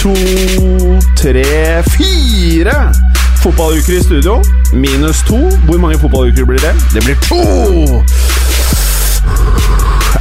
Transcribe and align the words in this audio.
to, 0.00 0.14
tre, 1.16 1.82
fire 1.82 2.92
fotballuker 3.42 3.98
i 3.98 4.02
studio. 4.02 4.42
Minus 4.72 5.22
to. 5.28 5.36
Hvor 5.36 5.78
mange 5.78 5.98
fotballuker 5.98 6.44
blir 6.44 6.58
det? 6.58 6.74
Det 6.94 7.04
blir 7.04 7.14
to! 7.14 7.40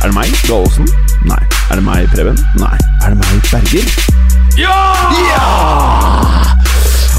Er 0.04 0.06
det 0.06 0.14
meg, 0.14 0.26
Gallosen? 0.48 0.88
Nei. 1.26 1.44
Er 1.72 1.76
det 1.76 1.84
meg, 1.84 2.08
Preben? 2.16 2.40
Nei. 2.60 2.78
Er 3.06 3.10
det 3.10 3.18
meg, 3.18 3.42
Berger? 3.52 3.84
Ja! 4.60 6.59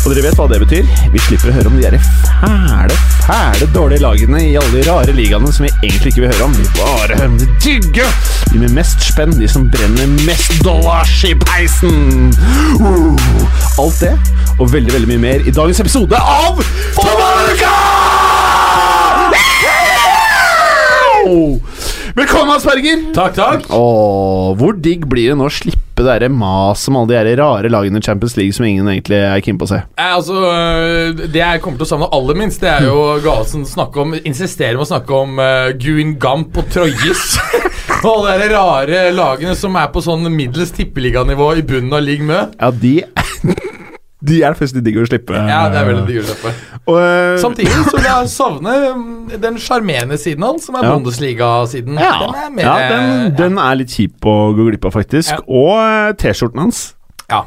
Og 0.00 0.14
dere 0.14 0.22
vet 0.24 0.38
hva 0.38 0.46
det 0.48 0.58
betyr? 0.62 0.86
Vi 1.12 1.20
slipper 1.26 1.50
å 1.50 1.54
høre 1.58 1.68
om 1.68 1.74
de 1.76 1.82
der 1.84 1.96
fæle, 2.40 2.94
fæle 3.26 3.66
dårlige 3.74 4.00
lagene 4.00 4.40
i 4.46 4.54
alle 4.56 4.70
de 4.72 4.84
rare 4.86 5.12
ligaene 5.12 5.50
som 5.52 5.66
vi 5.66 5.72
egentlig 5.82 6.14
ikke 6.14 6.22
vil 6.24 6.32
høre 6.32 6.46
om. 6.46 6.54
Vi 6.56 6.68
bare 6.78 7.18
hører 7.18 7.28
om 7.28 7.36
de 7.40 7.48
digge! 7.60 8.06
De 8.50 8.62
med 8.62 8.72
mest 8.78 9.04
spenn, 9.04 9.34
de 9.36 9.48
som 9.50 9.68
brenner 9.70 10.08
mest 10.24 10.56
dollars 10.64 11.12
i 11.28 11.34
peisen! 11.44 12.32
Uh, 12.80 13.12
alt 13.82 14.00
det, 14.00 14.14
og 14.56 14.72
veldig, 14.72 14.96
veldig 14.96 15.10
mye 15.12 15.24
mer 15.26 15.44
i 15.44 15.52
dagens 15.54 15.84
episode 15.84 16.16
av 16.16 16.64
Fotballuka! 16.96 17.74
Velkommen, 22.16 22.56
Asperger! 22.56 23.04
Takk, 23.14 23.36
takk. 23.36 23.68
Åh, 23.70 24.56
hvor 24.58 24.74
digg 24.80 25.04
blir 25.12 25.30
det 25.30 25.38
nå 25.38 25.46
å 25.46 25.52
slippe 25.52 25.89
det 26.06 26.16
der 26.24 26.32
maset 26.32 26.92
med 26.94 27.12
alle 27.12 27.30
de 27.30 27.36
rare 27.40 27.70
lagene 27.72 28.00
i 28.00 28.04
Champions 28.04 28.36
League 28.38 28.56
som 28.56 28.66
ingen 28.68 28.88
egentlig 28.88 29.20
er 29.20 29.44
keen 29.44 29.58
på 29.60 29.68
å 29.68 29.72
se? 29.72 29.80
Eh, 29.96 30.14
altså, 30.16 30.36
øh, 30.46 31.24
Det 31.26 31.42
jeg 31.42 31.62
kommer 31.64 31.80
til 31.80 31.88
å 31.88 31.90
savne 31.92 32.10
aller 32.16 32.38
minst, 32.38 32.62
det 32.62 32.72
er 32.72 32.88
jo 32.88 33.20
Galesen 33.24 33.66
snakke 33.68 34.02
om 34.04 34.16
Insisterer 34.20 34.78
med 34.78 34.86
å 34.86 34.90
snakke 34.90 35.16
om 35.16 35.40
uh, 35.40 35.70
Guin 35.80 36.16
Gamp 36.20 36.56
og 36.60 36.68
Troyes. 36.72 37.38
og 38.04 38.10
alle 38.10 38.36
de 38.42 38.50
rare 38.54 39.02
lagene 39.14 39.56
som 39.58 39.76
er 39.80 39.90
på 39.92 40.02
sånn 40.04 40.28
middels 40.32 40.72
tippeliganivå 40.76 41.52
i 41.60 41.64
bunnen 41.66 41.96
av 41.96 42.04
Ligue 42.04 42.26
Mø. 42.26 42.44
Ja, 42.60 42.70
de 42.70 42.94
De 44.20 44.42
er 44.42 44.52
det 44.52 44.58
faktisk 44.60 44.84
digg 44.84 44.98
å 45.00 45.06
slippe. 45.08 45.32
Ja, 45.48 45.62
det 45.72 45.78
er 45.80 45.86
veldig 45.88 46.02
digg 46.08 46.18
å 46.20 46.24
slippe. 46.28 46.52
Og, 46.84 46.96
uh, 47.00 47.36
Samtidig 47.40 47.72
så 47.86 47.94
vil 47.96 48.08
jeg 48.08 48.28
savne 48.34 48.74
den 49.40 49.56
sjarmerende 49.62 50.18
siden 50.20 50.44
hans, 50.44 50.66
som 50.68 50.76
er 50.76 50.84
Ja. 50.84 50.92
Bundesliga-siden. 50.98 51.96
ja, 52.00 52.18
Den 52.26 52.34
er 52.34 52.50
mer 52.50 52.62
ja 52.62 52.74
den, 52.90 53.34
den 53.38 53.58
er 53.58 53.74
litt 53.80 53.88
kjip 53.96 54.20
å 54.28 54.36
gå 54.56 54.68
glipp 54.68 54.84
av, 54.84 54.92
faktisk. 54.98 55.30
Ja. 55.30 55.40
Og 55.48 55.72
eh, 55.80 56.12
T-skjorten 56.20 56.60
hans. 56.66 56.82
Ja, 57.30 57.44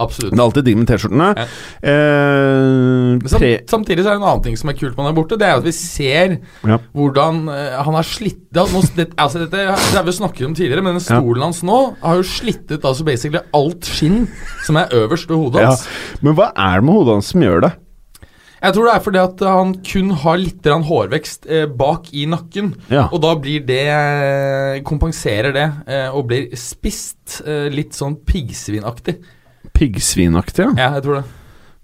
absolutt. 0.00 0.32
Det 0.32 0.40
er 0.40 0.44
alltid 0.44 0.66
digg 0.68 0.78
med 0.80 0.88
T-skjortene. 0.90 1.28
Ja. 1.36 1.46
Eh, 1.92 3.28
sam, 3.32 3.46
samtidig 3.74 4.04
så 4.04 4.12
er 4.12 4.16
det 4.16 4.20
en 4.22 4.28
annen 4.28 4.44
ting 4.46 4.56
som 4.60 4.72
er 4.72 4.78
kult 4.78 4.96
med 4.96 5.04
han 5.04 5.12
er 5.12 5.18
borte. 5.18 5.38
Det 5.40 5.48
er 5.48 5.60
at 5.60 5.66
vi 5.66 5.74
ser 5.76 6.38
Ja. 6.68 6.78
hvordan 6.96 7.44
eh, 7.52 7.78
han 7.82 7.98
har 7.98 8.08
slitt 8.08 8.42
det, 8.52 8.66
nå, 8.72 8.82
det, 8.96 9.08
altså 9.16 9.44
dette 9.44 9.62
det 9.62 9.96
har 9.96 10.04
vi 10.04 10.12
snakket 10.12 10.46
om 10.46 10.54
tidligere, 10.56 10.82
men 10.84 10.98
den 10.98 11.04
stolen 11.04 11.42
hans 11.46 11.62
nå 11.64 11.78
har 12.02 12.20
jo 12.20 12.26
slittet 12.26 12.84
altså 12.84 13.04
basically 13.06 13.40
alt 13.56 13.88
skinn 13.88 14.26
som 14.66 14.76
er 14.76 14.92
øverst 14.92 15.30
ved 15.30 15.40
hodet 15.40 15.62
ja. 15.64 15.72
hans. 15.72 15.86
Men 16.20 16.36
hva 16.36 16.52
er 16.52 16.80
det 16.80 16.88
med 16.88 16.98
hodet 17.00 17.18
hans 17.18 17.32
som 17.32 17.44
gjør 17.44 17.66
det? 17.68 17.72
Jeg 18.62 18.76
tror 18.76 18.86
det 18.86 18.92
er 18.94 19.02
fordi 19.02 19.18
at 19.18 19.40
han 19.42 19.70
kun 19.82 20.10
har 20.22 20.38
litt 20.38 20.68
hårvekst 20.86 21.48
eh, 21.50 21.64
bak 21.66 22.12
i 22.14 22.28
nakken. 22.30 22.70
Ja. 22.92 23.08
Og 23.10 23.18
da 23.24 23.32
blir 23.34 23.64
det 23.66 23.82
eh, 23.90 24.82
kompenserer 24.86 25.54
det 25.56 25.66
eh, 25.90 26.14
og 26.14 26.28
blir 26.30 26.52
spist 26.58 27.40
eh, 27.42 27.66
litt 27.74 27.98
sånn 27.98 28.20
piggsvinaktig. 28.28 29.16
Piggsvinaktig, 29.82 30.62
ja. 30.64 30.72
Ja, 30.78 30.88
jeg 30.96 31.04
tror 31.06 31.18
det. 31.20 31.24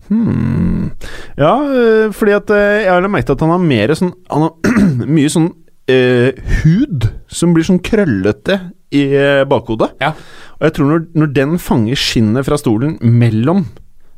Hmm. 0.09 0.91
Ja, 1.36 1.50
øh, 1.69 2.12
fordi 2.16 2.32
at 2.38 2.50
øh, 2.54 2.84
jeg 2.86 2.88
har 2.94 3.09
merket 3.12 3.34
at 3.34 3.42
han 3.44 3.50
har 3.53 3.60
mer 3.60 3.91
sånn 3.98 4.14
Han 4.32 4.47
har 4.47 4.78
mye 5.19 5.28
sånn 5.34 5.50
eh, 5.91 6.31
hud 6.62 7.04
som 7.28 7.53
blir 7.53 7.66
sånn 7.69 7.82
krøllete 7.84 8.56
i 8.97 9.03
øh, 9.12 9.42
bakhodet. 9.50 9.91
Ja. 10.00 10.14
Og 10.56 10.64
jeg 10.64 10.76
tror 10.78 10.88
når, 10.94 11.04
når 11.12 11.34
den 11.37 11.58
fanger 11.60 12.00
skinnet 12.00 12.47
fra 12.48 12.56
stolen 12.60 12.97
mellom, 13.04 13.66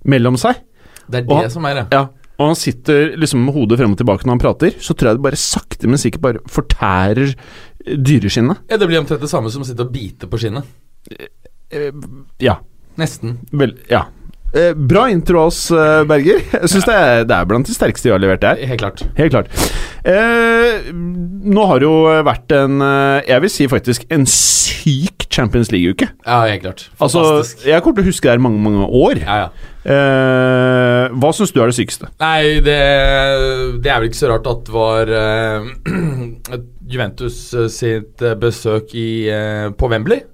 mellom 0.06 0.38
seg 0.38 0.60
Det 1.10 1.24
er 1.24 1.26
det 1.26 1.40
han- 1.40 1.50
som 1.56 1.66
er 1.66 1.80
det. 1.82 1.86
Ja 1.96 2.06
og 2.40 2.46
han 2.54 2.56
sitter 2.56 3.10
liksom 3.20 3.42
med 3.44 3.52
hodet 3.52 3.76
frem 3.76 3.92
og 3.92 3.98
tilbake 4.00 4.24
når 4.24 4.32
han 4.32 4.40
prater, 4.40 4.70
så 4.80 4.94
tror 4.96 5.10
jeg 5.10 5.18
det 5.18 5.24
bare 5.26 5.36
sakte, 5.36 5.84
men 5.92 6.00
sikkert 6.00 6.22
bare 6.24 6.40
fortærer 6.48 7.34
dyreskinnet. 7.84 8.62
Ja, 8.70 8.78
Det 8.80 8.86
blir 8.88 8.96
omtrent 9.02 9.20
det 9.20 9.28
samme 9.28 9.50
som 9.52 9.60
å 9.60 9.66
sitte 9.68 9.84
og 9.84 9.90
bite 9.92 10.24
på 10.24 10.40
skinnet. 10.40 10.64
Eh, 11.68 11.90
ja. 12.40 12.54
Nesten. 13.00 13.38
Vel, 13.52 13.74
ja. 13.90 14.04
Eh, 14.50 14.72
bra 14.74 15.04
intro 15.12 15.44
av 15.44 15.52
oss, 15.52 15.60
eh, 15.70 16.00
Berger. 16.10 16.40
Jeg 16.56 16.70
syns 16.72 16.86
det, 16.88 16.94
er- 16.98 17.24
det 17.28 17.36
er 17.36 17.44
blant 17.46 17.68
de 17.70 17.74
sterkeste 17.76 18.08
vi 18.08 18.14
har 18.16 18.18
levert 18.22 18.42
her. 18.42 18.58
Helt 18.66 18.80
klart. 18.82 19.04
Helt 19.16 19.30
klart. 19.30 19.52
Eh, 20.02 20.90
nå 20.92 21.66
har 21.70 21.78
det 21.82 21.86
jo 21.86 21.98
vært 22.24 22.54
en 22.56 22.80
eh, 22.82 23.20
Jeg 23.28 23.42
vil 23.44 23.50
si 23.52 23.66
faktisk 23.70 24.06
en 24.10 24.24
syk 24.26 25.26
Champions 25.30 25.70
League-uke. 25.70 26.08
Ja, 26.26 26.40
helt 26.50 26.64
klart. 26.64 26.82
Altså, 26.98 27.20
Fantastisk. 27.22 27.66
jeg 27.70 27.82
kommer 27.84 28.00
til 28.00 28.08
å 28.08 28.10
huske 28.10 28.26
det 28.26 28.32
her 28.34 28.42
mange, 28.42 28.58
mange 28.64 28.88
år. 28.90 29.20
ja, 29.22 29.36
ja. 29.44 29.50
Eh, 29.90 31.14
hva 31.16 31.30
syns 31.32 31.52
du 31.54 31.60
er 31.62 31.70
det 31.70 31.76
sykeste? 31.78 32.10
Nei, 32.20 32.58
det, 32.66 32.74
det 33.80 33.92
er 33.92 34.02
vel 34.02 34.10
ikke 34.10 34.18
så 34.18 34.28
rart 34.32 34.50
at 34.50 34.66
det 34.66 34.74
var 34.74 35.12
eh, 35.20 35.70
Juventus 36.90 37.38
eh, 37.54 37.68
sitt 37.72 38.24
eh, 38.26 38.34
besøk 38.40 38.92
i, 38.98 39.08
eh, 39.32 39.68
på 39.78 39.88
Wembley. 39.92 40.24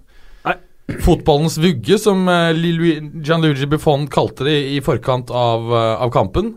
Fotballens 0.86 1.58
vugge, 1.58 1.98
som 1.98 2.28
eh, 2.30 2.52
Gianluigi 2.54 3.66
Buffon 3.66 4.06
kalte 4.10 4.46
det 4.46 4.56
i 4.76 4.78
forkant 4.84 5.32
av, 5.34 5.66
eh, 5.74 5.94
av 6.04 6.12
kampen. 6.14 6.54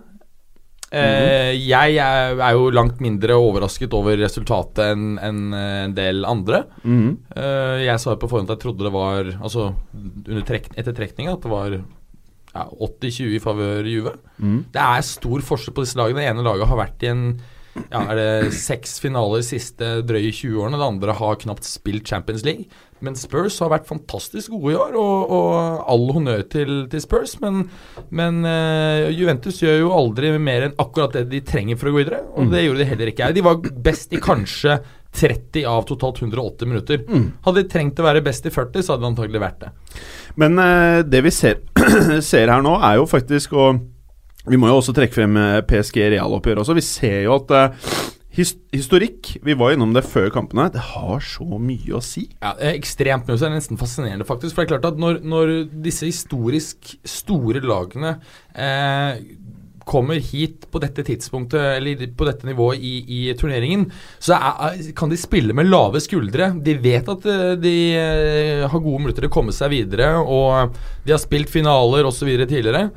Eh, 0.89 1.53
jeg 1.57 1.97
er, 2.01 2.39
jo 2.57 2.69
langt 2.73 3.01
mindre 3.01 3.37
overrasket 3.37 3.93
over 3.93 4.17
resultatet 4.21 4.81
enn 4.87 5.19
en 5.21 5.93
del 5.93 6.25
andre. 6.25 6.63
Mm 6.83 6.99
-hmm. 7.01 7.83
jeg 7.85 7.99
sa 7.99 8.11
jo 8.11 8.17
på 8.17 8.29
forhånd 8.29 8.49
at 8.49 8.57
jeg 8.57 8.63
trodde 8.63 8.83
det 8.83 8.91
var 8.91 9.23
Altså 9.41 9.75
under 10.27 10.41
trekk, 10.41 10.69
etter 10.75 10.93
trekninga 10.93 11.33
at 11.33 11.41
det 11.41 11.51
var 11.51 11.69
ja, 12.53 12.65
80-20 12.65 13.35
i 13.35 13.39
favør 13.39 13.85
Juve. 13.85 14.13
Mhm. 14.37 14.65
Det 14.71 14.81
er 14.81 15.01
stor 15.01 15.39
forskjell 15.39 15.73
på 15.73 15.81
disse 15.81 15.97
lagene. 15.97 16.19
Det 16.19 16.29
ene 16.29 16.43
laget 16.43 16.67
har 16.67 16.77
vært 16.77 17.03
i 17.03 17.07
en 17.07 17.39
ja, 17.77 18.01
er 18.01 18.17
det 18.17 18.53
seks 18.57 18.97
finaler 19.01 19.43
siste 19.45 19.99
drøye 20.07 20.31
20 20.33 20.61
årene. 20.63 20.79
Det 20.79 20.87
andre 20.87 21.15
har 21.19 21.39
knapt 21.43 21.67
spilt 21.67 22.09
Champions 22.09 22.45
League. 22.47 22.67
Men 23.05 23.15
Spurs 23.15 23.55
har 23.63 23.71
vært 23.71 23.87
fantastisk 23.87 24.51
gode 24.51 24.73
i 24.73 24.79
år, 24.79 24.95
og, 24.99 25.31
og 25.31 25.83
all 25.93 26.05
honnør 26.17 26.43
til, 26.51 26.73
til 26.91 27.03
Spurs. 27.03 27.37
Men, 27.43 27.63
men 28.11 28.41
uh, 28.43 29.07
Juventus 29.13 29.61
gjør 29.63 29.79
jo 29.85 29.93
aldri 29.95 30.33
mer 30.41 30.67
enn 30.67 30.77
akkurat 30.81 31.15
det 31.15 31.29
de 31.31 31.43
trenger 31.45 31.79
for 31.79 31.91
å 31.91 31.95
gå 31.95 32.03
videre. 32.03 32.23
Og 32.35 32.51
det 32.51 32.65
gjorde 32.65 32.83
de 32.83 32.89
heller 32.91 33.13
ikke. 33.13 33.29
De 33.35 33.45
var 33.45 33.61
best 33.89 34.15
i 34.15 34.23
kanskje 34.23 34.79
30 35.15 35.63
av 35.65 35.87
totalt 35.89 36.19
108 36.21 36.67
minutter. 36.69 37.05
Hadde 37.45 37.63
de 37.63 37.71
trengt 37.71 38.01
å 38.01 38.05
være 38.05 38.25
best 38.25 38.45
i 38.45 38.53
40, 38.53 38.83
så 38.83 38.93
hadde 38.93 39.07
de 39.07 39.13
antagelig 39.13 39.45
vært 39.45 39.63
det. 39.63 39.71
Men 40.39 40.59
uh, 40.59 40.99
det 41.07 41.23
vi 41.25 41.33
ser, 41.33 41.63
ser 42.31 42.51
her 42.51 42.65
nå, 42.65 42.75
er 42.83 42.99
jo 42.99 43.07
faktisk 43.09 43.55
og 43.57 43.79
Vi 44.49 44.57
må 44.57 44.69
jo 44.71 44.79
også 44.79 44.95
trekke 44.97 45.13
frem 45.13 45.37
eh, 45.37 45.59
PSG 45.69 46.01
realoppgjør 46.15 46.63
også. 46.63 46.77
Vi 46.77 46.85
ser 46.85 47.19
jo 47.27 47.35
at 47.37 47.51
uh, 47.53 47.91
his, 48.33 48.55
historikk 48.73 49.35
Vi 49.45 49.55
var 49.57 49.75
innom 49.75 49.93
det 49.95 50.05
før 50.09 50.31
kampene. 50.33 50.69
Det 50.73 50.81
har 50.93 51.21
så 51.25 51.59
mye 51.61 51.97
å 51.97 52.01
si. 52.03 52.27
Ja, 52.39 52.55
Ekstremt 52.71 53.29
mye. 53.29 53.37
så 53.37 53.47
er 53.47 53.53
det 53.53 53.61
nesten 53.61 53.81
fascinerende, 53.81 54.27
faktisk. 54.27 54.55
For 54.55 54.63
det 54.63 54.69
er 54.69 54.73
klart 54.77 54.89
at 54.93 55.01
når, 55.01 55.21
når 55.25 55.53
disse 55.85 56.09
historisk 56.09 56.95
store 57.07 57.61
lagene 57.65 58.15
eh, 58.55 59.21
kommer 59.89 60.21
hit 60.21 60.67
på 60.69 60.81
dette 60.81 61.01
tidspunktet, 61.05 61.79
eller 61.79 62.03
på 62.13 62.27
dette 62.27 62.45
nivået 62.45 62.81
i, 62.85 62.93
i 63.09 63.21
turneringen, 63.37 63.87
så 64.21 64.37
er, 64.37 64.91
kan 64.97 65.09
de 65.09 65.17
spille 65.17 65.55
med 65.57 65.69
lave 65.69 66.01
skuldre. 66.05 66.51
De 66.65 66.77
vet 66.81 67.09
at 67.09 67.29
eh, 67.29 67.55
de 67.61 67.77
har 68.65 68.77
gode 68.81 69.05
muligheter 69.05 69.25
til 69.25 69.33
å 69.33 69.37
komme 69.39 69.55
seg 69.55 69.73
videre, 69.77 70.13
og 70.21 70.77
de 71.05 71.13
har 71.13 71.21
spilt 71.21 71.53
finaler 71.53 72.09
osv. 72.09 72.29
tidligere. 72.45 72.87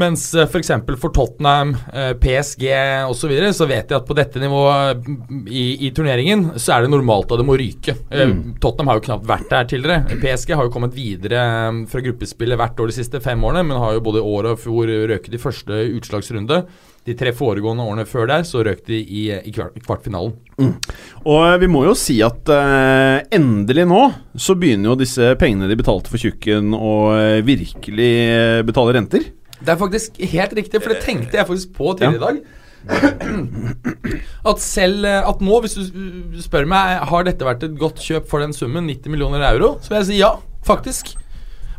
Mens 0.00 0.26
eh, 0.34 0.46
f.eks. 0.48 0.72
For, 0.86 0.98
for 1.04 1.14
Tottenham, 1.16 1.74
eh, 1.92 2.12
PSG 2.20 2.66
osv. 3.08 3.18
Så, 3.20 3.30
videre, 3.30 3.52
så 3.56 3.68
vet 3.68 3.90
jeg 3.90 3.98
at 3.98 4.08
på 4.08 4.16
dette 4.16 4.40
nivået 4.42 5.04
mm, 5.06 5.42
i, 5.46 5.64
i 5.86 5.90
turneringen 5.96 6.46
så 6.56 6.76
er 6.76 6.86
det 6.86 6.92
normalt 6.94 7.30
at 7.30 7.42
det 7.42 7.46
må 7.46 7.58
ryke. 7.60 7.94
Mm. 8.08 8.56
Tottenham 8.62 8.90
har 8.90 9.00
jo 9.00 9.06
knapt 9.10 9.28
vært 9.28 9.50
der 9.52 9.68
tidligere. 9.70 10.20
PSG 10.22 10.54
har 10.56 10.66
jo 10.66 10.74
kommet 10.74 10.96
videre 10.96 11.42
eh, 11.42 11.82
fra 11.90 12.04
gruppespillet 12.06 12.60
hvert 12.60 12.80
år 12.80 12.92
de 12.92 12.96
siste 12.96 13.20
fem 13.24 13.44
årene, 13.44 13.66
men 13.68 13.82
har 13.82 13.98
jo 13.98 14.06
både 14.08 14.22
i 14.22 14.30
år 14.36 14.54
og 14.54 14.62
fjor 14.64 14.94
røket 15.12 15.36
i 15.36 15.42
første 15.42 15.84
utslagsrunde. 15.98 16.64
De 17.08 17.14
tre 17.16 17.32
foregående 17.32 17.84
årene 17.88 18.04
før 18.08 18.28
der 18.28 18.42
så 18.44 18.60
røk 18.64 18.82
de 18.88 18.98
i, 19.00 19.22
i 19.32 19.52
kvart, 19.54 19.78
kvartfinalen. 19.86 20.34
Og 20.60 21.44
vi 21.62 21.68
må 21.72 21.86
jo 21.86 21.94
si 21.96 22.18
at 22.24 22.50
eh, 22.52 23.22
endelig 23.36 23.86
nå 23.88 24.02
så 24.36 24.56
begynner 24.58 24.92
jo 24.92 24.98
disse 25.00 25.32
pengene 25.40 25.70
de 25.70 25.78
betalte 25.80 26.12
for 26.12 26.20
tjukken 26.20 26.74
å 26.76 26.94
eh, 27.16 27.40
virkelig 27.46 28.10
eh, 28.26 28.60
betale 28.68 28.96
renter. 28.98 29.24
Det 29.60 29.74
er 29.74 29.80
faktisk 29.80 30.18
helt 30.32 30.56
riktig, 30.56 30.80
for 30.80 30.94
det 30.94 31.04
tenkte 31.04 31.38
jeg 31.38 31.48
faktisk 31.48 31.72
på 31.76 31.92
tidligere 31.98 32.16
i 32.16 32.24
dag. 32.26 32.42
At 34.50 34.62
selv 34.64 35.04
eh, 35.04 35.26
At 35.28 35.42
nå, 35.44 35.58
hvis 35.60 35.74
du 35.76 36.38
spør 36.40 36.64
meg 36.64 37.02
Har 37.10 37.26
dette 37.26 37.44
vært 37.44 37.66
et 37.66 37.74
godt 37.76 38.00
kjøp 38.00 38.24
for 38.30 38.40
den 38.40 38.54
summen, 38.56 38.88
90 38.88 39.12
millioner 39.12 39.44
euro, 39.50 39.74
så 39.84 39.92
vil 39.92 39.98
jeg 39.98 40.08
si 40.08 40.20
ja, 40.22 40.30
faktisk. 40.64 41.12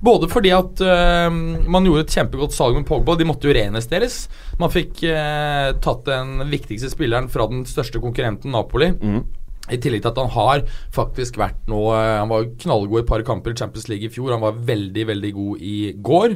Både 0.01 0.29
fordi 0.29 0.49
at 0.53 0.81
øh, 0.81 1.35
man 1.69 1.85
gjorde 1.85 2.07
et 2.07 2.15
kjempegodt 2.15 2.55
salg 2.55 2.77
med 2.77 2.87
Pogba, 2.89 3.13
de 3.17 3.27
måtte 3.29 3.45
jo 3.45 3.53
reinvesteres. 3.53 4.23
Man 4.61 4.73
fikk 4.73 5.03
øh, 5.05 5.67
tatt 5.81 6.07
den 6.07 6.41
viktigste 6.49 6.89
spilleren 6.89 7.29
fra 7.29 7.45
den 7.49 7.67
største 7.69 8.01
konkurrenten, 8.01 8.53
Napoli. 8.55 8.89
I 9.69 9.77
tillegg 9.77 10.01
til 10.01 10.09
at 10.09 10.17
han 10.17 10.31
har 10.33 10.63
faktisk 10.91 11.37
vært 11.37 11.69
nå 11.69 11.83
øh, 11.93 12.17
Han 12.17 12.31
var 12.31 12.49
knallgod 12.63 12.97
i 12.97 13.03
et 13.03 13.11
par 13.11 13.21
kamper 13.27 13.53
i 13.53 13.59
Champions 13.61 13.87
League 13.91 14.09
i 14.09 14.13
fjor. 14.13 14.33
Han 14.33 14.41
var 14.41 14.57
veldig, 14.57 15.05
veldig 15.13 15.33
god 15.37 15.61
i 15.61 15.77
går. 16.01 16.35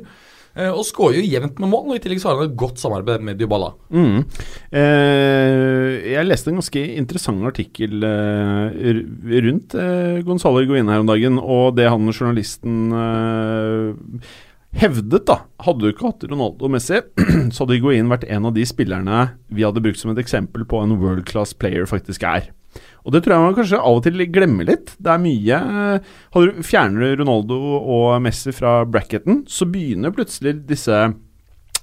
Eh, 0.56 0.72
og 0.72 0.86
skårer 0.88 1.19
jo 1.19 1.28
jevnt 1.28 1.60
med 1.60 1.72
mål, 1.72 1.90
og 1.90 1.98
i 1.98 2.02
tillegg 2.04 2.22
så 2.24 2.31
har 2.31 2.40
han 2.40 2.50
et 2.50 2.57
godt 2.60 2.80
samarbeid 2.80 3.24
med 3.28 3.40
Dybala. 3.42 3.74
Mm. 3.92 4.24
Eh, 4.72 5.92
jeg 6.13 6.30
leste 6.30 6.52
en 6.52 6.62
ganske 6.62 6.84
interessant 6.96 7.44
artikkel 7.50 8.07
eh, 8.07 8.90
rundt 9.46 9.75
eh, 9.75 10.24
Gonzalo 10.24 10.63
Higuain 10.63 10.92
her 10.92 11.04
om 11.04 11.12
dagen, 11.12 11.42
og 11.44 11.75
det 11.75 11.90
han 11.92 12.07
journalisten 12.07 12.96
eh, 12.96 14.36
hevdet, 14.80 15.25
da 15.28 15.42
Hadde 15.66 15.84
du 15.84 15.92
ikke 15.92 16.10
hatt 16.10 16.24
Ronaldo 16.28 16.68
og 16.68 16.75
Messi, 16.75 17.02
så 17.54 17.63
hadde 17.63 17.78
Higuain 17.78 18.12
vært 18.12 18.28
en 18.31 18.48
av 18.48 18.56
de 18.56 18.63
spillerne 18.68 19.25
vi 19.52 19.68
hadde 19.68 19.84
brukt 19.84 20.00
som 20.00 20.13
et 20.13 20.24
eksempel 20.24 20.63
på 20.68 20.80
en 20.84 20.96
world 21.02 21.28
class 21.28 21.56
player 21.56 21.88
faktisk 21.90 22.24
er. 22.28 22.52
Og 23.06 23.13
det 23.13 23.22
tror 23.22 23.36
jeg 23.36 23.45
man 23.45 23.57
kanskje 23.57 23.81
av 23.81 24.00
og 24.00 24.06
til 24.06 24.25
glemmer 24.33 24.68
litt. 24.68 24.95
Det 24.98 25.12
er 25.13 25.22
mye 25.22 25.60
eh, 25.62 26.16
du, 26.33 26.63
Fjerner 26.66 27.13
du 27.13 27.22
Ronaldo 27.22 27.60
og 27.80 28.07
Messi 28.25 28.54
fra 28.56 28.80
bracketen, 28.89 29.44
så 29.50 29.68
begynner 29.69 30.16
plutselig 30.16 30.57
disse 30.69 31.06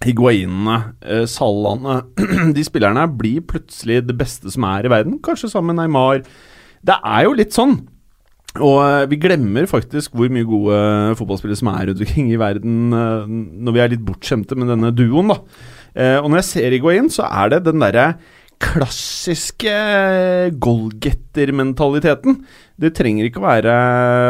Higuainene, 0.02 0.78
eh, 1.02 2.52
De 2.56 2.64
spillerne 2.66 3.06
blir 3.18 3.44
plutselig 3.46 4.02
det 4.08 4.16
beste 4.18 4.50
som 4.52 4.66
er 4.68 4.86
i 4.86 4.92
verden. 4.92 5.20
Kanskje 5.22 5.52
sammen 5.52 5.76
med 5.76 5.84
Neymar. 5.84 6.22
Det 6.82 6.98
er 6.98 7.26
jo 7.26 7.36
litt 7.38 7.54
sånn. 7.54 7.76
Og 8.58 8.78
eh, 8.82 9.06
vi 9.12 9.20
glemmer 9.22 9.68
faktisk 9.70 10.16
hvor 10.18 10.32
mye 10.32 10.48
gode 10.48 10.80
fotballspillere 11.20 11.60
som 11.60 11.70
er 11.72 11.88
rundt 11.88 12.02
omkring 12.04 12.32
i 12.32 12.40
verden, 12.40 12.82
eh, 12.96 13.30
når 13.64 13.76
vi 13.76 13.84
er 13.84 13.94
litt 13.94 14.04
bortskjemte 14.06 14.58
med 14.58 14.72
denne 14.74 14.92
duoen, 14.94 15.32
da. 15.32 15.40
Og 15.92 16.30
når 16.32 16.38
jeg 16.40 16.48
ser 16.48 16.72
Higuain, 16.72 17.10
så 17.12 17.26
er 17.28 17.50
det 17.52 17.66
den 17.66 17.82
derre 17.82 18.14
klassiske 18.62 19.72
goalgetter-mentaliteten. 20.62 22.38
Det 22.80 22.92
trenger 22.96 23.28
ikke 23.28 23.42
være 23.42 23.72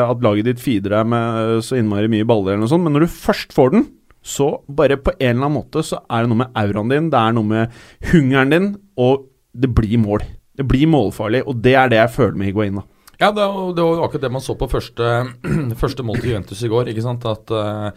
at 0.06 0.22
laget 0.24 0.48
ditt 0.48 0.62
feeder 0.62 0.96
deg 0.98 1.10
med 1.12 1.58
så 1.66 1.78
innmari 1.78 2.10
mye 2.12 2.28
baller, 2.28 2.54
eller 2.54 2.64
noe 2.64 2.72
sånt, 2.72 2.86
men 2.86 2.96
når 2.96 3.06
du 3.06 3.12
først 3.14 3.52
får 3.56 3.74
den, 3.76 3.86
så 4.22 4.54
bare 4.70 5.00
på 5.02 5.14
en 5.18 5.34
eller 5.34 5.48
annen 5.48 5.58
måte 5.58 5.82
så 5.84 5.98
er 6.06 6.22
det 6.22 6.30
noe 6.30 6.42
med 6.44 6.58
auraen 6.58 6.92
din, 6.92 7.10
det 7.10 7.20
er 7.20 7.36
noe 7.36 7.48
med 7.48 7.84
hungeren 8.12 8.54
din, 8.54 8.72
og 9.00 9.28
det 9.52 9.70
blir 9.74 10.00
mål. 10.00 10.24
Det 10.56 10.66
blir 10.68 10.90
målfarlig, 10.90 11.42
og 11.48 11.62
det 11.64 11.76
er 11.78 11.92
det 11.92 12.00
jeg 12.00 12.14
føler 12.16 12.38
med 12.38 12.50
Higuain. 12.50 12.80
da. 12.80 12.88
Ja, 13.22 13.30
det 13.30 13.44
var, 13.44 13.72
det 13.76 13.86
var 13.86 14.04
akkurat 14.04 14.24
det 14.24 14.32
man 14.34 14.44
så 14.44 14.56
på 14.58 14.68
første, 14.70 15.08
første 15.82 16.06
mål 16.06 16.20
til 16.20 16.32
Juventus 16.32 16.62
i 16.62 16.70
går. 16.70 16.90
ikke 16.90 17.04
sant? 17.04 17.26
At 17.28 17.52
uh, 17.54 17.90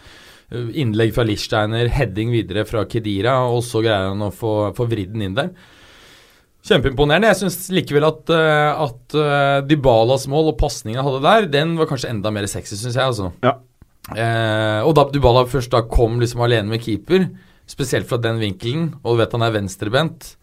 Innlegg 0.78 1.16
fra 1.16 1.26
Lichsteiner, 1.26 1.90
heading 1.90 2.34
videre 2.34 2.66
fra 2.70 2.86
Kedira, 2.90 3.40
og 3.50 3.64
så 3.66 3.82
greier 3.82 4.12
han 4.12 4.22
å 4.22 4.34
få, 4.34 4.54
få 4.78 4.86
vridd 4.92 5.16
den 5.16 5.26
inn 5.26 5.38
der. 5.38 5.50
Kjempeimponerende. 6.66 7.30
Jeg 7.30 7.40
syns 7.44 7.68
likevel 7.74 8.08
at, 8.08 8.32
eh, 8.34 8.84
at 8.88 9.16
eh, 9.22 9.58
Dybalas 9.70 10.26
mål 10.32 10.54
og 10.54 10.60
pasningen 10.62 10.98
han 10.98 11.06
hadde 11.06 11.26
der, 11.26 11.50
den 11.60 11.76
var 11.78 11.90
kanskje 11.92 12.10
enda 12.10 12.32
mer 12.34 12.48
sexy, 12.50 12.74
syns 12.80 12.98
jeg. 12.98 13.06
altså. 13.06 13.30
Ja. 13.46 13.60
Eh, 14.14 14.82
og 14.86 14.96
da 14.98 15.06
Dybala 15.14 15.46
først 15.50 15.74
da 15.74 15.84
kom 15.90 16.18
liksom 16.22 16.42
alene 16.46 16.70
med 16.70 16.82
keeper, 16.82 17.28
spesielt 17.70 18.10
fra 18.10 18.18
den 18.22 18.42
vinkelen, 18.42 18.92
og 19.04 19.16
du 19.16 19.22
vet 19.22 19.38
han 19.38 19.46
er 19.46 19.54
venstrebent, 19.54 20.36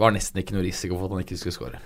var 0.00 0.14
nesten 0.14 0.42
ikke 0.42 0.56
noe 0.56 0.64
risiko 0.66 0.96
for 0.96 1.10
at 1.10 1.18
han 1.18 1.26
ikke 1.26 1.38
skulle 1.38 1.58
skåre. 1.58 1.82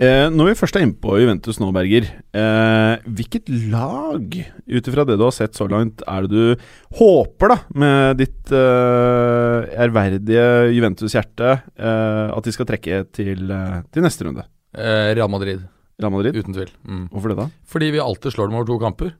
Eh, 0.00 0.30
når 0.32 0.46
vi 0.48 0.56
først 0.56 0.78
er 0.78 0.86
inne 0.86 0.96
på 0.96 1.12
Juventus 1.20 1.58
nå, 1.60 1.66
Berger. 1.76 2.06
Eh, 2.32 3.02
hvilket 3.04 3.50
lag, 3.68 4.32
ut 4.64 4.88
ifra 4.88 5.04
det 5.04 5.18
du 5.20 5.26
har 5.26 5.34
sett 5.36 5.58
så 5.58 5.66
langt, 5.68 6.00
er 6.08 6.24
det 6.24 6.30
du 6.32 6.62
håper, 6.96 7.52
da, 7.52 7.58
med 7.82 8.16
ditt 8.22 8.54
eh, 8.56 9.68
ærverdige 9.84 10.46
Juventus-hjerte, 10.72 11.52
eh, 11.76 12.32
at 12.32 12.48
de 12.48 12.56
skal 12.56 12.70
trekke 12.72 13.02
til, 13.12 13.52
til 13.92 14.06
neste 14.06 14.24
runde? 14.24 14.46
Eh, 14.72 15.12
Real 15.18 15.28
Madrid, 15.28 15.68
Real 16.00 16.16
Madrid? 16.16 16.40
uten 16.40 16.56
tvil. 16.56 16.72
Mm. 16.80 17.04
Hvorfor 17.12 17.34
det, 17.34 17.40
da? 17.42 17.50
Fordi 17.68 17.92
vi 17.92 18.00
alltid 18.00 18.32
slår 18.32 18.48
dem 18.48 18.56
over 18.56 18.72
to 18.72 18.80
kamper. 18.80 19.12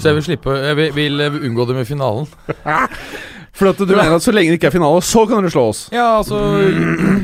Så 0.00 0.08
jeg 0.08 0.16
vil 0.16 0.24
slippe 0.24 0.52
Jeg 0.56 0.76
vil, 0.78 0.94
vil 0.96 1.22
unngå 1.44 1.68
dem 1.70 1.84
i 1.84 1.86
finalen. 1.86 2.26
For 3.60 3.68
at 3.68 3.80
du 3.84 3.90
mener 3.92 4.14
at 4.16 4.24
så 4.24 4.32
lenge 4.32 4.54
det 4.54 4.56
ikke 4.60 4.70
er 4.70 4.76
finale, 4.78 5.02
så 5.04 5.26
kan 5.28 5.42
dere 5.44 5.52
slå 5.52 5.66
oss? 5.68 5.82
Ja, 5.92 6.06
altså 6.22 6.38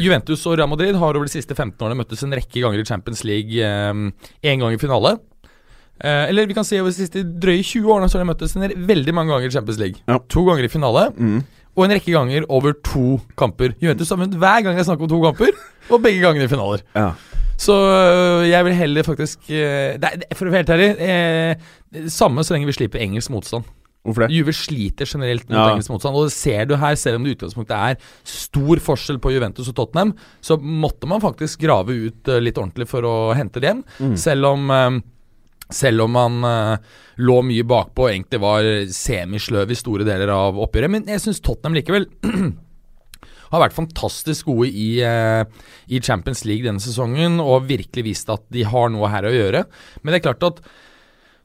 Juventus 0.02 0.42
og 0.46 0.58
Real 0.60 0.68
Madrid 0.68 0.94
har 1.00 1.16
over 1.16 1.24
de 1.24 1.32
siste 1.32 1.56
15 1.56 1.80
årene 1.80 1.96
møttes 2.02 2.22
en 2.26 2.34
rekke 2.36 2.60
ganger 2.60 2.82
i 2.82 2.84
Champions 2.88 3.22
League. 3.24 3.56
Én 3.56 4.60
gang 4.60 4.74
i 4.76 4.80
finale. 4.80 5.14
Eh, 5.96 6.26
eller 6.28 6.44
vi 6.44 6.52
kan 6.58 6.66
si 6.68 6.76
over 6.76 6.92
de 6.92 6.98
siste 6.98 7.22
drøye 7.40 7.62
20 7.64 7.88
årene 7.94 8.08
så 8.12 8.18
har 8.18 8.26
de 8.26 8.28
møttes 8.34 8.52
en 8.58 8.66
veldig 8.90 9.14
mange 9.16 9.32
ganger 9.32 9.48
i 9.48 9.54
Champions 9.54 9.78
League. 9.80 10.02
Ja. 10.10 10.18
To 10.34 10.44
ganger 10.44 10.66
i 10.68 10.72
finale, 10.72 11.06
Mm. 11.16 11.38
og 11.76 11.84
en 11.86 11.94
rekke 11.96 12.12
ganger 12.12 12.44
over 12.52 12.74
to 12.84 13.18
kamper. 13.40 13.72
Juventus 13.80 14.10
har 14.12 14.20
vunnet 14.20 14.36
hver 14.36 14.60
gang 14.62 14.76
det 14.76 14.84
er 14.84 14.90
snakk 14.90 15.00
om 15.00 15.08
to 15.08 15.22
kamper, 15.24 15.56
og 15.90 16.02
begge 16.04 16.20
gangene 16.20 16.44
i 16.44 16.52
finaler. 16.52 16.84
Ja. 16.94 17.12
Så 17.56 17.72
øh, 17.72 18.44
jeg 18.50 18.64
vil 18.66 18.74
heller 18.76 19.02
faktisk 19.02 19.48
er, 19.48 19.96
det- 19.96 20.26
For 20.36 20.44
å 20.44 20.50
være 20.52 20.66
helt 20.66 20.74
ærlig 20.76 21.00
eh, 21.00 21.54
Samme 22.12 22.44
så 22.44 22.52
lenge 22.52 22.66
vi 22.68 22.72
slipper 22.76 23.00
engelsk 23.00 23.30
motstand. 23.32 23.64
Hvorfor 24.06 24.24
det? 24.26 24.36
Juve 24.36 24.54
sliter 24.54 25.08
generelt 25.10 25.48
mot 25.48 25.58
Ja. 25.58 25.66
engelsk 25.74 25.90
motstand, 25.92 26.16
og 26.16 26.28
det 26.28 26.36
ser 26.36 26.64
du 26.70 26.76
her, 26.78 26.94
selv 26.98 27.18
om 27.18 27.26
det 27.26 27.34
i 27.34 27.36
utgangspunktet 27.36 27.74
er 27.76 27.96
stor 28.24 28.82
forskjell 28.86 29.18
på 29.22 29.34
Juventus 29.34 29.68
og 29.72 29.76
Tottenham, 29.76 30.14
så 30.40 30.56
måtte 30.62 31.10
man 31.10 31.20
faktisk 31.24 31.60
grave 31.66 31.96
ut 32.06 32.30
øh, 32.32 32.40
litt 32.40 32.56
ordentlig 32.62 32.86
for 32.88 33.02
å 33.02 33.16
hente 33.36 33.60
det 33.60 33.72
hjem. 33.72 33.84
Mm. 33.98 34.16
Selv 34.22 34.46
om 34.54 34.70
øh, 34.70 35.00
selv 35.74 36.04
om 36.04 36.12
man 36.14 36.44
øh, 36.46 36.76
lå 37.26 37.40
mye 37.42 37.64
bakpå 37.66 38.04
og 38.06 38.12
egentlig 38.12 38.38
var 38.40 38.62
semisløv 38.94 39.72
i 39.74 39.78
store 39.78 40.06
deler 40.06 40.30
av 40.30 40.54
oppgjøret. 40.62 40.92
Men 40.94 41.08
jeg 41.10 41.24
syns 41.24 41.42
Tottenham 41.42 41.74
likevel 41.74 42.06
har 43.50 43.62
vært 43.62 43.76
fantastisk 43.76 44.48
gode 44.50 44.70
i, 44.70 45.00
eh, 45.06 45.42
i 45.90 46.00
Champions 46.02 46.44
League 46.46 46.66
denne 46.66 46.82
sesongen 46.82 47.40
og 47.42 47.66
virkelig 47.70 48.04
vist 48.06 48.30
at 48.32 48.44
de 48.54 48.64
har 48.66 48.90
noe 48.94 49.10
her 49.10 49.26
å 49.26 49.34
gjøre. 49.34 49.64
Men 50.02 50.12
det 50.14 50.20
er 50.20 50.26
klart 50.28 50.46
at 50.46 50.62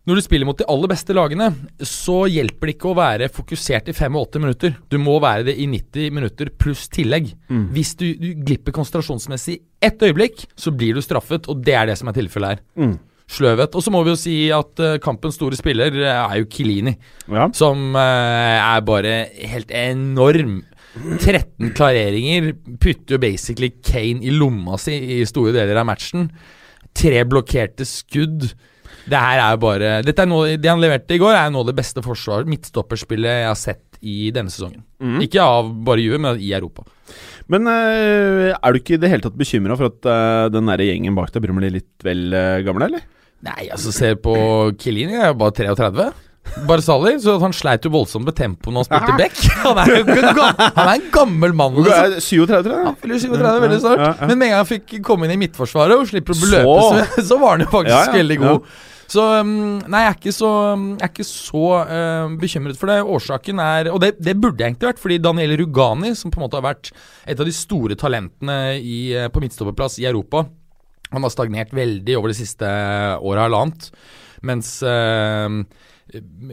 når 0.07 0.17
du 0.17 0.21
spiller 0.25 0.47
mot 0.49 0.57
de 0.57 0.65
aller 0.65 0.89
beste 0.89 1.13
lagene, 1.13 1.51
så 1.85 2.23
hjelper 2.25 2.71
det 2.71 2.73
ikke 2.73 2.89
å 2.89 2.95
være 2.97 3.27
fokusert 3.29 3.91
i 3.91 3.93
85 3.93 4.39
minutter. 4.41 4.73
Du 4.89 4.97
må 4.97 5.19
være 5.21 5.45
det 5.51 5.53
i 5.61 5.67
90 5.69 6.15
minutter 6.17 6.49
pluss 6.57 6.87
tillegg. 6.89 7.29
Hvis 7.75 7.93
du, 7.99 8.07
du 8.17 8.31
glipper 8.41 8.73
konsentrasjonsmessig 8.73 9.59
ett 9.85 10.01
øyeblikk, 10.01 10.47
så 10.57 10.73
blir 10.73 10.97
du 10.97 11.03
straffet, 11.05 11.45
og 11.51 11.61
det 11.65 11.75
er 11.77 11.91
det 11.91 11.99
som 12.01 12.09
er 12.09 12.17
tilfellet 12.17 12.55
her. 12.55 12.63
Mm. 12.81 12.95
Sløvhet. 13.31 13.77
Og 13.77 13.85
så 13.85 13.93
må 13.93 14.01
vi 14.03 14.11
jo 14.11 14.17
si 14.19 14.33
at 14.51 14.81
eh, 14.83 14.97
kampens 15.05 15.37
store 15.37 15.55
spiller 15.55 15.93
eh, 16.01 16.09
er 16.17 16.41
jo 16.41 16.49
Kilini 16.51 16.91
Ja. 17.31 17.45
som 17.55 17.93
eh, 17.95 18.57
er 18.57 18.81
bare 18.89 19.13
helt 19.53 19.71
enorm. 19.71 20.57
13 21.21 21.71
klareringer. 21.77 22.49
Putter 22.81 23.15
jo 23.15 23.21
basically 23.23 23.69
Kane 23.85 24.25
i 24.25 24.33
lomma 24.35 24.75
si 24.81 24.97
i 25.21 25.21
store 25.29 25.53
deler 25.55 25.79
av 25.79 25.87
matchen. 25.87 26.27
Tre 26.97 27.21
blokkerte 27.29 27.87
skudd. 27.87 28.49
Det 29.09 29.17
her 29.17 29.39
er 29.41 29.55
jo 29.55 29.59
bare 29.63 29.91
Dette 30.05 30.21
er 30.21 30.29
noe, 30.29 30.57
Det 30.61 30.69
han 30.69 30.81
leverte 30.81 31.15
i 31.15 31.21
går, 31.21 31.33
er 31.33 31.53
noe 31.53 31.65
av 31.65 31.71
det 31.71 31.77
beste 31.79 32.03
forsvar, 32.05 32.45
midtstopperspillet 32.49 33.41
jeg 33.41 33.47
har 33.49 33.59
sett 33.59 34.01
i 34.01 34.31
denne 34.33 34.49
sesongen. 34.53 34.83
Ikke 35.21 35.43
av 35.45 35.69
bare 35.85 36.01
Juve, 36.01 36.19
men 36.21 36.39
i 36.41 36.51
Europa. 36.57 36.85
Men 37.51 37.67
øh, 37.69 38.51
er 38.53 38.71
du 38.71 38.79
ikke 38.79 38.95
i 38.95 39.01
det 39.01 39.09
hele 39.11 39.25
tatt 39.25 39.37
bekymra 39.37 39.77
for 39.77 39.91
at 39.91 40.07
øh, 40.07 40.51
den 40.53 40.69
der 40.71 40.83
gjengen 40.85 41.17
bak 41.17 41.33
deg 41.33 41.43
begynner 41.43 41.59
å 41.59 41.65
bli 41.65 41.73
litt 41.79 42.05
vel 42.05 42.29
øh, 42.33 42.61
gamle, 42.65 42.87
eller? 42.87 43.05
Nei, 43.45 43.69
altså, 43.73 43.93
se 43.93 44.13
på 44.21 44.35
Kilini, 44.81 45.17
er 45.17 45.31
jo 45.31 45.39
bare 45.41 45.55
33. 45.57 46.07
Barzali, 46.67 47.13
så 47.23 47.37
han 47.39 47.53
sleit 47.55 47.85
jo 47.87 47.91
voldsomt 47.93 48.25
med 48.27 48.35
tempoet 48.35 48.73
når 48.75 48.83
han 48.83 48.89
spilte 48.89 49.17
back. 49.21 49.41
Han 49.65 49.77
er 49.79 49.91
jo 49.93 49.99
en 50.01 50.35
gam- 50.35 50.57
han 50.75 50.87
er 50.89 50.93
en 50.97 51.05
gammel 51.13 51.53
mann. 51.55 51.75
Liksom. 51.77 52.15
er 52.15 52.15
37, 52.19 52.63
tror 52.65 52.73
jeg. 52.75 52.85
Han 52.89 52.95
fyller 52.99 53.19
37 53.23 53.61
veldig 53.65 53.79
snart. 53.83 54.01
Ja, 54.01 54.09
ja. 54.19 54.27
Men 54.27 54.39
med 54.41 54.47
en 54.47 54.51
gang 54.51 54.59
han 54.63 54.69
fikk 54.71 54.95
komme 55.05 55.27
inn 55.27 55.35
i 55.35 55.41
midtforsvaret 55.45 55.95
og 56.01 56.07
slipper 56.09 56.35
å 56.35 56.39
Så- 56.39 56.47
beløpe 56.49 56.87
seg, 56.89 57.27
så 57.29 57.37
var 57.39 57.55
han 57.55 57.63
jo 57.63 57.69
faktisk 57.71 57.93
Ja, 57.93 58.01
ja, 58.09 58.15
veldig 58.17 58.37
god. 58.41 58.71
Så 59.11 59.23
um, 59.43 59.49
nei, 59.91 60.01
jeg 60.05 60.09
er 60.13 60.17
ikke 60.21 60.31
så, 60.35 60.49
jeg 60.95 61.03
er 61.03 61.09
ikke 61.11 61.25
så 61.27 61.63
uh, 61.83 62.35
bekymret 62.39 62.77
for 62.79 62.87
det. 62.91 62.99
Årsaken 63.15 63.59
er 63.59 63.89
Og 63.91 63.99
det, 64.03 64.13
det 64.23 64.37
burde 64.39 64.63
jeg 64.63 64.71
egentlig 64.71 64.87
vært, 64.93 65.01
fordi 65.03 65.17
Daniel 65.23 65.55
Rugani, 65.59 66.13
som 66.15 66.31
på 66.31 66.39
en 66.39 66.45
måte 66.47 66.59
har 66.59 66.63
vært 66.69 66.91
et 67.27 67.35
av 67.43 67.47
de 67.47 67.55
store 67.55 67.97
talentene 67.99 68.57
i, 68.79 69.11
eh, 69.19 69.27
på 69.31 69.43
midtstopperplass 69.43 69.99
i 69.99 70.07
Europa, 70.07 70.45
han 71.11 71.27
har 71.27 71.33
stagnert 71.33 71.73
veldig 71.75 72.15
over 72.19 72.31
det 72.31 72.37
siste 72.39 72.67
året 73.19 73.43
halvannet. 73.43 73.89
Mens 74.47 74.77
um, 74.87 75.65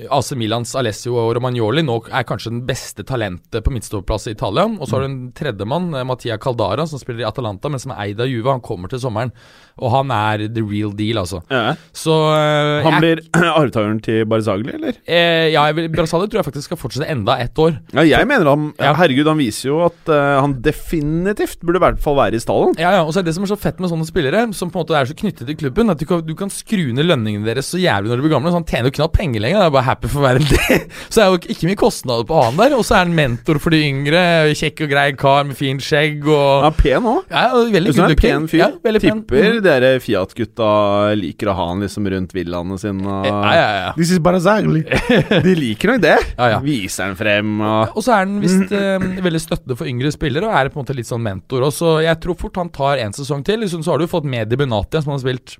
AC 0.09 0.33
Milans 0.39 0.75
Alessio 0.79 1.17
og 1.19 1.33
Romagnoli 1.39 1.83
nå 1.85 1.97
er 2.15 2.27
kanskje 2.29 2.53
den 2.53 2.63
beste 2.69 3.05
talentet 3.07 3.65
på 3.67 3.73
midtstopperplass 3.75 4.29
i 4.31 4.35
Italia. 4.37 4.67
Og 4.79 4.87
så 4.87 4.97
har 4.97 5.05
du 5.05 5.09
en 5.11 5.33
tredjemann, 5.37 5.89
eh, 5.99 6.05
Mattia 6.07 6.37
Caldara, 6.39 6.87
som 6.87 7.01
spiller 7.01 7.25
i 7.25 7.29
Atalanta, 7.29 7.69
men 7.73 7.81
som 7.83 7.93
er 7.95 8.05
eid 8.07 8.21
av 8.23 8.29
Juve. 8.31 8.53
Han 8.55 8.63
kommer 8.65 8.89
til 8.93 9.01
sommeren. 9.03 9.33
Og 9.79 9.93
han 9.95 10.11
er 10.11 10.49
the 10.51 10.63
real 10.63 10.91
deal, 10.99 11.21
altså. 11.23 11.41
Ja. 11.51 11.75
Så 11.95 12.11
uh, 12.11 12.83
Han 12.87 12.99
blir 13.03 13.21
arvtakeren 13.61 14.01
til 14.03 14.25
Barzagli, 14.27 14.73
eller? 14.75 14.97
eh, 15.07 15.51
Ja, 15.55 15.67
Barzagli 15.73 16.27
tror 16.31 16.41
jeg 16.41 16.49
faktisk 16.49 16.67
skal 16.71 16.81
fortsette 16.81 17.07
enda 17.11 17.37
ett 17.39 17.59
år. 17.63 17.77
Ja, 17.95 18.03
jeg 18.03 18.27
mener 18.31 18.49
han 18.51 18.73
Ja. 18.79 18.95
Herregud, 18.99 19.27
han 19.31 19.39
viser 19.39 19.69
jo 19.71 19.81
at 19.87 20.11
uh, 20.11 20.41
han 20.43 20.57
definitivt 20.63 21.61
burde 21.63 21.79
i 21.79 21.85
hvert 21.87 22.01
fall 22.03 22.17
være 22.19 22.35
i 22.39 22.43
stallen. 22.43 22.75
Ja, 22.79 22.91
ja, 22.99 23.03
og 23.07 23.13
så 23.15 23.21
er 23.23 23.29
det 23.29 23.35
som 23.37 23.45
er 23.47 23.53
så 23.53 23.59
fett 23.59 23.79
med 23.83 23.91
sånne 23.93 24.07
spillere, 24.09 24.47
som 24.55 24.71
på 24.71 24.79
en 24.81 24.85
måte 24.87 24.97
er 24.99 25.07
så 25.07 25.15
knyttet 25.19 25.47
til 25.47 25.57
klubben, 25.57 25.91
at 25.91 25.99
du 26.03 26.07
kan, 26.07 26.23
du 26.27 26.35
kan 26.39 26.51
skru 26.51 26.89
ned 26.95 27.07
lønningene 27.09 27.47
deres 27.47 27.71
så 27.71 27.79
jævlig 27.81 28.11
når 28.11 28.17
de 28.21 28.27
blir 28.27 28.35
gamle. 28.35 28.51
Så 28.51 28.59
han 28.59 28.67
tjener 28.69 28.91
jo 28.91 28.97
knapt 28.99 29.15
penger 29.19 29.41
lenger, 29.41 29.48
han 29.55 29.67
er 29.67 29.73
bare 29.75 29.87
happy 29.87 30.11
for 30.11 30.23
å 30.23 30.27
være 30.27 30.45
det. 30.45 30.79
Så 31.13 31.23
er 31.23 31.31
jo 31.33 31.39
ikke 31.41 31.69
mye 31.69 31.79
kostnader 31.79 32.27
på 32.29 32.39
han 32.41 32.59
der. 32.59 32.75
Og 32.77 32.85
så 32.87 32.99
er 32.99 33.07
han 33.07 33.15
mentor 33.17 33.61
for 33.63 33.75
de 33.75 33.81
yngre, 33.89 34.23
kjekk 34.59 34.85
og 34.87 34.93
grei 34.93 35.07
kar 35.19 35.47
med 35.49 35.59
fint 35.59 35.83
skjegg 35.85 36.27
og 36.27 36.67
er 36.69 36.77
pen 36.79 37.09
òg. 37.09 37.21
Ja, 37.33 37.47
veldig 37.57 37.93
en 37.95 37.99
good 37.99 38.21
pen 38.21 38.49
fyr. 38.51 38.63
Ja. 38.65 38.71
Tipper 38.99 39.59
mm. 39.59 39.61
dere 39.65 39.93
Fiat-gutta 40.03 40.71
liker 41.19 41.53
å 41.53 41.57
ha 41.59 41.69
han 41.71 41.85
liksom 41.85 42.09
rundt 42.11 42.35
villaene 42.37 42.79
sine. 42.81 43.05
Og 43.05 43.29
Ja, 43.29 43.55
ja, 43.57 43.69
ja. 43.83 43.93
This 43.99 44.13
is. 44.15 44.21
De 45.49 45.55
liker 45.59 45.95
nok 45.95 46.03
det. 46.05 46.17
Ja, 46.37 46.51
ja. 46.55 46.61
Viser 46.65 47.09
han 47.09 47.17
frem 47.19 47.59
og 47.65 47.97
Og 47.99 48.05
så 48.05 48.15
er 48.17 48.25
han 48.25 48.39
visst 48.43 48.75
eh, 48.75 49.09
veldig 49.25 49.43
støttende 49.43 49.79
for 49.79 49.91
yngre 49.91 50.13
spillere, 50.15 50.49
og 50.49 50.59
er 50.59 50.73
på 50.73 50.81
en 50.81 50.87
måte 50.87 50.97
litt 50.97 51.09
sånn 51.09 51.25
mentor. 51.25 51.69
Og 51.69 51.75
så 51.75 51.99
jeg 52.05 52.21
tror 52.23 52.39
fort 52.41 52.61
han 52.61 52.73
tar 52.75 53.03
en 53.05 53.17
sesong 53.17 53.45
til. 53.47 53.63
Liksom, 53.65 53.85
så 53.85 53.95
har 53.95 54.01
du 54.01 54.07
jo 54.07 54.13
fått 54.13 54.29
Medi 54.29 54.59
Benatia, 54.59 55.03
som 55.03 55.15
han 55.15 55.21
har 55.21 55.27
spilt 55.27 55.59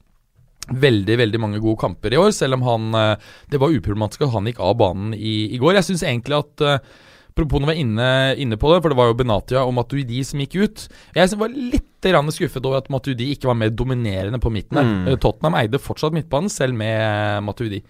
veldig 0.69 1.19
veldig 1.23 1.41
mange 1.41 1.61
gode 1.63 1.81
kamper 1.81 2.15
i 2.15 2.21
år, 2.21 2.33
selv 2.37 2.59
om 2.59 2.65
han 2.67 2.89
eh, 2.95 3.29
Det 3.51 3.61
var 3.61 3.75
uproblematisk 3.75 4.27
at 4.27 4.35
han 4.35 4.49
gikk 4.51 4.61
av 4.61 4.77
banen 4.81 5.15
i, 5.17 5.55
i 5.55 5.61
går. 5.61 5.79
Jeg 5.79 5.91
syns 5.91 6.07
egentlig 6.07 6.39
at 6.39 6.65
eh, 6.65 6.81
vi 7.39 7.47
er 7.47 7.79
inne, 7.79 8.09
inne 8.35 8.59
på 8.59 8.73
det, 8.73 8.81
for 8.83 8.91
det 8.91 8.99
var 8.99 9.13
jo 9.13 9.19
Benatia 9.21 9.63
og 9.63 9.77
Matuidi 9.77 10.25
som 10.27 10.41
gikk 10.43 10.57
ut. 10.59 10.89
Jeg 11.15 11.39
var 11.39 11.55
litt 11.55 11.88
grann 12.03 12.33
skuffet 12.35 12.65
over 12.65 12.83
at 12.83 12.91
Matuidi 12.93 13.33
ikke 13.35 13.51
var 13.51 13.59
mer 13.59 13.71
dominerende 13.75 14.41
på 14.43 14.53
midten. 14.53 14.79
Mm. 14.79 15.09
Eh, 15.13 15.19
Tottenham 15.21 15.59
eide 15.59 15.81
fortsatt 15.83 16.15
midtbanen, 16.17 16.51
selv 16.53 16.77
med 16.79 17.43
Matuidi. 17.45 17.69
Matuidi. 17.69 17.83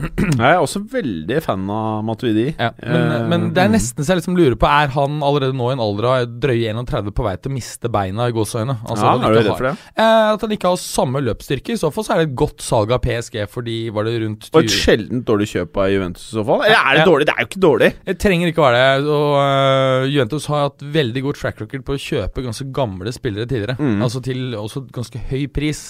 Jeg 0.40 0.54
er 0.54 0.60
også 0.60 0.82
veldig 0.90 1.40
fan 1.44 1.66
av 1.72 2.04
Matuidi. 2.06 2.46
Ja, 2.58 2.70
men, 2.80 3.06
uh, 3.06 3.26
men 3.30 3.46
det 3.54 3.62
er 3.62 3.70
mm. 3.70 3.74
nesten 3.76 4.06
så 4.06 4.14
jeg 4.14 4.20
liksom 4.22 4.36
lurer 4.38 4.56
på 4.60 4.68
Er 4.68 4.92
han 4.94 5.20
allerede 5.26 5.56
nå 5.56 5.70
i 5.70 5.74
en 5.76 5.82
alder 5.82 6.08
av 6.08 6.36
drøye 6.42 6.72
31 6.74 7.12
på 7.16 7.26
vei 7.26 7.34
til 7.38 7.52
å 7.52 7.56
miste 7.56 7.90
beina 7.92 8.28
i 8.30 8.34
gåseøyne? 8.34 8.76
Altså, 8.86 9.06
Ja, 9.06 9.14
er 9.16 9.34
du 9.34 9.38
redd 9.40 9.50
for 9.52 9.68
det? 9.68 9.74
Eh, 9.94 10.26
at 10.34 10.46
han 10.46 10.54
ikke 10.56 10.72
har 10.72 10.80
samme 10.80 11.22
løpsstyrke. 11.24 11.74
I 11.76 11.80
så 11.80 11.92
fall 11.94 12.06
så 12.06 12.14
er 12.14 12.22
det 12.22 12.30
et 12.30 12.36
godt 12.42 12.64
salg 12.64 12.94
av 12.94 13.02
PSG, 13.04 13.42
fordi 13.50 13.78
var 13.94 14.08
det 14.08 14.16
rundt 14.24 14.48
Og 14.52 14.62
et 14.62 14.74
sjeldent 14.74 15.26
dårlig 15.28 15.50
kjøp 15.52 15.80
av 15.82 15.90
Juventus 15.92 16.26
i 16.30 16.38
så 16.38 16.46
fall. 16.48 16.64
Eller 16.66 16.78
er 16.80 16.98
det 16.98 17.04
Ja. 17.04 17.08
dårlig? 17.10 17.28
Det 17.28 17.34
er 17.36 17.44
jo 17.44 17.50
ikke 17.50 17.64
dårlig. 17.66 17.90
Det 18.10 18.16
trenger 18.22 18.52
ikke 18.52 18.66
være 18.66 18.80
det. 18.80 19.16
Og 19.18 19.28
uh, 19.36 20.08
Juventus 20.10 20.48
har 20.50 20.66
hatt 20.68 20.86
veldig 20.98 21.24
god 21.28 21.40
track 21.40 21.64
record 21.64 21.86
på 21.86 21.96
å 21.96 22.00
kjøpe 22.00 22.46
ganske 22.46 22.68
gamle 22.74 23.14
spillere 23.14 23.49
tidligere. 23.50 23.76
Mm. 23.78 24.00
Altså 24.06 24.22
til 24.24 24.54
også 24.58 24.84
ganske 24.94 25.20
høy 25.30 25.46
pris. 25.52 25.82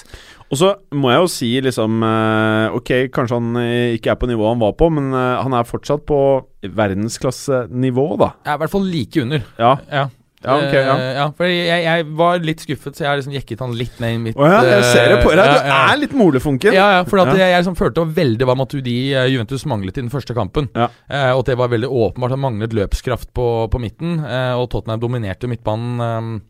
Og 0.50 0.58
så 0.58 0.72
må 0.98 1.12
jeg 1.12 1.22
jo 1.22 1.28
si 1.30 1.50
liksom 1.62 2.00
eh, 2.02 2.74
Ok, 2.74 2.90
kanskje 3.14 3.36
han 3.38 3.58
eh, 3.62 3.96
ikke 3.98 4.10
er 4.14 4.18
på 4.18 4.26
nivået 4.30 4.56
han 4.56 4.62
var 4.64 4.72
på, 4.80 4.88
men 4.96 5.12
eh, 5.14 5.42
han 5.44 5.54
er 5.54 5.68
fortsatt 5.68 6.02
på 6.08 6.20
verdensklassenivå, 6.66 8.06
da. 8.20 8.32
Er 8.46 8.56
i 8.58 8.64
hvert 8.64 8.72
fall 8.72 8.88
like 8.90 9.22
under. 9.22 9.44
Ja. 9.60 9.76
Ja. 9.90 10.08
Ja, 10.40 10.54
ok, 10.56 10.72
ja. 10.72 10.92
Ja 11.18 11.24
for 11.36 11.44
jeg, 11.44 11.82
jeg 11.84 12.04
var 12.16 12.38
litt 12.40 12.62
skuffet, 12.64 12.96
så 12.96 13.04
jeg 13.04 13.10
har 13.10 13.18
liksom 13.18 13.34
jekket 13.36 13.60
han 13.60 13.74
litt 13.76 13.98
ned 14.00 14.14
i 14.16 14.20
mitt 14.24 14.38
Å 14.40 14.46
ja, 14.48 14.60
jeg 14.64 14.86
ser 14.88 15.10
det 15.12 15.18
på 15.20 15.34
deg. 15.34 15.42
Du 15.44 15.58
ja, 15.58 15.66
ja. 15.68 15.80
er 15.92 15.98
litt 16.00 16.14
molefunken. 16.16 16.72
Ja, 16.72 16.86
ja, 16.96 17.02
for 17.04 17.20
Ja. 17.20 17.26
jeg, 17.36 17.44
jeg 17.44 17.60
liksom 17.60 17.76
følte 17.76 18.06
veldig 18.16 18.48
hva 18.48 18.56
Matudi 18.56 18.94
Juventus 19.12 19.66
manglet 19.68 20.00
i 20.00 20.04
den 20.06 20.12
første 20.12 20.36
kampen. 20.36 20.70
Ja. 20.72 20.88
Eh, 21.12 21.32
og 21.34 21.42
at 21.44 21.52
det 21.52 21.58
var 21.60 21.68
veldig 21.74 21.90
åpenbart. 21.92 22.32
Han 22.32 22.40
manglet 22.46 22.72
løpskraft 22.72 23.34
på, 23.36 23.50
på 23.68 23.82
midten. 23.84 24.16
Og 24.56 24.64
Tottenham 24.72 25.02
dominerte 25.04 25.50
midtbanen 25.50 26.40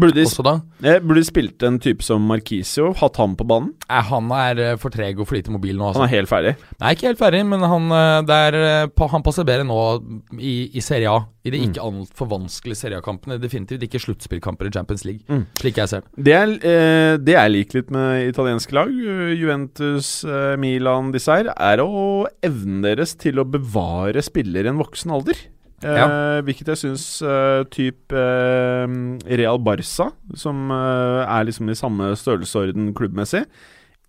Burde 0.00 0.14
de, 0.16 0.24
eh, 0.88 0.98
burde 1.04 1.20
de 1.20 1.26
spilt 1.28 1.62
en 1.66 1.78
type 1.78 2.02
som 2.02 2.22
Markisio, 2.26 2.94
hatt 2.96 3.16
han 3.20 3.36
på 3.36 3.46
banen? 3.46 3.74
Eh, 3.88 4.02
han 4.10 4.30
er 4.32 4.58
eh, 4.72 4.76
for 4.80 4.90
treg 4.94 5.18
og 5.20 5.28
for 5.28 5.36
lite 5.36 5.52
mobil 5.52 5.76
nå. 5.76 5.90
Han 5.92 6.00
Altså. 6.00 6.06
er 6.08 6.14
helt 6.16 6.30
ferdig. 6.30 6.56
Nei, 6.80 6.94
ikke 6.96 7.10
helt 7.10 7.18
ferdig, 7.20 7.42
men 7.46 7.60
han, 7.60 7.90
eh, 7.92 8.34
er, 8.34 8.54
eh, 8.86 9.06
han 9.12 9.22
passer 9.26 9.44
bedre 9.44 9.66
nå 9.68 9.78
i, 10.40 10.70
i 10.74 10.80
Serie 10.80 11.10
A. 11.10 11.20
I 11.44 11.48
Mm. 11.48 11.52
de 11.52 11.58
ikke 11.70 11.80
altfor 11.80 12.28
vanskelige 12.28 12.76
Serie 12.76 12.98
A-kampene. 12.98 13.38
Definitivt 13.40 13.80
ikke 13.82 13.98
sluttspillkamper 14.00 14.66
i 14.66 14.70
Champions 14.74 15.04
League, 15.06 15.20
Mm. 15.28 15.46
slik 15.56 15.76
jeg 15.76 15.88
ser 15.88 16.02
det. 16.16 16.34
Er, 16.34 16.50
eh, 16.60 17.16
det 17.16 17.32
jeg 17.34 17.50
liker 17.50 17.74
litt 17.80 17.90
med 17.90 18.28
italienske 18.34 18.72
lag, 18.72 18.88
Juventus, 19.40 20.24
Milan, 20.58 21.12
disse 21.12 21.32
her, 21.32 21.48
er 21.56 21.78
å 21.82 22.26
evnen 22.42 22.82
deres 22.82 23.14
til 23.16 23.40
å 23.40 23.44
bevare 23.48 24.20
spillere 24.22 24.66
i 24.66 24.68
en 24.68 24.78
voksen 24.78 25.10
alder. 25.12 25.34
Eh, 25.80 26.40
Hvilket 26.44 26.72
jeg 26.74 26.80
syns 26.82 27.04
uh, 27.24 27.64
typ 27.72 28.12
uh, 28.12 28.84
Real 29.24 29.60
Barca, 29.64 30.10
som 30.36 30.70
uh, 30.72 31.24
er 31.24 31.46
liksom 31.48 31.70
i 31.72 31.78
samme 31.78 32.12
størrelsesorden 32.20 32.90
klubbmessig, 32.96 33.46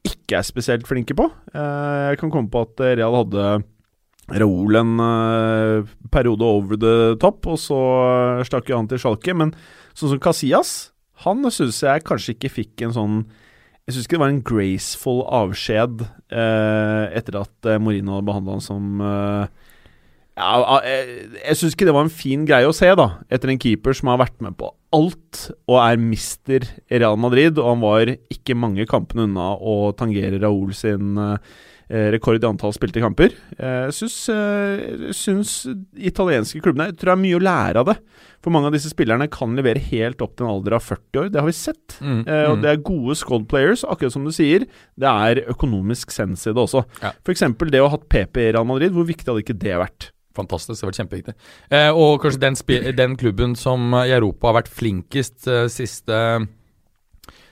ikke 0.08 0.40
er 0.40 0.48
spesielt 0.48 0.88
flinke 0.90 1.16
på. 1.18 1.28
Eh, 1.54 2.10
jeg 2.12 2.20
kan 2.22 2.32
komme 2.34 2.50
på 2.52 2.64
at 2.66 2.82
eh, 2.82 2.96
Real 3.00 3.18
hadde 3.20 3.62
Raoul 4.32 4.80
en 4.80 4.96
eh, 5.04 5.92
periode 6.14 6.48
over 6.48 6.80
the 6.80 6.96
top, 7.22 7.46
og 7.50 7.60
så 7.62 7.78
eh, 8.40 8.44
stakk 8.48 8.72
jo 8.72 8.80
han 8.80 8.90
til 8.90 9.02
Schalke. 9.02 9.36
Men 9.38 9.54
sånn 9.94 10.14
som 10.16 10.22
Casillas, 10.24 10.74
han 11.26 11.46
syns 11.54 11.84
jeg 11.86 12.06
kanskje 12.08 12.36
ikke 12.36 12.54
fikk 12.56 12.82
en 12.88 12.96
sånn 12.96 13.18
Jeg 13.86 13.94
syns 13.94 14.08
ikke 14.08 14.16
det 14.18 14.22
var 14.24 14.32
en 14.32 14.44
graceful 14.46 15.20
avskjed 15.30 16.02
eh, 16.34 17.04
etter 17.18 17.38
at 17.44 17.54
Morino 17.68 17.84
Mourinho 17.86 18.16
hadde 18.18 18.30
behandla 18.30 18.56
han 18.58 18.66
som 18.66 19.04
eh, 19.06 19.61
ja, 20.40 20.80
jeg, 20.88 21.26
jeg 21.42 21.58
syns 21.60 21.74
ikke 21.76 21.88
det 21.90 21.96
var 21.96 22.06
en 22.08 22.14
fin 22.14 22.46
greie 22.48 22.70
å 22.70 22.76
se, 22.76 22.88
da. 22.98 23.08
Etter 23.32 23.52
en 23.52 23.60
keeper 23.62 23.98
som 23.98 24.14
har 24.14 24.22
vært 24.24 24.38
med 24.44 24.56
på 24.60 24.72
alt 24.96 25.44
og 25.70 25.78
er 25.82 26.00
mister 26.00 26.66
Real 26.92 27.20
Madrid. 27.20 27.60
Og 27.60 27.68
han 27.74 27.84
var 27.84 28.14
ikke 28.32 28.58
mange 28.58 28.88
kampene 28.90 29.28
unna 29.28 29.52
å 29.60 29.92
tangere 29.98 30.40
Raúl 30.42 30.72
sin 30.78 31.20
eh, 31.20 32.08
rekord 32.16 32.40
i 32.40 32.48
antall 32.48 32.74
spilte 32.76 33.04
kamper. 33.04 33.36
Eh, 33.58 33.90
Jeg 33.90 33.98
syns, 34.00 34.18
eh, 34.32 35.10
syns 35.16 35.54
italienske 36.00 36.64
klubbene 36.64 36.92
Jeg 36.92 37.00
tror 37.02 37.12
det 37.12 37.18
er 37.18 37.24
mye 37.26 37.40
å 37.40 37.44
lære 37.44 37.84
av 37.84 37.92
det. 37.92 37.98
For 38.42 38.56
mange 38.56 38.72
av 38.72 38.78
disse 38.78 38.90
spillerne 38.94 39.28
kan 39.32 39.54
levere 39.60 39.84
helt 39.92 40.24
opp 40.24 40.38
til 40.38 40.48
en 40.48 40.54
alder 40.56 40.78
av 40.80 40.88
40 40.88 41.22
år. 41.26 41.30
Det 41.34 41.44
har 41.44 41.50
vi 41.50 41.58
sett. 41.60 42.00
Mm, 42.00 42.22
Eh, 42.22 42.48
og 42.48 42.58
mm. 42.58 42.64
det 42.64 42.72
er 42.72 42.82
gode 42.88 43.18
squad 43.20 43.46
players, 43.52 43.84
akkurat 43.84 44.16
som 44.16 44.24
du 44.24 44.32
sier. 44.32 44.64
Det 44.96 45.12
er 45.12 45.44
økonomisk 45.52 46.16
sens 46.16 46.48
i 46.48 46.56
det 46.56 46.64
også. 46.64 46.86
Ja. 47.04 47.12
Eksempel 47.28 47.72
det 47.72 47.84
å 47.84 47.90
ha 47.90 47.98
hatt 47.98 48.10
PP 48.12 48.48
i 48.48 48.52
Real 48.56 48.68
Madrid, 48.68 48.96
hvor 48.96 49.08
viktig 49.08 49.28
hadde 49.28 49.44
ikke 49.44 49.60
det 49.60 49.78
vært? 49.80 50.12
Fantastisk, 50.38 50.80
det 50.80 50.86
har 50.86 50.92
vært 50.92 51.02
kjempeviktig. 51.02 51.36
Eh, 51.76 51.92
og 51.92 52.22
kanskje 52.24 52.42
den, 52.46 52.96
den 52.96 53.20
klubben 53.20 53.56
som 53.60 53.94
eh, 54.00 54.08
i 54.12 54.16
Europa 54.16 54.52
har 54.52 54.62
vært 54.62 54.72
flinkest 54.72 55.48
eh, 55.52 55.68
siste 55.72 56.18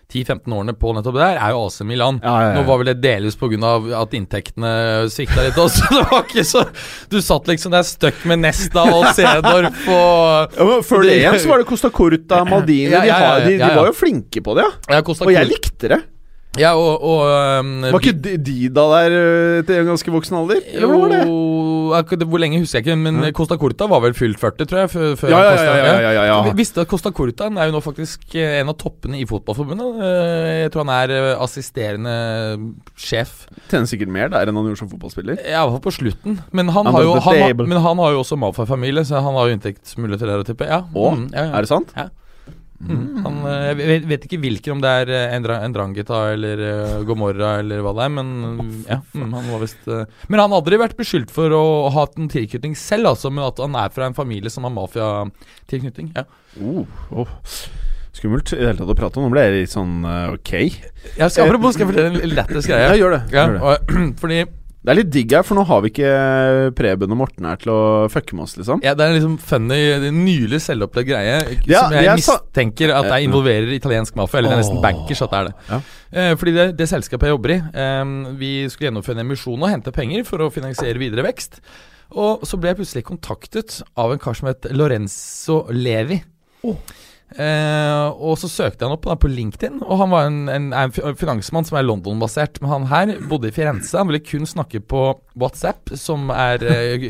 10-15 0.10 0.54
årene 0.58 0.74
på 0.74 0.90
nettopp 0.98 1.20
det 1.20 1.22
der, 1.22 1.38
er 1.38 1.54
jo 1.54 1.66
AC 1.68 1.84
Milan. 1.86 2.18
Nå 2.24 2.64
var 2.66 2.80
vel 2.82 2.90
det 2.90 2.96
delvis 3.04 3.36
pga. 3.38 3.74
at 4.00 4.16
inntektene 4.18 4.72
svikta 5.14 5.44
litt 5.46 5.60
også. 5.62 5.86
Det 6.00 6.06
var 6.10 6.24
ikke 6.26 6.46
så 6.48 6.64
Du 7.12 7.20
satt 7.22 7.50
liksom 7.52 7.76
der 7.76 7.86
stuck 7.86 8.24
med 8.30 8.42
Nesta 8.42 8.88
og 8.90 9.12
Cedorf 9.18 9.84
og 9.86 10.56
Ja, 10.58 10.80
Før 10.86 11.06
det 11.06 11.20
igjen 11.20 11.38
så 11.44 11.52
var 11.52 11.62
det 11.62 11.68
Costa 11.70 11.92
Curta, 11.94 12.42
Maldini 12.48 12.90
Ja, 12.90 13.04
ja, 13.04 13.04
de, 13.04 13.12
ja, 13.12 13.20
har, 13.20 13.44
de, 13.46 13.52
ja, 13.54 13.68
de 13.68 13.74
ja. 13.76 13.76
var 13.84 13.92
jo 13.92 13.98
flinke 14.00 14.42
på 14.46 14.58
det, 14.58 14.66
ja. 14.66 14.98
ja, 14.98 15.04
Og 15.06 15.36
jeg 15.36 15.52
likte 15.52 15.94
det. 15.94 16.02
Ja, 16.58 16.74
og, 16.74 17.04
og 17.06 17.22
um, 17.62 17.76
Var 17.86 18.02
ikke 18.02 18.18
Di- 18.18 18.38
Dida 18.42 18.86
der 18.96 19.14
øh, 19.20 19.58
til 19.68 19.84
en 19.84 19.92
ganske 19.92 20.12
voksen 20.12 20.40
alder? 20.40 20.64
Eller 20.74 20.90
hvordan 20.90 21.04
var 21.06 21.14
det? 21.14 21.22
Hvor 21.90 22.42
lenge 22.42 22.60
husker 22.62 22.80
jeg 22.80 22.86
ikke, 22.88 22.98
men 23.00 23.20
mm. 23.22 23.28
Costa 23.38 23.58
Corta 23.60 23.88
var 23.90 24.04
vel 24.04 24.16
fylt 24.18 24.40
40, 24.42 24.68
tror 24.70 24.82
jeg. 24.84 24.92
Før, 24.94 25.16
før 25.20 25.34
Ja, 25.34 25.40
ja, 25.46 25.56
ja, 25.56 25.74
ja, 25.76 25.96
ja, 26.00 26.12
ja, 26.16 26.24
ja. 26.30 26.38
Vi 26.50 26.54
Visste 26.60 26.84
at 26.86 26.92
Costa 26.92 27.12
Corta 27.16 27.50
er 27.50 27.70
jo 27.70 27.76
nå 27.76 27.82
faktisk 27.84 28.36
eh, 28.38 28.60
en 28.62 28.72
av 28.72 28.78
toppene 28.82 29.20
i 29.20 29.26
Fotballforbundet. 29.30 30.02
Eh, 30.06 30.52
Jeg 30.66 30.74
tror 30.74 30.86
han 30.86 30.94
er 30.98 31.16
eh, 31.16 31.30
assisterende 31.42 32.16
sjef. 33.00 33.46
Tjener 33.72 33.90
sikkert 33.90 34.14
mer 34.14 34.32
der 34.34 34.50
enn 34.50 34.60
han 34.60 34.70
gjorde 34.70 34.84
som 34.84 34.92
fotballspiller. 34.92 35.42
Ja, 35.44 35.64
i 35.64 35.70
hvert 35.70 35.78
fall 35.80 35.86
på 35.90 35.96
slutten. 36.00 36.40
Men 36.56 36.72
han, 36.76 36.90
har 36.94 37.06
jo, 37.06 37.18
han, 37.26 37.66
men 37.66 37.82
han 37.84 38.04
har 38.04 38.16
jo 38.16 38.24
også 38.24 38.40
Malfoy-familie, 38.40 39.06
så 39.08 39.24
han 39.26 39.38
har 39.38 39.50
jo 39.50 39.58
inntektsmuligheter 39.58 40.30
der 40.34 40.44
å 40.44 40.48
tippe. 40.48 40.68
Ja, 40.70 40.84
mm, 40.86 41.30
ja, 41.34 41.50
ja. 41.50 41.52
Er 41.54 41.66
det 41.66 41.72
sant? 41.72 41.94
Ja. 41.98 42.10
Mm. 42.80 43.20
Han, 43.26 43.40
eh, 43.44 43.82
jeg 43.82 44.06
vet, 44.08 44.26
ikke 44.26 44.40
hvilken, 44.40 44.78
om 44.78 44.84
det 44.84 44.92
er 45.02 45.10
eh, 45.12 45.34
Endra, 45.36 45.58
Endrangeta 45.66 46.20
eller 46.32 46.62
uh, 46.64 47.02
Gomorra 47.08 47.58
eller 47.60 47.82
hva 47.84 47.92
det 47.98 48.06
er, 48.06 48.14
men 48.16 48.30
ja, 48.88 49.02
mm, 49.12 49.34
han 49.36 49.50
var 49.52 49.64
vist 49.66 49.90
Men 49.90 50.40
han 50.40 50.54
har 50.54 50.62
aldri 50.62 50.80
vært 50.80 50.96
beskyldt 51.00 51.34
for 51.36 51.52
å 51.56 51.64
ha 51.90 52.06
hatt 52.06 52.16
en 52.22 52.32
tilknytning 52.32 52.78
selv, 52.80 53.12
altså, 53.12 53.34
men 53.34 53.50
at 53.50 53.60
han 53.60 53.76
er 53.76 53.92
fra 53.96 54.08
en 54.08 54.16
familie 54.16 54.54
som 54.54 54.68
har 54.68 54.74
mafiatilknytning. 54.78 56.14
Ja. 56.16 56.24
Oh, 56.64 56.88
oh. 57.12 57.36
Skummelt 58.16 58.54
i 58.56 58.62
det 58.62 58.72
hele 58.72 58.80
tatt 58.80 58.94
å 58.96 58.98
prate 58.98 59.20
om. 59.20 59.28
Nå 59.28 59.34
ble 59.36 59.44
jeg 59.46 59.58
litt 59.58 59.74
sånn 59.76 60.00
ok. 60.08 60.54
Jeg 60.56 61.32
skal, 61.32 61.46
apropos, 61.46 61.76
skal 61.76 61.86
jeg 61.86 61.92
fortelle 61.92 62.24
en 62.24 62.34
lættis 62.36 62.68
greie? 62.68 62.88
Ja, 62.88 62.96
gjør 63.00 63.16
det. 63.18 63.22
Ja, 63.36 63.46
Gjør 63.46 63.60
det. 63.60 63.62
og, 63.68 63.94
fordi 64.24 64.42
Det 64.80 64.94
er 64.94 64.98
litt 65.02 65.10
digg 65.12 65.34
her, 65.36 65.44
for 65.44 65.60
nå 65.60 65.66
har 65.68 65.82
vi 65.84 65.90
ikke 65.92 66.10
Preben 66.78 67.12
og 67.12 67.18
Morten 67.20 67.48
her 67.50 67.60
til 67.60 67.72
å 67.74 67.80
fucke 68.12 68.38
med 68.38 68.46
oss, 68.46 68.54
liksom. 68.56 68.80
ja, 68.86 68.94
Det 68.96 69.04
er 69.04 69.12
en 69.12 69.18
liksom 69.18 69.34
funny, 69.44 69.80
nylig 70.16 70.62
selvopplevd 70.64 71.10
greie 71.10 71.34
Ja, 71.68 71.82
som 71.84 71.96
jeg 71.98 72.08
jeg 72.08 72.22
mistenker 72.22 72.94
at 72.96 73.10
jeg 73.12 73.28
involverer 73.28 73.74
italiensk 73.76 74.16
mafia. 74.16 74.40
Eller 74.40 74.54
det 74.54 74.58
er 74.58 74.64
nesten 74.64 74.82
bankers 74.86 75.24
at 75.26 75.34
det 75.36 75.42
er 75.42 75.50
det. 75.50 75.54
Ja. 75.68 75.82
Eh, 76.10 76.32
fordi 76.40 76.56
det, 76.56 76.68
det 76.80 76.88
selskapet 76.94 77.28
jeg 77.28 77.36
jobber 77.36 77.56
i, 77.58 77.60
eh, 77.84 78.16
vi 78.40 78.54
skulle 78.72 78.88
gjennomføre 78.88 79.20
en 79.20 79.26
emisjon 79.26 79.60
og 79.68 79.74
hente 79.74 79.96
penger 79.96 80.24
for 80.30 80.46
å 80.46 80.52
finansiere 80.54 81.02
videre 81.02 81.28
vekst. 81.28 81.60
Og 82.16 82.48
så 82.48 82.58
ble 82.58 82.72
jeg 82.72 82.80
plutselig 82.80 83.06
kontaktet 83.12 83.82
av 84.00 84.16
en 84.16 84.22
kar 84.22 84.40
som 84.40 84.48
het 84.50 84.66
Lorenzo 84.74 85.66
Levi. 85.76 86.22
Eh, 87.30 88.06
og 88.10 88.40
så 88.42 88.50
søkte 88.50 88.88
han 88.88 88.96
opp 88.96 89.06
da, 89.06 89.16
på 89.20 89.30
LinkedIn, 89.30 89.84
og 89.86 90.00
han 90.02 90.14
var 90.14 90.30
en, 90.30 90.40
en, 90.50 90.72
en 90.74 91.20
finansmann 91.20 91.68
som 91.68 91.78
er 91.80 91.86
London-basert. 91.86 92.62
Men 92.64 92.74
han 92.74 92.88
her 92.90 93.14
bodde 93.30 93.52
i 93.52 93.56
Firenze. 93.56 93.98
Han 94.00 94.10
ville 94.10 94.24
kun 94.26 94.48
snakke 94.50 94.82
på 94.82 95.04
WhatsApp, 95.40 95.94
som 96.00 96.32
er 96.34 96.66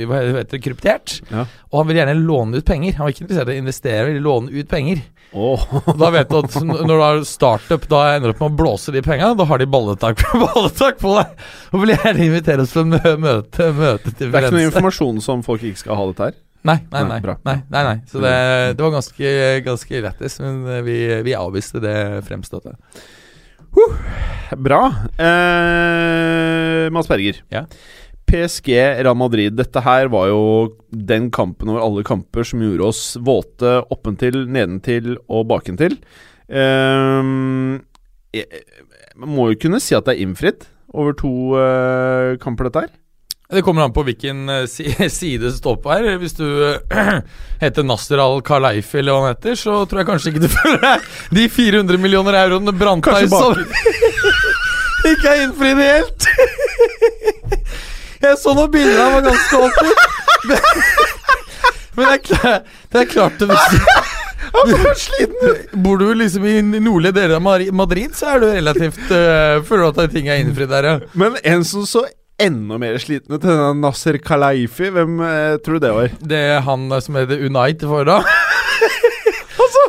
hva 0.09 0.23
heter 0.25 0.57
det, 0.57 0.63
kryptert. 0.65 1.19
Ja. 1.31 1.47
Og 1.71 1.81
han 1.81 1.89
ville 1.89 2.03
gjerne 2.03 2.19
låne 2.19 2.59
ut 2.59 2.67
penger. 2.67 2.97
Han 2.97 3.07
var 3.07 3.15
ikke 3.15 3.25
interessert 3.27 3.53
i 3.53 3.57
å 3.57 3.63
investere, 3.63 4.03
han 4.03 4.11
ville 4.11 4.27
låne 4.27 4.53
ut 4.53 4.69
penger. 4.69 5.05
Oh. 5.31 5.61
Da 5.99 6.09
vet 6.09 6.29
du 6.29 6.39
at 6.39 6.55
når 6.65 6.89
du 6.89 7.01
har 7.03 7.19
startup, 7.27 7.85
da 7.89 8.01
ender 8.15 8.31
du 8.31 8.33
opp 8.33 8.41
med 8.41 8.55
å 8.55 8.59
blåse 8.63 8.93
de 8.93 9.03
penga. 9.05 9.31
Da 9.37 9.45
har 9.45 9.61
de 9.61 9.69
balletak, 9.69 10.23
balletak 10.43 10.97
på 11.01 11.13
deg! 11.19 11.47
Og 11.69 11.83
vil 11.83 11.93
gjerne 11.93 12.25
invitere 12.25 12.65
oss 12.65 12.73
til 12.73 12.89
mø 12.89 13.15
møte, 13.21 13.69
møte 13.77 14.13
til 14.15 14.31
Det 14.31 14.39
er 14.39 14.49
ikke 14.49 14.57
noe 14.57 14.69
informasjon 14.71 15.21
som 15.23 15.45
folk 15.45 15.65
ikke 15.69 15.83
skal 15.85 15.99
ha 15.99 16.07
dette 16.09 16.29
her. 16.31 16.39
Nei, 16.67 16.75
nei, 16.91 17.03
Nei, 17.07 17.19
nei. 17.45 17.55
nei, 17.71 17.83
nei. 17.87 17.97
Så 18.09 18.19
det, 18.19 18.33
det 18.75 18.83
var 18.83 18.91
ganske, 18.97 19.29
ganske 19.63 20.01
lættis, 20.03 20.39
men 20.43 20.57
eh, 20.67 20.81
vi, 20.83 20.97
vi 21.23 21.35
avviste 21.37 21.79
det 21.83 21.95
fremstøtet. 22.27 22.75
Bra. 24.59 24.81
Eh, 25.19 26.89
Mads 26.91 27.07
Berger. 27.07 27.39
Ja. 27.53 27.63
PSG 28.29 28.69
Real 29.01 29.15
Madrid. 29.17 29.55
Dette 29.57 29.81
her 29.85 30.09
var 30.13 30.27
jo 30.29 30.41
den 30.91 31.29
kampen 31.33 31.71
over 31.71 31.81
alle 31.85 32.03
kamper 32.05 32.45
som 32.45 32.61
gjorde 32.61 32.89
oss 32.91 33.03
våte 33.25 33.77
oppentil, 33.93 34.43
nedentil 34.51 35.15
og 35.27 35.47
bakentil. 35.49 35.95
Eh, 36.49 37.23
jeg- 38.35 38.63
man 39.19 39.29
må 39.35 39.49
jo 39.51 39.59
kunne 39.59 39.79
si 39.81 39.95
at 39.95 40.05
det 40.05 40.17
er 40.17 40.25
innfridd 40.25 40.67
over 40.93 41.13
to 41.13 41.31
eh, 41.57 42.37
kamper, 42.41 42.69
dette 42.69 42.85
her. 42.85 42.89
Det 43.53 43.61
kommer 43.65 43.81
an 43.81 43.93
på 43.93 44.03
hvilken 44.05 44.49
eh, 44.49 44.65
side 45.09 45.41
det 45.41 45.55
står 45.55 45.79
på 45.81 45.89
her. 45.89 46.17
Hvis 46.21 46.35
du 46.37 46.45
eh, 46.67 47.21
heter 47.63 47.83
Nasser 47.83 48.21
al-Khalaifi 48.21 48.99
eller 49.01 49.15
hva 49.15 49.23
han 49.23 49.33
heter, 49.33 49.55
så 49.57 49.79
tror 49.89 50.03
jeg 50.03 50.09
kanskje 50.11 50.33
ikke 50.33 50.43
du 50.43 50.51
føler 50.59 50.83
deg 50.83 51.07
De 51.33 51.45
400 51.49 51.97
millioner 52.03 52.37
euroene 52.43 52.75
brant 52.77 53.09
deg 53.09 53.25
som 53.31 53.57
ikke 55.13 55.31
er 55.31 55.41
innfridd 55.47 55.81
helt. 55.81 56.27
Jeg 58.21 58.37
så 58.37 58.53
noen 58.53 58.69
bilder 58.69 59.01
han 59.01 59.15
var 59.15 59.25
ganske 59.31 59.61
oppgitt. 59.65 60.01
Men 61.95 62.05
det 62.05 62.13
er 62.13 62.23
klart, 62.29 62.71
det 62.93 63.01
er 63.01 63.11
klart 63.15 63.41
det 63.41 63.49
hvis 64.59 65.07
du, 65.09 65.49
Bor 65.81 65.97
du 65.97 66.07
liksom 66.17 66.45
i 66.45 66.61
nordlige 66.61 67.15
deler 67.17 67.37
av 67.37 67.73
Madrid, 67.75 68.13
så 68.17 68.33
er 68.35 68.41
du 68.41 68.47
relativt 68.49 69.01
uh, 69.11 69.59
Føler 69.65 69.83
du 69.85 70.01
at 70.03 70.13
ting 70.13 70.29
er 70.29 70.41
innfridd 70.41 70.71
der, 70.71 70.87
ja. 70.89 70.95
Men 71.17 71.37
en 71.43 71.65
som 71.67 71.85
så 71.87 72.05
enda 72.39 72.77
mer 72.81 72.97
slitne 73.01 73.37
til 73.39 73.49
denne 73.49 73.73
Nasser 73.81 74.17
Kalaifi. 74.23 74.89
hvem 74.95 75.19
eh, 75.25 75.57
tror 75.63 75.77
du 75.77 75.85
det 75.85 75.91
var? 75.95 76.15
Det 76.21 76.39
er 76.55 76.63
han 76.65 76.87
eh, 76.91 77.01
som 77.03 77.19
heter 77.19 77.45
Unai 77.45 77.73
til 77.73 77.89
Altså 79.59 79.81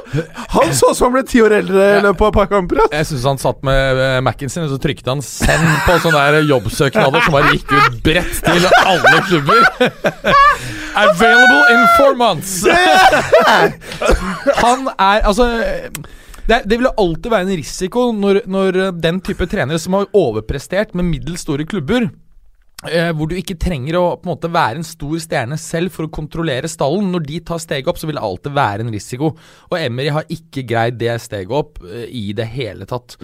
Han 0.57 0.73
så 0.75 0.90
ut 0.90 0.99
som 0.99 1.07
han 1.07 1.14
ble 1.14 1.23
ti 1.28 1.38
år 1.45 1.52
eldre 1.61 1.85
i 1.99 2.00
løpet 2.02 2.25
av 2.25 2.30
et 2.33 2.35
par 2.35 2.49
kamper. 2.50 2.80
Jeg 2.90 3.07
syns 3.07 3.26
han 3.28 3.38
satt 3.38 3.61
med 3.66 4.00
eh, 4.02 4.19
Mac-en 4.26 4.50
sin, 4.50 4.64
og 4.66 4.73
så 4.73 4.78
trykte 4.83 5.12
han 5.12 5.23
'send' 5.23 5.85
på 5.87 5.99
sånne 6.02 6.23
der 6.35 6.49
jobbsøknader 6.50 7.23
som 7.23 7.37
bare 7.37 7.52
gikk 7.54 7.71
ut 7.71 8.00
bredt 8.02 8.40
til 8.42 8.66
alle 8.83 9.21
klubber. 9.28 9.61
Available 11.04 11.62
in 11.71 11.85
four 11.99 12.16
months! 12.19 12.64
Han 14.59 14.90
er 14.99 15.23
altså 15.23 15.47
det, 16.50 16.64
det 16.66 16.80
vil 16.80 16.90
alltid 16.99 17.30
være 17.30 17.47
en 17.47 17.59
risiko 17.61 18.09
når, 18.11 18.42
når 18.50 18.80
den 18.99 19.21
type 19.23 19.47
trenere 19.47 19.78
som 19.78 19.95
har 19.95 20.11
overprestert 20.19 20.96
med 20.98 21.07
middels 21.07 21.46
store 21.46 21.62
klubber 21.68 22.11
eh, 22.88 23.11
hvor 23.16 23.29
du 23.29 23.37
ikke 23.37 23.59
trenger 23.61 23.99
å 23.99 24.05
på 24.16 24.27
en 24.27 24.33
måte 24.33 24.51
være 24.53 24.81
en 24.81 24.87
stor 24.87 25.19
stjerne 25.23 25.59
selv 25.61 25.93
for 25.95 26.07
å 26.07 26.12
kontrollere 26.12 26.71
stallen. 26.71 27.11
Når 27.12 27.27
de 27.27 27.40
tar 27.51 27.61
steget 27.62 27.90
opp, 27.90 28.01
så 28.01 28.09
vil 28.09 28.19
det 28.19 28.25
alltid 28.25 28.57
være 28.57 28.87
en 28.87 28.95
risiko. 28.95 29.33
Og 29.69 29.77
Emery 29.79 30.14
har 30.16 30.33
ikke 30.33 30.64
greid 30.69 31.01
det 31.01 31.19
steget 31.25 31.55
opp 31.55 31.81
eh, 31.85 32.07
i 32.09 32.31
det 32.37 32.49
hele 32.55 32.88
tatt. 32.90 33.19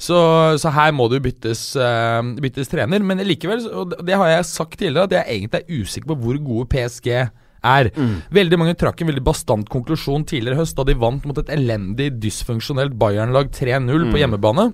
Så, 0.00 0.16
så 0.62 0.74
her 0.76 0.94
må 0.96 1.08
det 1.10 1.20
jo 1.20 1.26
byttes, 1.28 1.64
eh, 1.80 2.32
byttes 2.46 2.72
trener. 2.72 3.04
Men 3.06 3.24
likevel, 3.26 3.66
og 3.82 3.96
det 4.06 4.18
har 4.20 4.34
jeg 4.34 4.50
sagt 4.52 4.78
tidligere, 4.78 5.08
at 5.08 5.18
jeg 5.18 5.38
egentlig 5.38 5.62
er 5.62 5.80
usikker 5.80 6.12
på 6.12 6.20
hvor 6.24 6.42
gode 6.50 6.68
PSG 6.74 7.14
er. 7.14 7.90
Veldig 8.32 8.60
mange 8.60 8.76
trakk 8.80 9.02
en 9.02 9.10
veldig 9.10 9.24
bastant 9.26 9.68
konklusjon 9.68 10.24
tidligere 10.28 10.56
i 10.56 10.62
høst 10.62 10.78
da 10.78 10.86
de 10.88 10.96
vant 10.96 11.26
mot 11.28 11.40
et 11.42 11.50
elendig, 11.52 12.12
dysfunksjonelt 12.22 12.94
Bayern-lag 13.00 13.50
3-0 13.52 14.08
på 14.12 14.22
hjemmebane 14.22 14.70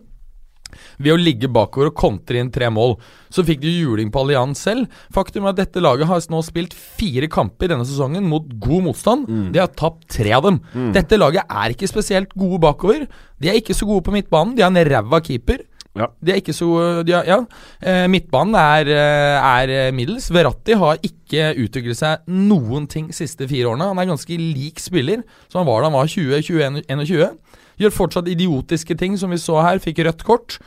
ved 0.99 1.15
å 1.15 1.19
ligge 1.21 1.51
bakover 1.53 1.91
og 1.91 1.99
kontre 1.99 2.41
inn 2.41 2.51
tre 2.55 2.71
mål. 2.73 2.97
Så 3.33 3.45
fikk 3.47 3.63
de 3.63 3.73
juling 3.75 4.11
på 4.13 4.23
Allianz 4.25 4.63
selv. 4.67 4.91
Faktum 5.15 5.47
er 5.47 5.55
at 5.55 5.61
dette 5.61 5.83
laget 5.83 6.11
har 6.11 6.25
nå 6.33 6.43
spilt 6.47 6.75
fire 6.77 7.29
kamper 7.33 7.73
denne 7.73 7.87
sesongen 7.89 8.27
mot 8.31 8.49
god 8.63 8.89
motstand. 8.89 9.31
De 9.53 9.63
har 9.63 9.73
tapt 9.77 10.09
tre 10.19 10.33
av 10.37 10.47
dem. 10.49 10.61
Dette 10.97 11.21
laget 11.21 11.47
er 11.47 11.75
ikke 11.75 11.91
spesielt 11.91 12.35
gode 12.37 12.61
bakover. 12.65 13.07
De 13.41 13.51
er 13.53 13.61
ikke 13.61 13.77
så 13.77 13.89
gode 13.89 14.07
på 14.07 14.15
midtbanen. 14.15 14.57
De 14.57 14.65
har 14.65 14.73
en 14.73 14.87
ræva 14.89 15.23
keeper. 15.25 15.65
Ja. 15.97 16.11
De 16.21 16.33
er 16.33 16.41
ikke 16.43 16.55
så 16.57 16.69
har, 16.77 17.25
Ja, 17.27 17.39
eh, 17.81 18.07
midtbanen 18.07 18.55
er, 18.55 18.87
eh, 18.87 19.37
er 19.41 19.69
eh, 19.89 19.93
middels. 19.93 20.29
Verratti 20.31 20.77
har 20.77 20.99
ikke 21.03 21.55
utviklet 21.57 21.97
seg 21.97 22.19
noen 22.29 22.87
ting 22.87 23.09
de 23.09 23.17
siste 23.17 23.49
fire 23.49 23.73
årene. 23.73 23.89
Han 23.89 23.99
er 23.99 24.13
ganske 24.13 24.37
lik 24.37 24.79
spiller 24.79 25.25
som 25.49 25.63
han 25.63 25.67
var 25.67 25.81
da 25.81 25.91
han 25.91 25.97
var 25.97 26.07
20, 26.07 26.43
21, 26.43 26.83
21. 26.89 27.39
Gjør 27.83 27.93
fortsatt 27.93 28.29
idiotiske 28.33 28.97
ting, 28.99 29.17
som 29.21 29.31
vi 29.35 29.39
så 29.43 29.59
her. 29.65 29.79
Fikk 29.83 30.01
rødt 30.07 30.25
kort. 30.27 30.59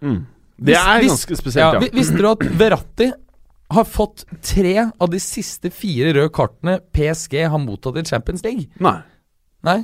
Det 0.00 0.74
er 0.76 1.00
vis- 1.04 1.12
ganske 1.14 1.36
spesielt, 1.38 1.76
ja. 1.76 1.80
ja. 1.80 1.92
Visste 1.94 2.18
du 2.20 2.26
at 2.30 2.42
Verratti 2.60 3.10
har 3.70 3.86
fått 3.86 4.24
tre 4.42 4.72
av 4.90 5.10
de 5.12 5.20
siste 5.22 5.70
fire 5.70 6.10
røde 6.16 6.32
kartene 6.34 6.80
PSG 6.92 7.36
har 7.52 7.60
mottatt 7.62 8.00
i 8.00 8.04
Champions 8.08 8.42
League? 8.44 8.66
Nei. 8.82 8.96
Nei? 9.68 9.78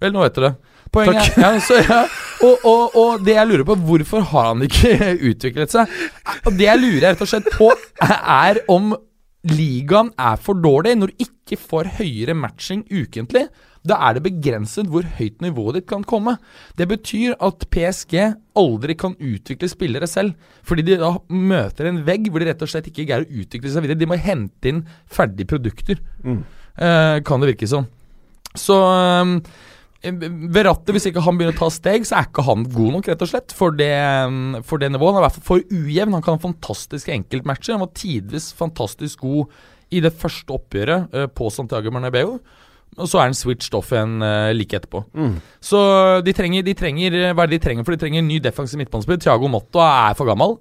Vel, 0.00 0.12
nå 0.14 0.22
vet 0.22 0.36
du 0.36 0.44
det. 0.44 0.52
Poenget 0.94 1.34
er 1.36 1.42
ja, 1.42 1.60
så, 1.60 1.80
ja. 1.82 2.02
Og, 2.46 2.62
og, 2.68 2.94
og 3.00 3.24
det 3.26 3.34
jeg 3.34 3.48
lurer 3.50 3.64
på, 3.66 3.74
hvorfor 3.88 4.22
har 4.30 4.52
han 4.52 4.62
ikke 4.68 4.92
utviklet 5.32 5.72
seg? 5.74 5.90
Og 6.46 6.54
Det 6.56 6.68
jeg 6.68 6.80
lurer 6.84 7.08
rett 7.10 7.24
og 7.24 7.30
slett 7.32 7.48
på, 7.56 7.72
er 8.06 8.60
om 8.72 8.92
ligaen 9.50 10.12
er 10.18 10.38
for 10.42 10.58
dårlig 10.62 10.94
når 11.00 11.12
du 11.12 11.24
ikke 11.26 11.58
får 11.60 11.90
høyere 11.98 12.34
matching 12.38 12.84
ukentlig. 12.90 13.46
Da 13.86 13.98
er 14.08 14.16
det 14.16 14.24
begrenset 14.26 14.88
hvor 14.90 15.06
høyt 15.18 15.42
nivået 15.44 15.80
ditt 15.80 15.88
kan 15.90 16.04
komme. 16.06 16.36
Det 16.78 16.88
betyr 16.90 17.36
at 17.42 17.66
PSG 17.72 18.16
aldri 18.56 18.96
kan 18.98 19.14
utvikle 19.20 19.70
spillere 19.70 20.08
selv, 20.10 20.34
fordi 20.66 20.86
de 20.86 20.98
da 21.00 21.12
møter 21.28 21.90
en 21.90 22.02
vegg 22.06 22.30
hvor 22.30 22.42
de 22.42 22.50
rett 22.50 22.64
og 22.64 22.72
slett 22.72 22.90
ikke 22.90 23.06
greier 23.06 23.26
å 23.26 23.44
utvikle 23.44 23.72
seg 23.72 23.86
videre. 23.86 24.00
De 24.00 24.10
må 24.10 24.18
hente 24.20 24.72
inn 24.72 24.82
ferdige 25.12 25.52
produkter, 25.54 26.02
eh, 26.24 27.16
kan 27.26 27.42
det 27.42 27.54
virke 27.54 27.70
som. 27.70 27.88
Så 28.56 28.76
um, 28.80 29.38
Verratti, 30.06 30.92
hvis 30.94 31.08
ikke 31.08 31.22
han 31.24 31.38
begynner 31.38 31.56
å 31.56 31.58
ta 31.64 31.70
steg, 31.72 32.04
så 32.06 32.18
er 32.18 32.28
ikke 32.28 32.44
han 32.46 32.66
god 32.70 32.92
nok, 32.94 33.08
rett 33.10 33.24
og 33.24 33.30
slett, 33.30 33.54
for 33.56 33.74
det, 33.74 33.94
for 34.68 34.82
det 34.82 34.92
nivået. 34.92 35.16
Han 35.16 35.18
er 35.18 35.24
i 35.24 35.26
hvert 35.26 35.38
fall 35.38 35.48
for 35.48 35.72
ujevn. 35.72 36.14
Han 36.14 36.24
kan 36.24 36.36
ha 36.36 36.44
fantastiske 36.44 37.14
enkeltmatcher. 37.14 37.74
Han 37.74 37.82
var 37.86 37.96
tidvis 37.96 38.52
fantastisk 38.56 39.24
god 39.24 39.56
i 39.94 40.02
det 40.04 40.12
første 40.18 40.54
oppgjøret 40.54 41.16
eh, 41.16 41.26
på 41.30 41.50
Santiago 41.54 41.92
Bernabeu. 41.94 42.36
Og 42.96 43.08
så 43.10 43.20
er 43.20 43.28
den 43.28 43.36
switched 43.36 43.74
off 43.76 43.90
igjen 43.92 44.14
uh, 44.24 44.50
like 44.56 44.76
etterpå. 44.78 45.02
Så 45.60 45.78
de 46.24 46.32
trenger, 46.32 46.62
de 46.64 46.72
trenger 46.78 47.16
Hva 47.34 47.44
er 47.44 47.50
det 47.50 47.58
de 47.58 47.64
trenger? 47.66 47.84
For 47.84 47.92
de 47.96 48.00
trenger 48.00 48.22
en 48.22 48.28
ny 48.30 48.38
defensiv 48.40 48.80
midtbanespiller. 48.80 49.20
Thiago 49.20 49.50
Motto 49.52 49.82
er 49.84 50.16
for 50.16 50.24
gammel. 50.30 50.56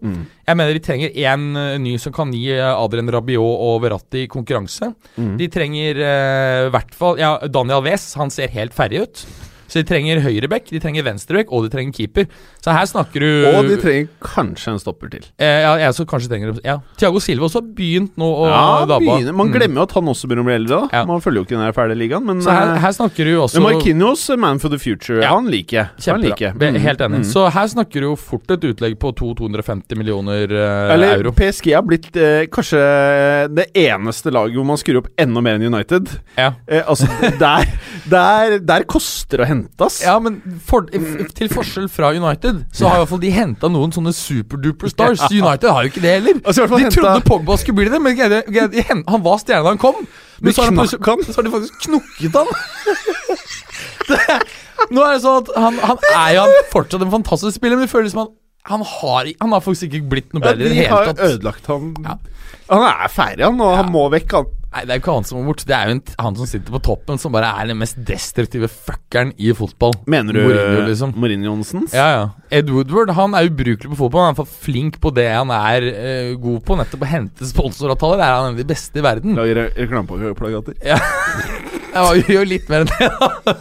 Jeg 0.48 0.60
mener 0.60 0.76
de 0.76 0.84
trenger 0.84 1.15
én 1.15 1.48
uh, 1.56 1.78
ny 1.80 1.95
som 2.02 2.13
kan 2.15 2.34
gi 2.36 2.50
Adrian 2.60 3.10
Rabiot 3.15 3.65
og 3.69 3.82
Verratti 3.86 4.26
konkurranse. 4.32 4.91
De 5.39 5.48
trenger 5.54 6.02
uh, 6.04 6.69
hvert 6.76 6.95
fall 6.95 7.19
Ja, 7.21 7.38
Daniel 7.48 7.84
Wes, 7.88 8.13
han 8.19 8.30
ser 8.34 8.52
helt 8.52 8.76
ferdig 8.76 9.06
ut. 9.08 9.26
Så 9.67 9.82
de 9.82 9.84
trenger 9.84 10.19
høyreback, 10.21 10.67
de 10.69 10.80
trenger 10.80 11.04
venstreback, 11.04 11.51
og 11.51 11.63
de 11.65 11.69
trenger 11.73 11.93
keeper. 11.93 12.28
Så 12.62 12.71
her 12.71 12.86
snakker 12.86 13.19
du 13.19 13.45
Og 13.56 13.65
de 13.67 13.78
trenger 13.82 14.08
kanskje 14.21 14.71
en 14.73 14.80
stopper 14.80 15.10
til. 15.10 15.21
eh, 15.39 15.62
Ja, 15.65 15.75
jeg 15.78 15.93
så 15.93 16.06
kanskje 16.06 16.30
trenger 16.30 16.60
Ja, 16.63 16.80
Thiago 16.97 17.19
Silva 17.19 17.45
også 17.45 17.62
har 17.62 17.67
begynt 17.75 18.12
nå 18.17 18.25
å 18.25 18.45
Ja, 18.49 18.86
dabbe 18.86 18.99
begynner, 19.06 19.34
Man 19.34 19.47
Mm. 19.49 19.54
glemmer 19.54 19.75
jo 19.75 19.82
at 19.84 19.91
han 19.91 20.04
også 20.06 20.28
begynner 20.28 20.43
å 20.43 20.45
bli 20.45 20.54
eldre. 20.56 20.89
da 20.91 20.99
Ja. 20.99 21.06
Man 21.06 21.21
følger 21.21 21.36
jo 21.36 21.43
ikke 21.45 21.58
den 21.58 21.73
fæle 21.73 21.95
ligaen. 21.97 22.25
Men, 22.25 22.41
Så 22.41 22.51
her, 22.51 22.75
eh, 22.75 22.80
her 22.80 22.91
snakker 22.91 23.23
du 23.25 23.38
også 23.41 23.62
men 23.62 23.73
Marquinhos, 23.73 24.30
eh, 24.30 24.36
man 24.36 24.60
for 24.60 24.69
the 24.69 24.78
future, 24.80 25.21
Ja. 25.21 25.30
han 25.30 25.45
liker 25.47 25.71
jeg. 25.71 25.89
Han 26.13 26.21
liker 26.21 26.54
Mm. 26.56 26.75
Helt 26.80 26.99
enig. 26.99 27.19
Mm. 27.19 27.25
Så 27.25 27.49
her 27.51 27.67
snakker 27.67 27.93
du 27.93 28.01
jo 28.01 28.15
fort 28.15 28.49
et 28.51 28.60
utlegg 28.62 28.97
på 28.99 29.13
250 29.15 29.95
millioner 29.97 30.43
eh, 30.51 30.93
Eller 30.93 31.17
euro. 31.17 31.32
PSG 31.32 31.73
har 31.73 31.82
blitt 31.84 32.15
eh, 32.15 32.45
kanskje 32.47 33.56
det 33.56 33.71
eneste 33.73 34.32
laget 34.32 34.54
hvor 34.56 34.65
man 34.65 34.78
skrur 34.78 34.97
opp 34.97 35.08
enda 35.17 35.41
mer 35.41 35.56
enn 35.56 35.63
United. 35.73 36.08
Ja. 36.38 36.54
Eh, 36.67 36.82
altså, 36.88 37.08
der, 37.39 37.65
der, 38.10 38.60
der 38.60 38.84
koster 38.84 39.38
det 39.38 39.45
å 39.45 39.47
hente, 39.47 39.55
ass. 39.86 39.98
Ja, 40.04 40.15
men 40.24 40.38
for, 40.68 40.88
til 41.38 41.52
forskjell 41.52 41.88
fra 41.91 42.12
United, 42.15 42.63
så 42.76 42.89
har 42.89 43.00
i 43.00 43.04
hvert 43.04 43.12
fall 43.13 43.24
de 43.24 43.32
henta 43.36 43.70
noen 43.72 43.94
sånne 43.96 44.13
superduper 44.15 44.91
stars. 44.91 45.26
United 45.32 45.70
har 45.72 45.86
jo 45.86 45.94
ikke 45.94 46.04
det 46.04 46.13
heller. 46.18 46.39
Altså, 46.44 46.68
De 46.72 46.91
trodde 46.94 47.26
Pogba 47.28 47.58
skulle 47.62 47.82
bli 47.82 47.89
det, 47.94 48.02
men 48.02 48.18
de, 48.20 48.41
de, 48.50 48.68
de 48.76 48.86
han 48.91 49.26
var 49.26 49.41
stjerne 49.44 49.65
da 49.65 49.74
han 49.76 49.82
kom. 49.82 50.06
Men 50.41 50.54
så 50.56 50.65
har, 50.65 50.74
han 50.76 50.88
så 51.28 51.39
har 51.39 51.48
de 51.48 51.54
faktisk 51.54 51.86
knukket 51.88 52.36
han. 52.36 52.50
det, 54.10 54.39
nå 54.91 55.04
er 55.06 55.13
det 55.15 55.22
sånn 55.24 55.44
at 55.44 55.54
han, 55.56 55.78
han 55.91 56.10
er 56.12 56.34
jo 56.36 56.48
han 56.48 56.72
fortsatt 56.74 57.06
en 57.06 57.13
fantastisk 57.13 57.60
spiller, 57.62 57.80
men 57.80 57.88
det 57.88 57.94
føles 57.94 58.15
som 58.15 58.26
han 58.26 58.34
han 58.65 58.82
har, 58.82 59.28
han 59.39 59.52
har 59.54 59.62
faktisk 59.62 59.91
ikke 59.94 60.08
blitt 60.10 60.32
noe 60.34 60.41
bedre 60.41 60.65
det 60.65 60.72
de 60.74 60.86
har 60.89 61.12
tatt. 61.12 61.20
ødelagt 61.22 61.68
han. 61.70 61.91
Ja. 62.02 62.15
Han 62.72 62.86
er 62.88 63.12
ferdig, 63.13 63.44
han, 63.46 63.60
og 63.62 63.76
han 63.78 63.91
må 63.94 64.08
vekk. 64.10 64.34
Han. 64.39 64.48
Nei, 64.76 64.82
Det 64.84 64.92
er 64.92 64.98
jo 65.00 65.04
ikke 65.06 65.14
han 65.16 65.28
som 65.28 65.38
er 65.40 65.46
bort. 65.48 65.62
Det 65.64 65.76
er 65.78 65.88
jo 65.88 65.94
en, 65.96 66.02
han 66.20 66.36
som 66.36 66.48
sitter 66.50 66.74
på 66.76 66.82
toppen, 66.84 67.20
som 67.22 67.32
bare 67.32 67.48
er 67.62 67.70
den 67.70 67.80
mest 67.80 67.96
destruktive 68.08 68.68
fuckeren 68.68 69.32
i 69.40 69.54
fotball. 69.56 69.94
Mener 70.12 70.36
du 70.36 70.42
Mourinho, 70.44 70.82
liksom. 70.90 71.14
Mourinho 71.16 71.48
Johnsens? 71.48 71.96
Ja, 71.96 72.08
ja. 72.12 72.26
Ed 72.60 72.70
Woodward 72.74 73.14
han 73.16 73.38
er 73.40 73.48
ubrukelig 73.48 73.94
på 73.94 74.00
fotball. 74.04 74.26
Han 74.28 74.36
er 74.36 74.40
fall 74.42 74.52
flink 74.66 75.00
på 75.04 75.14
det 75.16 75.30
han 75.32 75.54
er 75.56 75.88
uh, 75.88 76.34
god 76.44 76.60
på. 76.68 76.78
Nettopp 76.82 77.08
å 77.08 77.12
hente 77.14 77.48
sponsoravtaler. 77.48 78.20
Er 78.20 78.36
han 78.36 78.50
en 78.50 78.58
av 78.58 78.60
de 78.60 78.68
beste 78.68 79.00
i 79.00 79.06
verden. 79.06 79.40
Lager 79.40 79.62
re- 79.64 79.72
reklameplagater. 79.80 80.76
Ja. 80.84 81.00
Jeg 81.96 82.26
gjør 82.28 82.48
litt 82.50 82.68
mer 82.68 82.84
enn 82.84 82.92
det, 82.92 83.08
da. 83.08 83.54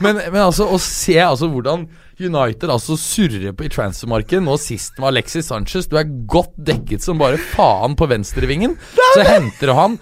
Men, 0.00 0.16
men 0.32 0.40
altså, 0.46 0.64
å 0.72 0.78
se 0.80 1.18
altså 1.20 1.48
hvordan 1.52 1.84
United 2.16 2.70
altså 2.72 2.96
surrer 2.96 3.52
på 3.56 3.66
i 3.66 3.72
transfermarkedet, 3.72 4.40
nå 4.44 4.54
sist 4.60 4.96
med 4.96 5.10
Alexis 5.10 5.50
Sanchez. 5.50 5.88
Du 5.88 5.98
er 6.00 6.08
godt 6.08 6.54
dekket 6.56 7.04
som 7.04 7.20
bare 7.20 7.36
faen 7.52 7.96
på 8.00 8.08
venstrevingen. 8.08 8.78
Så 9.12 9.26
henter 9.28 9.68
du 9.68 9.74
han. 9.76 9.98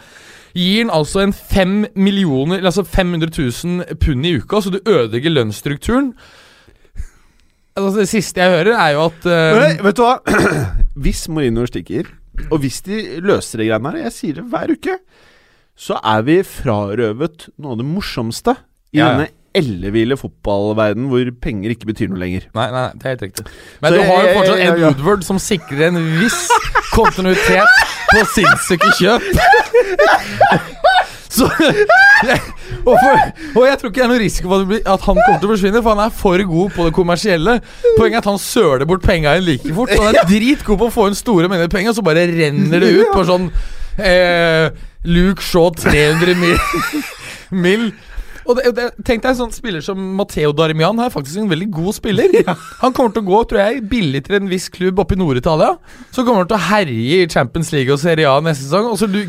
Gir 0.54 0.84
han 0.84 0.90
altså 0.94 1.20
en 1.24 1.32
5 1.34 1.72
millioner 1.98 2.62
Altså 2.62 2.84
500 2.86 3.30
000 3.64 3.96
pund 3.98 4.26
i 4.26 4.36
uka, 4.38 4.60
så 4.62 4.70
du 4.70 4.78
ødelegger 4.86 5.30
lønnsstrukturen. 5.34 6.12
Altså 7.76 8.00
Det 8.00 8.08
siste 8.08 8.40
jeg 8.40 8.50
hører, 8.54 8.76
er 8.78 8.92
jo 8.94 9.04
at 9.08 9.24
uh, 9.26 9.58
Men, 9.58 9.80
vet 9.84 9.96
du 9.98 10.02
hva? 10.04 10.18
Hvis 11.04 11.24
Mourinho 11.28 11.66
stikker, 11.66 12.06
og 12.50 12.58
hvis 12.62 12.80
de 12.86 13.00
løser 13.22 13.58
de 13.60 13.66
greiene 13.68 13.90
her 13.94 14.04
Jeg 14.08 14.12
sier 14.14 14.36
det 14.38 14.44
hver 14.50 14.70
uke. 14.76 14.94
Så 15.78 15.96
er 16.06 16.22
vi 16.26 16.36
frarøvet 16.46 17.48
noe 17.58 17.74
av 17.74 17.80
det 17.80 17.86
morsomste 17.88 18.54
i 18.94 19.00
Ja, 19.00 19.08
ja. 19.08 19.08
denne 19.16 19.28
elleville 19.58 20.16
fotballverden 20.18 21.08
hvor 21.10 21.28
penger 21.42 21.70
ikke 21.74 21.86
betyr 21.90 22.08
noe 22.10 22.18
lenger. 22.22 22.46
Nei, 22.54 22.68
nei, 22.74 22.84
det 22.94 23.06
er 23.06 23.12
helt 23.16 23.22
riktig. 23.26 23.44
Men 23.82 23.90
Så 23.92 23.98
du 23.98 24.02
har 24.06 24.16
jo 24.22 24.26
jeg- 24.26 24.36
fortsatt 24.38 24.58
jeg- 24.58 24.72
Ed. 24.74 24.82
Woodward 24.84 25.22
som 25.26 25.38
sikrer 25.42 25.82
en 25.88 25.98
viss 26.20 26.40
kontinuitet 26.94 27.90
på 28.12 28.24
sinnssyke 28.34 28.94
kjøp. 28.98 29.26
Så 31.34 31.48
og, 32.84 32.94
for, 33.00 33.20
og 33.56 33.64
jeg 33.66 33.78
tror 33.80 33.90
ikke 33.90 33.98
det 33.98 34.04
er 34.04 34.10
noen 34.12 34.22
risiko 34.22 34.50
for 34.50 34.74
at 34.76 35.06
han 35.06 35.18
kommer 35.18 35.38
til 35.40 35.48
å 35.48 35.52
forsvinne, 35.54 35.80
for 35.82 35.96
han 35.96 36.04
er 36.04 36.14
for 36.14 36.44
god 36.50 36.74
på 36.76 36.86
det 36.86 36.94
kommersielle. 36.94 37.56
Poenget 37.98 38.18
er 38.18 38.22
at 38.22 38.28
han 38.30 38.40
søler 38.42 38.86
bort 38.88 39.04
penga 39.06 39.34
like 39.42 39.74
fort. 39.74 39.90
Og 39.96 40.04
han 40.06 40.18
er 40.20 40.28
dritgod 40.30 40.78
på 40.78 40.90
å 40.90 40.94
få 40.94 41.08
inn 41.10 41.18
store 41.18 41.50
mengder 41.50 41.72
penger, 41.72 41.94
og 41.94 41.98
så 41.98 42.06
bare 42.06 42.26
renner 42.30 42.84
det 42.84 42.92
ut 43.00 43.14
på 43.14 43.24
sånn 43.26 43.48
eh, 43.98 44.68
Luke 45.10 45.42
Shaw 45.44 45.72
300 45.80 46.38
mil. 46.38 46.58
mil. 47.66 47.88
Og 48.44 48.58
det, 48.58 48.72
det, 48.76 48.86
Tenk 49.06 49.22
deg 49.24 49.30
en 49.32 49.38
sånn 49.38 49.54
spiller 49.54 49.84
som 49.84 50.00
Matteo 50.18 50.52
Darmian 50.56 51.00
er 51.02 51.12
faktisk 51.12 51.40
en 51.40 51.50
veldig 51.50 51.68
god 51.74 51.96
spiller. 51.96 52.34
Han 52.82 52.94
kommer 52.96 53.14
til 53.14 53.24
å 53.24 53.28
gå 53.30 53.40
tror 53.50 53.62
jeg, 53.62 53.82
billig 53.90 54.24
til 54.26 54.38
en 54.38 54.50
viss 54.50 54.68
klubb 54.72 55.00
oppe 55.02 55.16
i 55.16 55.20
Nord-Italia. 55.20 55.74
Så 56.14 56.24
kommer 56.24 56.44
han 56.44 56.50
til 56.50 56.58
å 56.58 56.66
herje 56.68 57.20
i 57.24 57.28
Champions 57.30 57.72
League 57.74 57.92
og 57.92 58.00
Serie 58.02 58.30
A 58.30 58.38
neste 58.44 58.66
sesong. 58.66 58.90
Og 58.92 58.98
så 59.00 59.08
du 59.10 59.20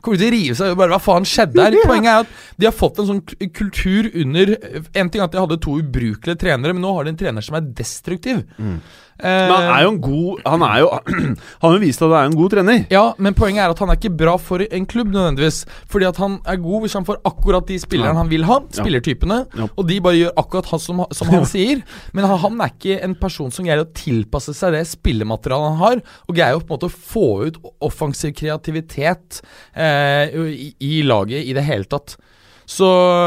kommer 0.00 0.18
de 0.18 0.22
til 0.22 0.28
å 0.30 0.34
rive 0.36 0.58
seg 0.58 0.76
bare 0.78 0.94
Hva 0.94 1.00
faen 1.02 1.28
skjedde 1.28 1.66
her? 1.66 1.78
Poenget 1.90 2.12
er 2.12 2.24
at 2.24 2.58
de 2.60 2.68
har 2.68 2.76
fått 2.76 3.00
en 3.02 3.10
sånn 3.10 3.22
kultur 3.56 4.08
under 4.12 4.54
En 4.98 5.10
ting 5.10 5.20
er 5.20 5.26
at 5.26 5.34
de 5.34 5.42
hadde 5.42 5.60
to 5.62 5.78
ubrukelige 5.80 6.40
trenere, 6.40 6.74
men 6.76 6.84
nå 6.84 6.92
har 6.96 7.06
de 7.06 7.14
en 7.14 7.22
trener 7.22 7.44
som 7.44 7.58
er 7.58 7.66
destruktiv. 7.78 8.44
Eh, 8.58 8.76
Men 9.22 9.52
han 9.54 9.68
er 9.76 9.82
jo 9.84 9.90
en 9.92 10.00
god 10.02 10.40
Han 10.48 10.62
er 10.66 10.78
jo 10.82 10.88
Han 11.62 11.66
har 11.66 11.74
jo 11.76 11.80
vist 11.82 12.02
at 12.02 12.10
han 12.10 12.18
er 12.18 12.30
en 12.30 12.36
god 12.40 12.50
trener. 12.56 12.80
ja, 12.90 13.02
men 13.22 13.34
poenget 13.38 13.62
er 13.64 13.70
at 13.74 13.78
han 13.84 13.92
er 13.92 13.98
ikke 14.00 14.10
bra 14.18 14.34
for 14.42 14.64
en 14.66 14.86
klubb 14.90 15.12
nødvendigvis. 15.14 15.60
Fordi 15.92 16.08
at 16.08 16.16
han 16.22 16.38
er 16.48 16.56
god 16.64 16.80
hvis 16.84 16.96
han 16.98 17.06
får 17.06 17.20
akkurat 17.30 17.68
de 17.70 17.78
spillerne 17.82 18.18
han 18.18 18.30
vil 18.32 18.44
ha, 18.48 18.58
spillertypene, 18.74 19.38
Ja. 19.58 19.68
og 19.76 19.86
de 19.88 20.00
bare 20.04 20.18
gjør 20.18 20.34
akkurat 20.42 20.70
han 20.72 20.82
som, 20.82 21.04
som 21.14 21.30
han 21.32 21.46
sier. 21.54 21.84
Men 22.12 22.26
han, 22.26 22.38
han 22.42 22.60
er 22.66 22.74
ikke 22.74 22.98
en 23.06 23.14
person 23.20 23.50
som 23.54 23.64
greier 23.68 23.84
å 23.84 23.90
tilpasse 23.94 24.54
seg 24.58 24.74
det 24.74 24.82
spillematerialet 24.90 25.70
han 25.72 25.80
har, 25.84 26.02
og 26.28 26.34
greier 26.36 26.58
å 26.58 26.64
på 26.64 26.72
en 26.72 26.76
måte 26.76 26.90
få 26.92 27.26
ut 27.46 27.60
offensiv 27.82 28.34
kreativitet 28.38 29.40
eh, 29.74 30.34
i, 30.50 30.72
i 30.82 31.02
laget 31.06 31.44
i 31.46 31.54
det 31.56 31.64
hele 31.66 31.84
tatt. 31.90 32.16
Så 32.66 32.86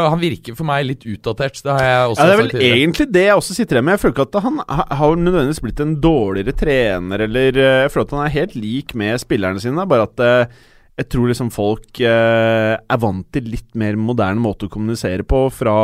han 0.10 0.20
virker 0.22 0.56
for 0.56 0.66
meg 0.68 0.86
litt 0.88 1.04
utdatert. 1.06 1.58
Det 1.62 1.72
har 1.76 1.84
jeg 1.84 2.12
også 2.14 2.22
Ja, 2.22 2.26
Det 2.26 2.34
er 2.34 2.42
vel 2.42 2.50
tidligere. 2.54 2.78
egentlig 2.80 3.08
det 3.12 3.26
jeg 3.26 3.36
også 3.36 3.56
sitter 3.58 3.76
igjen 3.76 3.86
med. 3.86 3.94
Jeg 3.98 4.00
føler 4.06 4.16
ikke 4.16 4.28
at 4.38 4.44
han 4.44 4.62
har 5.00 5.16
nødvendigvis 5.16 5.62
blitt 5.66 5.80
en 5.84 5.96
dårligere 6.02 6.56
trener, 6.56 7.20
eller 7.28 7.48
eh, 7.60 7.82
Jeg 7.86 7.92
føler 7.92 8.06
at 8.08 8.16
han 8.16 8.26
er 8.26 8.36
helt 8.40 8.56
lik 8.56 8.96
med 8.96 9.20
spillerne 9.20 9.60
sine, 9.62 9.88
bare 9.88 10.08
at 10.08 10.20
eh, 10.20 10.46
jeg 10.96 11.10
tror 11.12 11.28
liksom 11.28 11.50
folk 11.52 12.00
eh, 12.00 12.74
er 12.80 13.00
vant 13.04 13.28
til 13.36 13.50
litt 13.52 13.74
mer 13.76 13.98
moderne 14.00 14.40
måte 14.40 14.70
å 14.70 14.72
kommunisere 14.72 15.26
på 15.28 15.42
fra, 15.52 15.76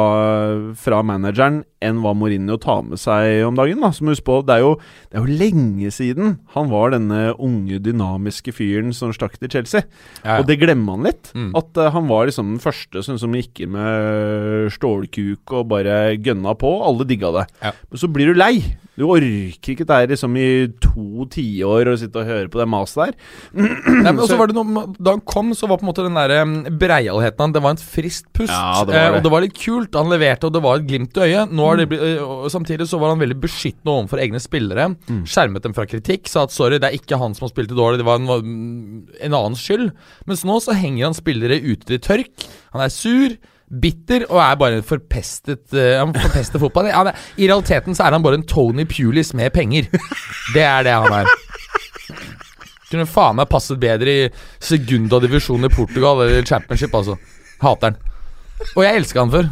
fra 0.80 1.02
manageren 1.04 1.66
enn 1.84 2.00
hva 2.00 2.14
Mourinho 2.16 2.56
tar 2.62 2.86
med 2.86 3.02
seg 3.02 3.42
om 3.44 3.58
dagen. 3.58 3.82
da 3.84 3.90
Som 3.96 4.12
husk 4.12 4.24
på, 4.28 4.38
det 4.48 4.56
er, 4.56 4.64
jo, 4.64 4.76
det 5.12 5.20
er 5.20 5.26
jo 5.26 5.40
lenge 5.42 5.92
siden 5.92 6.38
han 6.56 6.70
var 6.72 6.94
denne 6.94 7.34
unge, 7.34 7.82
dynamiske 7.84 8.54
fyren 8.56 8.94
som 8.96 9.12
stakk 9.16 9.36
til 9.42 9.52
Chelsea. 9.52 9.84
Ja, 10.22 10.38
ja. 10.38 10.40
Og 10.40 10.48
det 10.48 10.60
glemmer 10.62 10.96
han 10.96 11.10
litt. 11.10 11.34
Mm. 11.36 11.50
At 11.60 11.82
uh, 11.82 11.90
han 11.92 12.08
var 12.12 12.30
liksom 12.30 12.54
den 12.54 12.64
første 12.64 13.04
som, 13.04 13.20
som 13.20 13.36
gikk 13.36 13.66
inn 13.66 13.74
med 13.76 14.72
stålkuk 14.78 15.58
og 15.58 15.68
bare 15.74 16.16
gønna 16.22 16.56
på. 16.56 16.72
Alle 16.88 17.10
digga 17.10 17.34
det. 17.42 17.48
Ja. 17.66 17.74
Men 17.90 18.04
så 18.04 18.12
blir 18.14 18.32
du 18.32 18.40
lei. 18.40 18.54
Du 19.00 19.08
orker 19.10 19.74
ikke 19.74 19.88
det 19.88 19.98
her 19.98 20.10
liksom 20.12 20.36
i 20.38 20.50
to 20.84 21.26
tiår 21.32 21.90
å 21.90 21.98
sitte 21.98 22.22
og 22.22 22.28
høre 22.28 22.52
på 22.52 22.60
det 22.62 22.68
maset 22.70 23.02
der. 23.02 23.14
Nei, 23.58 24.12
men 24.12 24.20
også 24.22 24.38
var 24.38 24.52
det 24.52 24.58
noe, 24.60 24.84
Da 25.02 25.16
han 25.16 25.24
kom, 25.26 25.52
så 25.58 25.68
var 25.70 25.80
på 25.82 25.86
en 25.86 25.90
måte 25.90 26.06
den 26.06 26.18
der 26.18 26.70
breialheten 26.78 27.42
han 27.42 27.56
Det 27.56 27.62
var 27.64 27.76
en 27.76 27.82
friskt 27.82 28.30
pust. 28.38 28.54
Ja, 28.54 28.84
det 28.86 28.96
eh, 28.96 29.08
det. 29.08 29.18
og 29.18 29.26
det 29.26 29.34
var 29.34 29.46
litt 29.46 29.58
kult. 29.58 29.98
Han 29.98 30.12
leverte, 30.12 30.50
og 30.50 30.56
det 30.56 30.64
var 30.64 30.80
et 30.80 30.88
glimt 30.90 31.18
i 31.18 31.28
øyet. 31.28 31.54
Øh, 31.54 32.24
og 32.26 32.50
Samtidig 32.54 32.88
så 32.90 33.00
var 33.02 33.14
han 33.14 33.24
veldig 33.24 33.40
beskyttende 33.42 33.96
overfor 33.96 34.22
egne 34.22 34.42
spillere. 34.44 34.92
Mm. 35.10 35.24
Skjermet 35.30 35.66
dem 35.66 35.78
fra 35.78 35.88
kritikk. 35.90 36.30
Sa 36.30 36.46
at 36.46 36.56
sorry, 36.56 36.78
det 36.82 36.92
er 36.92 37.00
ikke 37.00 37.20
han 37.22 37.34
som 37.38 37.48
har 37.48 37.54
spilt 37.54 37.72
det 37.72 37.80
dårlig, 37.80 38.02
det 38.02 38.10
var 38.10 38.22
en, 38.22 39.08
en 39.22 39.38
annens 39.38 39.64
skyld. 39.64 39.90
Mens 40.30 40.46
nå 40.48 40.60
så 40.62 40.78
henger 40.78 41.10
han 41.10 41.18
spillere 41.18 41.62
ute 41.64 41.88
til 41.90 42.04
tørk. 42.04 42.52
Han 42.76 42.86
er 42.86 42.94
sur. 42.94 43.40
Bitter 43.72 44.26
og 44.28 44.36
er 44.44 44.58
bare 44.60 44.80
en 44.82 44.84
forpestet, 44.84 45.62
uh, 45.72 45.94
han 46.02 46.12
forpester 46.12 46.60
fotball. 46.60 46.90
Ja, 46.92 47.14
I 47.40 47.48
realiteten 47.48 47.96
så 47.96 48.04
er 48.04 48.18
han 48.18 48.26
bare 48.26 48.42
en 48.42 48.44
Tony 48.44 48.84
Pulis 48.84 49.32
med 49.32 49.54
penger. 49.56 49.88
Det 50.52 50.66
er 50.66 50.84
det 50.84 50.92
han 50.92 51.22
er. 51.22 51.32
Kunne 52.92 53.10
faen 53.10 53.40
meg 53.40 53.50
passet 53.52 53.80
bedre 53.82 54.14
i 54.14 54.30
segunda 54.62 55.22
divisjon 55.24 55.68
i 55.68 55.74
Portugal 55.74 56.26
eller 56.26 56.48
championship, 56.48 56.96
altså. 56.98 57.18
Hater 57.62 57.92
han. 57.94 58.02
Og 58.76 58.84
jeg 58.86 59.00
elsker 59.00 59.24
han 59.24 59.32
før. 59.34 59.48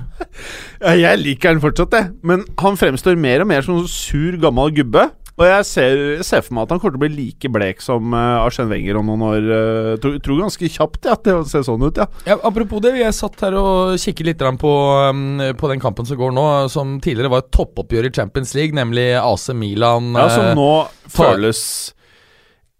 Ja, 0.79 0.93
jeg 0.95 1.19
liker 1.23 1.55
han 1.55 1.63
fortsatt, 1.63 1.95
jeg. 1.97 2.11
Men 2.23 2.45
han 2.61 2.77
fremstår 2.79 3.17
mer 3.19 3.43
og 3.43 3.49
mer 3.49 3.65
som 3.65 3.81
en 3.81 3.89
sur, 3.89 4.37
gammel 4.41 4.71
gubbe. 4.77 5.09
Og 5.39 5.45
jeg 5.47 5.65
ser, 5.69 6.01
jeg 6.17 6.25
ser 6.27 6.41
for 6.43 6.55
meg 6.55 6.65
at 6.65 6.73
han 6.73 6.81
kommer 6.81 6.97
til 6.97 6.99
å 6.99 7.03
bli 7.05 7.11
like 7.15 7.49
blek 7.55 7.83
som 7.83 8.11
uh, 8.11 8.41
Arsène 8.43 8.73
Wenger 8.73 8.97
om 8.99 9.07
noen 9.07 9.23
år. 9.23 9.45
Uh, 9.47 9.91
tror, 10.03 10.17
tror 10.23 10.41
ganske 10.43 10.71
kjapt 10.73 11.07
ja, 11.07 11.15
at 11.15 11.23
det 11.23 11.35
ser 11.47 11.63
sånn 11.63 11.85
ut, 11.85 11.99
ja. 12.01 12.09
Ja, 12.27 12.35
apropos 12.49 12.83
det, 12.83 12.97
jeg 12.99 13.15
satt 13.15 13.39
her 13.45 13.55
og 13.55 13.95
kikket 14.03 14.27
litt 14.27 14.43
på, 14.59 14.73
um, 15.07 15.39
på 15.55 15.71
den 15.71 15.79
kampen 15.83 16.09
som 16.09 16.19
går 16.19 16.35
nå, 16.35 16.45
som 16.73 16.97
tidligere 16.99 17.31
var 17.31 17.45
et 17.45 17.53
toppoppgjør 17.55 18.09
i 18.09 18.13
Champions 18.19 18.51
League, 18.57 18.75
nemlig 18.75 19.13
AC 19.21 19.47
Milan. 19.55 20.11
ja 20.19 20.27
som 20.33 20.49
eh, 20.49 20.57
nå 20.59 20.69
uh, 20.83 21.07
føles 21.15 21.63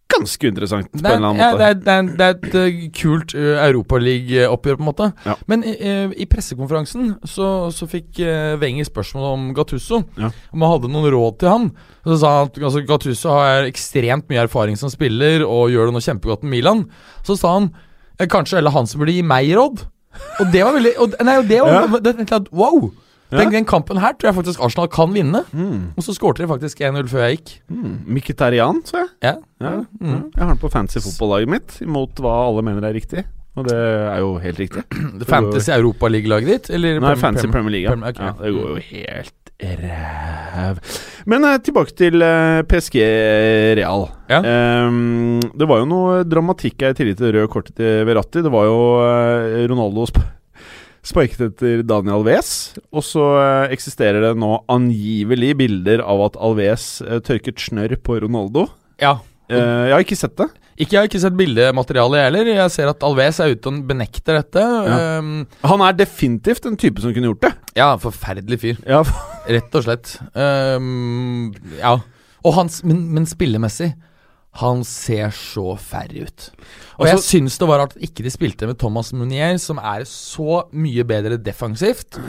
ganske 0.10 0.50
interessant 0.50 0.90
på 0.92 1.00
Det 1.00 1.06
en 1.06 1.12
er, 1.12 1.18
eller 1.18 1.30
annen 1.30 1.42
ja, 1.44 1.50
måte. 1.52 1.60
det 1.60 1.68
er, 1.70 1.80
det 1.86 1.94
er, 1.94 2.08
det 2.18 2.26
er 2.26 2.38
et 2.38 2.56
uh, 2.58 2.88
kult 2.98 3.36
uh, 3.38 3.60
Europaliga-oppgjør, 3.68 4.80
på 4.80 4.84
en 4.84 4.90
måte. 4.90 5.10
Ja. 5.26 5.36
Men 5.52 5.64
i, 5.68 5.76
i 6.24 6.28
pressekonferansen 6.30 7.14
så, 7.30 7.50
så 7.76 7.88
fikk 7.90 8.20
Wenger 8.62 8.88
spørsmål 8.90 9.28
om 9.34 9.48
Gattusso. 9.58 10.02
Ja. 10.20 10.32
Om 10.54 10.66
han 10.66 10.74
hadde 10.76 10.92
noen 10.94 11.12
råd 11.14 11.40
til 11.42 11.54
han. 11.54 11.70
Så 12.08 12.18
sa 12.22 12.34
han 12.40 12.50
at 12.50 12.58
altså, 12.64 12.84
Gattusso 12.90 13.36
har 13.36 13.68
ekstremt 13.70 14.30
mye 14.32 14.44
erfaring 14.48 14.80
som 14.80 14.92
spiller 14.92 15.46
og 15.46 15.70
gjør 15.74 15.90
det 15.90 15.98
nå 15.98 16.04
kjempegodt 16.04 16.46
med 16.46 16.58
Milan. 16.58 16.86
Så 17.28 17.38
sa 17.40 17.56
han 17.58 17.70
eh, 18.18 18.28
kanskje 18.30 18.60
eller 18.62 18.74
han 18.76 18.90
som 18.90 19.02
burde 19.04 19.16
gi 19.16 19.26
meg 19.26 19.52
råd. 19.58 19.86
Og 20.42 20.50
det 20.54 20.64
var 20.66 20.74
veldig 20.76 20.96
og, 21.04 21.14
Nei, 21.22 21.38
og 21.38 21.48
det 21.50 21.62
var 21.62 21.76
Ja. 21.76 22.00
det, 22.02 22.42
Wow! 22.52 22.90
Den, 23.30 23.52
den 23.54 23.66
kampen 23.70 24.00
her 24.02 24.16
tror 24.18 24.32
jeg 24.32 24.38
faktisk 24.40 24.62
Arsenal 24.66 24.88
kan 24.94 25.12
vinne. 25.14 25.44
Mm. 25.54 25.92
Og 25.96 26.06
så 26.06 26.16
skårte 26.18 26.42
de 26.44 26.50
faktisk 26.50 26.82
1-0 26.82 27.10
før 27.12 27.26
jeg 27.28 27.40
gikk. 27.40 27.52
Mm. 27.70 27.98
Mkhitaryan, 28.18 28.80
så 28.90 29.04
jeg. 29.04 29.10
Ja. 29.28 29.36
Ja. 29.62 29.74
Mm. 30.00 30.24
Jeg 30.34 30.42
har 30.42 30.54
den 30.54 30.62
på 30.62 30.72
fancy 30.74 31.02
fotballaget 31.04 31.52
mitt, 31.54 31.78
imot 31.86 32.22
hva 32.24 32.40
alle 32.48 32.66
mener 32.66 32.90
er 32.90 32.98
riktig. 32.98 33.26
Og 33.60 33.66
det 33.68 33.76
er 33.76 34.22
jo 34.22 34.38
helt 34.40 34.62
riktig. 34.62 34.86
Det 35.20 35.28
Fantasy 35.28 35.72
Europaliga-laget 35.76 36.50
ditt? 36.54 36.72
Eller 36.78 37.02
Nei, 37.04 37.16
fancy 37.20 37.50
Premier 37.52 37.76
League. 37.76 37.92
Premier- 37.92 38.14
okay. 38.14 38.30
Ja, 38.30 38.36
det 38.40 38.54
går 38.56 38.70
jo 38.70 38.84
helt 38.94 39.36
ræv. 39.60 40.80
Men 41.28 41.44
eh, 41.44 41.58
tilbake 41.64 41.96
til 41.98 42.24
eh, 42.24 42.62
PSG 42.70 43.02
Real. 43.80 44.08
Ja. 44.32 44.40
Ehm, 44.40 45.42
det 45.58 45.68
var 45.68 45.82
jo 45.82 45.90
noe 45.90 46.22
dramatikk 46.24 46.86
her 46.86 46.96
i 46.96 46.98
tillegg 47.00 47.20
til 47.20 47.28
det 47.28 47.36
røde 47.36 47.52
kortet 47.52 47.76
til 47.80 48.06
Verratti. 48.08 48.44
Det 48.46 48.54
var 48.54 48.70
jo 48.70 48.80
eh, 49.04 49.66
Ronaldo 49.70 50.08
sparket 51.06 51.42
etter 51.52 51.84
Daniel 51.88 52.20
Alves. 52.20 52.52
Og 52.92 53.06
så 53.06 53.24
eh, 53.40 53.74
eksisterer 53.76 54.24
det 54.24 54.34
nå 54.40 54.52
angivelig 54.72 55.54
bilder 55.62 56.04
av 56.06 56.26
at 56.30 56.40
Alves 56.44 56.88
eh, 57.06 57.22
tørket 57.26 57.62
snørr 57.64 57.96
på 58.04 58.20
Ronaldo. 58.26 58.68
Ja. 59.02 59.18
Eh, 59.50 59.58
jeg 59.90 59.96
har 59.96 60.06
ikke 60.06 60.20
sett 60.20 60.36
det. 60.40 60.50
Ikke, 60.80 60.94
jeg 60.96 61.00
har 61.02 61.08
ikke 61.10 61.20
sett 61.20 61.36
bildematerialet, 61.36 62.18
jeg 62.20 62.28
heller. 62.30 62.50
Jeg 62.54 62.72
ser 62.72 62.92
at 62.92 63.02
Alves 63.04 63.40
er 63.44 63.52
ute 63.52 63.72
og 63.72 63.80
benekter 63.90 64.38
dette. 64.40 64.62
Ja. 64.64 65.00
Um, 65.20 65.42
Han 65.68 65.82
er 65.84 65.98
definitivt 66.00 66.70
en 66.70 66.78
type 66.80 67.04
som 67.04 67.12
kunne 67.16 67.34
gjort 67.34 67.44
det. 67.50 67.52
ja, 67.80 67.90
forferdelig 68.00 68.62
fyr. 68.62 68.80
Ja, 68.88 69.02
Rett 69.50 69.76
og 69.76 69.84
slett. 69.84 70.14
Um, 70.38 71.50
ja. 71.82 71.98
Og 72.48 72.56
hans, 72.56 72.80
men, 72.88 73.10
men 73.12 73.28
spillemessig 73.28 73.90
han 74.54 74.84
ser 74.84 75.30
så 75.30 75.78
ferdig 75.78 76.24
ut. 76.28 76.50
Og 76.98 77.06
jeg 77.06 77.16
Altså- 77.16 77.30
syns 77.38 77.58
det 77.58 77.68
var 77.68 77.80
rart 77.80 77.96
at 77.96 78.02
ikke 78.02 78.24
de 78.24 78.30
spilte 78.32 78.68
med 78.68 78.78
Thomas 78.80 79.14
Munier, 79.14 79.58
som 79.60 79.78
er 79.78 80.02
så 80.06 80.64
mye 80.74 81.04
bedre 81.04 81.38
defensivt, 81.38 82.20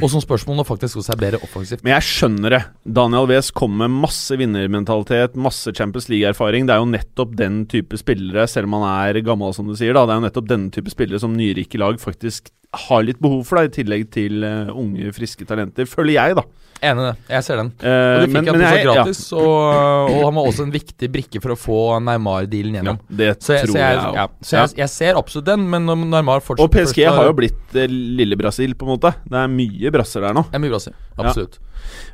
og 0.00 0.08
som 0.12 0.22
spørsmålet 0.24 0.68
faktisk 0.68 1.00
også 1.00 1.14
er 1.14 1.20
bedre 1.20 1.42
offensivt. 1.44 1.82
Men 1.84 1.96
jeg 1.96 2.06
skjønner 2.08 2.56
det. 2.56 2.62
Daniel 3.00 3.28
Wes 3.30 3.50
kommer 3.54 3.90
med 3.90 4.06
masse 4.06 4.38
vinnermentalitet, 4.40 5.36
masse 5.36 5.74
Champions 5.76 6.08
League-erfaring. 6.12 6.66
Det 6.68 6.76
er 6.76 6.82
jo 6.82 6.90
nettopp 6.94 7.36
den 7.38 7.62
type 7.70 8.00
spillere, 8.00 8.46
selv 8.50 8.70
om 8.70 8.80
han 8.80 8.88
er 9.10 9.22
gammel, 9.26 9.54
som 9.56 9.68
du 9.68 9.76
sier, 9.78 9.94
da. 9.96 10.06
Det 10.06 10.14
er 10.16 10.20
jo 10.22 10.26
nettopp 10.28 10.50
denne 10.50 10.72
type 10.74 10.94
spillere 10.94 11.22
som 11.22 11.36
nyrike 11.36 11.80
lag 11.80 12.00
faktisk 12.02 12.52
har 12.88 13.04
litt 13.04 13.20
behov 13.20 13.44
for, 13.44 13.60
da, 13.60 13.68
i 13.68 13.72
tillegg 13.72 14.08
til 14.14 14.44
uh, 14.46 14.72
unge, 14.72 15.12
friske 15.12 15.44
talenter. 15.48 15.88
Føler 15.88 16.16
jeg, 16.16 16.36
da. 16.38 16.44
Enig 16.82 17.02
i 17.02 17.06
det. 17.06 17.16
Jeg 17.30 17.44
ser 17.46 17.60
den. 17.60 17.68
Uh, 17.78 17.88
Og 17.92 18.22
du 18.24 18.32
fikk 18.32 18.48
men- 18.48 18.62
jeg, 18.64 18.86
gratis, 18.88 19.20
ja. 19.30 19.38
og, 19.38 20.08
og 20.16 20.22
han 20.24 20.34
var 20.38 20.48
også 20.48 20.64
en 20.66 20.72
viktig 20.74 21.10
brikke 21.14 21.42
for 21.44 21.54
å 21.54 21.58
få 21.58 21.80
Neymar-dealen 22.02 22.78
gjennom. 22.80 22.98
Ja, 23.04 23.16
det 23.20 23.28
Så, 23.44 23.58
jeg, 23.58 23.68
tror 23.68 23.76
så, 23.76 23.82
jeg, 23.82 23.98
jeg 24.00 24.16
ja, 24.16 24.24
så 24.40 24.56
jeg, 24.56 24.72
jeg 24.80 24.88
ser 24.96 25.20
absolutt 25.20 25.46
den, 25.52 25.68
men 25.70 25.86
Neymar 25.86 26.42
fortsatt 26.42 26.64
Og 26.64 26.72
PSG 26.72 27.04
har 27.06 27.28
jo 27.28 27.36
blitt 27.38 27.76
uh, 27.76 27.84
lille 27.92 28.38
Brasil, 28.40 28.72
på 28.74 28.88
en 28.88 28.94
måte. 28.94 29.12
Det 29.28 29.36
er 29.38 29.52
mye 29.52 29.81
brasser 29.90 30.20
der 30.20 30.32
nå. 30.36 30.44
Det 30.52 30.54
er 30.54 30.62
mye 30.62 30.70
brasser, 30.70 30.94
absolutt. 31.18 31.58
si. 31.58 31.71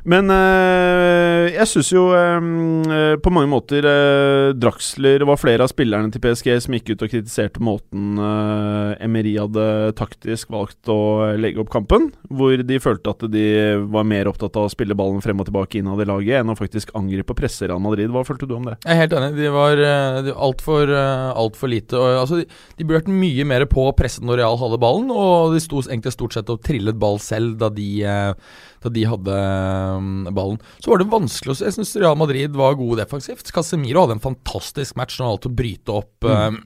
Men 0.09 0.31
eh, 0.31 1.49
jeg 1.53 1.67
syns 1.67 1.91
jo 1.91 2.05
eh, 2.15 3.15
på 3.19 3.33
mange 3.33 3.51
måter 3.51 3.85
eh, 3.85 4.51
Draxler 4.55 5.25
var 5.27 5.39
flere 5.41 5.65
av 5.65 5.71
spillerne 5.71 6.11
til 6.13 6.23
PSG 6.23 6.49
som 6.63 6.75
gikk 6.77 6.93
ut 6.93 7.05
og 7.05 7.11
kritiserte 7.11 7.63
måten 7.63 8.19
Emery 8.19 9.35
hadde 9.39 9.65
taktisk 9.99 10.51
valgt 10.53 10.89
å 10.91 11.35
legge 11.39 11.61
opp 11.63 11.71
kampen. 11.73 12.09
Hvor 12.29 12.63
de 12.63 12.79
følte 12.81 13.13
at 13.13 13.25
de 13.31 13.45
var 13.91 14.07
mer 14.07 14.29
opptatt 14.31 14.57
av 14.59 14.67
å 14.67 14.71
spille 14.71 14.97
ballen 14.97 15.23
frem 15.23 15.39
og 15.41 15.49
tilbake 15.49 15.81
innad 15.81 16.01
i 16.03 16.07
laget 16.09 16.41
enn 16.41 16.53
å 16.53 16.57
faktisk 16.57 16.93
angripe 16.97 17.35
og 17.35 17.39
presse 17.39 17.67
Real 17.67 17.81
Madrid. 17.83 18.11
Hva 18.13 18.25
følte 18.27 18.47
du 18.49 18.55
om 18.57 18.69
det? 18.69 18.77
Jeg 18.85 18.95
er 18.95 19.01
helt 19.03 19.15
enig. 19.19 19.31
De 19.37 19.51
var 19.53 19.83
uh, 19.83 20.31
altfor 20.47 20.93
alt 20.93 21.59
lite. 21.69 21.97
Og, 21.99 22.19
altså, 22.23 22.41
de, 22.41 22.47
de 22.79 22.87
burde 22.87 23.03
vært 23.03 23.13
mye 23.21 23.47
mer 23.47 23.65
på 23.69 23.87
å 23.87 23.95
presse 23.97 24.23
når 24.25 24.41
Real 24.41 24.59
hadde 24.61 24.81
ballen, 24.81 25.11
og 25.13 25.55
de 25.55 25.61
sto 25.63 25.81
egentlig 25.85 26.15
stort 26.15 26.35
sett 26.35 26.51
og 26.51 26.63
trillet 26.65 26.97
ball 26.99 27.19
selv 27.23 27.57
da 27.61 27.69
de, 27.73 27.87
eh, 28.03 28.33
da 28.83 28.91
de 28.93 29.05
hadde 29.09 29.37
eh, 29.37 30.33
ballen. 30.35 30.59
Så 30.79 30.93
var 30.93 31.01
det 31.01 31.09
vanskelig 31.11 31.53
å 31.53 31.57
se. 31.59 31.69
Jeg 31.69 31.77
syns 31.77 31.95
Real 31.99 32.19
Madrid 32.19 32.57
var 32.57 32.77
gode 32.79 33.01
defensivt. 33.03 33.51
Casemiro 33.55 34.05
hadde 34.05 34.19
en 34.19 34.27
fantastisk 34.29 34.99
match 34.99 35.17
når 35.17 35.25
han 35.25 35.33
valgte 35.35 35.51
å 35.51 35.57
bryte 35.61 35.97
opp 36.01 36.29
mm. 36.29 36.61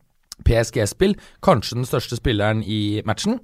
PSG-spill. 0.48 1.16
Kanskje 1.44 1.80
den 1.80 1.88
største 1.88 2.18
spilleren 2.20 2.64
i 2.64 3.00
matchen. 3.08 3.40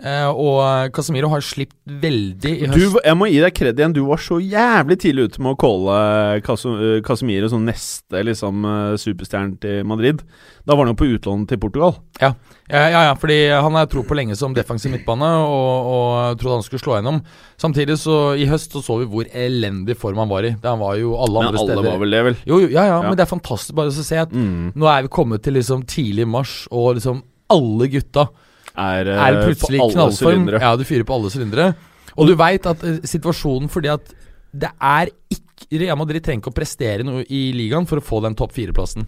Eh, 0.00 0.28
og 0.32 0.92
Casemiro 0.96 1.28
har 1.28 1.42
slipt 1.44 1.74
veldig 1.86 2.52
i 2.62 2.66
høst. 2.70 2.78
Du, 2.94 3.00
jeg 3.04 3.16
må 3.20 3.26
gi 3.28 3.40
deg 3.42 3.52
kred 3.56 3.78
igjen. 3.80 3.92
Du 3.96 4.02
var 4.08 4.20
så 4.22 4.38
jævlig 4.40 4.96
tidlig 5.02 5.26
ute 5.28 5.42
med 5.44 5.52
å 5.52 5.58
calle 5.60 5.96
eh, 6.38 7.00
Casemiro 7.04 7.50
som 7.52 7.66
neste 7.68 8.22
liksom, 8.24 8.64
superstjerne 9.00 9.58
til 9.60 9.84
Madrid. 9.88 10.22
Da 10.64 10.76
var 10.76 10.86
han 10.86 10.94
jo 10.94 10.98
på 11.00 11.08
utlån 11.16 11.46
til 11.50 11.60
Portugal. 11.62 11.98
Ja. 12.20 12.32
Ja, 12.70 12.84
ja, 12.92 13.00
ja, 13.08 13.14
fordi 13.18 13.36
han 13.50 13.74
har 13.74 13.88
tro 13.90 14.04
på 14.06 14.14
lenge 14.14 14.36
som 14.38 14.52
defensiv 14.54 14.92
midtbane, 14.94 15.26
og, 15.42 15.88
og 15.90 16.36
trodde 16.38 16.60
han 16.60 16.62
skulle 16.62 16.82
slå 16.84 16.92
gjennom. 17.00 17.16
Samtidig 17.58 17.96
så 17.98 18.18
i 18.38 18.44
høst 18.46 18.76
så, 18.76 18.82
så 18.86 19.00
vi 19.00 19.08
hvor 19.10 19.26
elendig 19.34 19.96
form 19.98 20.20
han 20.22 20.30
var 20.30 20.46
i. 20.46 20.52
Det 20.54 20.70
han 20.70 20.78
var 20.78 20.94
jo 21.00 21.16
alle 21.18 21.42
andre 21.42 21.56
Men 21.56 21.58
alle 21.64 21.66
steder. 21.74 21.88
var 21.90 21.98
vel 22.04 22.14
det, 22.14 22.20
vel? 22.28 22.36
Jo, 22.46 22.60
jo, 22.62 22.68
ja, 22.70 22.84
ja, 22.86 23.00
Ja. 23.00 23.08
men 23.08 23.18
det 23.18 23.24
er 23.26 23.32
fantastisk 23.32 23.74
bare 23.74 23.90
å 23.90 24.04
se 24.06 24.20
at 24.22 24.30
Mm. 24.30 24.70
nå 24.78 24.86
er 24.86 25.02
vi 25.02 25.08
kommet 25.18 25.42
til 25.42 25.54
liksom 25.58 25.82
tidlig 25.90 26.28
mars, 26.30 26.68
og 26.70 26.94
liksom 27.00 27.24
alle 27.50 27.88
gutta 27.90 28.28
Er, 28.76 29.10
eh, 29.10 29.22
er 29.26 29.40
plutselig 29.44 29.80
på 29.80 29.90
alle 29.90 30.16
sylindere. 30.16 30.62
Ja, 30.62 30.74
du 30.78 30.84
fyrer 30.88 31.06
på 31.06 31.16
alle 31.18 31.30
sylindere. 31.32 31.68
Og 32.16 32.28
du 32.28 32.34
veit 32.38 32.66
at 32.68 32.82
uh, 32.84 32.98
situasjonen 33.06 33.70
fordi 33.72 33.92
at 33.92 34.14
det 34.50 34.70
er 34.74 35.12
ikke 35.30 35.78
Real 35.80 35.98
Madrid 36.00 36.24
trenger 36.24 36.42
ikke 36.42 36.50
å 36.50 36.56
prestere 36.56 37.04
noe 37.06 37.22
i 37.30 37.50
ligaen 37.54 37.86
for 37.86 38.00
å 38.00 38.04
få 38.04 38.18
den 38.24 38.34
topp 38.38 38.56
fire-plassen. 38.56 39.04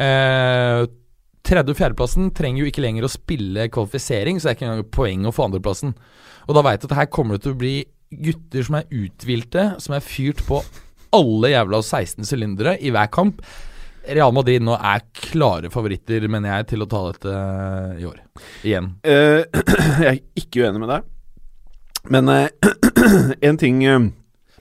Eh, 0.00 0.86
Tredje- 1.40 1.72
og 1.72 1.78
fjerdeplassen 1.78 2.28
trenger 2.36 2.62
jo 2.62 2.68
ikke 2.68 2.82
lenger 2.84 3.06
å 3.06 3.10
spille 3.10 3.64
kvalifisering, 3.72 4.38
så 4.38 4.46
det 4.46 4.50
er 4.50 4.56
ikke 4.58 4.66
engang 4.68 4.90
poeng 4.92 5.22
å 5.24 5.32
få 5.32 5.46
andreplassen. 5.48 5.94
Og 6.46 6.56
da 6.56 6.62
veit 6.66 6.82
du 6.82 6.86
at 6.90 6.98
her 6.98 7.08
kommer 7.12 7.36
det 7.36 7.46
til 7.46 7.54
å 7.54 7.60
bli 7.60 7.74
gutter 8.10 8.66
som 8.66 8.76
er 8.76 8.90
uthvilte, 8.92 9.64
som 9.80 9.96
er 9.96 10.04
fyrt 10.04 10.42
på 10.46 10.60
alle 11.16 11.52
jævla 11.54 11.80
16 11.80 12.28
sylindere 12.28 12.76
i 12.78 12.92
hver 12.92 13.08
kamp. 13.10 13.40
Real 14.10 14.34
Madrid 14.34 14.64
nå 14.66 14.74
er 14.76 15.04
klare 15.16 15.70
favoritter, 15.72 16.26
mener 16.30 16.56
jeg, 16.58 16.72
til 16.74 16.84
å 16.84 16.90
ta 16.90 17.04
dette 17.10 17.38
i 18.00 18.06
år. 18.08 18.20
Igjen. 18.66 18.92
Uh, 19.06 19.42
jeg 20.04 20.10
er 20.10 20.22
ikke 20.42 20.64
uenig 20.64 20.82
med 20.82 20.94
deg. 20.96 21.10
Men 22.08 22.28
eh, 22.32 22.48
en 23.48 23.58
ting 23.60 23.82
uh, 23.84 23.98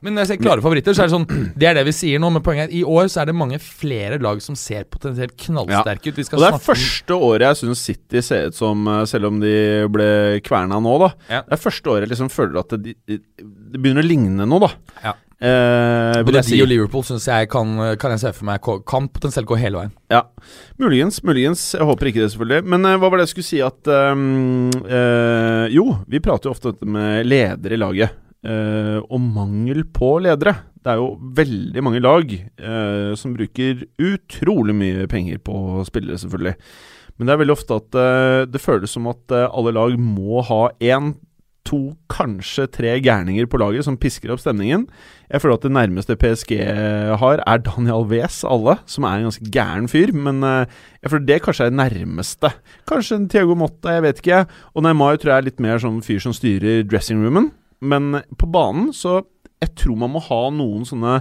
Men 0.03 0.15
når 0.15 0.25
jeg 0.25 0.29
sier 0.31 0.41
klare 0.41 0.63
favoritter, 0.63 0.95
så 0.95 1.03
er 1.03 1.09
det 1.09 1.13
sånn 1.13 1.53
Det 1.55 1.69
er 1.69 1.77
det 1.77 1.85
vi 1.87 1.93
sier 1.95 2.19
nå, 2.21 2.31
men 2.35 2.43
poenget 2.43 2.67
er 2.67 2.81
i 2.81 2.83
år 2.83 3.07
så 3.11 3.21
er 3.23 3.29
det 3.29 3.37
mange 3.39 3.59
flere 3.63 4.19
lag 4.23 4.41
som 4.43 4.57
ser 4.59 4.83
potensielt 4.91 5.37
knallsterke 5.39 6.11
ut. 6.11 6.19
Vi 6.19 6.27
skal 6.27 6.39
Og 6.39 6.45
det 6.45 6.51
er 6.51 6.65
første 6.65 7.19
året 7.29 7.47
jeg 7.47 7.61
syns 7.61 7.85
City 7.87 8.23
ser 8.25 8.51
ut 8.51 8.59
som 8.59 8.83
eh, 8.91 9.05
Selv 9.09 9.31
om 9.31 9.39
de 9.39 9.55
ble 9.91 10.09
kverna 10.45 10.81
nå, 10.83 10.97
da. 11.05 11.09
Ja. 11.29 11.41
Det 11.47 11.57
er 11.57 11.63
første 11.63 11.95
året 11.95 12.07
jeg 12.07 12.13
liksom 12.13 12.31
føler 12.33 12.61
at 12.63 12.75
det, 12.75 12.95
de, 13.07 13.19
de 13.23 13.79
begynner 13.79 14.03
å 14.03 14.09
ligne 14.09 14.47
noe, 14.49 14.67
da. 14.67 15.01
Ja. 15.09 15.15
Eh, 15.39 16.19
de 16.27 16.41
si. 16.43 16.57
og 16.59 16.67
Liverpool 16.67 17.03
syns 17.07 17.23
jeg 17.29 17.47
kan, 17.51 17.69
kan 17.99 18.11
jeg 18.11 18.19
se 18.25 18.31
for 18.35 18.47
meg 18.49 18.59
kan 18.89 19.05
potensielt 19.07 19.47
gå 19.47 19.55
hele 19.59 19.79
veien. 19.79 19.93
Ja, 20.11 20.25
muligens. 20.81 21.21
Muligens. 21.23 21.61
Jeg 21.77 21.87
håper 21.87 22.09
ikke 22.09 22.25
det, 22.25 22.31
selvfølgelig. 22.33 22.65
Men 22.67 22.87
eh, 22.89 22.97
hva 22.99 23.07
var 23.07 23.19
det 23.21 23.29
jeg 23.29 23.33
skulle 23.37 23.47
si 23.47 23.61
at 23.63 23.91
um, 24.11 24.67
eh, 24.83 25.65
Jo, 25.71 25.85
vi 26.11 26.19
prater 26.23 26.49
jo 26.49 26.55
ofte 26.57 26.75
med 26.83 27.23
ledere 27.29 27.77
i 27.77 27.79
laget. 27.79 28.17
eh, 28.43 28.99
og 28.99 29.19
mangel 29.23 29.85
på 29.95 30.17
ledere. 30.23 30.57
Det 30.79 30.91
er 30.91 30.99
jo 30.99 31.09
veldig 31.35 31.83
mange 31.83 31.99
lag 32.03 32.29
eh, 32.31 33.15
som 33.19 33.33
bruker 33.35 33.83
utrolig 33.99 34.75
mye 34.75 35.07
penger 35.11 35.39
på 35.43 35.83
spillere, 35.87 36.19
selvfølgelig. 36.19 36.55
Men 37.19 37.27
det 37.27 37.33
er 37.33 37.41
veldig 37.41 37.55
ofte 37.55 37.75
at 37.81 37.95
det 38.47 38.61
føles 38.63 38.93
som 38.95 39.09
at 39.11 39.33
alle 39.35 39.73
lag 39.75 39.97
må 39.99 40.39
ha 40.47 40.69
én, 40.79 41.09
to, 41.69 41.79
kanskje 42.09 42.65
tre 42.73 42.95
gærninger 43.03 43.45
på 43.49 43.59
laget 43.61 43.85
som 43.85 43.97
pisker 43.99 44.33
opp 44.33 44.41
stemningen. 44.41 44.87
Jeg 45.29 45.43
føler 45.43 45.59
at 45.59 45.67
det 45.67 45.73
nærmeste 45.75 46.17
PSG 46.17 46.55
har, 47.21 47.43
er 47.45 47.61
Daniel 47.65 48.07
Wes 48.09 48.41
alle, 48.47 48.79
som 48.89 49.05
er 49.05 49.19
en 49.19 49.29
ganske 49.29 49.51
gæren 49.53 49.89
fyr. 49.91 50.13
Men 50.15 50.41
eh, 50.45 50.79
jeg 51.03 51.13
føler 51.13 51.27
det 51.27 51.41
kanskje 51.45 51.67
er 51.67 51.73
det 51.73 51.81
nærmeste. 51.81 52.53
Kanskje 52.89 53.19
en 53.19 53.29
Tiago 53.29 53.57
Motta, 53.59 53.93
jeg 53.97 54.07
vet 54.07 54.23
ikke. 54.23 54.41
Og 54.73 54.85
Neymar 54.85 55.19
tror 55.19 55.35
jeg 55.35 55.43
er 55.43 55.49
litt 55.51 55.63
mer 55.63 55.81
sånn 55.83 56.01
fyr 56.05 56.23
som 56.25 56.35
styrer 56.35 56.81
dressingroomen. 56.89 57.51
Men 57.79 58.23
på 58.35 58.49
banen 58.51 58.89
så 58.93 59.21
Jeg 59.59 59.73
tror 59.75 59.97
man 59.99 60.11
må 60.13 60.21
ha 60.23 60.43
noen 60.55 60.85
sånne 60.87 61.17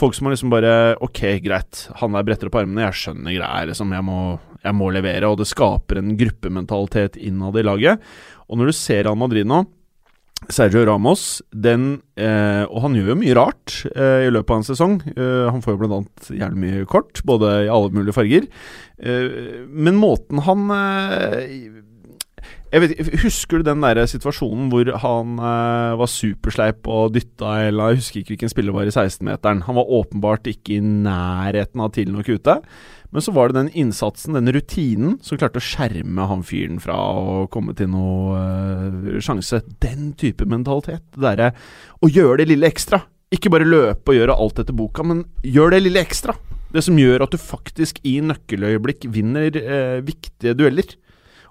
folk 0.00 0.14
som 0.16 0.26
har 0.26 0.32
liksom 0.32 0.52
bare 0.52 0.96
Ok, 1.04 1.20
greit, 1.44 1.86
han 2.00 2.16
der 2.16 2.24
bretter 2.24 2.48
opp 2.48 2.56
armene, 2.60 2.86
jeg 2.86 3.00
skjønner 3.02 3.36
greia, 3.36 3.66
liksom. 3.68 3.92
Jeg 3.92 4.04
må, 4.04 4.20
jeg 4.62 4.76
må 4.76 4.90
levere. 4.92 5.28
Og 5.28 5.40
det 5.40 5.48
skaper 5.50 6.00
en 6.00 6.14
gruppementalitet 6.16 7.18
innad 7.20 7.56
i 7.60 7.64
laget. 7.66 8.08
Og 8.46 8.60
når 8.60 8.70
du 8.70 8.76
ser 8.76 9.08
Al 9.10 9.18
Madrid 9.18 9.48
nå 9.48 9.64
Sergio 10.52 10.82
Ramos, 10.84 11.40
den 11.50 12.02
eh, 12.20 12.62
Og 12.68 12.82
han 12.84 12.94
gjør 12.94 13.14
jo 13.14 13.18
mye 13.18 13.36
rart 13.38 13.78
eh, 13.88 14.26
i 14.26 14.32
løpet 14.32 14.52
av 14.52 14.60
en 14.60 14.66
sesong. 14.68 14.96
Eh, 15.16 15.46
han 15.48 15.62
får 15.64 15.74
jo 15.74 15.88
annet 15.88 16.28
jævlig 16.28 16.60
mye 16.60 16.88
kort, 16.90 17.22
både 17.26 17.52
i 17.64 17.70
alle 17.72 17.94
mulige 17.96 18.14
farger. 18.14 18.44
Eh, 19.00 19.64
men 19.66 19.96
måten 19.98 20.44
han 20.44 20.68
eh, 20.76 21.75
vet, 22.82 22.92
ikke, 22.96 23.20
Husker 23.22 23.60
du 23.60 23.68
den 23.68 23.84
der 23.84 24.02
situasjonen 24.10 24.68
hvor 24.72 24.90
han 25.02 25.38
eh, 25.38 25.94
var 26.00 26.10
supersleip 26.10 26.88
og 26.90 27.14
dytta 27.14 27.52
eller 27.68 27.94
Jeg 27.94 28.02
husker 28.02 28.20
ikke 28.20 28.34
hvilken 28.34 28.52
spiller 28.52 28.76
var 28.76 28.88
i 28.88 28.94
16-meteren. 28.94 29.64
Han 29.68 29.78
var 29.78 29.92
åpenbart 30.00 30.50
ikke 30.50 30.76
i 30.76 30.84
nærheten 30.84 31.82
av 31.82 31.92
tidlig 31.94 32.16
nok 32.16 32.30
ute. 32.36 32.58
Men 33.14 33.22
så 33.22 33.32
var 33.32 33.48
det 33.48 33.58
den 33.60 33.70
innsatsen, 33.84 34.34
den 34.36 34.50
rutinen, 34.52 35.16
som 35.24 35.38
klarte 35.38 35.62
å 35.62 35.64
skjerme 35.64 36.26
han 36.28 36.42
fyren 36.44 36.80
fra 36.82 36.96
å 36.96 37.46
komme 37.52 37.76
til 37.78 37.92
noe 37.92 38.40
eh, 38.40 39.20
sjanse. 39.24 39.62
Den 39.82 40.10
type 40.18 40.48
mentalitet. 40.48 41.06
Det 41.14 41.22
derre 41.22 41.52
å 42.02 42.10
gjøre 42.10 42.42
det 42.42 42.50
lille 42.50 42.68
ekstra. 42.68 43.00
Ikke 43.32 43.50
bare 43.50 43.66
løpe 43.66 44.12
og 44.12 44.18
gjøre 44.18 44.36
alt 44.38 44.60
etter 44.62 44.76
boka, 44.76 45.06
men 45.06 45.24
gjør 45.46 45.74
det 45.74 45.82
lille 45.86 46.02
ekstra. 46.02 46.36
Det 46.74 46.82
som 46.84 46.98
gjør 46.98 47.24
at 47.24 47.32
du 47.32 47.40
faktisk 47.40 48.02
i 48.06 48.18
nøkkeløyeblikk 48.26 49.06
vinner 49.14 49.54
eh, 49.62 49.98
viktige 50.04 50.56
dueller. 50.58 50.96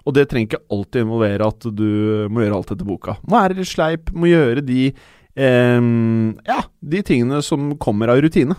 Og 0.06 0.14
det 0.14 0.28
trenger 0.30 0.52
ikke 0.52 0.64
alltid 0.70 1.02
involvere 1.02 1.50
at 1.50 1.66
du 1.74 1.88
må 2.30 2.44
gjøre 2.44 2.60
alt 2.60 2.72
etter 2.74 2.86
boka. 2.86 3.16
Må 3.26 3.40
være 3.40 3.58
litt 3.58 3.70
sleip, 3.72 4.12
må 4.14 4.30
gjøre 4.30 4.62
de 4.66 4.86
eh, 4.92 5.90
Ja, 6.46 6.60
de 6.94 7.02
tingene 7.06 7.42
som 7.44 7.72
kommer 7.82 8.14
av 8.14 8.22
rutine. 8.22 8.58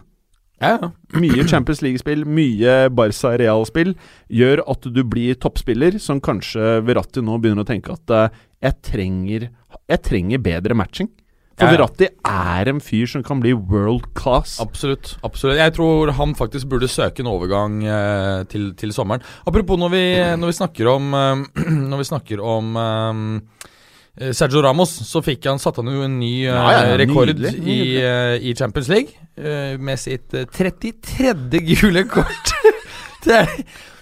Ja, 0.57 0.73
ja. 0.81 0.89
Mye 1.21 1.45
Champions 1.45 1.83
League-spill, 1.85 2.23
mye 2.25 2.87
Barca 2.89 3.35
Real-spill 3.37 3.93
gjør 4.33 4.63
at 4.73 4.87
du 4.89 5.03
blir 5.05 5.37
toppspiller, 5.37 5.99
som 6.01 6.21
kanskje 6.23 6.79
Verratti 6.87 7.21
nå 7.21 7.37
begynner 7.41 7.61
å 7.61 7.69
tenke 7.69 7.93
at 7.93 8.13
eh, 8.13 8.39
jeg, 8.65 8.79
trenger, 8.89 9.49
jeg 9.85 10.03
trenger 10.07 10.41
bedre 10.41 10.77
matching. 10.77 11.11
For. 11.57 11.71
Verratti 11.73 12.05
er 12.29 12.69
en 12.69 12.79
fyr 12.85 13.07
som 13.09 13.23
kan 13.25 13.39
bli 13.41 13.49
world 13.57 14.03
class. 14.13 14.59
Absolutt. 14.61 15.15
absolutt 15.25 15.57
Jeg 15.57 15.73
tror 15.73 16.11
han 16.13 16.35
faktisk 16.37 16.67
burde 16.69 16.85
søke 16.91 17.23
en 17.23 17.31
overgang 17.31 17.79
eh, 17.81 18.43
til, 18.51 18.67
til 18.77 18.93
sommeren. 18.93 19.25
Apropos 19.49 19.79
når 19.81 19.89
vi, 19.95 20.03
når 20.37 20.51
vi 20.51 20.57
snakker 20.59 20.91
om 20.91 21.07
eh, 21.17 21.41
Når 21.89 21.97
vi 22.03 22.07
snakker 22.11 22.43
om 22.45 22.77
eh, 22.77 24.31
Sergio 24.37 24.61
Ramos, 24.65 24.93
så 25.09 25.21
fikk 25.25 25.45
han, 25.49 25.59
satte 25.61 25.81
han 25.81 25.89
jo 25.93 26.05
en 26.05 26.19
ny 26.21 26.31
eh, 26.45 26.53
Ja, 26.53 26.77
ja, 26.91 26.95
rekord 27.01 27.29
nydelig, 27.33 27.51
I, 27.57 27.65
nydelig. 27.65 28.05
eh, 28.05 28.47
i 28.49 28.55
Champions 28.57 28.87
League. 28.93 29.17
eh, 29.37 29.75
med 29.81 29.97
sitt 30.01 30.33
eh, 30.37 30.45
33. 30.53 31.33
gule 31.73 32.05
kort. 32.09 32.53
det 33.25 33.41
er, 33.43 33.53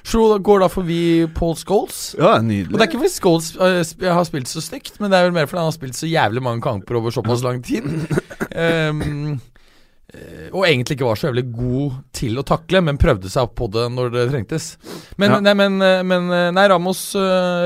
så 0.06 0.22
går 0.46 0.62
da 0.62 0.68
forbi 0.70 1.00
Paul 1.34 1.56
Scholes. 1.58 2.14
Ja, 2.20 2.36
nydelig 2.44 2.74
Og 2.74 2.78
det 2.78 2.84
er 2.86 2.90
ikke 2.92 3.02
fordi 3.02 3.16
Scholes 3.16 3.48
uh, 3.58 4.12
har 4.14 4.28
spilt 4.28 4.52
så 4.52 4.62
stygt, 4.62 5.00
men 5.02 5.10
det 5.10 5.18
er 5.18 5.28
vel 5.28 5.34
mer 5.34 5.50
fordi 5.50 5.64
han 5.64 5.72
har 5.72 5.78
spilt 5.78 5.98
så 5.98 6.10
jævlig 6.10 6.44
mange 6.46 6.62
kamper 6.62 7.00
over 7.00 7.16
såpass 7.16 7.46
lang 7.46 7.64
tid. 7.66 7.90
Eh, 10.16 10.48
og 10.54 10.62
egentlig 10.64 10.96
ikke 10.96 11.08
var 11.10 11.18
så 11.20 11.26
jævlig 11.28 11.42
god 11.52 11.96
til 12.16 12.38
å 12.40 12.44
takle, 12.48 12.80
men 12.86 13.00
prøvde 13.02 13.28
seg 13.28 13.50
på 13.58 13.66
det 13.74 13.88
når 13.92 14.14
det 14.14 14.22
trengtes. 14.30 14.68
Men, 15.20 15.34
Ja. 15.34 15.40
nei, 15.44 15.56
men, 15.58 15.82
eh, 15.82 16.04
men 16.08 16.30
nei, 16.56 16.68
Ramos, 16.72 17.02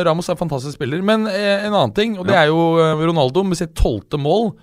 Ramos 0.08 0.30
er 0.32 0.34
en 0.34 0.40
fantastisk 0.40 0.80
spiller. 0.80 1.04
Men 1.06 1.28
en 1.28 1.76
annen 1.76 1.94
ting, 1.94 2.18
og 2.18 2.26
det 2.26 2.40
er 2.40 2.48
jo 2.48 2.58
Ronaldo 3.04 3.44
med 3.44 3.60
sitt 3.60 3.76
tolvte 3.78 4.18
mål 4.18 4.56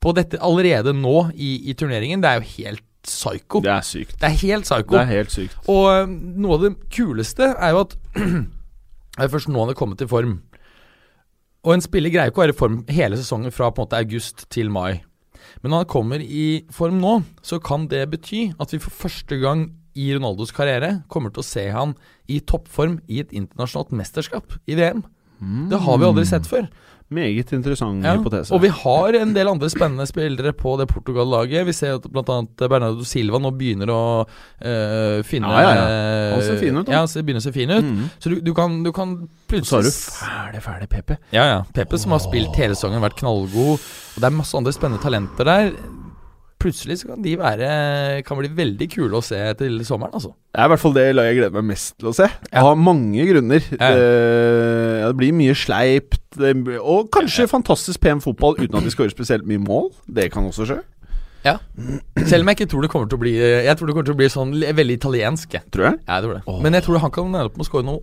på 0.00 0.14
dette 0.16 0.40
allerede 0.40 0.94
nå 0.96 1.30
i, 1.34 1.68
i 1.68 1.74
turneringen. 1.76 2.22
Det 2.22 2.30
er 2.30 2.40
jo 2.40 2.48
helt 2.56 2.86
psycho. 3.06 3.62
Det 3.64 3.72
er 3.72 3.84
sykt. 3.86 4.16
Det 4.20 4.28
er 4.28 4.38
helt 4.42 4.68
psycho. 4.68 4.94
Det 4.94 5.02
er 5.02 5.10
helt 5.10 5.34
sykt. 5.34 5.58
Og 5.70 5.84
eh, 5.92 6.14
noe 6.44 6.56
av 6.56 6.64
det 6.66 6.72
kuleste 6.92 7.52
er 7.56 7.74
jo 7.74 7.84
at 7.86 7.98
Det 9.20 9.26
er 9.26 9.32
først 9.32 9.50
nå 9.50 9.58
han 9.60 9.72
er 9.72 9.76
kommet 9.76 10.00
i 10.00 10.08
form. 10.08 10.38
Og 11.66 11.74
en 11.74 11.82
spiller 11.84 12.12
greier 12.12 12.30
ikke 12.30 12.40
å 12.40 12.44
være 12.46 12.54
i 12.54 12.56
form 12.60 12.76
hele 12.88 13.18
sesongen 13.20 13.52
fra 13.52 13.68
på 13.68 13.82
en 13.82 13.88
måte 13.88 13.98
august 13.98 14.46
til 14.54 14.70
mai. 14.72 15.02
Men 15.60 15.74
når 15.74 15.82
han 15.82 15.90
kommer 15.92 16.22
i 16.22 16.62
form 16.72 17.00
nå, 17.02 17.18
så 17.44 17.58
kan 17.60 17.84
det 17.90 18.06
bety 18.12 18.46
at 18.62 18.72
vi 18.72 18.80
for 18.80 18.94
første 19.02 19.36
gang 19.42 19.66
i 19.98 20.06
Ronaldos 20.14 20.54
karriere 20.56 21.02
kommer 21.10 21.34
til 21.34 21.42
å 21.42 21.48
se 21.48 21.66
han 21.74 21.96
i 22.30 22.38
toppform 22.40 23.00
i 23.10 23.20
et 23.24 23.34
internasjonalt 23.36 23.92
mesterskap 23.98 24.54
i 24.70 24.78
VM. 24.78 25.02
Det 25.72 25.80
har 25.84 25.98
vi 25.98 26.06
aldri 26.06 26.24
sett 26.28 26.48
før. 26.48 26.68
Meget 27.10 27.50
interessant 27.56 28.04
Ja, 28.06 28.12
hypotese. 28.14 28.52
Og 28.54 28.60
vi 28.62 28.68
har 28.70 29.16
en 29.18 29.32
del 29.34 29.48
andre 29.50 29.66
spennende 29.72 30.06
spillere 30.06 30.52
på 30.54 30.76
det 30.78 30.86
Portugal-laget. 30.92 31.64
Vi 31.66 31.74
ser 31.74 31.96
at 31.98 32.06
bl.a. 32.06 32.36
Bernardo 32.70 33.02
Silva 33.08 33.40
nå 33.42 33.50
begynner 33.58 33.90
å 33.90 34.02
øh, 34.22 35.18
finne 35.26 35.50
Ja, 35.50 35.64
ja, 35.64 35.72
ja. 35.74 36.34
Han 36.36 36.44
ser 36.46 36.60
fin 36.62 36.78
ut, 36.78 36.86
da. 36.86 36.92
Ja, 37.00 37.02
så 37.06 37.18
ser- 37.18 37.26
begynner 37.26 37.42
å 37.42 37.48
se 37.48 37.54
fin 37.56 37.70
ut. 37.74 37.84
Mm. 37.88 38.04
Så 38.22 38.30
du, 38.30 38.36
du 38.46 38.52
kan, 38.54 38.78
du 38.86 38.92
kan 38.94 39.16
plutselig 39.50 39.90
så 39.90 40.22
har 40.28 40.52
du 40.54 40.60
fæle, 40.60 40.62
fæle 40.68 40.86
PP. 40.92 41.16
Ja, 41.34 41.48
ja. 41.50 41.58
Pepe 41.74 41.98
som 41.98 42.14
har 42.14 42.22
spilt 42.22 42.54
hele 42.62 42.78
sesongen, 42.78 43.02
vært 43.02 43.18
knallgod. 43.18 43.80
Og 43.82 44.22
det 44.22 44.30
er 44.30 44.38
masse 44.38 44.54
andre 44.58 44.74
spennende 44.76 45.02
talenter 45.02 45.50
der. 45.50 45.74
Plutselig 46.60 46.98
så 47.00 47.08
kan 47.08 47.22
de 47.24 47.30
være 47.40 47.68
Kan 48.28 48.36
bli 48.36 48.50
veldig 48.52 48.84
kule 48.92 49.16
å 49.16 49.24
se 49.24 49.38
til 49.56 49.78
sommeren, 49.88 50.12
altså. 50.18 50.34
Det 50.52 50.60
er 50.60 50.66
i 50.68 50.72
hvert 50.74 50.82
fall 50.82 50.92
det 50.92 51.04
laget 51.14 51.30
jeg 51.30 51.38
gleder 51.38 51.54
meg 51.56 51.68
mest 51.70 51.94
til 51.96 52.10
å 52.10 52.12
se. 52.18 52.26
Ja. 52.50 52.64
Av 52.66 52.76
mange 52.76 53.24
grunner. 53.30 53.64
Ja. 53.70 53.88
Det, 53.96 54.08
ja, 55.00 55.06
det 55.08 55.16
blir 55.22 55.32
mye 55.38 55.54
sleipt, 55.56 56.20
det, 56.38 56.78
og 56.78 57.10
kanskje 57.12 57.48
fantastisk 57.50 58.00
pen 58.00 58.20
fotball 58.22 58.58
uten 58.60 58.78
at 58.78 58.86
de 58.86 58.92
skårer 58.94 59.12
spesielt 59.12 59.46
mye 59.48 59.62
mål. 59.62 59.90
Det 60.06 60.30
kan 60.32 60.46
også 60.46 60.68
skje, 60.68 60.80
Selv 62.28 62.44
om 62.44 62.50
jeg 62.52 62.58
ikke 62.60 62.70
tror 62.70 62.84
det 62.84 62.90
kommer 62.92 63.08
til 63.08 63.16
å 63.16 63.22
bli 63.22 63.30
Jeg 63.40 63.76
tror 63.78 63.88
det 63.88 63.94
kommer 63.96 64.08
til 64.10 64.12
å 64.12 64.20
bli 64.20 64.28
sånn 64.28 64.50
veldig 64.60 64.96
italiensk. 64.98 65.56
tror 65.72 65.86
jeg. 65.88 65.98
Ja, 66.06 66.18
jeg 66.18 66.26
tror 66.26 66.34
det. 66.36 66.42
Oh. 66.46 66.60
Men 66.62 66.76
jeg 66.76 66.84
tror 66.84 67.00
han 67.00 67.10
kan 67.10 67.30
ende 67.30 67.46
opp 67.48 67.56
med 67.56 67.64
å 67.64 67.70
skåre 67.70 67.88
noe. 67.88 68.02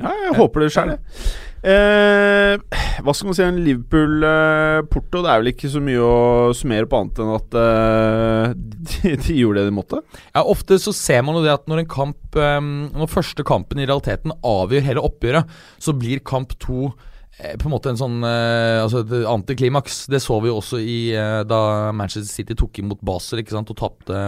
Ja, 0.00 0.10
jeg 0.16 0.36
håper 0.38 0.62
det 0.62 0.70
skjer, 0.72 0.92
det. 0.94 1.24
Eh, 1.60 2.78
hva 3.04 3.12
skal 3.12 3.28
man 3.28 3.36
si 3.36 3.44
om 3.44 3.58
Liverpool-Porto? 3.60 5.20
det 5.20 5.28
er 5.28 5.42
vel 5.42 5.50
ikke 5.50 5.68
så 5.68 5.82
mye 5.84 6.00
å 6.00 6.54
summere 6.56 6.88
på 6.88 7.00
annet 7.02 7.20
enn 7.20 7.32
at 7.34 7.56
eh, 7.60 8.54
de, 8.94 9.12
de 9.26 9.36
gjorde 9.36 9.60
det 9.60 9.68
de 9.68 9.76
måtte. 9.76 10.00
Ja, 10.30 10.46
Ofte 10.46 10.78
så 10.80 10.94
ser 10.96 11.20
man 11.26 11.36
jo 11.36 11.44
det 11.44 11.52
at 11.52 11.68
når 11.68 11.82
en 11.82 11.90
kamp 11.90 12.38
ehm, 12.38 12.72
Når 12.96 13.12
første 13.12 13.44
kampen 13.44 13.82
i 13.82 13.86
realiteten 13.88 14.32
avgjør 14.40 14.86
hele 14.88 15.04
oppgjøret, 15.04 15.52
så 15.82 15.92
blir 15.96 16.24
kamp 16.24 16.56
to 16.64 16.88
eh, 16.88 17.06
på 17.38 17.68
en 17.68 17.72
måte 17.72 17.92
en 17.92 17.98
sånn 18.00 18.18
eh, 18.26 18.80
Altså 18.82 19.02
et 19.04 19.12
antiklimaks. 19.28 20.02
Det 20.12 20.20
så 20.22 20.38
vi 20.42 20.50
jo 20.50 20.58
også 20.60 20.80
i 20.82 20.98
eh, 21.16 21.40
da 21.48 21.90
Manchester 21.96 22.28
City 22.28 22.56
tok 22.58 22.82
imot 22.82 23.02
Basel 23.06 23.42
ikke 23.42 23.56
sant, 23.56 23.72
og 23.72 23.80
tapte 23.80 24.24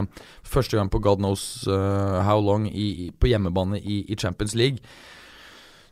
første 0.48 0.78
gang 0.78 0.90
på 0.92 1.02
God 1.04 1.22
knows 1.22 1.66
eh, 1.68 2.18
how 2.26 2.40
long 2.40 2.68
i, 2.68 3.10
på 3.12 3.30
hjemmebane 3.32 3.80
i, 3.80 4.02
i 4.08 4.18
Champions 4.18 4.56
League. 4.58 4.80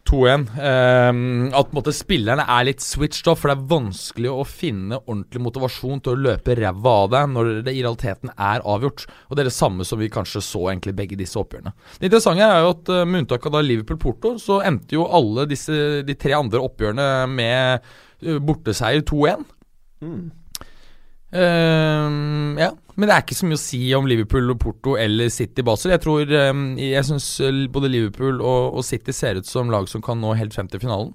2-1. 0.09 0.47
Ehm, 0.59 1.51
at 1.57 1.75
måte 1.77 1.93
spillerne 1.95 2.45
er 2.49 2.67
litt 2.69 2.83
switched 2.85 3.29
off, 3.31 3.43
for 3.43 3.51
det 3.51 3.57
er 3.59 3.69
vanskelig 3.71 4.33
å 4.33 4.47
finne 4.49 4.99
ordentlig 5.01 5.43
motivasjon 5.45 6.03
til 6.05 6.15
å 6.15 6.23
løpe 6.29 6.57
ræva 6.59 6.95
av 7.05 7.13
deg 7.15 7.31
når 7.35 7.53
det 7.67 7.75
i 7.75 7.83
realiteten 7.83 8.33
er 8.35 8.65
avgjort. 8.65 9.07
Og 9.29 9.37
det 9.37 9.45
er 9.45 9.51
det 9.51 9.57
samme 9.57 9.87
som 9.87 10.01
vi 10.01 10.11
kanskje 10.13 10.43
så 10.45 10.67
egentlig 10.71 10.97
begge 10.99 11.19
disse 11.21 11.39
oppgjørene. 11.41 11.75
Det 11.99 12.11
interessante 12.11 12.49
er 12.49 12.65
jo 12.65 12.75
at 12.75 12.93
eh, 12.97 13.07
med 13.07 13.25
unntak 13.25 13.49
av 13.51 13.61
Liverpool-Porto, 13.67 14.35
så 14.43 14.61
endte 14.67 14.99
jo 14.99 15.07
alle 15.07 15.47
disse, 15.51 16.03
de 16.07 16.19
tre 16.19 16.37
andre 16.39 16.63
oppgjørene 16.65 17.09
med 17.31 17.81
eh, 18.25 18.41
borteseier 18.43 19.05
2-1. 19.07 19.49
Ehm, 21.31 22.59
ja, 22.59 22.71
men 22.97 23.07
det 23.07 23.15
er 23.15 23.23
ikke 23.23 23.39
så 23.39 23.47
mye 23.47 23.59
å 23.59 23.63
si 23.63 23.81
om 23.95 24.09
Liverpool 24.11 24.51
og 24.51 24.59
Porto 24.63 24.97
eller 24.99 25.31
City 25.33 25.63
Basel. 25.67 25.95
Jeg 25.95 26.03
tror 26.03 26.33
um, 26.51 26.65
Jeg 26.81 27.07
syns 27.07 27.29
både 27.71 27.91
Liverpool 27.93 28.41
og, 28.41 28.81
og 28.81 28.87
City 28.87 29.15
ser 29.15 29.39
ut 29.39 29.49
som 29.49 29.71
lag 29.71 29.87
som 29.91 30.03
kan 30.05 30.19
nå 30.21 30.35
helt 30.39 30.57
frem 30.57 30.71
til 30.71 30.83
finalen. 30.83 31.15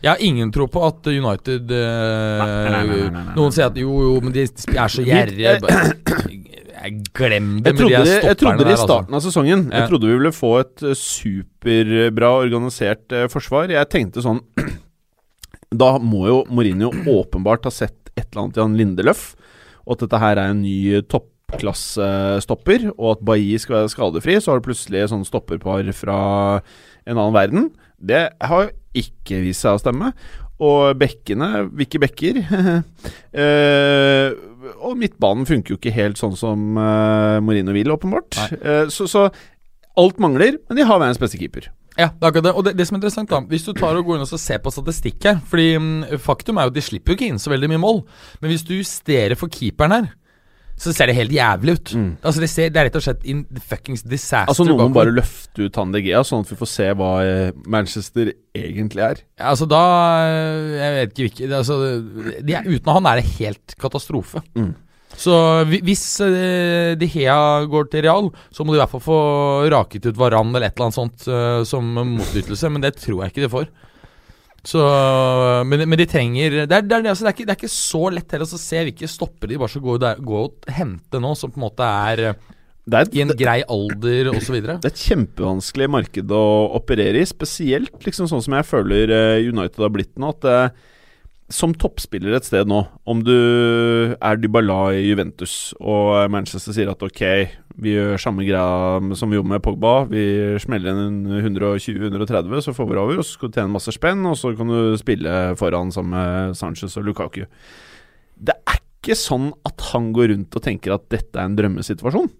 Jeg 0.00 0.10
har 0.14 0.22
ingen 0.24 0.48
tro 0.52 0.64
på 0.72 0.80
at 0.86 1.08
United 1.12 1.72
uh, 1.76 2.40
Nei, 2.40 2.46
nei, 2.48 2.68
nei, 2.72 2.84
nei, 2.84 3.08
nei, 3.12 3.24
nei. 3.26 3.34
Noen 3.36 3.52
sier 3.52 3.68
at 3.68 3.76
jo, 3.76 3.98
jo, 4.06 4.14
men 4.24 4.32
de 4.32 4.46
er 4.48 4.92
så 4.92 5.04
gjerrige. 5.04 5.58
Jeg 6.80 7.02
Glem 7.12 7.48
det 7.60 7.74
Jeg 7.74 7.76
med 7.76 8.06
de 8.08 8.12
jeg 8.24 8.36
trodde 8.40 8.64
det 8.64 8.70
i 8.70 8.72
altså. 8.72 8.86
starten 8.86 9.16
av 9.18 9.20
sesongen. 9.20 9.66
Ja. 9.68 9.82
Jeg 9.82 9.90
trodde 9.90 10.08
vi 10.08 10.14
ville 10.16 10.30
få 10.32 10.52
et 10.62 10.84
eh, 10.88 10.96
superbra 10.96 12.30
organisert 12.40 13.12
uh, 13.12 13.26
forsvar. 13.28 13.68
Jeg 13.74 13.90
tenkte 13.92 14.24
sånn 14.24 14.40
Da 15.82 15.90
må 16.00 16.22
jo 16.30 16.38
Mourinho 16.48 16.88
åpenbart 17.12 17.68
ha 17.68 17.74
sett 17.74 17.99
et 18.20 18.28
eller 18.28 18.44
annet 18.44 18.60
Jan 18.60 18.76
Lindeløf, 18.78 19.24
og 19.86 19.96
at 19.96 20.04
dette 20.04 20.20
her 20.22 20.38
er 20.38 20.52
en 20.52 20.62
ny 20.62 21.00
toppklassestopper, 21.10 22.90
og 22.94 23.16
at 23.16 23.24
Bailly 23.26 23.56
skal 23.60 23.80
være 23.80 23.94
skadefri. 23.94 24.36
Så 24.38 24.52
har 24.52 24.60
du 24.60 24.68
plutselig 24.68 25.06
sånne 25.08 25.24
sånn 25.24 25.30
stopperpar 25.32 25.88
fra 25.96 26.20
en 27.08 27.16
annen 27.16 27.36
verden. 27.36 27.70
Det 27.96 28.28
har 28.38 28.68
jo 28.68 28.70
ikke 29.00 29.40
vist 29.44 29.64
seg 29.64 29.76
å 29.76 29.82
stemme. 29.82 30.12
Og 30.60 30.92
bekkene 31.00 31.64
Hvilke 31.72 32.02
bekker? 32.02 32.40
eh, 33.42 34.28
og 34.76 34.98
midtbanen 35.00 35.48
funker 35.48 35.74
jo 35.74 35.80
ikke 35.80 35.94
helt 35.96 36.20
sånn 36.20 36.36
som 36.36 36.76
eh, 36.76 37.40
Mourinho 37.44 37.72
vil, 37.76 37.92
åpenbart. 37.96 38.36
Eh, 38.60 38.86
så, 38.92 39.08
så 39.08 39.30
alt 40.00 40.20
mangler, 40.22 40.60
men 40.68 40.78
de 40.78 40.86
har 40.86 41.00
verdens 41.00 41.20
beste 41.20 41.40
keeper. 41.40 41.70
Ja, 42.00 42.08
det 42.14 42.24
er 42.24 42.30
akkurat 42.30 42.46
det. 42.48 42.54
Og 42.56 42.64
det, 42.66 42.74
det 42.78 42.86
som 42.88 42.96
er 42.96 43.02
interessant, 43.02 43.30
da 43.30 43.42
Hvis 43.50 43.66
du 43.66 43.74
tar 43.76 43.98
og 43.98 44.06
går 44.08 44.18
inn 44.18 44.24
og 44.26 44.40
ser 44.40 44.62
på 44.64 44.72
statistikk 44.72 45.28
her 45.28 45.42
Fordi 45.50 45.68
mm, 45.76 45.98
faktum 46.22 46.58
er 46.60 46.68
jo 46.68 46.72
at 46.72 46.78
de 46.78 46.86
slipper 46.86 47.12
jo 47.12 47.18
ikke 47.18 47.28
inn 47.34 47.42
så 47.42 47.52
veldig 47.52 47.70
mye 47.74 47.82
mål. 47.82 48.02
Men 48.40 48.54
hvis 48.54 48.64
du 48.66 48.74
justerer 48.78 49.36
for 49.38 49.52
keeperen 49.52 49.96
her, 49.96 50.10
så 50.80 50.94
ser 50.96 51.10
det 51.10 51.16
helt 51.18 51.32
jævlig 51.34 51.74
ut. 51.76 51.90
Mm. 51.92 52.10
Altså 52.24 52.40
Det, 52.40 52.48
ser, 52.48 52.70
det 52.72 52.80
er 52.80 52.86
rett 52.88 52.96
og 52.96 53.04
slett 53.04 53.24
in 53.28 53.42
the 53.52 53.60
fuckings 53.60 54.02
disaster. 54.02 54.48
Altså 54.48 54.64
Noen 54.64 54.88
må 54.88 54.96
bare 54.96 55.12
løfte 55.12 55.66
ut 55.66 55.76
han 55.76 55.92
De 55.92 56.00
Gea, 56.06 56.22
sånn 56.24 56.46
at 56.46 56.52
vi 56.52 56.56
får 56.56 56.70
se 56.72 56.86
hva 56.96 57.10
eh, 57.26 57.50
Manchester 57.68 58.32
egentlig 58.56 59.04
er. 59.04 59.24
Ja, 59.36 59.50
Altså 59.52 59.68
da 59.68 59.82
øh, 60.24 60.70
Jeg 60.78 60.94
vet 60.96 61.12
ikke 61.12 61.26
hvilke 61.26 61.58
altså, 61.58 61.80
Uten 62.70 62.94
han 62.96 63.10
er 63.10 63.20
det 63.20 63.26
helt 63.36 63.76
katastrofe. 63.80 64.40
Mm. 64.56 64.72
Så 65.20 65.34
hvis 65.68 66.04
uh, 66.24 66.96
De 66.96 67.08
Hea 67.12 67.36
går 67.68 67.90
til 67.92 68.06
Real, 68.06 68.30
så 68.54 68.64
må 68.64 68.72
de 68.72 68.80
i 68.80 68.82
hvert 68.82 68.94
fall 68.94 69.04
få 69.04 69.20
raket 69.72 70.08
ut 70.08 70.18
Varan 70.20 70.54
eller 70.54 70.70
et 70.70 70.76
eller 70.76 70.88
annet 70.88 70.96
sånt 70.96 71.28
øh, 71.28 71.60
som 71.68 71.86
motytelse, 71.92 72.70
men 72.72 72.84
det 72.84 72.94
tror 72.96 73.22
jeg 73.22 73.34
ikke 73.34 73.44
de 73.44 73.52
får. 73.52 73.68
Så, 74.66 74.80
men, 75.64 75.86
men 75.88 75.96
de 75.96 76.04
trenger 76.04 76.52
Det 76.68 76.76
er, 76.76 76.84
det 76.84 76.92
er, 76.98 77.06
altså, 77.08 77.24
det 77.24 77.30
er, 77.30 77.34
ikke, 77.34 77.44
det 77.48 77.52
er 77.54 77.58
ikke 77.62 77.72
så 77.72 78.02
lett 78.12 78.34
heller 78.34 78.44
å 78.44 78.60
se 78.60 78.82
hvilke 78.90 79.08
stopper 79.08 79.48
de 79.48 79.56
bare 79.56 79.72
skal 79.72 79.84
gå, 79.86 79.94
gå 80.20 80.40
og 80.42 80.68
hente 80.76 81.20
nå, 81.22 81.30
som 81.38 81.52
på 81.52 81.56
en 81.56 81.64
måte 81.64 81.86
er 81.86 82.22
Det 82.84 82.98
er 82.98 83.06
et, 83.06 83.16
i 83.16 83.22
en 83.24 83.32
grei 83.40 83.56
alder 83.64 84.28
osv. 84.34 84.58
det 84.60 84.74
er 84.76 84.90
et 84.90 85.06
kjempevanskelig 85.06 85.88
marked 85.96 86.36
å 86.36 86.44
operere 86.76 87.22
i, 87.22 87.28
spesielt 87.28 88.04
liksom 88.04 88.28
sånn 88.28 88.44
som 88.44 88.58
jeg 88.58 88.68
føler 88.68 89.14
eh, 89.16 89.48
United 89.48 89.80
har 89.80 89.94
blitt 89.94 90.12
nå. 90.20 90.34
At 90.36 90.48
eh, 90.48 90.90
som 91.50 91.72
toppspiller 91.74 92.36
et 92.36 92.46
sted 92.46 92.68
nå, 92.70 92.78
om 93.10 93.22
du 93.26 93.34
er 94.14 94.38
Dybala 94.38 94.92
i 94.94 95.02
Juventus 95.08 95.72
og 95.80 96.30
Manchester 96.32 96.74
sier 96.76 96.92
at 96.92 97.02
ok, 97.02 97.22
vi 97.80 97.94
gjør 97.96 98.20
samme 98.22 98.46
greia 98.46 99.00
som 99.18 99.30
vi 99.30 99.38
gjorde 99.38 99.52
med 99.52 99.64
Pogba, 99.64 99.94
vi 100.10 100.22
smeller 100.62 101.00
inn 101.06 101.24
120-130, 101.40 102.62
så 102.66 102.74
får 102.76 102.90
vi 102.90 102.98
over, 103.02 103.18
og 103.18 103.26
så 103.26 103.34
skal 103.34 103.50
du 103.50 103.58
tjene 103.58 103.74
masse 103.74 103.94
spenn, 103.96 104.22
og 104.30 104.38
så 104.38 104.52
kan 104.58 104.70
du 104.70 104.94
spille 105.00 105.40
foran 105.58 105.90
sammen 105.94 106.14
med 106.14 106.60
Sanchez 106.60 106.94
og 107.00 107.08
Lukaku. 107.08 107.42
Det 108.40 108.54
er 108.54 108.78
ikke 108.78 109.18
sånn 109.18 109.50
at 109.66 109.90
han 109.90 110.12
går 110.16 110.30
rundt 110.34 110.56
og 110.56 110.64
tenker 110.64 110.94
at 110.94 111.10
dette 111.12 111.34
er 111.34 111.48
en 111.48 111.58
drømmesituasjon. 111.58 112.30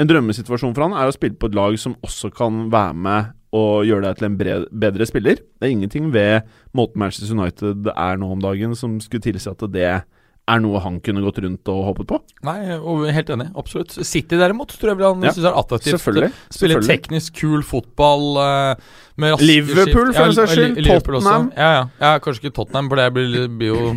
En 0.00 0.08
drømmesituasjon 0.08 0.76
for 0.76 0.86
han 0.86 0.96
er 0.96 1.10
å 1.10 1.14
spille 1.16 1.38
på 1.40 1.50
et 1.50 1.58
lag 1.58 1.74
som 1.80 1.98
også 2.06 2.30
kan 2.32 2.68
være 2.72 2.96
med 2.96 3.36
og 3.56 3.82
gjøre 3.88 4.04
deg 4.08 4.16
til 4.20 4.28
en 4.30 4.38
bred, 4.38 4.68
bedre 4.70 5.06
spiller. 5.10 5.40
Det 5.58 5.66
er 5.66 5.74
ingenting 5.74 6.12
ved 6.14 6.42
måten 6.76 7.02
Manchester 7.02 7.34
United 7.34 7.90
er 7.96 8.16
nå 8.20 8.30
om 8.36 8.40
dagen 8.44 8.76
som 8.78 9.00
skulle 9.02 9.22
tilsi 9.26 9.50
at 9.50 9.64
det 9.74 10.02
er 10.50 10.58
noe 10.64 10.80
han 10.82 10.96
kunne 11.04 11.20
gått 11.22 11.36
rundt 11.44 11.68
og 11.70 11.84
håpet 11.90 12.06
på. 12.10 12.16
Nei, 12.46 12.74
og 12.78 13.04
helt 13.14 13.28
enig. 13.30 13.48
Absolutt. 13.60 13.92
City 14.06 14.34
derimot 14.40 14.72
tror 14.74 14.90
jeg 14.90 14.98
vel 14.98 15.06
han 15.12 15.22
Ja, 15.28 15.30
synes 15.36 15.46
er 15.50 15.58
attraktivt. 15.60 15.94
selvfølgelig, 15.98 16.30
Spille 16.50 16.74
selvfølgelig. 16.74 16.88
teknisk, 16.90 17.34
kul 17.38 17.62
fotball. 17.62 18.24
eh, 18.40 18.74
med 19.20 19.34
raske 19.34 19.46
Liverpool, 19.46 20.12
for 20.14 20.24
den 20.24 20.34
saks 20.34 20.50
skyld. 20.56 20.80
Tottenham. 20.86 21.52
Ja, 21.56 21.70
ja. 21.76 21.84
ja, 22.00 22.12
kanskje 22.24 22.46
ikke 22.48 22.54
Tottenham, 22.56 22.88
for 22.88 22.96
det 22.96 23.08
blir, 23.14 23.46
blir 23.60 23.68
jo 23.74 23.94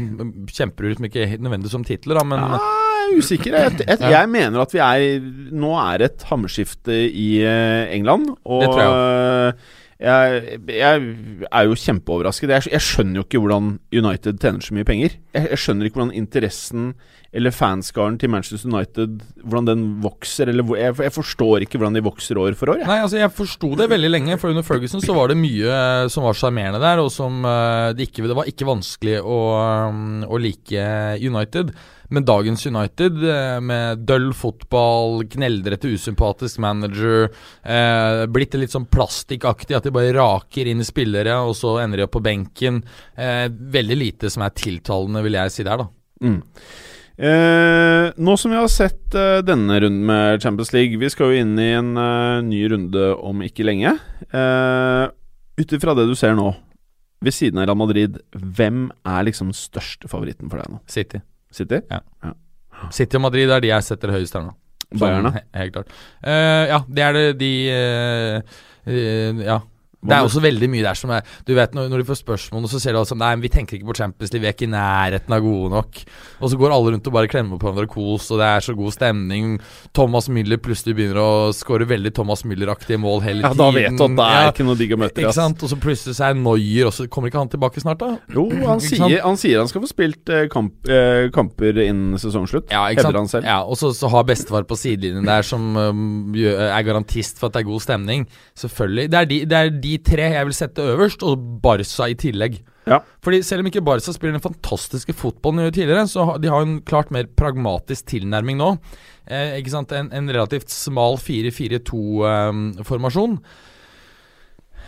kjemperurt, 0.51 0.99
men 0.99 1.09
ikke 1.09 1.39
nødvendig 1.39 1.71
som 1.73 1.85
titler, 1.87 2.19
da. 2.19 2.23
Men 2.27 2.39
Ja, 2.43 2.59
er 3.03 3.19
usikker. 3.19 3.59
Jeg, 3.59 3.77
jeg, 3.83 4.01
jeg 4.15 4.31
mener 4.33 4.63
at 4.63 4.73
vi 4.73 4.81
er 4.83 5.29
Nå 5.53 5.71
er 5.81 6.07
et 6.09 6.27
hammerskifte 6.29 6.97
i 7.07 7.29
eh, 7.45 7.93
England, 7.95 8.29
og 8.43 8.65
Det 8.65 8.73
tror 8.73 8.91
jeg, 10.03 10.59
jeg 10.67 11.03
er 11.47 11.67
jo 11.69 11.77
kjempeoverrasket. 11.79 12.51
Jeg, 12.51 12.71
jeg 12.73 12.83
skjønner 12.83 13.21
jo 13.21 13.23
ikke 13.23 13.39
hvordan 13.39 13.75
United 13.95 14.39
tjener 14.41 14.65
så 14.65 14.75
mye 14.75 14.87
penger. 14.87 15.15
Jeg, 15.31 15.47
jeg 15.53 15.61
skjønner 15.63 15.87
ikke 15.87 16.01
hvordan 16.01 16.17
interessen 16.17 16.89
eller 17.33 17.53
fanskaren 17.55 18.19
til 18.21 18.29
Manchester 18.29 18.69
United 18.69 19.23
Hvordan 19.41 19.69
den 19.69 19.85
vokser. 20.03 20.51
Eller 20.51 20.67
jeg, 20.77 20.97
jeg 21.07 21.15
forstår 21.15 21.65
ikke 21.65 21.79
hvordan 21.79 21.97
de 21.97 22.03
vokser 22.05 22.37
år 22.41 22.57
for 22.59 22.73
år. 22.73 22.83
Jeg. 22.83 22.89
Nei, 22.89 22.99
altså 23.05 23.21
jeg 23.21 23.33
forsto 23.33 23.71
det 23.79 23.89
veldig 23.93 24.11
lenge, 24.11 24.37
for 24.41 24.51
under 24.51 24.65
Ferguson 24.67 25.01
så 25.03 25.15
var 25.17 25.31
det 25.31 25.39
mye 25.39 25.71
eh, 25.71 26.11
som 26.13 26.27
var 26.27 26.37
sjarmerende 26.37 26.83
der, 26.83 27.01
og 27.01 27.09
som 27.13 27.39
eh, 27.47 27.89
det, 27.97 28.09
ikke, 28.09 28.27
det 28.29 28.37
var 28.37 28.49
ikke 28.49 28.69
vanskelig 28.69 29.17
å, 29.23 29.39
um, 29.89 30.21
å 30.27 30.41
like 30.41 30.87
United. 31.23 31.73
Men 32.09 32.25
dagens 32.25 32.65
United, 32.67 33.23
eh, 33.23 33.59
med 33.63 34.05
døll 34.05 34.31
fotball, 34.33 35.23
kneldrete, 35.31 35.93
usympatisk 35.95 36.59
manager, 36.59 37.29
eh, 37.63 38.25
blitt 38.25 38.53
litt 38.59 38.73
sånn 38.73 38.89
plastikkaktig, 38.89 39.75
at 39.75 39.83
de 39.83 39.91
bare 39.95 40.13
raker 40.13 40.67
inn 40.67 40.83
spillere, 40.83 41.35
og 41.47 41.55
så 41.55 41.77
ender 41.83 41.97
de 41.97 42.07
opp 42.07 42.15
på 42.17 42.23
benken. 42.23 42.83
Eh, 43.17 43.47
veldig 43.49 43.97
lite 43.97 44.29
som 44.29 44.43
er 44.43 44.49
tiltalende, 44.49 45.23
vil 45.23 45.33
jeg 45.39 45.51
si 45.51 45.63
der, 45.63 45.77
da. 45.77 45.87
Mm. 46.23 46.41
Eh, 47.17 48.11
nå 48.17 48.37
som 48.39 48.51
vi 48.51 48.57
har 48.57 48.69
sett 48.73 49.13
eh, 49.13 49.41
denne 49.45 49.75
runden 49.79 50.05
med 50.07 50.41
Champions 50.41 50.71
League 50.73 50.97
Vi 50.97 51.09
skal 51.13 51.29
jo 51.29 51.41
inn 51.43 51.51
i 51.61 51.67
en 51.77 51.91
eh, 51.93 52.39
ny 52.41 52.63
runde 52.71 53.11
om 53.21 53.43
ikke 53.45 53.67
lenge. 53.67 53.99
Eh, 54.33 55.03
Ut 55.53 55.75
ifra 55.77 55.93
det 55.93 56.07
du 56.09 56.15
ser 56.17 56.33
nå, 56.33 56.47
ved 57.21 57.35
siden 57.35 57.59
av 57.61 57.67
Real 57.67 57.77
Madrid, 57.77 58.17
hvem 58.33 58.87
er 59.05 59.27
liksom 59.27 59.51
største 59.53 60.09
favoritten 60.09 60.49
for 60.49 60.57
deg 60.57 60.71
nå? 60.73 60.79
City. 60.89 61.21
City? 61.55 61.79
City 62.93 63.19
og 63.19 63.25
Madrid 63.27 63.51
er 63.53 63.63
de 63.63 63.71
jeg 63.71 63.85
setter 63.85 64.13
høyest 64.13 64.37
her 64.37 64.47
nå. 64.47 64.55
Sånn, 64.93 65.01
Bayern, 65.01 65.29
da? 65.29 65.43
Helt 65.57 65.73
klart. 65.73 65.93
Uh, 66.21 66.63
ja, 66.69 66.79
det 66.85 67.05
er 67.05 67.15
det 67.17 67.27
de 67.39 67.53
uh, 67.73 68.57
uh, 68.89 69.45
Ja. 69.45 69.61
Det 70.03 70.15
er 70.17 70.27
også 70.27 70.43
veldig 70.43 70.69
mye 70.71 70.83
der 70.85 70.99
som 70.99 71.13
er 71.15 71.23
Du 71.47 71.53
vet 71.57 71.75
når, 71.75 71.89
når 71.91 72.03
de 72.03 72.07
får 72.09 72.19
spørsmål, 72.21 72.67
så 72.71 72.81
ser 72.81 72.95
du 72.95 73.01
altså 73.01 73.17
Nei, 73.19 73.31
men 73.35 73.43
vi 73.45 73.51
tenker 73.53 73.77
ikke 73.77 73.89
på 73.91 73.97
Champions 73.97 74.33
League, 74.33 74.43
vi 74.43 74.49
er 74.49 74.55
ikke 74.55 74.67
i 74.67 74.73
nærheten 74.73 75.35
av 75.35 75.43
gode 75.43 75.71
nok. 75.73 76.01
Og 76.43 76.51
så 76.51 76.59
går 76.59 76.73
alle 76.75 76.93
rundt 76.95 77.07
og 77.09 77.15
bare 77.15 77.29
klemmer 77.31 77.59
på 77.61 77.67
hverandre 77.69 77.87
og 77.87 77.93
kos, 77.93 78.29
og 78.33 78.41
det 78.41 78.49
er 78.49 78.65
så 78.65 78.75
god 78.77 78.95
stemning. 78.95 79.57
Thomas 79.95 80.29
Müller 80.33 80.59
plutselig 80.63 80.95
begynner 80.97 81.19
å 81.21 81.31
skåre 81.55 81.87
veldig 81.89 82.13
Thomas 82.15 82.43
Müller-aktige 82.47 82.99
mål 83.01 83.23
hele 83.25 83.43
tiden. 83.43 83.53
Ja, 83.53 83.59
da 83.59 83.69
vet 83.75 83.97
du 83.97 84.05
at 84.07 84.17
det 84.17 84.27
er 84.27 84.43
Ja, 84.43 84.51
ikke 84.53 84.67
noe 84.67 84.79
digg 84.79 84.95
å 84.95 84.99
møte 84.99 85.23
Ikke 85.23 85.35
sant? 85.35 85.63
Og 85.63 85.71
så 85.71 85.77
plutselig 85.79 86.17
så 86.17 86.27
er 86.29 86.37
Noyer 86.39 86.89
også 86.89 87.07
Kommer 87.13 87.31
ikke 87.31 87.41
han 87.41 87.51
tilbake 87.51 87.83
snart, 87.83 88.01
da? 88.01 88.17
Jo, 88.33 88.47
han 88.65 88.81
sier, 88.83 89.19
han 89.23 89.37
sier 89.39 89.61
han 89.61 89.69
skal 89.71 89.83
få 89.83 89.89
spilt 89.91 90.31
eh, 90.33 90.45
kamp, 90.51 90.89
eh, 90.89 91.29
kamper 91.33 91.79
innen 91.85 92.19
sesongslutt. 92.21 92.71
Ja, 92.73 92.85
ikke 92.91 93.03
Hevder 93.03 93.19
sant? 93.19 93.21
han 93.21 93.31
selv. 93.31 93.49
Ja, 93.49 93.59
og 93.63 93.79
så, 93.79 93.93
så 93.95 94.09
har 94.11 94.25
bestefar 94.27 94.67
på 94.67 94.77
sidelinjen 94.79 95.27
der 95.27 95.45
som 95.45 95.73
um, 95.77 96.33
er 96.35 96.81
garantist 96.85 97.39
for 97.39 97.49
at 97.49 97.57
det 97.57 97.63
er 97.63 97.69
god 97.69 97.83
stemning. 97.85 98.25
Selvfølgelig. 98.59 99.07
Det 99.13 99.19
er 99.19 99.29
de, 99.29 99.39
det 99.49 99.59
er 99.59 99.73
de 99.83 99.92
tre 100.01 100.31
jeg 100.33 100.45
vil 100.49 100.57
sette 100.57 100.81
øverst, 100.93 101.21
og 101.27 101.33
Barca 101.63 102.03
i 102.09 102.17
tillegg. 102.19 102.53
Ja. 102.89 102.97
Fordi 103.23 103.37
Selv 103.45 103.61
om 103.63 103.67
ikke 103.69 103.85
Barca 103.85 104.11
spiller 104.11 104.37
den 104.37 104.43
fantastiske 104.43 105.13
fotballen 105.15 105.71
tidligere, 105.71 106.07
så 106.07 106.37
de 106.41 106.47
har 106.51 106.61
en 106.61 106.81
klart 106.81 107.11
mer 107.11 107.25
pragmatisk 107.37 108.05
tilnærming 108.11 108.57
nå. 108.59 108.77
Eh, 109.27 109.57
ikke 109.59 109.71
sant? 109.71 109.91
En, 109.95 110.11
en 110.11 110.29
relativt 110.29 110.69
smal 110.71 111.17
4-4-2-formasjon. 111.21 113.39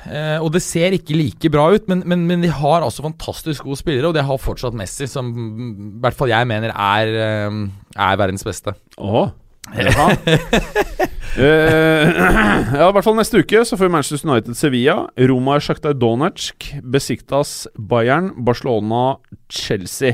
Eh, 0.06 0.38
og 0.38 0.52
det 0.54 0.62
ser 0.62 0.94
ikke 0.94 1.16
like 1.18 1.50
bra 1.50 1.74
ut, 1.74 1.88
men, 1.90 2.04
men, 2.06 2.28
men 2.30 2.44
de 2.44 2.52
har 2.54 2.84
altså 2.86 3.02
fantastisk 3.08 3.64
gode 3.66 3.80
spillere, 3.80 4.12
og 4.12 4.16
det 4.18 4.28
har 4.28 4.38
fortsatt 4.42 4.78
Messi, 4.78 5.08
som 5.10 5.32
mm, 5.34 5.72
i 5.98 6.00
hvert 6.04 6.18
fall 6.18 6.30
jeg 6.30 6.48
mener 6.50 6.70
er, 6.76 7.06
eh, 7.24 7.52
er 7.96 8.20
verdens 8.22 8.46
beste. 8.46 8.72
Åh, 9.02 9.32
jaha. 9.74 10.12
Eh, 11.36 11.42
ja, 12.80 12.86
i 12.88 12.94
hvert 12.96 13.04
fall 13.04 13.18
neste 13.18 13.42
uke 13.44 13.60
så 13.68 13.76
får 13.76 13.90
vi 13.90 13.92
Manchester 13.92 14.30
United 14.30 14.56
Sevilla, 14.56 14.94
Roma 15.28 15.58
Shakhtar 15.60 15.92
Donetsk, 16.00 16.70
Besiktas 16.94 17.66
Bayern, 17.76 18.30
Barcelona 18.48 19.18
Chelsea. 19.52 20.14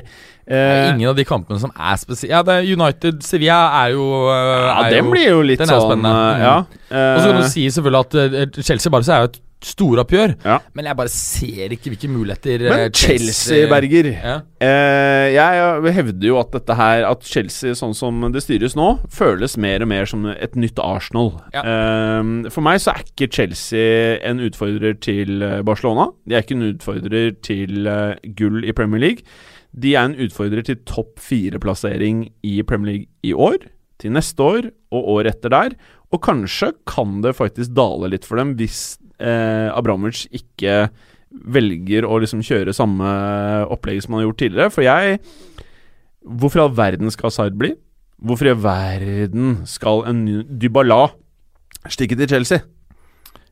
Eh, 0.49 0.87
Ingen 0.95 1.11
av 1.11 1.19
de 1.19 1.25
kampene 1.29 1.61
som 1.61 1.69
er 1.77 1.99
spesielle 2.01 2.33
Ja, 2.33 2.41
det 2.41 2.55
United 2.73 3.21
Sevilla 3.23 3.59
er 3.83 3.93
jo 3.93 4.07
eh, 4.33 4.65
ja, 4.65 4.73
er 4.87 4.95
den 4.95 5.05
jo- 5.05 5.11
blir 5.13 5.27
jo 5.29 5.43
litt 5.45 5.61
den 5.61 5.69
sånn 5.69 6.09
eh, 6.09 6.41
Ja. 6.41 6.55
Og 6.89 7.21
så 7.21 7.29
kan 7.29 7.37
du 7.43 7.47
si 7.53 7.67
selvfølgelig 7.69 8.41
at 8.49 8.59
Chelsea 8.65 8.89
bare 8.97 9.05
så 9.05 9.13
er 9.13 9.21
jo 9.27 9.29
et 9.29 9.39
storoppgjør, 9.65 10.33
Ja. 10.45 10.55
men 10.73 10.85
jeg 10.89 10.97
bare 10.97 11.11
ser 11.13 11.73
ikke 11.75 11.91
hvilke 11.93 12.09
muligheter 12.09 12.63
Men 12.65 12.79
eh, 12.87 12.89
Chelsea, 12.97 13.67
Berger 13.69 14.09
ja. 14.11 14.35
eh, 14.59 15.27
Jeg 15.35 15.93
hevder 15.97 16.27
jo 16.27 16.39
at 16.41 16.51
dette 16.55 16.75
her 16.79 17.05
At 17.09 17.23
Chelsea, 17.27 17.75
sånn 17.77 17.93
som 17.97 18.23
det 18.33 18.41
styres 18.43 18.75
nå, 18.75 18.87
føles 19.13 19.57
mer 19.61 19.85
og 19.85 19.91
mer 19.91 20.09
som 20.09 20.25
et 20.31 20.55
nytt 20.57 20.79
Arsenal. 20.81 21.31
Ja. 21.53 21.61
Eh, 21.61 22.49
for 22.53 22.65
meg 22.65 22.81
så 22.81 22.95
er 22.95 23.05
ikke 23.05 23.29
Chelsea 23.31 24.17
en 24.27 24.41
utfordrer 24.43 24.97
til 25.03 25.41
eh, 25.45 25.61
Barcelona. 25.67 26.09
De 26.25 26.35
er 26.37 26.43
ikke 26.45 26.57
en 26.57 26.67
utfordrer 26.73 27.31
til 27.45 27.87
eh, 27.89 28.15
gull 28.37 28.63
i 28.65 28.73
Premier 28.77 29.01
League. 29.05 29.25
De 29.71 29.93
er 29.95 30.09
en 30.09 30.17
utfordrer 30.25 30.65
til 30.67 30.81
topp 30.89 31.19
fire-plassering 31.23 32.25
i 32.43 32.57
Premier 32.67 32.91
League 32.95 33.07
i 33.23 33.31
år, 33.33 33.69
til 34.01 34.11
neste 34.15 34.41
år 34.43 34.69
og 34.91 35.07
året 35.15 35.35
etter 35.37 35.53
der. 35.53 35.75
Og 36.11 36.19
kanskje 36.25 36.73
kan 36.89 37.21
det 37.23 37.35
faktisk 37.37 37.71
dale 37.77 38.09
litt 38.11 38.25
for 38.27 38.41
dem 38.41 38.55
hvis 38.59 38.97
eh, 39.21 39.69
Abramovic 39.71 40.25
ikke 40.33 40.89
velger 41.31 42.03
å 42.03 42.17
liksom 42.19 42.41
kjøre 42.43 42.75
samme 42.75 43.07
opplegg 43.71 44.01
som 44.03 44.15
han 44.15 44.23
har 44.23 44.29
gjort 44.29 44.41
tidligere. 44.43 44.73
For 44.73 44.87
jeg 44.87 45.21
Hvorfor 46.21 46.59
i 46.59 46.61
all 46.67 46.75
verden 46.77 47.09
skal 47.09 47.31
Zaid 47.33 47.55
bli? 47.57 47.71
Hvorfor 48.21 48.51
i 48.51 48.53
verden 48.53 49.63
skal 49.65 50.03
en 50.05 50.19
Dybala 50.61 51.07
stikke 51.89 52.13
til 52.19 52.29
Chelsea? 52.29 52.61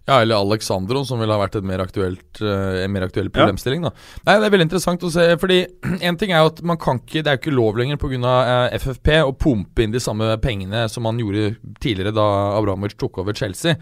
Ja, 0.09 0.21
eller 0.23 0.39
Alexandro, 0.41 1.03
som 1.05 1.19
ville 1.21 1.33
ha 1.35 1.41
vært 1.41 1.59
mer 1.65 1.83
aktuelt, 1.83 2.39
eh, 2.41 2.83
en 2.83 2.93
mer 2.93 3.05
aktuell 3.05 3.29
problemstilling. 3.29 3.83
da 3.83 3.91
Nei, 4.25 4.39
Det 4.39 4.45
er 4.45 4.53
veldig 4.55 4.67
interessant 4.67 5.03
å 5.05 5.11
se, 5.13 5.25
fordi 5.37 5.59
en 6.07 6.17
ting 6.17 6.31
er 6.31 6.41
jo 6.41 6.49
at 6.49 6.61
man 6.63 6.77
kan 6.77 6.99
ikke 6.99 7.21
Det 7.21 7.27
er 7.27 7.37
jo 7.37 7.41
ikke 7.43 7.57
lov 7.57 7.77
lenger 7.77 7.97
pga. 7.97 8.17
Uh, 8.19 8.77
FFP 8.77 9.09
å 9.21 9.35
pumpe 9.37 9.83
inn 9.83 9.93
de 9.93 9.99
samme 10.01 10.37
pengene 10.41 10.87
som 10.89 11.03
man 11.03 11.19
gjorde 11.19 11.57
tidligere 11.79 12.13
da 12.15 12.57
Abramovic 12.57 12.97
tok 12.97 13.21
over 13.21 13.33
Chelsea. 13.33 13.77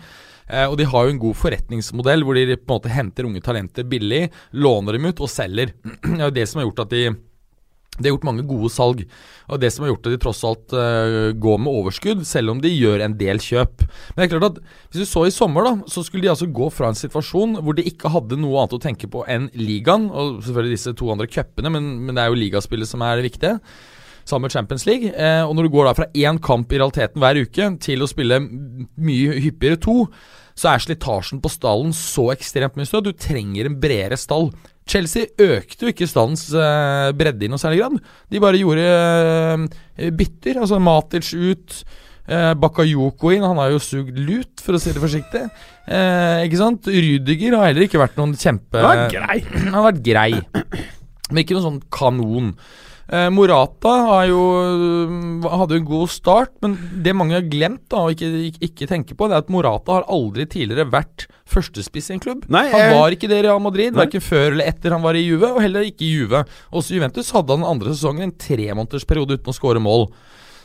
Eh, 0.48 0.66
og 0.66 0.78
de 0.80 0.88
har 0.88 1.06
jo 1.06 1.16
en 1.16 1.22
god 1.22 1.38
forretningsmodell 1.38 2.24
hvor 2.26 2.38
de 2.38 2.56
på 2.56 2.68
en 2.68 2.76
måte 2.78 2.94
henter 2.94 3.28
unge 3.28 3.44
talenter 3.44 3.88
billig, 3.88 4.28
låner 4.56 4.98
dem 4.98 5.10
ut 5.12 5.24
og 5.24 5.32
selger. 5.32 5.76
Det 6.08 6.20
er 6.20 6.30
jo 6.30 6.38
det 6.40 6.48
som 6.50 6.62
har 6.62 6.70
gjort 6.70 6.86
at 6.88 6.94
de 6.96 7.08
de 7.98 8.06
har 8.06 8.14
gjort 8.14 8.28
mange 8.28 8.44
gode 8.46 8.70
salg, 8.70 9.00
og 9.50 9.62
det 9.62 9.72
som 9.74 9.84
har 9.84 9.90
gjort 9.90 10.06
at 10.06 10.14
de 10.14 10.20
tross 10.22 10.44
alt 10.46 10.74
uh, 10.78 11.32
går 11.34 11.62
med 11.64 11.80
overskudd, 11.80 12.22
selv 12.30 12.54
om 12.54 12.60
de 12.62 12.70
gjør 12.70 13.02
en 13.02 13.16
del 13.18 13.42
kjøp. 13.42 13.88
Men 13.88 14.20
det 14.20 14.28
er 14.28 14.32
klart 14.36 14.52
at 14.52 14.60
hvis 14.92 15.02
du 15.02 15.10
så 15.10 15.24
i 15.26 15.34
sommer, 15.34 15.66
da, 15.66 15.90
så 15.90 16.04
skulle 16.06 16.28
de 16.28 16.30
altså 16.30 16.46
gå 16.46 16.70
fra 16.74 16.92
en 16.92 17.00
situasjon 17.00 17.58
hvor 17.66 17.78
de 17.78 17.88
ikke 17.90 18.12
hadde 18.14 18.38
noe 18.38 18.62
annet 18.62 18.78
å 18.78 18.82
tenke 18.84 19.10
på 19.10 19.26
enn 19.26 19.50
ligaen, 19.58 20.12
og 20.12 20.44
selvfølgelig 20.46 20.78
disse 20.78 20.94
to 21.00 21.10
andre 21.14 21.30
cupene, 21.32 21.74
men, 21.74 21.90
men 22.06 22.14
det 22.14 22.22
er 22.22 22.30
jo 22.30 22.42
ligaspillet 22.44 22.92
som 22.92 23.02
er 23.02 23.18
det 23.18 23.32
viktige. 23.32 23.58
Sammen 24.28 24.48
med 24.48 24.56
Champions 24.56 24.84
League. 24.90 25.14
Eh, 25.16 25.44
og 25.48 25.56
når 25.56 25.68
du 25.68 25.74
går 25.76 25.88
da 25.88 25.98
fra 25.98 26.10
én 26.12 26.42
kamp 26.44 26.74
i 26.74 26.82
realiteten 26.82 27.24
hver 27.24 27.40
uke 27.46 27.70
til 27.84 28.04
å 28.04 28.10
spille 28.12 28.42
mye 28.44 29.38
hyppigere 29.40 29.80
to, 29.80 30.02
så 30.58 30.74
er 30.74 30.84
slitasjen 30.84 31.40
på 31.40 31.52
stallen 31.54 31.94
så 31.96 32.32
ekstremt 32.34 32.76
mye 32.76 32.90
større. 32.90 33.14
Du 33.14 33.22
trenger 33.28 33.70
en 33.70 33.80
bredere 33.80 34.18
stall 34.20 34.52
Chelsea 34.88 35.28
økte 35.44 35.86
jo 35.86 35.92
ikke 35.92 36.08
stallens 36.08 36.48
eh, 36.56 37.12
bredde 37.18 37.46
i 37.46 37.52
noe 37.52 37.62
særlig 37.62 37.82
grad. 37.82 37.98
De 38.32 38.42
bare 38.42 38.60
gjorde 38.62 38.86
eh, 38.88 40.12
bytter. 40.16 40.62
Altså 40.64 40.80
Matic 40.84 41.34
ut. 41.36 41.78
Eh, 42.28 42.52
Bakayoko 42.60 43.32
inn, 43.32 43.46
han 43.46 43.60
har 43.62 43.72
jo 43.72 43.80
sugd 43.84 44.18
lut, 44.20 44.60
for 44.64 44.76
å 44.76 44.82
si 44.84 44.92
det 44.92 45.04
forsiktig. 45.04 45.46
Eh, 45.88 46.44
ikke 46.48 46.60
sant? 46.60 46.90
Rydiger 46.92 47.56
har 47.56 47.70
heller 47.70 47.88
ikke 47.88 48.02
vært 48.02 48.20
noen 48.20 48.36
kjempe 48.36 48.82
Det 48.82 48.84
var 48.84 49.14
grei. 49.14 49.38
Han 49.68 49.78
har 49.78 49.86
vært 49.86 50.02
grei, 50.04 50.32
men 51.30 51.40
ikke 51.44 51.56
noen 51.56 51.68
sånn 51.70 51.80
kanon. 51.94 52.52
Eh, 53.08 53.30
Morata 53.32 53.92
har 54.10 54.26
jo, 54.28 54.40
hadde 55.48 55.78
jo 55.78 55.80
en 55.80 55.88
god 55.88 56.10
start, 56.12 56.52
men 56.64 56.74
det 57.06 57.14
mange 57.16 57.38
har 57.38 57.46
glemt 57.48 57.86
da, 57.88 58.02
og 58.04 58.16
ikke, 58.18 58.28
ikke, 58.50 58.64
ikke 58.68 58.88
tenker 58.90 59.16
på, 59.16 59.30
det 59.30 59.38
er 59.38 59.46
at 59.46 59.52
Morata 59.54 59.96
har 59.96 60.10
aldri 60.12 60.44
tidligere 60.44 60.90
vært 60.92 61.28
førstespiss 61.48 62.12
i 62.12 62.18
en 62.18 62.24
klubb. 62.24 62.44
Nei, 62.52 62.66
han 62.74 62.98
var 62.98 63.16
ikke 63.16 63.30
det 63.32 63.40
i 63.40 63.46
Real 63.48 63.64
Madrid, 63.64 63.96
verken 63.96 64.24
før 64.24 64.50
eller 64.50 64.68
etter 64.68 64.92
han 64.92 65.06
var 65.06 65.16
i 65.16 65.24
Juve, 65.24 65.54
og 65.54 65.64
heller 65.64 65.88
ikke 65.88 66.04
i 66.04 66.12
Juve. 66.18 66.44
Også 66.76 66.94
i 66.94 67.00
Juventus 67.00 67.32
hadde 67.36 67.56
han 67.56 67.64
den 67.64 67.72
andre 67.72 67.96
sesongen 67.96 68.28
en 68.28 68.36
tremånedersperiode 68.44 69.40
uten 69.40 69.54
å 69.54 69.56
skåre 69.56 69.84
mål. 69.84 70.10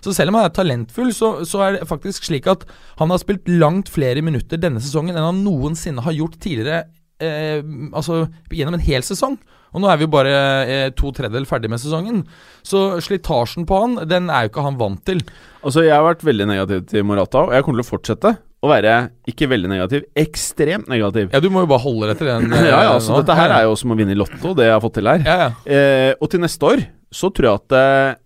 Så 0.03 0.11
selv 0.17 0.33
om 0.33 0.41
han 0.41 0.49
er 0.49 0.57
talentfull, 0.57 1.15
så, 1.15 1.31
så 1.47 1.63
er 1.63 1.77
det 1.77 1.87
faktisk 1.87 2.27
slik 2.27 2.49
at 2.51 2.67
han 2.99 3.15
har 3.15 3.23
spilt 3.23 3.47
langt 3.47 3.87
flere 3.93 4.25
minutter 4.25 4.59
denne 4.59 4.83
sesongen 4.83 5.15
enn 5.15 5.29
han 5.29 5.45
noensinne 5.47 6.03
har 6.03 6.19
gjort 6.19 6.41
tidligere, 6.43 6.89
eh, 7.23 7.63
altså 7.95 8.25
gjennom 8.51 8.81
en 8.81 8.83
hel 8.83 9.07
sesong. 9.07 9.39
Og 9.73 9.81
nå 9.83 9.89
er 9.89 9.99
vi 10.01 10.05
jo 10.07 10.13
bare 10.13 10.37
eh, 10.69 10.87
to 10.99 11.11
tredjedel 11.17 11.47
ferdig 11.49 11.71
med 11.73 11.81
sesongen. 11.81 12.23
Så 12.67 13.01
slitasjen 13.05 13.65
på 13.69 13.79
han, 13.83 13.99
den 14.09 14.29
er 14.31 14.47
jo 14.47 14.53
ikke 14.53 14.65
han 14.67 14.79
vant 14.81 15.03
til. 15.09 15.23
Altså, 15.63 15.85
Jeg 15.87 15.95
har 15.97 16.05
vært 16.07 16.25
veldig 16.27 16.49
negativ 16.51 16.87
til 16.91 17.05
Morata, 17.09 17.47
og 17.47 17.55
jeg 17.57 17.65
kommer 17.65 17.83
til 17.83 17.89
å 17.89 17.93
fortsette 17.97 18.35
å 18.63 18.69
være 18.71 18.93
ikke 19.27 19.49
veldig 19.51 19.71
negativ, 19.73 20.05
ekstremt 20.15 20.87
negativ. 20.91 21.33
Ja, 21.35 21.41
du 21.43 21.49
må 21.51 21.65
jo 21.65 21.71
bare 21.73 21.83
holde 21.83 22.13
deg 22.13 22.21
til 22.21 22.29
den. 22.31 22.53
Ja, 22.69 22.83
ja, 22.85 22.91
altså, 22.95 23.17
Dette 23.19 23.35
her 23.35 23.55
er 23.57 23.65
jo 23.67 23.73
som 23.81 23.91
å 23.91 23.97
vinne 23.99 24.15
i 24.15 24.19
Lotto, 24.21 24.53
det 24.55 24.69
jeg 24.69 24.77
har 24.77 24.83
fått 24.85 24.99
til 25.01 25.11
her. 25.11 25.25
ja, 25.27 25.39
ja. 25.47 25.49
Eh, 25.67 26.13
og 26.23 26.31
til 26.31 26.45
neste 26.45 26.69
år 26.69 26.85
så 27.13 27.29
tror 27.35 27.45
jeg 27.49 27.59
at 27.61 27.75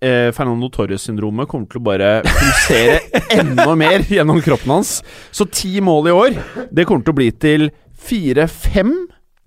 eh, 0.06 0.28
Fernando 0.36 0.68
Torres-syndromet 0.70 1.48
kommer 1.50 1.66
til 1.72 1.80
å 1.80 1.86
bare 1.88 2.10
pulsere 2.26 3.00
enda 3.40 3.72
mer 3.80 4.04
gjennom 4.06 4.38
kroppen 4.44 4.76
hans. 4.76 4.92
Så 5.34 5.48
ti 5.50 5.80
mål 5.82 6.10
i 6.12 6.14
år, 6.14 6.36
det 6.70 6.84
kommer 6.86 7.02
til 7.08 7.16
å 7.16 7.18
bli 7.18 7.30
til 7.34 7.66
fire-fem 8.06 8.92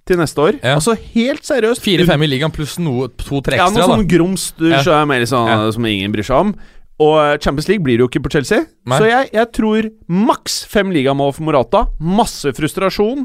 til 0.09 0.19
neste 0.21 0.41
år. 0.47 0.57
Ja. 0.63 0.75
Altså 0.79 0.97
helt 1.13 1.45
seriøst. 1.47 1.85
Fire-fem 1.85 2.25
i 2.27 2.31
ligaen 2.33 2.53
pluss 2.55 2.75
noe, 2.81 3.07
to-tre 3.21 3.57
Ja, 3.61 3.69
ekstra. 3.69 3.77
noe 3.79 3.87
da. 3.87 3.95
sånn 3.95 4.09
grums 4.09 4.49
du 4.57 4.67
Ja. 4.73 4.81
er 4.99 5.05
mer 5.09 5.21
sånn, 5.29 5.47
Ja. 5.53 5.71
som 5.71 5.85
ingen 5.85 6.11
bryr 6.11 6.25
seg 6.27 6.37
om. 6.43 6.53
Og 6.99 7.15
eh, 7.15 7.37
Champions 7.39 7.69
League 7.69 7.79
blir 7.85 7.95
det 7.95 8.03
jo 8.03 8.07
ikke 8.09 8.19
på 8.25 8.31
Chelsea. 8.33 8.65
Nei. 8.85 8.97
Så 8.99 9.05
jeg, 9.07 9.29
jeg 9.31 9.47
tror 9.55 9.85
maks 10.11 10.65
fem 10.67 10.89
ligamål 10.91 11.31
for 11.33 11.43
Morata. 11.47 11.85
Masse 12.03 12.51
frustrasjon. 12.51 13.21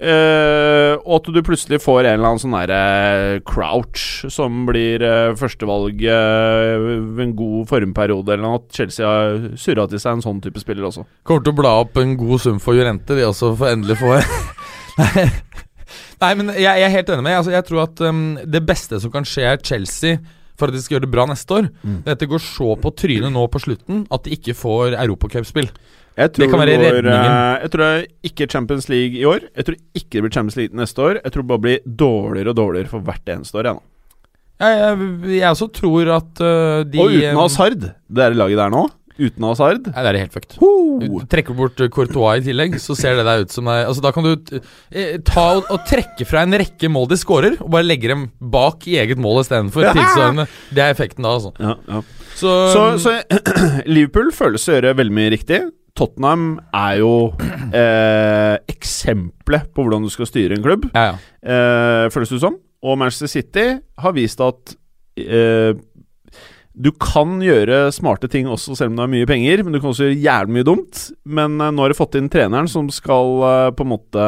eh, 0.00 0.94
og 1.04 1.14
at 1.18 1.28
du 1.34 1.42
plutselig 1.42 1.80
får 1.82 2.06
en 2.06 2.14
eller 2.14 2.28
annen 2.30 2.40
sånn 2.40 2.54
derre 2.56 3.42
Crouch 3.44 4.24
som 4.32 4.64
blir 4.64 5.02
uh, 5.02 5.34
førstevalg 5.36 6.00
eh, 6.06 6.78
ved 7.02 7.20
en 7.26 7.34
god 7.36 7.68
formperiode, 7.68 8.32
eller 8.32 8.44
noe. 8.46 8.62
At 8.62 8.72
Chelsea 8.78 9.04
har 9.04 9.36
surra 9.60 9.84
til 9.90 9.98
seg 10.00 10.16
en 10.16 10.24
sånn 10.24 10.40
type 10.40 10.62
spiller 10.62 10.88
også. 10.88 11.04
Kommer 11.28 11.44
til 11.44 11.52
å 11.52 11.58
bla 11.60 11.74
opp 11.82 11.98
en 12.00 12.16
god 12.16 12.40
sum 12.46 12.58
for 12.62 12.78
Jurente, 12.78 13.12
de 13.18 13.26
også, 13.28 13.52
for 13.58 13.74
endelig 13.74 13.98
få 14.00 14.16
Nei, 14.98 15.28
men 16.38 16.48
jeg, 16.56 16.66
jeg 16.66 16.86
er 16.88 16.94
helt 16.96 17.10
enig 17.14 17.22
med 17.22 17.30
deg. 17.30 17.38
Altså, 17.38 17.52
jeg 17.54 17.66
tror 17.68 17.82
at 17.84 18.00
um, 18.08 18.22
det 18.56 18.62
beste 18.66 18.98
som 19.02 19.12
kan 19.14 19.26
skje, 19.28 19.44
er 19.52 19.60
Chelsea 19.62 20.18
for 20.58 20.66
at 20.66 20.74
de 20.74 20.80
skal 20.82 20.96
gjøre 20.96 21.06
det 21.06 21.12
bra 21.14 21.24
neste 21.30 21.54
år. 21.54 21.68
Mm. 21.86 22.00
Dette 22.08 22.26
går 22.26 22.42
så 22.42 22.72
på 22.82 22.90
trynet 22.98 23.30
nå 23.30 23.44
på 23.52 23.60
slutten 23.62 24.00
at 24.10 24.24
de 24.26 24.34
ikke 24.34 24.56
får 24.58 24.96
europacupspill. 24.98 25.68
Jeg 26.18 26.32
tror 26.34 26.42
Det 26.42 26.48
kan 26.50 26.58
være 26.64 26.74
går, 26.80 26.96
redningen. 26.98 27.30
eh, 27.30 27.60
Jeg 27.62 27.70
tror 27.70 27.84
det 27.84 27.90
er 27.94 28.06
ikke 28.26 28.48
Champions 28.50 28.88
League 28.90 29.20
i 29.20 29.22
år. 29.30 29.44
Jeg 29.54 29.68
tror 29.68 29.76
ikke 30.00 30.10
det 30.16 30.22
blir 30.24 30.34
Champions 30.34 30.56
League 30.58 30.80
neste 30.80 30.98
år. 30.98 31.20
Jeg 31.22 31.30
tror 31.30 31.44
det 31.44 31.50
bare 31.52 31.64
blir 31.68 31.78
dårligere 31.86 32.50
og 32.50 32.56
dårligere 32.58 32.90
for 32.90 33.06
hvert 33.06 33.30
eneste 33.36 33.60
år. 33.60 33.68
Jeg, 33.70 33.78
nå. 33.78 33.82
Jeg, 34.58 34.78
jeg, 34.82 35.36
jeg 35.38 35.48
også 35.54 35.68
tror 35.78 36.10
at 36.16 36.42
uh, 36.42 36.82
de 36.90 36.98
og 36.98 37.14
uten 37.14 37.36
um, 37.36 37.42
Hazard, 37.44 37.78
det 38.10 38.24
er 38.24 38.34
laget 38.34 38.58
der 38.58 38.74
nå. 38.74 38.82
Uten 39.18 39.46
Hazard. 39.48 39.88
Nei, 39.90 40.04
det 40.06 40.10
er 40.12 40.18
helt 40.22 40.34
fucked. 40.36 40.56
Ho! 40.62 40.70
Du 41.02 41.06
Trekker 41.30 41.56
bort 41.58 41.80
uh, 41.82 41.88
Courtois 41.92 42.40
i 42.42 42.46
tillegg, 42.46 42.76
så 42.82 42.96
ser 42.98 43.18
det 43.18 43.26
der 43.26 43.44
ut 43.44 43.54
som 43.54 43.68
det 43.68 43.74
er 43.80 43.88
Altså 43.90 44.02
Da 44.04 44.12
kan 44.14 44.26
du 44.26 44.58
eh, 44.92 45.16
ta 45.26 45.46
og, 45.58 45.66
og 45.74 45.82
trekke 45.88 46.26
fra 46.28 46.44
en 46.46 46.56
rekke 46.62 46.90
mål 46.92 47.10
de 47.12 47.18
scorer, 47.20 47.58
og 47.62 47.72
bare 47.74 47.86
legge 47.86 48.10
dem 48.12 48.28
bak 48.38 48.86
i 48.90 48.98
eget 49.02 49.20
mål 49.20 49.42
istedenfor. 49.44 49.88
Ja! 49.88 50.46
Det 50.74 50.82
er 50.84 50.92
effekten 50.92 51.26
da, 51.26 51.34
altså. 51.38 51.52
Ja, 51.58 51.74
ja. 51.88 52.02
Så, 52.38 52.54
Så, 52.72 52.84
så 53.02 53.16
Liverpool 53.94 54.30
føles 54.34 54.66
å 54.68 54.76
gjøre 54.76 54.94
veldig 54.98 55.14
mye 55.18 55.32
riktig. 55.34 55.60
Tottenham 55.98 56.60
er 56.76 57.00
jo 57.00 57.12
eh, 57.82 58.54
eksempelet 58.70 59.70
på 59.74 59.84
hvordan 59.84 60.06
du 60.06 60.12
skal 60.14 60.28
styre 60.30 60.58
en 60.58 60.64
klubb, 60.64 60.86
ja, 60.94 61.10
ja. 61.10 61.16
eh, 61.42 62.04
føles 62.14 62.30
det 62.34 62.42
som. 62.44 62.58
Og 62.86 62.98
Manchester 63.00 63.30
City 63.32 63.66
har 63.98 64.14
vist 64.14 64.38
at 64.44 64.76
eh, 65.18 65.72
du 66.78 66.92
kan 66.94 67.40
gjøre 67.42 67.88
smarte 67.94 68.28
ting 68.30 68.46
også 68.50 68.76
selv 68.78 68.92
om 68.92 68.98
du 68.98 69.02
har 69.02 69.10
mye 69.10 69.26
penger, 69.28 69.64
men 69.64 69.74
du 69.74 69.80
kan 69.80 69.90
også 69.90 70.06
gjøre 70.06 70.20
jævlig 70.22 70.54
mye 70.54 70.66
dumt. 70.68 71.00
Men 71.26 71.58
eh, 71.58 71.72
nå 71.74 71.84
har 71.84 71.92
du 71.92 71.98
fått 71.98 72.18
inn 72.18 72.30
treneren 72.30 72.70
som 72.70 72.86
skal 72.94 73.42
eh, 73.48 73.70
på 73.74 73.86
en 73.86 73.92
måte 73.96 74.26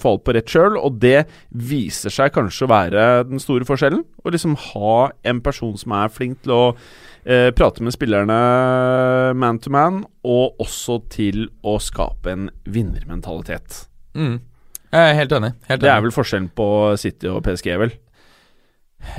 få 0.00 0.14
alt 0.14 0.24
på 0.24 0.34
rett 0.36 0.52
sjøl, 0.52 0.78
og 0.80 0.96
det 1.02 1.26
viser 1.52 2.14
seg 2.14 2.32
kanskje 2.34 2.66
å 2.66 2.72
være 2.72 3.06
den 3.28 3.42
store 3.42 3.68
forskjellen. 3.68 4.04
Å 4.24 4.32
liksom 4.32 4.56
ha 4.72 4.94
en 5.28 5.42
person 5.44 5.74
som 5.80 5.96
er 5.98 6.12
flink 6.12 6.40
til 6.46 6.54
å 6.56 6.62
eh, 6.72 7.50
prate 7.56 7.84
med 7.84 7.94
spillerne 7.94 8.38
man 9.36 9.60
to 9.60 9.72
man, 9.74 10.02
og 10.24 10.62
også 10.64 11.02
til 11.12 11.44
å 11.60 11.76
skape 11.82 12.32
en 12.32 12.48
vinnermentalitet. 12.64 13.84
Mm. 14.16 14.40
Jeg 14.92 15.10
er 15.10 15.20
helt 15.20 15.36
enig. 15.36 15.52
Helt 15.68 15.84
Det 15.84 15.92
er 15.92 16.00
vel 16.04 16.12
forskjellen 16.12 16.50
på 16.56 16.66
City 17.00 17.28
og 17.32 17.44
PSG, 17.44 17.70
vel? 17.80 17.94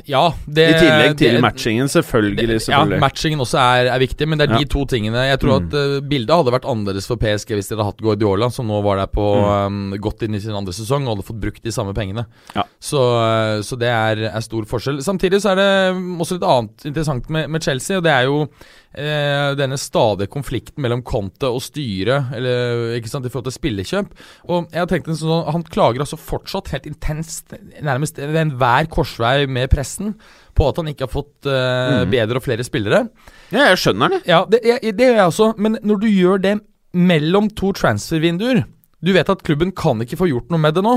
Ja, 0.07 0.33
det, 0.47 0.63
I 0.69 0.79
tillegg 0.79 1.17
til 1.19 1.33
det- 1.35 1.41
matchingen, 1.43 1.87
selvfølgelig. 1.91 2.67
Ja, 2.69 2.85
matchingen 2.99 3.39
også 3.43 3.59
er, 3.59 3.89
er 3.93 3.99
viktig, 3.99 4.27
men 4.27 4.37
det 4.39 4.49
er 4.49 4.53
Ja. 4.53 4.59
de 4.59 4.65
to 4.65 4.85
tingene. 4.85 5.13
Jeg 5.27 5.39
tror 5.39 5.59
Mm. 5.59 5.67
at 5.67 5.73
uh, 5.73 5.99
bildet 6.07 6.35
hadde 6.35 6.51
vært 6.55 6.65
annerledes 6.65 7.05
for 7.07 7.15
PSG 7.17 7.53
hvis 7.55 7.67
de 7.69 7.75
hadde 7.75 7.85
hatt 7.85 8.01
Guardiola, 8.01 8.49
som 8.49 8.65
nå 8.67 8.81
var 8.81 8.97
der 8.97 9.07
på 9.07 9.27
Mm. 9.43 9.91
um, 9.93 9.97
godt 9.99 10.23
inn 10.23 10.35
i 10.35 10.39
sin 10.39 10.55
andre 10.55 10.71
sesong 10.73 11.03
og 11.07 11.17
hadde 11.17 11.27
fått 11.27 11.39
brukt 11.41 11.61
de 11.63 11.71
samme 11.71 11.93
pengene. 11.93 12.25
Ja. 12.55 12.63
Så, 12.79 12.97
uh, 12.97 13.61
så 13.61 13.77
det 13.77 13.89
er, 13.89 14.29
er 14.33 14.39
stor 14.41 14.63
forskjell. 14.65 15.01
Samtidig 15.03 15.41
så 15.41 15.51
er 15.51 15.55
det 15.55 16.19
også 16.19 16.39
litt 16.39 16.43
annet 16.47 16.85
interessant 16.85 17.29
med, 17.29 17.49
med 17.49 17.61
Chelsea, 17.61 17.97
og 17.97 18.03
det 18.03 18.11
er 18.11 18.23
jo 18.25 18.47
eh, 18.95 19.53
denne 19.57 19.77
stadige 19.81 20.29
konflikten 20.31 20.81
mellom 20.83 21.01
Conte 21.03 21.49
og 21.49 21.61
styret, 21.65 22.31
eller 22.37 22.95
ikke 22.97 23.09
sant, 23.11 23.25
i 23.25 23.31
forhold 23.33 23.47
til 23.49 23.55
spillekjøp. 23.57 24.11
Og 24.49 24.67
jeg 24.71 24.79
har 24.83 24.89
tenkt 24.91 25.07
en 25.09 25.17
sånn, 25.19 25.45
Han 25.51 25.63
klager 25.63 25.99
altså 26.05 26.17
fortsatt 26.19 26.71
helt 26.73 26.85
intenst, 26.89 27.53
nærmest 27.81 28.17
ved 28.21 28.35
enhver 28.41 28.87
korsvei 28.93 29.47
med 29.47 29.69
pressen, 29.73 30.13
på 30.53 30.67
at 30.69 30.77
han 30.77 30.87
ikke 30.91 31.07
har 31.07 31.13
fått 31.13 31.45
eh, 31.49 32.03
Mm. 32.03 32.11
bedre 32.11 32.37
og 32.37 32.43
flere 32.45 32.63
spillere. 32.63 33.07
Ja, 33.51 33.69
jeg 33.73 33.77
skjønner 33.81 34.09
det. 34.09 34.21
Ja, 34.29 34.45
det, 34.49 34.59
jeg, 34.63 34.95
det 34.97 35.07
gjør 35.09 35.17
jeg 35.21 35.31
også, 35.31 35.53
men 35.57 35.77
når 35.83 35.99
du 36.01 36.07
gjør 36.07 36.41
det 36.41 36.55
mellom 36.93 37.49
to 37.49 37.71
transfervinduer 37.73 38.63
Du 39.03 39.11
vet 39.11 39.27
at 39.29 39.41
klubben 39.43 39.71
kan 39.75 39.99
ikke 39.99 40.15
få 40.15 40.27
gjort 40.29 40.49
noe 40.53 40.59
med 40.61 40.75
det 40.77 40.83
nå. 40.85 40.93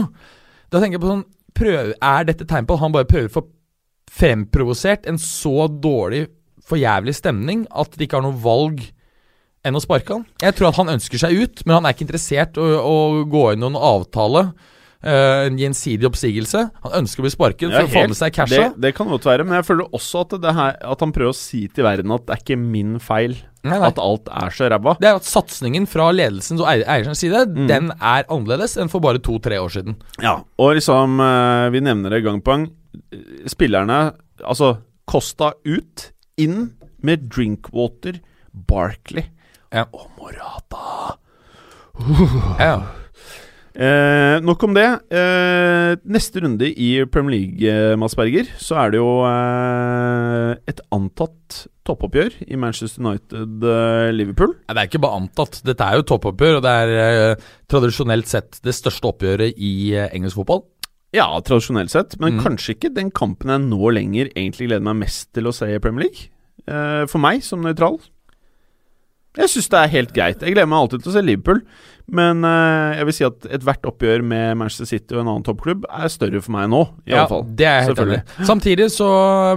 Da 0.70 0.78
tenker 0.78 0.99
jeg 0.99 1.03
på 1.03 1.09
sånn 1.11 1.24
prøv, 1.57 1.94
Er 2.03 2.24
dette 2.28 2.44
tegn 2.47 2.66
på 2.68 2.74
at 2.76 2.80
han 2.84 2.92
bare 2.92 3.09
prøver 3.09 3.30
å 3.30 3.34
få 3.40 3.42
fremprovosert 4.16 5.07
en 5.11 5.18
så 5.18 5.66
dårlig, 5.68 6.26
for 6.66 6.80
jævlig 6.80 7.14
stemning 7.16 7.66
at 7.70 7.96
de 7.96 8.06
ikke 8.06 8.18
har 8.20 8.26
noe 8.26 8.38
valg 8.42 8.82
enn 9.66 9.78
å 9.78 9.82
sparke 9.82 10.14
han? 10.18 10.24
Jeg 10.42 10.56
tror 10.58 10.70
at 10.70 10.80
han 10.80 10.94
ønsker 10.96 11.20
seg 11.22 11.36
ut, 11.42 11.66
men 11.66 11.78
han 11.78 11.86
er 11.86 11.94
ikke 11.94 12.06
interessert 12.06 12.58
i 12.58 12.64
å, 12.64 12.80
å 12.86 13.26
gå 13.30 13.44
inn 13.52 13.62
i 13.62 13.66
noen 13.66 13.78
avtale. 13.78 14.48
Uh, 15.06 15.44
en 15.46 15.58
gjensidig 15.60 16.06
oppsigelse. 16.08 16.60
Han 16.82 16.94
ønsker 17.02 17.20
å 17.22 17.26
bli 17.26 17.30
sparket 17.30 17.70
for 17.70 17.84
å 17.84 17.90
få 17.92 18.06
med 18.10 18.16
seg 18.18 18.32
casha. 18.34 18.62
Det, 18.72 18.80
det 18.82 18.90
kan 18.96 19.10
godt 19.12 19.26
være, 19.28 19.44
men 19.46 19.58
jeg 19.60 19.66
føler 19.68 19.92
også 19.94 20.24
at, 20.24 20.32
det 20.42 20.54
her, 20.56 20.78
at 20.94 21.04
han 21.04 21.12
prøver 21.14 21.34
å 21.34 21.36
si 21.36 21.60
til 21.70 21.86
verden 21.86 22.14
at 22.16 22.24
det 22.26 22.34
er 22.34 22.42
ikke 22.42 22.56
min 22.58 22.96
feil 23.02 23.36
Nei, 23.66 23.76
nei. 23.76 23.90
at 23.90 24.00
alt 24.02 24.30
er 24.32 24.56
så 24.56 24.70
ræva. 24.72 24.96
Det 25.02 25.10
er 25.10 25.20
at 25.20 25.28
satsingen 25.28 25.86
fra 25.90 26.08
ledelsens 26.14 26.62
og 26.62 26.70
eierens 26.70 27.22
side 27.22 27.44
Mm. 27.46 27.68
Den 27.70 27.92
er 27.94 28.26
annerledes 28.32 28.74
enn 28.80 28.90
for 28.90 29.04
bare 29.04 29.20
to-tre 29.22 29.60
år 29.62 29.70
siden. 29.76 29.98
Ja, 30.24 30.40
og 30.58 30.74
liksom 30.78 31.20
eh, 31.22 31.68
Vi 31.74 31.82
nevner 31.84 32.16
det 32.16 32.22
gang 32.24 32.40
på 32.42 32.54
gang. 32.54 32.66
Spillerne 33.50 34.00
Altså, 34.42 34.76
Kosta 35.06 35.52
ut, 35.68 36.10
inn 36.39 36.72
med 37.03 37.28
Drinkwater, 37.32 38.20
Barkley 38.53 39.24
Ja. 39.72 39.87
og 39.93 40.11
Morata. 40.18 41.16
Ja, 42.61 42.76
Eh, 43.76 44.39
nok 44.41 44.62
om 44.64 44.72
det. 44.72 44.87
Eh, 45.12 45.97
neste 46.09 46.41
runde 46.41 46.64
i 46.80 47.05
Premier 47.12 47.34
League, 47.37 47.61
eh, 47.68 47.93
Mads 48.01 48.14
Berger, 48.16 48.47
så 48.57 48.78
er 48.80 48.95
det 48.95 48.97
jo 49.03 49.11
eh, 49.28 50.55
et 50.72 50.80
antatt 50.97 51.66
toppoppgjør 51.84 52.39
i 52.49 52.57
Manchester 52.57 53.05
United-Liverpool. 53.05 54.55
Nei, 54.64 54.72
Det 54.74 54.80
er 54.80 54.89
ikke 54.89 55.03
bare 55.05 55.20
antatt. 55.20 55.61
Dette 55.62 55.84
er 55.84 55.99
jo 56.01 56.07
toppoppgjør, 56.09 56.57
og 56.57 56.64
det 56.64 56.72
er 56.72 56.95
eh, 57.03 57.45
tradisjonelt 57.68 58.26
sett 58.32 58.59
det 58.64 58.74
største 58.74 59.12
oppgjøret 59.12 59.61
i 59.61 59.93
eh, 59.93 60.09
engelsk 60.16 60.41
fotball. 60.41 60.64
Ja, 61.16 61.26
tradisjonelt 61.40 61.90
sett, 61.92 62.18
men 62.20 62.36
Mm. 62.36 62.42
kanskje 62.44 62.74
ikke 62.76 62.92
den 62.94 63.10
kampen 63.10 63.48
jeg 63.52 63.64
nå 63.66 63.92
lenger 63.94 64.28
egentlig 64.36 64.68
gleder 64.68 64.82
meg 64.84 64.96
mest 65.06 65.32
til 65.36 65.48
å 65.48 65.54
se 65.54 65.66
i 65.74 65.78
Premier 65.82 66.06
League. 66.08 66.28
Eh, 66.68 67.06
for 67.06 67.18
meg, 67.22 67.42
som 67.42 67.62
nøytral. 67.64 67.98
Jeg 69.37 69.53
syns 69.53 69.68
det 69.72 69.82
er 69.82 69.93
helt 69.93 70.14
greit. 70.16 70.41
Jeg 70.41 70.55
gleder 70.55 70.68
meg 70.70 70.84
alltid 70.84 71.05
til 71.05 71.12
å 71.12 71.16
se 71.16 71.22
Liverpool. 71.24 71.61
Men 72.07 72.45
uh, 72.47 72.95
jeg 72.95 73.07
vil 73.09 73.14
si 73.16 73.24
at 73.26 73.47
ethvert 73.57 73.87
oppgjør 73.91 74.22
med 74.22 74.59
Manchester 74.61 74.87
City 74.87 75.16
og 75.16 75.24
en 75.24 75.30
annen 75.32 75.47
toppklubb 75.47 75.89
er 75.91 76.12
større 76.12 76.43
for 76.45 76.55
meg 76.55 76.68
nå. 76.70 76.84
I 77.03 77.11
ja, 77.11 77.24
alle 77.24 77.32
fall. 77.32 77.43
det 77.59 77.66
er 77.66 77.80
helt 77.89 78.03
enig 78.05 78.20
Samtidig 78.47 78.87
så 78.95 79.09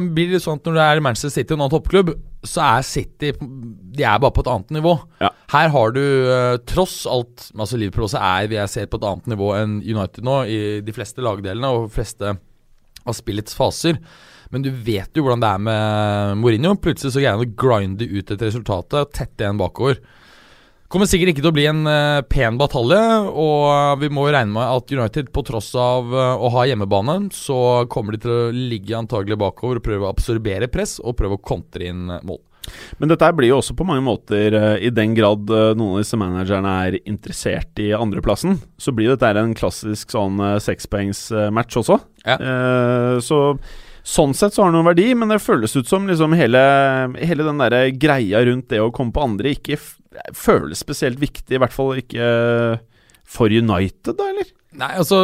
blir 0.01 0.33
det 0.33 0.41
sånn 0.41 0.57
at 0.57 0.65
når 0.65 0.79
det 0.79 0.87
er 0.87 1.03
Manchester 1.05 1.33
City 1.35 1.53
og 1.53 1.59
en 1.59 1.65
annen 1.67 1.75
toppklubb, 1.75 2.09
så 2.49 2.63
er 2.65 2.87
City 2.87 3.31
De 3.37 4.07
er 4.07 4.21
bare 4.23 4.33
på 4.33 4.41
et 4.41 4.49
annet 4.49 4.73
nivå. 4.79 4.95
Ja. 5.21 5.29
Her 5.53 5.69
har 5.75 5.93
du 5.93 6.01
uh, 6.01 6.57
tross 6.69 7.03
alt 7.09 7.49
Altså 7.53 7.77
Liverpool 7.77 8.07
også 8.07 8.21
er, 8.23 8.49
vil 8.49 8.61
jeg 8.63 8.73
se, 8.73 8.87
på 8.89 8.97
et 8.97 9.07
annet 9.11 9.29
nivå 9.35 9.53
enn 9.59 9.77
United 9.85 10.25
nå, 10.25 10.41
i 10.49 10.59
de 10.85 10.95
fleste 10.95 11.21
lagdelene 11.25 11.73
og 11.75 11.91
fleste 11.93 12.33
av 12.33 13.15
spillets 13.17 13.53
faser. 13.57 14.01
Men 14.49 14.63
du 14.65 14.71
vet 14.73 15.13
jo 15.13 15.25
hvordan 15.25 15.43
det 15.43 15.49
er 15.49 15.61
med 15.61 16.39
Mourinho. 16.41 16.73
Plutselig 16.81 17.13
så 17.13 17.21
greier 17.21 17.37
han 17.37 17.45
å 17.45 17.59
grinde 17.59 18.07
ut 18.09 18.33
et 18.33 18.47
resultat 18.47 18.97
og 18.97 19.11
tette 19.13 19.45
igjen 19.45 19.61
bakover. 19.61 20.01
Kommer 20.89 21.05
sikkert 21.05 21.35
ikke 21.35 21.43
til 21.43 21.51
å 21.51 21.53
bli 21.53 21.67
en 21.69 21.83
eh, 21.85 22.23
pen 22.25 22.55
batalje, 22.57 22.97
og 23.29 23.99
vi 24.01 24.07
må 24.09 24.23
jo 24.25 24.31
regne 24.33 24.55
med 24.55 24.65
at 24.65 24.89
United, 24.89 25.27
på 25.29 25.43
tross 25.45 25.67
av 25.77 26.07
eh, 26.09 26.41
å 26.41 26.49
ha 26.55 26.63
hjemmebane, 26.65 27.27
så 27.29 27.85
kommer 27.93 28.15
de 28.15 28.23
til 28.23 28.33
å 28.33 28.47
ligge 28.55 28.97
antagelig 28.97 29.37
bakover 29.37 29.77
og 29.77 29.85
prøve 29.85 30.07
å 30.07 30.09
absorbere 30.09 30.65
press 30.73 30.95
og 30.97 31.13
prøve 31.19 31.37
å 31.37 31.43
kontre 31.45 31.91
inn 31.91 32.07
eh, 32.09 32.23
mål. 32.25 32.41
Men 32.97 33.11
dette 33.11 33.29
blir 33.37 33.51
jo 33.51 33.59
også 33.61 33.75
på 33.77 33.85
mange 33.85 34.01
måter, 34.05 34.57
i 34.81 34.89
den 34.93 35.13
grad 35.17 35.45
noen 35.49 35.93
av 35.95 36.01
disse 36.01 36.17
managerne 36.19 36.73
er 36.87 36.97
interessert 36.99 37.81
i 37.81 37.87
andreplassen, 37.97 38.57
så 38.77 38.93
blir 38.93 39.13
dette 39.13 39.29
en 39.41 39.55
klassisk 39.57 40.13
sånn 40.13 40.41
sekspoengsmatch 40.61 41.79
også. 41.81 41.99
Ja. 42.25 42.35
Eh, 42.37 43.15
så 43.25 43.39
Sånn 44.09 44.33
sett 44.33 44.55
så 44.55 44.63
har 44.63 44.71
det 44.71 44.79
noen 44.79 44.89
verdi, 44.89 45.07
men 45.17 45.29
det 45.29 45.41
føles 45.43 45.75
ut 45.77 45.89
som 45.89 46.07
liksom 46.09 46.33
hele, 46.39 46.61
hele 47.21 47.45
den 47.45 47.61
der 47.61 47.91
greia 47.93 48.41
rundt 48.47 48.71
det 48.73 48.81
å 48.81 48.91
komme 48.95 49.13
på 49.13 49.25
andre 49.27 49.53
ikke 49.53 49.77
føles 50.33 50.81
spesielt 50.81 51.19
viktig, 51.21 51.53
i 51.53 51.61
hvert 51.61 51.75
fall 51.75 51.99
ikke 52.01 52.29
for 53.29 53.53
United, 53.53 54.15
da, 54.17 54.31
eller? 54.31 54.49
Nei, 54.79 54.89
altså 55.01 55.19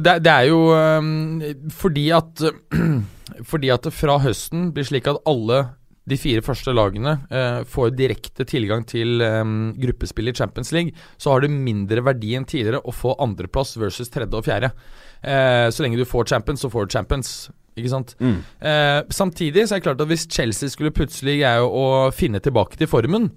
det, 0.00 0.18
det 0.24 0.32
er 0.32 0.48
jo 0.48 0.60
øhm, 0.72 1.70
fordi 1.76 2.06
at 2.16 2.44
Fordi 3.48 3.68
at 3.70 3.84
det 3.84 3.92
fra 3.94 4.16
høsten 4.22 4.70
blir 4.74 4.86
slik 4.88 5.06
at 5.10 5.20
alle 5.28 5.60
de 6.08 6.16
fire 6.18 6.42
første 6.42 6.72
lagene 6.72 7.12
eh, 7.28 7.60
får 7.68 7.92
direkte 7.94 8.46
tilgang 8.48 8.86
til 8.88 9.20
øhm, 9.22 9.74
gruppespill 9.78 10.30
i 10.30 10.34
Champions 10.34 10.72
League, 10.72 10.96
så 11.20 11.34
har 11.34 11.44
det 11.44 11.52
mindre 11.52 12.02
verdi 12.06 12.32
enn 12.38 12.48
tidligere 12.48 12.80
å 12.80 12.94
få 12.94 13.12
andreplass 13.20 13.76
versus 13.78 14.10
tredje 14.10 14.40
og 14.40 14.46
fjerde. 14.48 14.72
Eh, 15.20 15.68
så 15.68 15.84
lenge 15.84 16.00
du 16.00 16.06
får 16.08 16.30
champions, 16.32 16.64
så 16.64 16.72
får 16.72 16.88
du 16.88 16.96
champions. 16.96 17.34
Ikke 17.78 17.92
sant? 17.92 18.14
Mm. 18.20 18.38
Eh, 18.60 19.00
samtidig 19.14 19.66
så 19.66 19.76
er 19.76 19.80
det 19.80 19.86
klart 19.88 20.02
at 20.04 20.10
hvis 20.10 20.28
Chelsea 20.30 20.72
skulle 20.72 20.94
plutselig 20.94 21.40
greie 21.40 21.64
å 21.64 22.08
finne 22.14 22.42
tilbake 22.42 22.80
til 22.80 22.90
formen, 22.90 23.30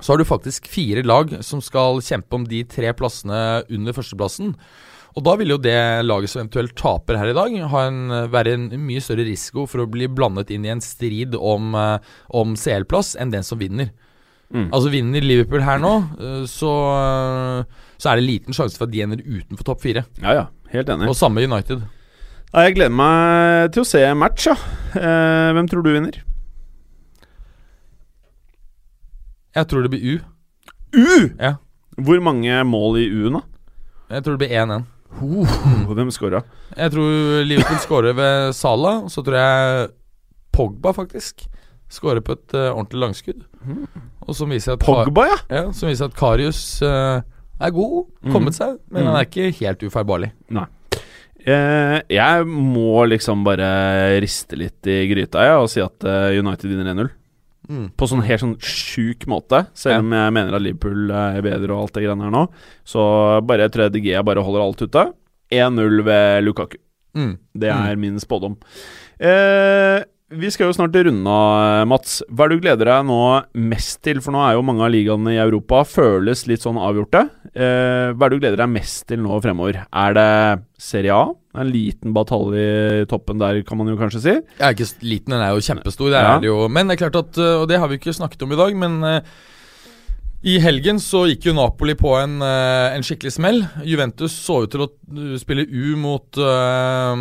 så 0.00 0.12
har 0.12 0.20
du 0.20 0.28
faktisk 0.28 0.68
fire 0.70 1.04
lag 1.04 1.32
som 1.44 1.60
skal 1.64 2.00
kjempe 2.04 2.38
om 2.38 2.46
de 2.48 2.62
tre 2.68 2.92
plassene 2.96 3.62
under 3.68 3.96
førsteplassen. 3.96 4.54
Og 5.18 5.24
da 5.26 5.34
vil 5.40 5.52
jo 5.54 5.58
det 5.60 5.76
laget 6.06 6.30
som 6.30 6.44
eventuelt 6.44 6.76
taper 6.78 7.18
her 7.18 7.32
i 7.32 7.36
dag, 7.36 7.56
ha 7.72 7.80
en, 7.88 8.02
være 8.30 8.54
en 8.54 8.68
mye 8.86 9.02
større 9.02 9.26
risiko 9.26 9.66
for 9.68 9.82
å 9.82 9.90
bli 9.90 10.06
blandet 10.06 10.52
inn 10.54 10.66
i 10.66 10.72
en 10.72 10.82
strid 10.84 11.34
om, 11.34 11.74
eh, 11.74 12.14
om 12.38 12.54
CL-plass 12.54 13.16
enn 13.20 13.34
den 13.34 13.46
som 13.46 13.58
vinner. 13.60 13.90
Mm. 14.50 14.68
Altså 14.74 14.90
Vinner 14.90 15.22
Liverpool 15.22 15.62
her 15.62 15.78
nå, 15.82 15.92
eh, 16.18 16.44
så, 16.50 16.70
eh, 16.94 17.86
så 17.98 18.10
er 18.10 18.18
det 18.18 18.26
liten 18.26 18.56
sjanse 18.56 18.78
for 18.78 18.88
at 18.88 18.94
de 18.94 19.02
ender 19.04 19.22
utenfor 19.22 19.66
topp 19.66 19.82
fire. 19.82 20.04
Ja 20.22 20.34
ja, 20.34 20.46
helt 20.72 20.90
enig. 20.90 21.10
Og 21.10 21.18
samme 21.18 21.42
United. 21.42 21.82
Ja, 22.50 22.64
jeg 22.66 22.80
gleder 22.80 22.94
meg 22.98 23.70
til 23.74 23.84
å 23.84 23.86
se 23.86 24.00
match, 24.18 24.48
ja. 24.50 24.56
Eh, 24.98 25.50
hvem 25.54 25.68
tror 25.70 25.84
du 25.86 25.92
vinner? 25.94 26.16
Jeg 29.54 29.68
tror 29.70 29.84
det 29.86 29.90
blir 29.92 30.02
U. 30.02 30.16
U! 30.98 31.28
Ja. 31.38 31.52
Hvor 31.94 32.18
mange 32.26 32.56
mål 32.66 32.98
i 32.98 33.04
U-en, 33.06 33.38
da? 33.38 33.44
Jeg 34.16 34.24
tror 34.26 34.34
det 34.34 34.42
blir 34.42 34.56
1-1. 34.64 34.88
Hvem 35.94 36.10
scora? 36.14 36.42
Jeg 36.74 36.94
tror 36.96 37.46
Liverpool 37.46 37.78
skårer 37.84 38.18
ved 38.18 38.52
Sala. 38.58 38.96
og 39.04 39.14
så 39.14 39.22
tror 39.22 39.38
jeg 39.38 39.88
Pogba 40.50 40.92
faktisk 40.94 41.46
skårer 41.90 42.22
på 42.22 42.34
et 42.34 42.54
uh, 42.58 42.72
ordentlig 42.72 43.04
langskudd. 43.04 43.46
Og 44.26 44.34
som 44.34 44.50
viser 44.50 44.74
at 44.74 44.82
Pogba, 44.82 45.28
ja! 45.30 45.38
ja, 45.50 45.62
som 45.70 45.90
viser 45.90 46.10
at 46.10 46.18
Karius 46.18 46.82
uh, 46.82 47.22
er 47.60 47.74
god, 47.74 48.10
kommet 48.32 48.58
seg, 48.58 48.78
men 48.90 49.06
han 49.06 49.18
er 49.18 49.26
ikke 49.30 49.50
helt 49.62 49.82
ufeilbarlig. 49.86 50.32
Eh, 50.50 50.66
jeg 51.44 52.44
må 52.48 53.04
liksom 53.08 53.44
bare 53.46 53.70
riste 54.20 54.58
litt 54.60 54.86
i 54.90 55.02
gryta 55.10 55.46
jeg, 55.46 55.62
og 55.62 55.70
si 55.72 55.82
at 55.84 56.04
eh, 56.04 56.36
United 56.40 56.68
vinner 56.68 56.92
1-0. 56.92 57.10
På 57.94 58.06
sånn 58.10 58.24
helt 58.26 58.42
sånn 58.42 58.56
sjuk 58.66 59.28
måte, 59.30 59.62
selv 59.78 60.02
om 60.02 60.14
jeg 60.16 60.34
mener 60.34 60.56
at 60.56 60.62
Liverpool 60.64 61.12
er 61.14 61.38
bedre 61.44 61.70
og 61.76 61.84
alt 61.84 61.94
det 61.94 62.02
greiene 62.02 62.26
her 62.26 62.32
nå. 62.34 62.44
Så 62.82 63.02
bare 63.46 63.68
jeg 63.68 63.74
tror 63.76 63.86
jeg 63.86 63.94
DG 63.94 64.08
bare 64.26 64.42
holder 64.42 64.64
alt 64.64 64.82
ute. 64.82 65.04
1-0 65.54 66.02
ved 66.06 66.42
Lukaku. 66.46 66.80
Mm. 67.14 67.36
Det 67.62 67.70
er 67.70 67.98
min 67.98 68.18
spådom. 68.22 68.56
Eh, 69.18 70.02
vi 70.30 70.50
skal 70.52 70.68
jo 70.68 70.74
snart 70.76 70.94
runde 70.94 71.26
av, 71.34 71.86
Mats. 71.90 72.20
Hva 72.30 72.46
er 72.46 72.52
det 72.52 72.58
du 72.60 72.64
gleder 72.66 72.88
deg 72.90 73.06
nå 73.08 73.18
mest 73.70 73.98
til? 74.06 74.20
For 74.22 74.34
nå 74.34 74.40
er 74.46 74.54
jo 74.56 74.62
mange 74.66 74.84
av 74.86 74.92
ligaene 74.94 75.32
i 75.34 75.40
Europa 75.42 75.82
føles 75.88 76.44
litt 76.46 76.62
sånn 76.62 76.78
avgjorte. 76.78 77.24
Eh, 77.50 78.12
hva 78.14 78.26
er 78.26 78.30
det 78.30 78.38
du 78.38 78.44
gleder 78.44 78.62
deg 78.62 78.70
mest 78.76 79.08
til 79.10 79.22
nå 79.24 79.40
fremover? 79.42 79.80
Er 79.90 80.14
det 80.14 80.28
Serie 80.80 81.16
A? 81.16 81.24
En 81.58 81.72
liten 81.74 82.14
batalje 82.14 83.02
i 83.02 83.06
toppen 83.10 83.40
der, 83.42 83.58
kan 83.66 83.80
man 83.80 83.90
jo 83.90 83.98
kanskje 83.98 84.22
si. 84.22 84.36
Er 84.62 84.76
ikke 84.76 84.86
liten, 85.02 85.34
den 85.34 85.42
er 85.42 85.50
jo 85.56 85.64
kjempestor, 85.66 86.12
det 86.14 86.20
Ja. 86.22 86.36
er 86.36 86.40
det 86.44 86.50
jo. 86.52 86.68
Men 86.68 86.86
det 86.86 86.94
er 87.00 87.08
klart 87.10 87.18
at, 87.24 87.38
øh, 87.38 87.62
og 87.62 87.68
det 87.68 87.80
har 87.82 87.88
vi 87.88 87.98
ikke 87.98 88.14
snakket 88.14 88.42
om 88.46 88.52
i 88.52 88.60
dag, 88.62 88.76
men 88.76 89.22
i 90.40 90.54
helgen 90.62 91.00
så 91.02 91.26
gikk 91.28 91.50
jo 91.50 91.56
Napoli 91.56 91.92
på 91.98 92.14
en, 92.16 92.38
øh, 92.44 92.94
en 92.96 93.04
skikkelig 93.04 93.34
smell. 93.34 93.58
Juventus 93.84 94.32
så 94.32 94.62
ut 94.64 94.72
til 94.72 94.86
å 94.86 94.88
øh, 94.88 95.34
spille 95.40 95.66
U 95.68 95.96
mot, 96.00 96.40
uh, 96.40 97.12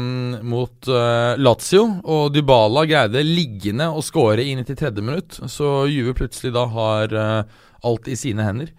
mot 0.48 0.92
uh, 0.92 1.34
Lazio, 1.40 1.84
og 2.04 2.30
Dybala 2.36 2.86
greide 2.88 3.26
liggende 3.28 3.90
å 3.92 4.04
skåre 4.06 4.46
i 4.46 4.56
93. 4.56 4.94
minutt. 5.04 5.42
Så 5.52 5.90
Juve 5.92 6.16
plutselig 6.16 6.56
da 6.56 6.64
har 6.72 7.18
uh, 7.18 7.60
alt 7.84 8.08
i 8.08 8.16
sine 8.20 8.48
hender. 8.48 8.72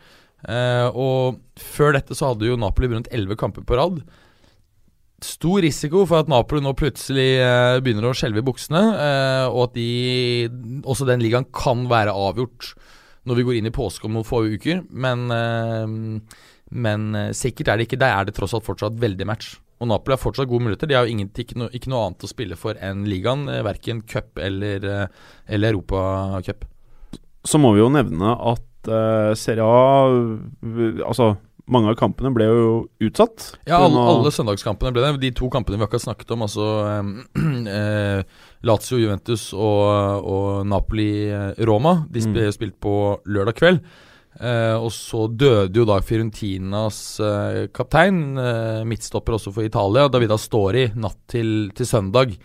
Eh, 0.49 0.89
og 0.97 1.41
før 1.61 1.97
dette 1.97 2.17
så 2.17 2.33
hadde 2.33 2.49
jo 2.49 2.59
Napoli 2.61 2.91
vunnet 2.91 3.11
11 3.13 3.39
kamper 3.41 3.67
på 3.67 3.77
rad. 3.79 4.01
Stor 5.25 5.61
risiko 5.61 6.07
for 6.09 6.23
at 6.23 6.31
Napoli 6.33 6.65
nå 6.65 6.73
plutselig 6.79 7.29
eh, 7.43 7.81
begynner 7.85 8.09
å 8.09 8.15
skjelve 8.17 8.41
i 8.41 8.47
buksene, 8.47 8.85
eh, 8.95 9.47
og 9.51 9.67
at 9.69 9.77
de, 9.77 10.49
også 10.81 11.09
den 11.09 11.21
ligaen 11.25 11.49
kan 11.53 11.85
være 11.91 12.17
avgjort 12.17 12.73
når 13.31 13.39
vi 13.39 13.47
går 13.47 13.59
inn 13.61 13.71
i 13.71 13.75
påske 13.75 14.09
om 14.09 14.17
noen 14.17 14.27
få 14.27 14.43
uker. 14.51 14.83
Men, 14.91 15.27
eh, 15.31 16.21
men 16.85 17.11
eh, 17.15 17.33
sikkert 17.37 17.71
er 17.71 17.79
det 17.79 17.89
ikke. 17.89 18.01
Der 18.03 18.17
er 18.17 18.27
det 18.27 18.35
tross 18.37 18.57
alt 18.57 18.67
fortsatt 18.67 18.99
veldig 19.01 19.29
match. 19.31 19.55
Og 19.81 19.89
Napoli 19.89 20.17
har 20.17 20.21
fortsatt 20.21 20.51
gode 20.51 20.67
muligheter. 20.67 20.91
De 20.91 20.99
har 20.99 21.07
jo 21.07 21.15
ingen, 21.15 21.31
ikke, 21.31 21.57
noe, 21.61 21.71
ikke 21.77 21.93
noe 21.93 22.09
annet 22.09 22.27
å 22.27 22.31
spille 22.31 22.59
for 22.59 22.77
enn 22.83 23.07
ligaen, 23.09 23.47
eh, 23.49 23.63
verken 23.65 24.03
cup 24.03 24.41
eller, 24.43 24.91
eller 25.49 25.71
Europacup. 25.73 26.67
Så 27.47 27.61
må 27.63 27.73
vi 27.73 27.81
jo 27.81 27.89
nevne 27.89 28.35
at 28.37 28.91
uh, 28.91 29.33
Serie 29.39 29.65
A 29.65 30.11
Altså, 31.09 31.31
mange 31.71 31.93
av 31.93 31.97
kampene 31.99 32.33
ble 32.35 32.47
jo 32.49 32.71
utsatt. 33.07 33.53
Ja, 33.69 33.79
alle, 33.85 34.03
alle 34.13 34.33
søndagskampene 34.35 34.93
ble 34.95 35.05
det. 35.05 35.13
De 35.23 35.33
to 35.39 35.51
kampene 35.53 35.79
vi 35.79 35.87
akkurat 35.87 36.09
snakket 36.09 36.33
om, 36.35 36.45
altså 36.47 36.67
eh, 36.91 37.11
eh, 37.77 38.41
Lazio, 38.67 38.99
Juventus 39.01 39.49
og, 39.57 40.25
og 40.29 40.67
Napoli-Roma, 40.69 42.05
de 42.13 42.21
Mm. 42.21 42.53
spilt 42.53 42.77
på 42.81 42.95
lørdag 43.27 43.57
kveld. 43.57 43.81
Eh, 44.41 44.77
og 44.79 44.93
så 44.95 45.27
døde 45.29 45.75
jo 45.75 45.85
da 45.85 45.99
Fiorentinas 46.01 47.19
eh, 47.21 47.67
kaptein, 47.75 48.39
eh, 48.39 48.85
midtstopper 48.85 49.35
også 49.37 49.53
for 49.53 49.67
Italia, 49.67 50.09
Davida 50.09 50.37
Stori, 50.39 50.87
natt 50.95 51.19
til, 51.29 51.71
til 51.75 51.87
søndag. 51.87 52.37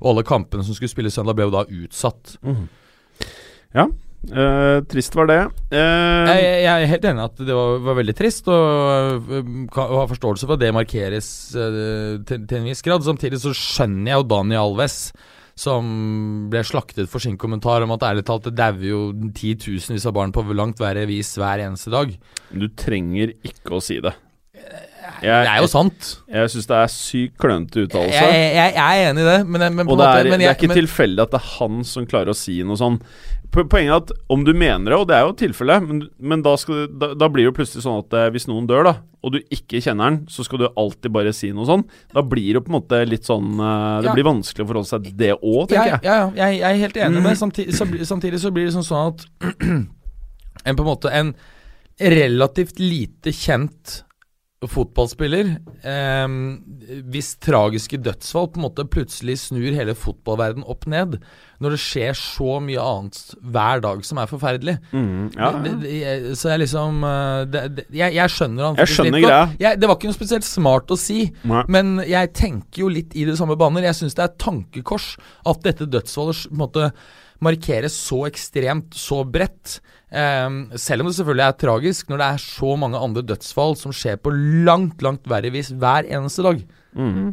Og 0.00 0.12
alle 0.12 0.22
kampene 0.26 0.62
som 0.64 0.74
skulle 0.76 0.92
spilles 0.92 1.14
søndag, 1.16 1.34
ble 1.38 1.48
jo 1.48 1.54
da 1.54 1.64
utsatt. 1.64 2.36
Mm. 2.44 2.68
Ja, 3.74 3.88
Uh, 4.20 4.82
trist 4.84 5.14
var 5.16 5.24
det. 5.30 5.38
Uh, 5.72 6.28
Jeg, 6.28 6.40
jeg 6.60 6.68
er 6.68 6.90
helt 6.90 7.04
enig 7.08 7.22
i 7.22 7.24
at 7.24 7.38
det 7.40 7.54
var, 7.56 7.78
var 7.86 7.94
veldig 7.96 8.14
trist, 8.18 8.50
og, 8.52 9.30
og 9.72 9.94
har 9.96 10.10
forståelse 10.10 10.44
for 10.44 10.58
at 10.58 10.60
det 10.60 10.74
markeres 10.76 11.30
uh, 11.56 12.18
til, 12.28 12.42
til 12.44 12.58
en 12.58 12.66
viss 12.68 12.84
grad. 12.84 13.00
Samtidig 13.00 13.40
så 13.40 13.54
skjønner 13.56 14.12
jeg 14.12 14.20
jo 14.20 14.26
Daniel 14.28 14.66
Alves, 14.66 14.98
som 15.60 16.48
ble 16.52 16.62
slaktet 16.64 17.10
for 17.12 17.22
sin 17.22 17.36
kommentar 17.40 17.84
om 17.84 17.92
at 17.92 18.06
ærlig 18.08 18.24
talt 18.28 18.48
det 18.48 18.56
dauer 18.56 18.86
jo 18.86 19.02
titusenvis 19.36 20.08
av 20.08 20.16
barn 20.16 20.32
på 20.32 20.44
langt 20.56 20.80
verre 20.80 21.04
vis 21.10 21.34
hver 21.36 21.66
eneste 21.66 21.92
dag. 21.92 22.16
du 22.50 22.68
trenger 22.72 23.34
ikke 23.44 23.76
å 23.76 23.84
si 23.84 24.00
det. 24.00 24.14
Det 25.20 25.28
er 25.30 25.58
jo 25.60 25.66
sant. 25.70 26.10
Jeg 26.30 26.50
syns 26.52 26.66
det 26.70 26.76
er 26.76 26.86
sykt 26.94 27.36
klønete 27.42 27.80
Jeg, 27.82 27.88
uttalelse. 27.88 28.22
jeg, 28.30 28.74
jeg 28.74 29.02
er 29.02 29.10
enig 29.10 29.20
i 29.24 29.28
det, 29.30 29.38
men, 29.46 29.66
men 29.76 29.86
på 29.86 29.92
Og 29.92 29.98
det 29.98 30.06
det 30.06 30.10
måte 30.14 30.20
er, 30.20 30.30
men 30.30 30.40
det 30.40 30.48
er 30.48 30.54
ikke 30.56 30.68
men- 30.70 30.80
tilfeldig 30.80 31.22
at 31.26 31.30
det 31.34 31.40
er 31.40 31.48
han 31.58 31.84
som 31.84 32.06
klarer 32.06 32.30
å 32.32 32.36
si 32.36 32.62
noe 32.62 32.76
sånn. 32.80 33.00
Poenget 33.50 33.90
er 33.90 33.96
at 33.96 34.10
om 34.30 34.44
du 34.46 34.52
mener 34.54 34.92
det, 34.92 34.94
og 35.00 35.08
det 35.10 35.16
er 35.16 35.24
jo 35.26 35.32
tilfellet, 35.34 35.82
men, 35.82 36.04
men 36.22 36.42
da, 36.46 36.52
skal, 36.56 36.84
da, 36.86 37.08
da 37.18 37.26
blir 37.28 37.42
det 37.42 37.50
jo 37.50 37.56
plutselig 37.58 37.82
sånn 37.82 37.98
at 38.04 38.14
eh, 38.14 38.28
hvis 38.30 38.46
noen 38.46 38.68
dør, 38.70 38.84
da, 38.86 38.92
og 39.26 39.32
du 39.34 39.40
ikke 39.50 39.80
kjenner 39.82 40.06
den, 40.12 40.18
så 40.30 40.44
skal 40.46 40.60
du 40.62 40.68
alltid 40.78 41.10
bare 41.12 41.32
si 41.34 41.50
noe 41.52 41.66
sånn. 41.66 41.82
Da 42.14 42.22
blir 42.22 42.54
det 42.54 42.62
på 42.62 42.70
en 42.70 42.76
måte 42.78 43.00
litt 43.10 43.26
sånn 43.26 43.58
eh, 43.58 43.96
Det 44.04 44.06
Ja. 44.06 44.14
blir 44.14 44.28
vanskelig 44.30 44.62
å 44.64 44.68
forholde 44.70 44.86
seg 44.92 45.02
til 45.08 45.16
det 45.18 45.32
òg, 45.42 45.66
tenker 45.68 45.96
jeg. 45.96 46.00
ja, 46.06 46.14
ja, 46.30 46.30
jeg, 46.46 46.60
jeg 46.60 46.70
er 46.70 46.82
helt 46.84 46.96
enig 47.02 47.18
Mm. 47.18 47.26
med 47.26 47.36
Samtidig 47.42 47.74
så, 47.74 47.88
samtidig 48.06 48.38
så 48.40 48.52
blir 48.54 48.70
det 48.70 48.76
sånn 48.78 48.86
sånn 48.86 49.10
at 49.10 49.26
en 50.70 50.76
på 50.78 50.84
en 50.86 50.90
måte 50.92 51.10
en 51.10 51.34
relativt 52.00 52.78
lite 52.80 53.32
kjent 53.34 54.04
fotballspiller 54.68 55.54
eh, 55.88 56.32
hvis 57.08 57.30
tragiske 57.40 57.96
dødsfall 58.04 58.50
på 58.52 58.60
en 58.60 58.64
måte 58.66 58.84
plutselig 58.92 59.38
snur 59.46 59.70
hele 59.72 59.94
fotballverden 59.96 60.66
opp 60.68 60.84
ned, 60.90 61.16
når 61.64 61.76
det 61.76 61.80
skjer 61.80 62.18
så 62.18 62.58
mye 62.64 62.82
annet 62.82 63.38
hver 63.40 63.80
dag 63.84 64.04
som 64.04 64.20
er 64.20 64.28
forferdelig. 64.28 64.76
Mm, 64.92 65.30
ja. 65.32 65.48
Det, 65.64 65.72
det, 65.84 66.34
så 66.40 66.52
jeg 66.52 66.64
liksom 66.66 67.00
eh, 67.08 67.38
det, 67.52 67.64
det, 67.78 67.86
jeg, 67.88 68.16
jeg 68.18 68.34
skjønner 68.36 68.68
han 68.68 68.76
faktisk 68.76 69.00
skjønner 69.00 69.16
litt 69.16 69.28
godt. 69.30 69.56
Jeg, 69.64 69.80
det 69.80 69.90
var 69.90 69.98
ikke 69.98 70.12
noe 70.12 70.18
spesielt 70.18 70.48
smart 70.48 70.92
å 70.92 71.00
si, 71.00 71.22
Nei. 71.48 71.64
men 71.72 71.96
jeg 72.04 72.32
tenker 72.36 72.84
jo 72.84 72.92
litt 72.92 73.16
i 73.16 73.24
det 73.28 73.38
samme 73.40 73.56
baner. 73.60 73.88
Jeg 73.88 74.00
syns 74.02 74.18
det 74.18 74.26
er 74.26 74.32
et 74.34 74.38
tankekors 74.44 75.14
at 75.48 75.64
dette 75.64 75.88
dødsfallet 75.88 76.46
på 76.50 76.56
en 76.56 76.64
måte 76.66 76.92
markeres 77.44 77.96
så 77.96 78.24
ekstremt, 78.28 78.94
så 78.96 79.22
bredt. 79.24 79.78
Um, 80.10 80.64
selv 80.74 81.04
om 81.04 81.10
det 81.10 81.14
selvfølgelig 81.20 81.44
er 81.46 81.58
tragisk 81.60 82.08
når 82.10 82.18
det 82.18 82.28
er 82.28 82.40
så 82.42 82.72
mange 82.82 82.98
andre 82.98 83.22
dødsfall 83.22 83.76
som 83.78 83.94
skjer 83.94 84.16
på 84.18 84.32
langt, 84.66 85.04
langt 85.06 85.28
verre 85.30 85.52
vis 85.54 85.70
hver 85.70 86.08
eneste 86.10 86.42
dag. 86.46 86.64
Mm. 86.90 87.30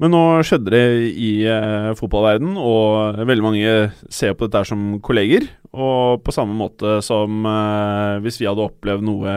Men 0.00 0.12
nå 0.12 0.22
skjedde 0.46 0.72
det 0.72 0.82
i 1.20 1.30
eh, 1.48 1.92
fotballverden, 1.98 2.56
og 2.60 3.20
veldig 3.28 3.44
mange 3.44 3.74
ser 4.12 4.36
på 4.36 4.46
dette 4.46 4.64
som 4.68 4.98
kolleger. 5.04 5.48
Og 5.76 6.22
på 6.24 6.32
samme 6.32 6.56
måte 6.56 6.98
som 7.04 7.44
eh, 7.48 8.16
hvis 8.24 8.40
vi 8.40 8.48
hadde 8.48 8.64
opplevd 8.64 9.04
noe 9.06 9.36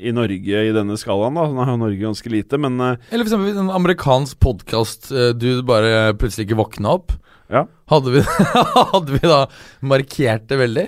i 0.00 0.14
Norge 0.16 0.64
i 0.68 0.74
denne 0.76 0.96
skalaen, 1.00 1.36
da. 1.36 1.48
Nå 1.52 1.64
er 1.64 1.72
jo 1.72 1.82
Norge 1.82 2.02
ganske 2.04 2.32
lite, 2.32 2.60
men 2.62 2.80
eh, 2.80 3.08
Eller 3.10 3.26
eksempel 3.26 3.56
en 3.56 3.72
amerikansk 3.74 4.40
podkast 4.42 5.10
du 5.36 5.50
bare 5.66 6.12
plutselig 6.16 6.48
ikke 6.48 6.60
våkna 6.62 6.96
opp. 7.00 7.16
Ja. 7.52 7.64
Hadde 7.92 8.10
vi, 8.16 8.22
hadde 8.92 9.12
vi 9.14 9.20
da 9.22 9.40
markert 9.86 10.48
det 10.50 10.58
veldig? 10.58 10.86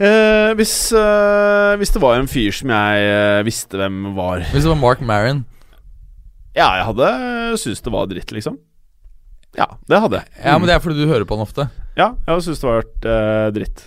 eh, 0.00 0.52
hvis, 0.58 0.74
eh, 0.94 1.72
hvis 1.80 1.92
det 1.94 2.02
var 2.02 2.18
en 2.20 2.28
fyr 2.30 2.52
som 2.54 2.70
jeg 2.74 3.08
eh, 3.10 3.40
visste 3.46 3.78
hvem 3.80 4.12
var 4.16 4.44
Hvis 4.52 4.66
det 4.66 4.70
var 4.72 4.80
Mark 4.82 5.00
Maron? 5.04 5.44
Ja, 6.56 6.70
jeg 6.78 6.86
hadde 6.88 7.08
syntes 7.60 7.82
det 7.84 7.92
var 7.92 8.06
dritt, 8.08 8.30
liksom. 8.32 8.56
Ja, 9.56 9.66
det 9.88 9.98
hadde 10.00 10.20
jeg. 10.22 10.30
Ja, 10.44 10.54
men 10.60 10.68
det 10.68 10.74
er 10.76 10.80
fordi 10.84 11.02
du 11.02 11.08
hører 11.10 11.24
på 11.28 11.36
han 11.36 11.44
ofte. 11.44 11.66
Ja, 11.96 12.10
jeg 12.22 12.28
hadde 12.30 12.44
syntes 12.46 12.62
det 12.62 12.68
var 12.70 12.80
vært 12.82 13.08
eh, 13.12 13.48
dritt. 13.56 13.84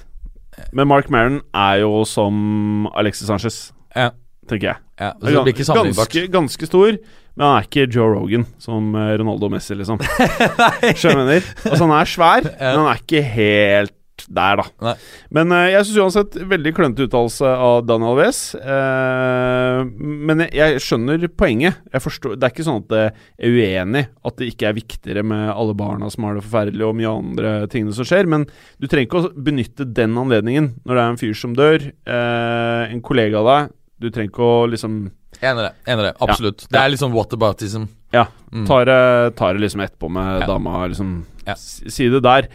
Men 0.75 0.89
Mark 0.91 1.09
Maron 1.13 1.39
er 1.55 1.79
jo 1.85 2.03
som 2.09 2.87
Alexis 2.97 3.29
Sanchez, 3.29 3.57
Ja. 3.95 4.09
tenker 4.49 4.73
jeg. 4.73 4.81
Ja, 4.99 5.13
ganske, 5.21 6.25
ganske 6.33 6.67
stor, 6.67 6.97
men 7.39 7.47
han 7.47 7.55
er 7.55 7.69
ikke 7.69 7.87
Joe 7.87 8.09
Rogan 8.11 8.43
som 8.59 8.91
eh, 8.99 9.13
Ronaldo 9.21 9.47
Messi, 9.53 9.77
liksom. 9.79 10.01
Skjønner? 10.99 11.39
Altså, 11.63 11.85
han 11.85 11.95
er 11.95 12.11
svær, 12.11 12.49
men 12.51 12.81
han 12.81 12.89
er 12.91 12.99
ikke 12.99 13.23
helt 13.23 13.95
der, 14.27 14.59
da. 14.59 14.65
Nei. 14.83 14.93
Men 15.35 15.53
uh, 15.55 15.61
jeg 15.71 15.85
syns 15.87 15.99
uansett 16.03 16.35
veldig 16.51 16.73
klønete 16.75 17.05
uttalelse 17.07 17.47
av 17.47 17.85
Daniel 17.87 18.11
Alves. 18.11 18.41
Uh, 18.59 19.85
men 19.95 20.43
jeg, 20.43 20.51
jeg 20.59 20.83
skjønner 20.83 21.23
poenget. 21.39 21.79
Jeg 21.93 22.03
forstår, 22.03 22.35
det 22.35 22.49
er 22.49 22.51
ikke 22.51 22.67
sånn 22.67 22.83
at 22.83 22.95
jeg 22.97 23.13
er 23.47 23.55
uenig 23.55 24.03
at 24.27 24.41
det 24.41 24.49
ikke 24.51 24.67
er 24.67 24.77
viktigere 24.81 25.23
med 25.31 25.45
alle 25.53 25.77
barna 25.79 26.11
som 26.11 26.27
har 26.27 26.35
det 26.35 26.43
forferdelig, 26.43 26.83
og 26.89 26.97
mye 26.99 27.13
andre 27.21 27.53
tingene 27.71 27.95
som 27.95 28.07
skjer. 28.07 28.27
Men 28.31 28.43
du 28.83 28.89
trenger 28.89 29.07
ikke 29.07 29.23
å 29.23 29.31
benytte 29.49 29.87
den 29.87 30.19
anledningen 30.19 30.73
når 30.83 30.99
det 30.99 31.05
er 31.05 31.13
en 31.15 31.21
fyr 31.23 31.39
som 31.39 31.55
dør, 31.57 31.87
uh, 32.09 32.83
en 32.89 33.05
kollega 33.05 33.39
av 33.39 33.53
deg. 33.53 33.73
Du 33.99 34.11
trenger 34.11 34.33
ikke 34.33 34.51
å 34.51 34.67
liksom 34.71 34.99
Enig 35.41 35.59
i 35.59 35.63
det. 35.67 35.73
Enig 35.87 36.03
det. 36.09 36.13
Absolutt. 36.25 36.65
Det 36.69 36.79
er 36.81 36.89
litt 36.91 36.99
sånn 36.99 37.13
whataboutism. 37.15 37.87
Ja, 38.11 38.25
Mm. 38.51 38.65
tar 38.65 38.85
det, 38.85 39.35
tar 39.37 39.53
det 39.53 39.61
liksom 39.61 39.81
etterpå 39.85 40.09
med 40.09 40.41
Ja. 40.41 40.47
dama, 40.47 40.87
liksom. 40.87 41.25
Ja. 41.45 41.53
Si, 41.55 41.89
si 41.89 42.09
det 42.09 42.21
der. 42.23 42.47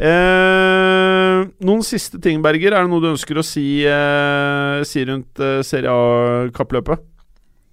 Eh, 0.00 1.44
noen 1.66 1.82
siste 1.86 2.20
ting, 2.22 2.42
Berger. 2.44 2.74
Er 2.74 2.82
det 2.86 2.90
noe 2.92 3.00
du 3.04 3.10
ønsker 3.12 3.38
å 3.40 3.44
si, 3.46 3.84
eh, 3.86 4.82
si 4.84 5.04
rundt 5.08 5.38
eh, 5.42 5.62
Serie 5.66 5.90
A-kappløpet? 5.92 6.98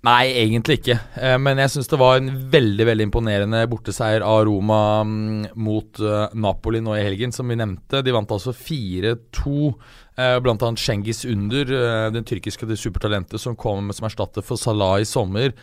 Nei, 0.04 0.34
egentlig 0.36 0.82
ikke. 0.82 0.98
Eh, 1.16 1.38
men 1.40 1.58
jeg 1.62 1.70
syns 1.72 1.88
det 1.88 1.98
var 2.02 2.18
en 2.20 2.30
veldig 2.52 2.86
veldig 2.90 3.06
imponerende 3.08 3.62
borteseier 3.72 4.22
av 4.28 4.42
Roma 4.50 5.02
mm, 5.08 5.54
mot 5.56 6.02
eh, 6.04 6.28
Napoli 6.36 6.82
nå 6.84 6.98
i 7.00 7.04
helgen, 7.06 7.32
som 7.32 7.48
vi 7.48 7.56
nevnte. 7.56 8.04
De 8.04 8.12
vant 8.12 8.28
altså 8.36 8.52
4-2. 8.54 9.74
Eh, 10.18 10.36
blant 10.46 10.62
annet 10.62 10.80
Cengiz 10.80 11.24
Under, 11.26 11.64
eh, 11.74 12.10
den 12.14 12.24
tyrkiske 12.24 12.68
det 12.70 12.78
supertalentet 12.78 13.40
som 13.42 13.56
kom 13.56 13.90
som 13.94 14.06
erstatter 14.10 14.46
for 14.46 14.58
Salah 14.62 15.00
i 15.02 15.08
sommer. 15.10 15.54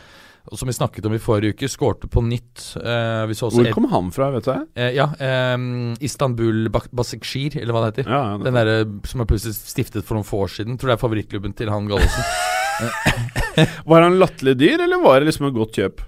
Og 0.50 0.56
som 0.58 0.66
vi 0.66 0.72
snakket 0.74 1.04
om 1.06 1.12
i 1.14 1.20
forrige 1.20 1.54
uke, 1.54 1.68
skårte 1.68 2.08
på 2.10 2.22
nytt. 2.24 2.72
Eh, 2.80 3.28
Hvor 3.30 3.72
kom 3.74 3.86
han 3.92 4.08
fra, 4.10 4.30
vet 4.34 4.44
du 4.44 4.50
det? 4.50 4.62
eh, 4.74 4.90
Ja, 4.96 5.10
eh, 5.20 5.56
Istanbul 6.00 6.68
Basikshir, 6.70 7.60
eller 7.60 7.72
hva 7.76 7.84
det 7.84 7.98
heter. 8.04 8.10
Ja, 8.10 8.22
ja, 8.32 8.38
Den 8.42 8.54
derre 8.54 9.06
som 9.06 9.20
er 9.20 9.26
plutselig 9.26 9.54
stiftet 9.54 10.02
for 10.02 10.16
noen 10.16 10.26
få 10.26 10.46
år 10.46 10.48
siden. 10.56 10.78
Tror 10.80 10.90
det 10.90 10.96
er 10.98 11.04
favorittklubben 11.06 11.54
til 11.54 11.68
han 11.70 11.86
Gallosen. 11.86 12.24
Var 13.86 14.02
han 14.02 14.18
latterlig 14.18 14.56
dyr, 14.58 14.80
eller 14.80 15.02
var 15.04 15.20
det 15.20 15.28
liksom 15.28 15.50
et 15.50 15.54
godt 15.54 15.76
kjøp? 15.76 16.00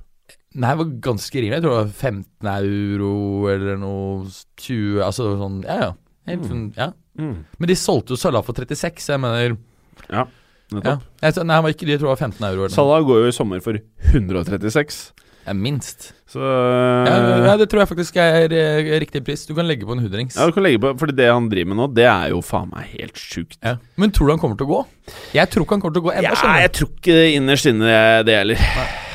Nei, 0.54 0.70
det 0.72 0.78
var 0.78 0.90
ganske 1.04 1.36
rimelig. 1.40 1.58
Jeg 1.58 1.62
tror 1.64 1.74
det 1.76 1.82
var 1.84 1.92
15 2.00 2.48
euro 2.56 3.12
eller 3.52 3.78
noe 3.80 4.26
20 4.60 5.00
Altså 5.04 5.30
sånn 5.40 5.62
Ja, 5.64 5.76
ja. 5.80 5.92
Helt 6.28 6.44
mm. 6.48 6.66
ja. 6.76 6.90
Mm. 7.18 7.44
Men 7.58 7.68
de 7.68 7.74
solgte 7.76 8.14
jo 8.14 8.16
Salah 8.16 8.42
for 8.46 8.52
36, 8.56 9.08
jeg 9.12 9.20
mener 9.20 9.56
Ja, 10.10 10.24
ja. 10.72 10.94
Jeg, 11.20 11.44
nei, 11.44 11.54
han 11.58 11.64
var 11.66 11.70
ikke 11.74 11.84
de, 11.84 11.92
jeg 11.92 12.00
tror 12.00 12.12
det 12.14 12.20
var 12.20 12.22
15 12.30 12.46
euro 12.48 12.64
eller. 12.64 12.72
Salah 12.74 13.02
går 13.04 13.18
jo 13.26 13.28
i 13.28 13.34
sommer 13.36 13.60
for 13.60 13.76
136, 14.14 15.12
Ja, 15.44 15.52
minst. 15.52 16.12
så 16.30 16.38
Ja, 16.40 17.16
ja, 17.50 17.56
det 17.60 17.66
tror 17.68 17.82
jeg 17.82 17.88
faktisk 17.90 18.16
er 18.22 18.52
eh, 18.54 18.92
riktig 19.02 19.24
pris. 19.26 19.44
Du 19.44 19.54
kan 19.58 19.66
legge 19.68 19.84
på 19.84 19.92
en 19.92 19.98
hundrings. 20.06 20.36
Ja, 20.38 20.46
du 20.46 20.52
kan 20.56 20.62
legge 20.64 20.78
på 20.80 20.94
Fordi 21.02 21.16
det 21.18 21.26
han 21.28 21.48
driver 21.50 21.68
med 21.74 21.76
nå, 21.82 21.88
det 21.92 22.06
er 22.08 22.30
jo 22.32 22.40
faen 22.46 22.70
meg 22.72 22.88
helt 22.96 23.18
sjukt. 23.18 23.58
Ja. 23.60 23.76
Men 24.00 24.14
tror 24.14 24.30
du 24.30 24.32
han 24.36 24.40
kommer 24.40 24.56
til 24.56 24.70
å 24.70 24.72
gå? 24.76 24.82
Jeg 25.34 25.50
tror 25.52 25.66
ikke 25.66 25.76
han 25.76 25.82
kommer 25.84 25.98
til 25.98 26.04
å 26.04 26.08
gå 26.08 26.14
ennå. 26.16 26.32
Ja, 26.32 26.54
jeg 26.62 26.72
tror 26.78 26.92
ikke 26.94 27.18
innerst 27.36 27.66
inne 27.68 27.84
det- 27.90 28.26
det 28.30 28.38
heller. 28.40 28.56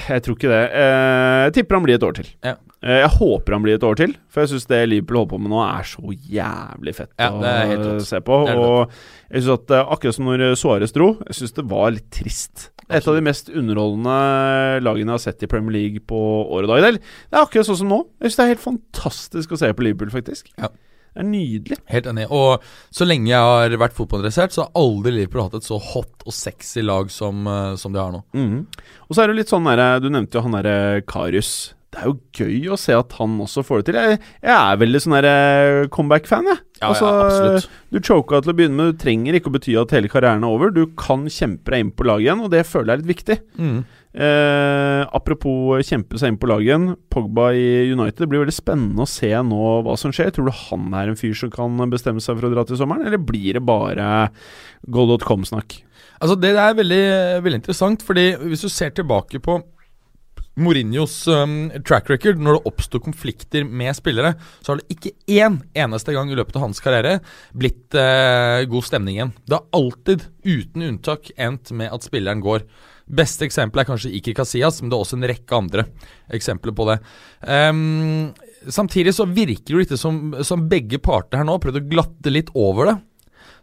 Jeg 0.07 0.23
tror 0.23 0.37
ikke 0.37 0.51
det. 0.51 0.63
Eh, 0.71 1.41
jeg 1.47 1.53
tipper 1.57 1.77
han 1.77 1.85
blir 1.85 1.97
et 1.97 2.05
år 2.07 2.15
til. 2.19 2.29
Ja. 2.45 2.55
Eh, 2.85 2.99
jeg 3.01 3.09
håper 3.17 3.55
han 3.55 3.65
blir 3.65 3.77
et 3.77 3.85
år 3.87 3.97
til, 3.99 4.15
for 4.29 4.43
jeg 4.43 4.51
syns 4.53 4.67
det 4.69 4.79
Liverpool 4.91 5.21
holder 5.21 5.31
på 5.33 5.39
med 5.41 5.53
nå, 5.53 5.61
er 5.65 5.87
så 5.89 6.15
jævlig 6.37 6.93
fett 6.97 7.13
Ja, 7.17 7.29
å 7.33 7.99
se 8.05 8.21
på. 8.23 8.39
Og 8.53 8.97
jeg 9.31 9.43
synes 9.43 9.53
at 9.57 9.75
eh, 9.75 9.93
akkurat 9.97 10.17
som 10.17 10.29
når 10.29 10.43
Suárez 10.59 10.93
dro, 10.95 11.11
jeg 11.27 11.39
syns 11.39 11.55
det 11.57 11.67
var 11.73 11.93
litt 11.95 12.09
trist. 12.13 12.69
Et 12.87 13.03
av 13.03 13.17
de 13.17 13.23
mest 13.25 13.49
underholdende 13.51 14.17
lagene 14.85 15.11
jeg 15.11 15.17
har 15.17 15.23
sett 15.25 15.43
i 15.43 15.49
Premier 15.51 15.75
League 15.75 16.03
på 16.07 16.19
året 16.45 16.69
og 16.69 16.77
dag. 16.77 16.85
Det 16.85 17.01
det 17.01 17.35
er 17.35 17.43
akkurat 17.43 17.67
sånn 17.67 17.81
som 17.81 17.89
nå. 17.91 18.03
Jeg 18.21 18.29
syns 18.31 18.37
det 18.39 18.45
er 18.45 18.53
helt 18.53 18.67
fantastisk 18.67 19.51
å 19.51 19.59
se 19.59 19.73
på 19.75 19.83
Liverpool, 19.83 20.13
faktisk. 20.13 20.53
Ja. 20.55 20.69
Det 21.17 21.23
er 21.23 21.29
nydelig. 21.31 21.77
Helt 21.89 22.07
enig. 22.11 22.27
Og 22.29 22.65
så 22.93 23.05
lenge 23.07 23.31
jeg 23.31 23.41
har 23.41 23.73
vært 23.81 23.95
fotballinteressert, 23.97 24.53
så 24.53 24.67
har 24.67 24.75
aldri 24.77 25.15
Liverpool 25.15 25.47
hatt 25.47 25.57
et 25.57 25.65
så 25.65 25.79
hot 25.81 26.27
og 26.27 26.35
sexy 26.35 26.83
lag 26.85 27.09
som, 27.09 27.47
eh, 27.49 27.73
som 27.81 27.95
de 27.95 27.97
har 28.03 28.13
nå. 28.13 28.21
Mm. 28.37 28.67
Og 29.07 29.15
så 29.15 29.23
er 29.23 29.31
det 29.31 29.39
litt 29.39 29.49
sånn 29.49 29.65
der, 29.65 29.99
Du 29.99 30.11
nevnte 30.13 30.37
jo 30.37 30.45
han 30.45 30.53
derre 30.53 31.01
Karius. 31.09 31.73
Det 31.97 32.03
er 32.05 32.11
jo 32.11 32.17
gøy 32.37 32.73
å 32.75 32.77
se 32.77 32.93
at 32.93 33.13
han 33.17 33.39
også 33.41 33.63
får 33.65 33.81
det 33.81 33.85
til. 33.87 33.95
Jeg, 33.97 34.17
jeg 34.45 34.53
er 34.53 34.81
veldig 34.83 34.99
sånn 35.01 35.15
der 35.17 35.87
comeback-fan, 35.93 36.49
jeg. 36.51 36.59
Ja, 36.77 36.91
ja, 36.93 37.07
absolutt. 37.25 37.69
Du 37.89 37.97
choka 38.05 38.37
til 38.43 38.53
å 38.53 38.57
begynne 38.57 38.77
med. 38.77 38.91
Du 38.93 38.99
trenger 39.01 39.33
ikke 39.33 39.49
å 39.49 39.55
bety 39.55 39.73
at 39.81 39.95
hele 39.95 40.11
karrieren 40.11 40.45
er 40.45 40.53
over. 40.53 40.69
Du 40.73 40.83
kan 40.99 41.23
kjempe 41.25 41.73
deg 41.73 41.81
inn 41.81 41.93
på 41.97 42.05
laget 42.05 42.27
igjen, 42.27 42.43
og 42.45 42.51
det 42.53 42.67
føler 42.69 42.91
jeg 42.91 42.93
er 42.93 43.01
litt 43.01 43.09
viktig. 43.15 43.37
Mm. 43.57 43.79
Eh, 44.27 45.01
apropos 45.17 45.89
kjempe 45.89 46.21
seg 46.21 46.35
inn 46.35 46.37
på 46.41 46.49
laget 46.51 46.69
igjen. 46.69 46.85
Pogba 47.13 47.47
i 47.57 47.67
United. 47.89 48.21
Det 48.21 48.29
blir 48.29 48.43
veldig 48.43 48.55
spennende 48.55 49.07
å 49.07 49.09
se 49.09 49.31
nå 49.49 49.71
hva 49.87 49.95
som 49.97 50.13
skjer. 50.13 50.29
Tror 50.35 50.51
du 50.51 50.53
han 50.67 50.93
er 51.01 51.09
en 51.09 51.17
fyr 51.17 51.33
som 51.37 51.53
kan 51.53 51.81
bestemme 51.89 52.21
seg 52.21 52.37
for 52.37 52.45
å 52.45 52.53
dra 52.53 52.67
til 52.67 52.77
sommeren, 52.77 53.09
eller 53.09 53.21
blir 53.21 53.57
det 53.57 53.65
bare 53.65 54.29
go.com-snakk? 54.85 55.79
Altså 56.21 56.37
Det 56.37 56.53
er 56.53 56.77
veldig, 56.77 57.03
veldig 57.45 57.59
interessant, 57.63 58.05
fordi 58.05 58.31
hvis 58.45 58.65
du 58.65 58.69
ser 58.73 58.93
tilbake 58.93 59.41
på 59.41 59.59
Mourinhos 60.57 61.19
um, 61.29 61.69
track 61.85 62.09
record 62.09 62.41
når 62.41 62.57
det 62.57 62.71
oppsto 62.71 63.01
konflikter 63.03 63.65
med 63.67 63.93
spillere, 63.97 64.33
så 64.61 64.73
har 64.73 64.81
det 64.81 64.97
ikke 64.97 65.13
én 65.37 65.59
eneste 65.77 66.15
gang 66.15 66.31
i 66.31 66.37
løpet 66.37 66.57
av 66.57 66.65
hans 66.65 66.81
karriere 66.83 67.19
blitt 67.53 67.97
uh, 67.97 68.65
god 68.69 68.87
stemning 68.87 69.19
igjen. 69.19 69.33
Det 69.45 69.59
har 69.59 69.67
alltid, 69.77 70.25
uten 70.47 70.87
unntak, 70.89 71.31
endt 71.37 71.73
med 71.77 71.93
at 71.93 72.07
spilleren 72.07 72.41
går. 72.43 72.65
Beste 73.07 73.45
eksempel 73.47 73.83
er 73.83 73.87
kanskje 73.87 74.11
Iker 74.17 74.35
Casillas, 74.41 74.81
men 74.81 74.91
det 74.91 74.97
er 74.97 75.05
også 75.05 75.19
en 75.19 75.29
rekke 75.29 75.59
andre 75.61 75.85
eksempler 76.35 76.75
på 76.75 76.89
det. 76.89 76.97
Um, 77.45 78.33
samtidig 78.67 79.13
så 79.15 79.29
virker 79.29 79.77
det 79.77 79.85
litt 79.85 80.01
som, 80.01 80.33
som 80.43 80.65
begge 80.71 80.99
parter 80.99 81.39
her 81.39 81.47
nå 81.47 81.55
har 81.55 81.63
prøvd 81.63 81.83
å 81.83 81.87
glatte 81.93 82.33
litt 82.33 82.51
over 82.57 82.91
det. 82.91 82.97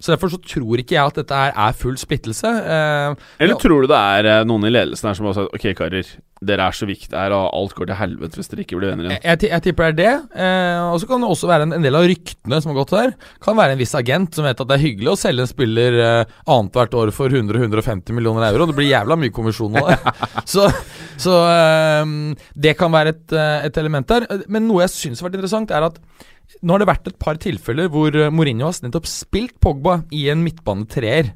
Så 0.03 0.13
Derfor 0.15 0.33
så 0.35 0.41
tror 0.43 0.81
ikke 0.83 0.97
jeg 0.99 1.05
at 1.07 1.17
dette 1.23 1.35
her 1.39 1.53
er 1.69 1.73
full 1.79 1.97
splittelse. 2.01 2.51
Eh, 2.51 3.15
Eller 3.45 3.59
tror 3.61 3.83
du 3.85 3.91
det 3.91 3.99
er 4.19 4.31
eh, 4.41 4.45
noen 4.49 4.67
i 4.69 4.73
ledelsen 4.75 5.09
her 5.11 5.19
som 5.19 5.27
har 5.31 5.37
sagt 5.39 5.55
Ok, 5.57 5.67
karer, 5.79 6.09
dere 6.45 6.67
er 6.69 6.75
så 6.77 6.85
viktige 6.85 7.17
her, 7.17 7.33
og 7.33 7.47
alt 7.57 7.73
går 7.79 7.89
til 7.89 7.97
helvete 7.97 8.37
hvis 8.37 8.51
dere 8.53 8.65
ikke 8.67 8.77
blir 8.77 8.91
venner 8.93 9.07
igjen? 9.09 9.23
jeg, 9.25 9.39
ti- 9.41 9.49
jeg 9.49 9.63
tipper 9.65 9.95
det 9.97 10.05
er 10.05 10.19
det. 10.19 10.41
Eh, 10.45 10.81
og 10.93 10.99
så 11.01 11.09
kan 11.09 11.23
det 11.25 11.31
også 11.33 11.49
være 11.49 11.69
en, 11.69 11.73
en 11.79 11.87
del 11.87 11.97
av 11.97 12.05
ryktene 12.11 12.59
som 12.61 12.73
har 12.75 12.79
gått 12.83 12.93
der. 12.97 13.15
Kan 13.47 13.57
være 13.57 13.77
en 13.77 13.81
viss 13.81 13.95
agent 13.97 14.37
som 14.37 14.45
vet 14.45 14.61
at 14.61 14.69
det 14.69 14.77
er 14.77 14.85
hyggelig 14.85 15.15
å 15.15 15.17
selge 15.23 15.47
en 15.47 15.53
spiller 15.55 15.97
eh, 16.05 16.35
annethvert 16.53 16.99
år 17.01 17.15
for 17.17 17.33
100-150 17.33 18.13
millioner 18.19 18.51
euro. 18.51 18.67
Det 18.69 18.77
blir 18.77 18.91
jævla 18.91 19.17
mye 19.23 19.33
kommisjon 19.35 19.73
nå. 19.79 19.87
så 20.55 20.69
så 21.17 21.39
eh, 21.49 22.13
det 22.67 22.75
kan 22.81 22.93
være 22.93 23.15
et, 23.15 23.25
eh, 23.33 23.67
et 23.71 23.81
element 23.81 24.09
der. 24.11 24.27
Men 24.51 24.67
noe 24.69 24.85
jeg 24.85 24.93
syns 24.99 25.23
har 25.23 25.31
vært 25.31 25.39
interessant, 25.41 25.73
er 25.73 25.87
at 25.89 26.01
Nå 26.63 26.75
har 26.75 26.83
det 26.83 26.91
vært 26.91 27.09
et 27.11 27.21
par 27.21 27.39
tilfeller 27.41 27.89
hvor 27.93 28.15
eh, 28.17 28.33
Mourinho 28.33 28.69
har 28.69 28.85
nettopp 28.85 29.09
spilt 29.11 29.57
Pogba 29.63 30.03
i 30.15 30.27
en 30.33 30.45
midtbanetreer. 30.45 31.33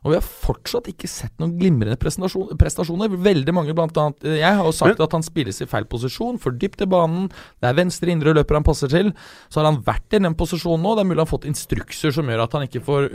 Og 0.00 0.14
vi 0.14 0.16
har 0.16 0.24
fortsatt 0.24 0.86
ikke 0.88 1.08
sett 1.10 1.34
noen 1.40 1.58
glimrende 1.60 1.98
prestasjoner. 2.00 3.12
Veldig 3.20 3.52
mange, 3.52 3.74
blant 3.76 3.98
annet 4.00 4.24
eh, 4.24 4.38
Jeg 4.40 4.56
har 4.56 4.64
jo 4.64 4.72
sagt 4.72 5.02
at 5.04 5.16
han 5.16 5.24
spilles 5.24 5.60
i 5.60 5.68
feil 5.68 5.84
posisjon, 5.90 6.40
for 6.40 6.56
dypt 6.56 6.86
i 6.86 6.88
banen. 6.88 7.28
Det 7.60 7.68
er 7.68 7.76
venstre 7.76 8.12
indre 8.12 8.34
løper 8.36 8.56
han 8.56 8.66
passer 8.66 8.92
til. 8.92 9.12
Så 9.52 9.60
har 9.60 9.68
han 9.68 9.82
vært 9.84 10.16
i 10.16 10.22
den 10.24 10.36
posisjonen 10.40 10.86
nå. 10.86 10.96
Det 10.96 11.04
er 11.04 11.10
mulig 11.10 11.20
han 11.20 11.26
har 11.26 11.34
fått 11.34 11.48
instrukser 11.50 12.16
som 12.16 12.32
gjør 12.32 12.46
at 12.46 12.56
han 12.56 12.64
ikke 12.68 12.84
får 12.86 13.10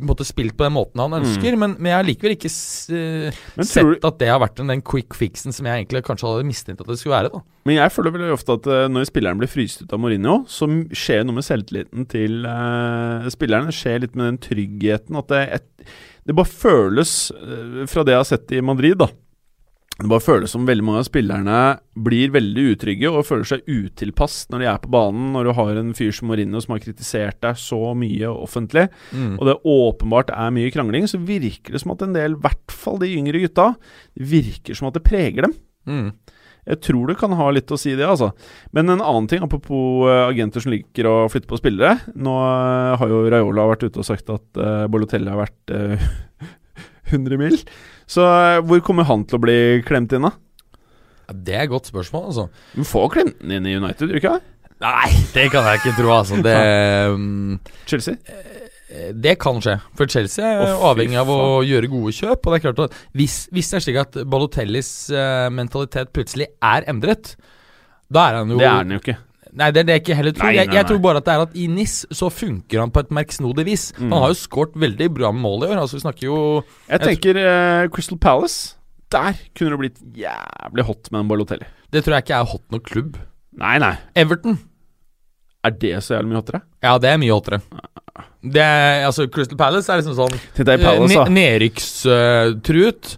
måtte 0.00 0.24
spilt 0.24 0.54
på 0.56 0.64
den 0.64 0.74
måten 0.74 1.02
han 1.02 1.18
ønsker. 1.20 1.56
Men, 1.60 1.74
men 1.78 1.90
jeg 1.90 1.98
har 1.98 2.06
likevel 2.06 2.34
ikke 2.36 2.50
øh, 2.50 3.40
sett 3.68 4.06
at 4.08 4.18
det 4.22 4.30
har 4.30 4.40
vært 4.42 4.58
den, 4.60 4.72
den 4.72 4.84
quick 4.86 5.16
fixen 5.18 5.54
som 5.54 5.68
jeg 5.68 5.82
egentlig 5.82 6.04
kanskje 6.06 6.30
hadde 6.30 6.48
mistenkt 6.48 6.82
at 6.82 6.90
det 6.90 6.98
skulle 7.00 7.16
være. 7.18 7.32
da 7.34 7.42
Men 7.68 7.76
jeg 7.76 7.94
føler 7.94 8.14
veldig 8.16 8.34
ofte 8.36 8.56
at 8.56 8.68
uh, 8.70 8.84
når 8.92 9.08
spilleren 9.10 9.40
blir 9.40 9.52
fryst 9.52 9.84
ut 9.84 9.96
av 9.96 10.02
Mourinho, 10.02 10.40
så 10.50 10.68
skjer 10.96 11.26
noe 11.26 11.38
med 11.38 11.46
selvtilliten 11.46 12.08
til 12.10 12.46
uh, 12.48 13.28
spillerne. 13.32 13.70
Det 13.70 13.80
skjer 13.80 14.04
litt 14.06 14.16
med 14.16 14.30
den 14.30 14.40
tryggheten. 14.48 15.20
At 15.20 15.32
det, 15.32 15.42
et, 15.58 15.90
det 16.28 16.38
bare 16.38 16.54
føles, 16.54 17.16
uh, 17.36 17.82
fra 17.90 18.06
det 18.06 18.16
jeg 18.16 18.24
har 18.24 18.30
sett 18.32 18.56
i 18.56 18.64
Madrid, 18.64 19.00
da 19.02 19.10
Det 20.00 20.08
bare 20.08 20.24
føles 20.24 20.52
som 20.54 20.64
veldig 20.64 20.84
mange 20.86 21.02
av 21.02 21.06
spillerne 21.10 21.58
blir 22.00 22.32
veldig 22.32 22.62
utrygge 22.72 23.10
og 23.10 23.26
føler 23.28 23.48
seg 23.50 23.66
utilpass 23.68 24.46
når 24.48 24.62
de 24.62 24.68
er 24.70 24.80
på 24.80 24.92
banen, 24.94 25.30
når 25.34 25.50
du 25.50 25.52
har 25.58 25.76
en 25.76 25.92
fyr 25.96 26.14
som 26.16 26.30
Mourinho 26.30 26.62
som 26.64 26.72
har 26.72 26.80
kritisert 26.80 27.40
deg 27.44 27.58
så 27.60 27.92
mye 27.98 28.30
offentlig, 28.32 28.86
og 29.36 29.44
det 29.44 29.58
åpenbart 29.68 30.32
er 30.32 30.54
mye 30.56 30.72
krangling, 30.72 31.04
så 31.10 31.20
virker 31.20 31.76
det 31.76 31.82
som 31.84 31.92
at 31.92 32.06
en 32.06 32.16
del, 32.16 32.38
i 32.38 32.42
hvert 32.46 32.72
fall 32.72 32.96
de 33.02 33.12
yngre 33.12 33.44
gutta, 33.44 33.74
virker 34.16 34.78
som 34.78 34.88
at 34.88 34.96
det 34.96 35.04
preger 35.04 35.44
dem. 35.44 35.58
Mm. 35.84 36.08
Jeg 36.68 36.80
tror 36.84 37.08
det 37.08 37.18
kan 37.20 37.34
ha 37.36 37.48
litt 37.54 37.72
å 37.72 37.78
si, 37.80 37.94
det. 37.96 38.06
altså 38.06 38.30
Men 38.76 38.92
en 38.92 39.02
annen 39.02 39.28
ting, 39.30 39.42
apropos 39.44 40.06
eh, 40.10 40.26
agenter 40.28 40.62
som 40.62 40.72
liker 40.74 41.08
å 41.08 41.16
flytte 41.32 41.48
på 41.50 41.58
spillere. 41.60 41.96
Nå 42.14 42.34
eh, 42.36 42.96
har 43.00 43.12
jo 43.12 43.22
Raiola 43.32 43.68
vært 43.72 43.86
ute 43.88 44.02
og 44.02 44.06
sagt 44.06 44.30
at 44.32 44.60
uh, 44.60 44.84
Bollotelli 44.90 45.32
har 45.32 45.40
vært 45.40 45.74
uh, 45.76 46.10
100 47.10 47.40
mil. 47.40 47.56
Så 48.10 48.26
eh, 48.26 48.60
hvor 48.66 48.82
kommer 48.84 49.06
han 49.08 49.26
til 49.28 49.38
å 49.38 49.42
bli 49.42 49.58
klemt 49.86 50.14
inn, 50.16 50.26
da? 50.26 50.34
Ja, 51.28 51.34
Det 51.34 51.58
er 51.58 51.66
et 51.66 51.74
godt 51.74 51.90
spørsmål, 51.90 52.30
altså. 52.32 52.48
Du 52.74 52.82
får 52.86 53.12
klemt 53.16 53.36
den 53.42 53.60
inn 53.60 53.68
i 53.70 53.76
United, 53.78 54.08
gjør 54.08 54.18
du 54.18 54.22
ikke 54.22 54.38
det? 54.38 54.56
Nei, 54.80 55.10
det 55.34 55.50
kan 55.52 55.66
jeg 55.68 55.82
ikke 55.82 55.96
tro, 55.98 56.10
altså. 56.16 56.40
Det, 56.42 56.56
um, 57.12 57.60
Chelsea? 57.86 58.16
det 59.14 59.36
kan 59.38 59.60
skje. 59.62 59.76
For 59.94 60.10
Chelsea 60.10 60.44
er 60.46 60.72
oh, 60.72 60.88
avhengig 60.90 61.18
av 61.20 61.30
å 61.30 61.62
gjøre 61.62 61.90
gode 61.92 62.12
kjøp. 62.16 62.42
Og 62.42 62.52
det 62.52 62.58
er 62.58 62.64
klart 62.64 62.84
at 62.88 62.96
hvis, 63.16 63.36
hvis 63.54 63.70
det 63.70 63.78
er 63.78 63.84
slik 63.86 63.98
at 64.02 64.20
Balotellis 64.30 64.90
eh, 65.14 65.46
mentalitet 65.54 66.10
plutselig 66.16 66.50
er 66.58 66.86
endret, 66.90 67.36
da 68.10 68.26
er 68.26 68.40
han 68.40 68.50
jo 68.50 68.58
Det 68.58 68.66
er 68.66 68.82
den 68.82 68.96
jo 68.96 69.02
ikke. 69.04 69.16
Nei, 69.58 69.70
det 69.74 69.82
er 69.82 69.86
det 69.88 69.96
jeg 69.96 70.04
ikke 70.04 70.16
heller 70.18 70.34
tror. 70.36 70.46
Nei, 70.46 70.56
jeg, 70.56 70.70
nei, 70.70 70.76
jeg 70.78 70.88
tror 70.90 71.00
bare 71.02 71.22
at 71.22 71.26
det 71.26 71.34
er 71.34 71.44
at 71.46 71.56
i 71.58 71.66
NIS 71.70 71.94
så 72.14 72.30
funker 72.30 72.82
han 72.84 72.92
på 72.94 73.02
et 73.02 73.10
merksnodig 73.14 73.64
vis. 73.66 73.88
Mm. 73.98 74.12
Han 74.12 74.24
har 74.24 74.34
jo 74.34 74.38
skåret 74.38 74.76
veldig 74.78 75.08
bra 75.16 75.32
med 75.34 75.42
mål 75.46 75.66
i 75.66 75.70
år. 75.72 75.80
Altså 75.82 75.98
Vi 75.98 76.04
snakker 76.04 76.28
jo 76.28 76.38
Jeg 76.86 77.02
tenker 77.02 77.40
uh, 77.40 77.88
Crystal 77.94 78.20
Palace. 78.20 78.76
Der 79.10 79.38
kunne 79.58 79.74
det 79.74 79.80
blitt 79.82 80.02
jævlig 80.14 80.86
hot 80.86 81.10
med 81.10 81.24
en 81.24 81.30
Balotelli. 81.32 81.66
Det 81.90 82.04
tror 82.06 82.18
jeg 82.18 82.28
ikke 82.28 82.38
er 82.38 82.50
hot 82.52 82.66
nok 82.70 82.84
klubb. 82.86 83.18
Nei, 83.58 83.78
nei. 83.82 83.96
Everton. 84.14 84.60
Er 85.66 85.74
det 85.76 85.96
så 86.06 86.14
jævlig 86.14 86.30
mye 86.30 86.40
hottere? 86.40 86.62
Ja, 86.84 86.94
det 87.02 87.10
er 87.10 87.18
mye 87.20 87.34
hottere. 87.34 87.60
Det 88.40 88.62
er, 88.62 89.02
altså 89.04 89.26
Crystal 89.28 89.58
Palace 89.60 89.90
er 89.92 90.00
liksom 90.00 90.14
sånn 90.16 90.38
Palace, 90.64 91.12
eh, 91.12 91.28
ne 91.28 91.34
Nedrykkstruet. 91.36 93.10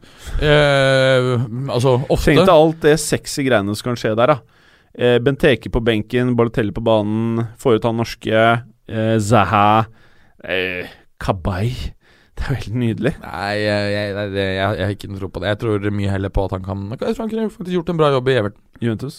Eh, 0.43 1.29
altså 1.71 1.95
ofte. 2.09 2.33
Tenk 2.33 2.43
deg 2.43 2.55
alt 2.57 2.81
det 2.83 2.97
sexy 2.99 3.45
greiene 3.47 3.77
som 3.79 3.93
kan 3.93 4.01
skje 4.01 4.17
der, 4.19 4.35
da. 4.35 4.62
Eh, 4.93 5.17
Benteke 5.25 5.73
på 5.73 5.81
benken, 5.81 6.35
Balotelli 6.37 6.73
på 6.77 6.85
banen, 6.85 7.47
får 7.59 7.81
ut 7.81 7.89
han 7.89 7.99
norske, 8.01 8.45
eh, 8.89 9.17
Zaha 9.19 9.87
eh, 10.45 10.93
Kabay. 11.23 11.73
Det 12.37 12.47
er 12.49 12.57
veldig 12.57 12.79
nydelig. 12.81 13.13
Nei, 13.23 13.57
jeg, 13.61 13.91
jeg, 13.93 14.15
jeg, 14.35 14.55
jeg 14.57 14.87
har 14.87 14.95
ikke 14.95 15.11
noe 15.13 15.21
tro 15.21 15.29
på 15.31 15.43
det. 15.43 15.51
Jeg 15.53 15.59
tror 15.61 15.91
mye 15.95 16.15
heller 16.15 16.33
på 16.33 16.47
at 16.49 16.55
han 16.57 16.65
kan 16.65 16.87
Jeg 16.95 17.03
tror 17.03 17.21
han 17.21 17.31
kunne 17.31 17.51
faktisk 17.53 17.77
gjort 17.77 17.93
en 17.93 18.01
bra 18.01 18.09
jobb 18.15 18.31
i 18.33 18.37
Everton. 18.41 18.65
Juventus. 18.83 19.19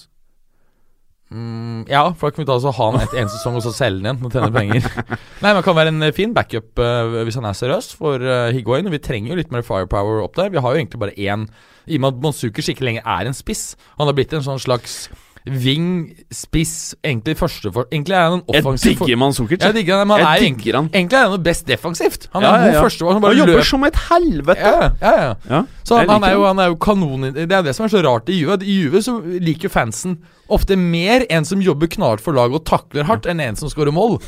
Mm, 1.34 1.86
ja, 1.90 2.02
for 2.14 2.30
da 2.30 2.36
kan 2.36 2.44
vi 2.44 2.48
ta 2.50 2.56
altså 2.58 2.74
ha 2.78 2.88
han 2.92 3.02
et, 3.02 3.14
en 3.18 3.30
sesong 3.32 3.56
og 3.58 3.64
så 3.66 3.72
selge 3.74 4.04
den 4.04 4.10
igjen 4.10 4.28
og 4.28 4.34
tjene 4.36 4.52
penger. 4.54 4.90
Nei, 5.44 5.54
men 5.54 5.64
kan 5.66 5.78
være 5.78 5.94
en 5.94 6.06
eh, 6.06 6.14
fin 6.14 6.34
backup 6.36 6.82
uh, 6.82 7.22
hvis 7.26 7.40
han 7.40 7.48
er 7.50 7.58
seriøs 7.58 7.94
for 7.98 8.22
uh, 8.22 8.52
Higuain. 8.54 8.90
Vi 8.94 9.02
trenger 9.02 9.34
jo 9.34 9.40
litt 9.40 9.54
mer 9.54 9.66
firepower 9.66 10.22
opp 10.22 10.38
der. 10.38 10.52
Vi 10.54 10.62
har 10.62 10.74
jo 10.74 10.82
egentlig 10.82 11.02
bare 11.02 11.16
én 11.18 11.48
I 11.88 11.98
og 11.98 12.04
med 12.04 12.12
at 12.12 12.26
Monsukers 12.28 12.70
ikke 12.70 12.86
lenger 12.86 13.08
er 13.16 13.30
en 13.30 13.38
spiss. 13.38 13.72
Han 13.98 14.10
har 14.10 14.18
blitt 14.18 14.36
en 14.36 14.46
sånn 14.46 14.62
slags 14.62 15.08
wing, 15.48 16.10
spiss, 16.32 16.96
egentlig 17.04 17.36
første 17.38 17.72
for 17.74 17.88
Egentlig 17.92 18.16
er 18.16 18.22
han 18.30 18.34
en 18.40 18.44
offensiv 18.48 18.92
Jeg 18.92 19.00
digger 19.00 19.18
Manzukic. 19.20 19.60
Jeg 19.64 19.74
digger 19.76 19.98
han, 19.98 20.08
men 20.08 20.18
han 20.22 20.26
er 20.28 20.40
Jeg 20.42 20.56
digger 20.58 20.78
han. 20.80 20.90
egentlig 20.94 21.18
er 21.20 21.30
han 21.34 21.44
best 21.44 21.68
defensivt. 21.68 22.30
Han 22.34 22.44
er 22.44 22.48
Ja, 22.48 22.54
en 22.56 22.62
ja, 22.62 22.68
god 22.68 22.76
ja. 22.78 22.84
førstevalg. 22.86 23.14
Han 23.14 23.24
Han 23.24 23.38
jobber 23.38 23.60
løp. 23.60 23.66
som 23.66 23.84
et 23.84 23.96
helvete! 24.10 24.60
ja, 24.62 24.92
ja, 25.02 25.34
ja. 25.50 25.62
Så 25.84 25.98
han, 25.98 26.10
han, 26.10 26.24
er 26.24 26.32
jo, 26.38 26.46
han. 26.46 26.58
han 26.58 26.64
er 26.66 26.70
jo 26.72 26.76
kanon 26.76 27.22
Det 27.34 27.52
er 27.52 27.62
det 27.62 27.76
som 27.76 27.84
er 27.86 27.90
så 27.90 28.02
rart 28.06 28.30
i 28.30 28.40
Juve. 28.40 28.58
I 28.64 28.78
Juve 28.84 29.02
så 29.04 29.18
liker 29.20 29.70
fansen 29.70 30.18
ofte 30.50 30.76
mer 30.80 31.26
en 31.30 31.46
som 31.46 31.60
jobber 31.62 31.88
knallhardt 31.88 32.22
for 32.24 32.32
laget 32.36 32.56
og 32.62 32.66
takler 32.66 33.04
hardt, 33.04 33.26
enn 33.26 33.40
en 33.44 33.56
som 33.56 33.70
scorer 33.70 33.92
mål. 33.92 34.20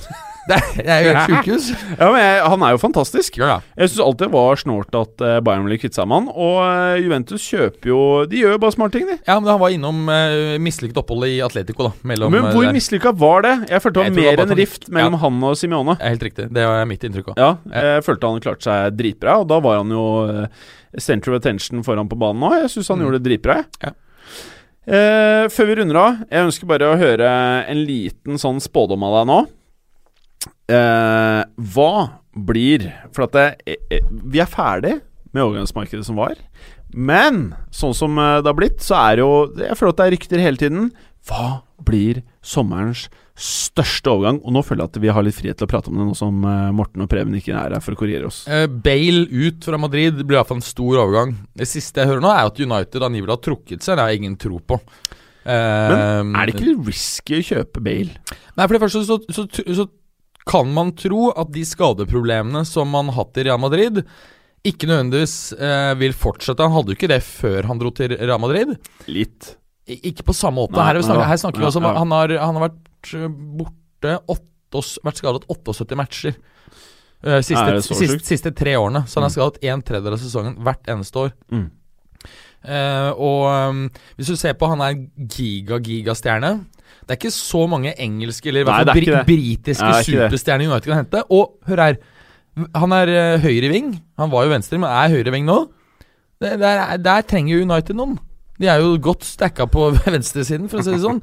Det 0.45 0.57
er, 0.85 0.99
jo 1.05 1.11
et 1.11 1.29
sjukehus. 1.29 1.67
Ja, 1.99 2.07
men 2.13 2.19
jeg, 2.21 2.41
Han 2.51 2.63
er 2.67 2.73
jo 2.75 2.79
fantastisk. 2.81 3.37
Ja, 3.41 3.47
ja. 3.49 3.55
Jeg 3.79 3.89
syns 3.89 4.03
alltid 4.05 4.27
det 4.27 4.33
var 4.35 4.59
snålt 4.61 4.97
at 4.99 5.23
eh, 5.25 5.39
Bayern 5.45 5.63
ville 5.65 5.79
kvitte 5.81 5.97
seg 5.97 6.05
med 6.11 6.19
han. 6.19 6.27
Og 6.35 6.59
eh, 6.61 6.99
Juventus 7.01 7.41
kjøper 7.49 7.89
jo 7.89 7.99
De 8.29 8.43
gjør 8.43 8.53
jo 8.55 8.59
bare 8.61 8.75
smarte 8.75 8.99
ting, 8.99 9.07
de. 9.09 9.17
ja, 9.25 9.39
men 9.39 9.49
han 9.49 9.59
var 9.63 9.73
innom 9.73 10.03
uh, 10.11 10.53
mislykket 10.61 10.99
opphold 11.01 11.25
i 11.31 11.39
Atletico, 11.45 11.87
da. 11.89 11.93
Mellom, 12.11 12.31
Men 12.35 12.45
hvor 12.53 12.69
mislykka 12.75 13.15
var 13.17 13.45
det? 13.47 13.55
Jeg 13.73 13.81
følte 13.83 14.03
det 14.05 14.13
var 14.13 14.17
mer 14.21 14.43
enn 14.45 14.55
rift 14.61 14.87
mellom 14.93 15.17
Ja. 15.17 15.23
han 15.25 15.41
og 15.49 15.57
Simione. 15.57 15.97
Helt 16.03 16.25
riktig. 16.29 16.47
Det 16.53 16.67
var 16.69 16.85
mitt 16.89 17.03
inntrykk 17.09 17.33
òg. 17.33 17.41
Ja, 17.41 17.51
jeg 17.73 18.05
følte 18.05 18.29
han 18.35 18.43
klarte 18.45 18.67
seg 18.69 18.97
dritbra, 19.01 19.39
og 19.41 19.49
da 19.49 19.59
var 19.65 19.81
han 19.81 19.93
jo 19.97 20.05
uh, 20.29 20.71
center 21.01 21.33
of 21.33 21.41
attention 21.41 21.81
foran 21.87 22.07
på 22.11 22.17
banen 22.21 22.45
òg. 22.45 22.59
Jeg 22.67 22.73
syns 22.77 22.93
han 22.93 23.01
Mm. 23.01 23.07
gjorde 23.07 23.19
det 23.23 23.29
dritbra. 23.31 23.55
jeg. 23.63 23.89
Ja. 23.89 23.95
Uh, 24.85 25.47
før 25.49 25.65
vi 25.71 25.75
runder 25.79 25.97
av, 25.97 26.17
jeg 26.29 26.45
ønsker 26.45 26.69
bare 26.69 26.91
å 26.93 26.97
høre 27.01 27.29
en 27.65 27.79
liten 27.89 28.37
sånn 28.37 28.59
spådom 28.61 29.01
av 29.07 29.15
deg 29.23 29.29
nå. 29.31 29.37
Eh, 30.71 31.41
hva 31.75 31.91
blir 32.35 32.87
For 33.13 33.27
at 33.27 33.35
det, 33.35 33.43
eh, 33.69 33.97
eh, 33.99 34.07
vi 34.11 34.41
er 34.41 34.49
ferdig 34.49 34.95
med 35.35 35.43
overgangsmarkedet 35.43 36.05
som 36.07 36.17
var. 36.17 36.33
Men 36.95 37.51
sånn 37.75 37.93
som 37.95 38.17
eh, 38.17 38.39
det 38.41 38.49
har 38.49 38.57
blitt, 38.57 38.79
så 38.83 38.95
er 38.97 39.17
det 39.19 39.23
jo 39.25 39.35
Jeg 39.61 39.77
føler 39.77 39.93
at 39.93 39.99
det 39.99 40.05
er 40.07 40.15
rykter 40.15 40.41
hele 40.43 40.57
tiden. 40.61 40.89
Hva 41.27 41.61
blir 41.85 42.23
sommerens 42.45 43.07
største 43.35 44.07
overgang? 44.13 44.37
Og 44.47 44.53
nå 44.55 44.61
føler 44.63 44.85
jeg 44.85 44.91
at 44.93 44.99
vi 45.03 45.11
har 45.11 45.25
litt 45.25 45.35
frihet 45.37 45.57
til 45.59 45.67
å 45.67 45.71
prate 45.71 45.91
om 45.91 45.97
det, 45.99 46.05
nå 46.07 46.15
som 46.17 46.43
eh, 46.47 46.69
Morten 46.75 47.03
og 47.03 47.09
Preben 47.11 47.35
ikke 47.35 47.51
er 47.55 47.75
her 47.75 47.83
for 47.83 47.95
å 47.95 47.99
korrigere 47.99 48.29
oss. 48.29 48.43
Eh, 48.47 48.65
Bale 48.67 49.25
ut 49.31 49.65
fra 49.67 49.79
Madrid 49.81 50.21
blir 50.23 50.39
iallfall 50.39 50.61
en 50.61 50.65
stor 50.65 51.01
overgang. 51.03 51.35
Det 51.57 51.67
siste 51.67 52.01
jeg 52.03 52.11
hører 52.13 52.23
nå, 52.23 52.31
er 52.31 52.47
at 52.51 52.61
United 52.63 53.05
angivelig 53.09 53.35
har 53.35 53.43
trukket 53.49 53.83
seg. 53.83 53.97
Det 53.97 54.05
har 54.05 54.13
jeg 54.13 54.23
ingen 54.23 54.37
tro 54.39 54.61
på. 54.63 54.79
Eh, 55.45 56.21
Men 56.23 56.31
er 56.39 56.47
det 56.49 56.55
ikke 56.57 56.77
risky 56.87 57.37
å 57.41 57.45
kjøpe 57.51 57.83
Bale? 57.85 58.15
Nei, 58.55 58.65
for 58.65 58.77
det 58.77 58.83
første 58.85 59.03
så, 59.09 59.19
så, 59.35 59.45
så 59.81 59.89
kan 60.45 60.69
man 60.73 60.91
tro 60.97 61.31
at 61.33 61.51
de 61.53 61.63
skadeproblemene 61.65 62.61
som 62.69 62.89
man 62.93 63.09
har 63.09 63.23
hatt 63.23 63.37
i 63.41 63.45
Real 63.47 63.61
Madrid, 63.61 64.03
ikke 64.65 64.87
nødvendigvis 64.89 65.53
eh, 65.57 65.91
vil 66.01 66.13
fortsette. 66.17 66.61
Han 66.65 66.73
hadde 66.73 66.93
jo 66.93 66.97
ikke 66.97 67.09
det 67.11 67.21
før 67.25 67.67
han 67.69 67.81
dro 67.81 67.91
til 67.93 68.13
Real 68.17 68.41
Madrid. 68.41 68.75
Litt. 69.09 69.55
I, 69.85 69.99
ikke 70.09 70.25
på 70.25 70.33
samme 70.37 70.63
måte. 70.63 70.77
Her, 70.81 70.95
er 70.97 71.01
vi 71.01 71.05
snakker, 71.05 71.27
her 71.29 71.41
snakker 71.41 71.61
vi 71.61 71.67
også 71.69 71.81
om 71.83 71.89
han 71.91 72.13
har, 72.15 72.33
han 72.41 72.57
har 72.57 72.67
vært 72.69 73.13
eh, 73.13 73.27
borte 73.61 74.15
åtte, 74.33 74.81
vært 75.05 75.21
skadet 75.21 75.45
78 75.53 75.97
matcher. 75.99 76.37
Uh, 77.25 77.39
siste, 77.41 77.79
siste, 77.87 78.19
siste 78.27 78.51
tre 78.53 78.75
årene. 78.77 79.05
Så 79.09 79.17
han 79.17 79.25
har 79.25 79.31
Mm. 79.31 79.37
skadet 79.37 79.63
en 79.71 79.81
tredjedel 79.81 80.13
av 80.17 80.21
sesongen 80.21 80.57
hvert 80.61 80.89
eneste 80.93 81.21
år. 81.23 81.31
Mm. 81.53 81.67
Uh, 82.65 83.11
og 83.21 83.41
um, 83.69 83.79
hvis 84.17 84.29
du 84.29 84.35
ser 84.37 84.53
på 84.57 84.67
han 84.69 84.81
er 84.81 84.97
giga-gigastjerne 85.29 86.51
Det 87.05 87.13
er 87.15 87.19
ikke 87.21 87.33
så 87.35 87.63
mange 87.69 87.93
engelske 88.01 88.49
eller 88.49 88.63
i 88.63 88.67
hvert 88.67 88.87
fall 88.89 89.05
det. 89.05 89.23
britiske 89.29 89.85
Nei, 89.85 89.99
er 90.01 90.07
superstjerner 90.09 90.69
United 90.71 90.89
kan 90.89 91.01
hente. 91.03 91.23
Og 91.29 91.51
hør 91.69 91.81
her, 91.85 91.97
han 92.75 92.95
er 92.97 93.11
uh, 93.13 93.43
høyreving. 93.43 93.91
Han 94.17 94.31
var 94.33 94.47
jo 94.47 94.55
venstre, 94.55 94.79
men 94.81 94.89
er 94.89 95.13
høyreving 95.13 95.45
nå. 95.45 95.59
Det, 96.41 96.55
der, 96.59 96.97
der 96.99 97.21
trenger 97.29 97.55
jo 97.59 97.67
United 97.67 97.95
noen. 97.99 98.17
De 98.55 98.69
er 98.71 98.79
jo 98.79 98.93
godt 99.03 99.25
stacka 99.27 99.65
på 99.67 99.89
venstresiden, 100.05 100.69
for 100.71 100.79
å 100.79 100.85
si 100.85 100.93
det 100.95 101.01
sånn. 101.03 101.17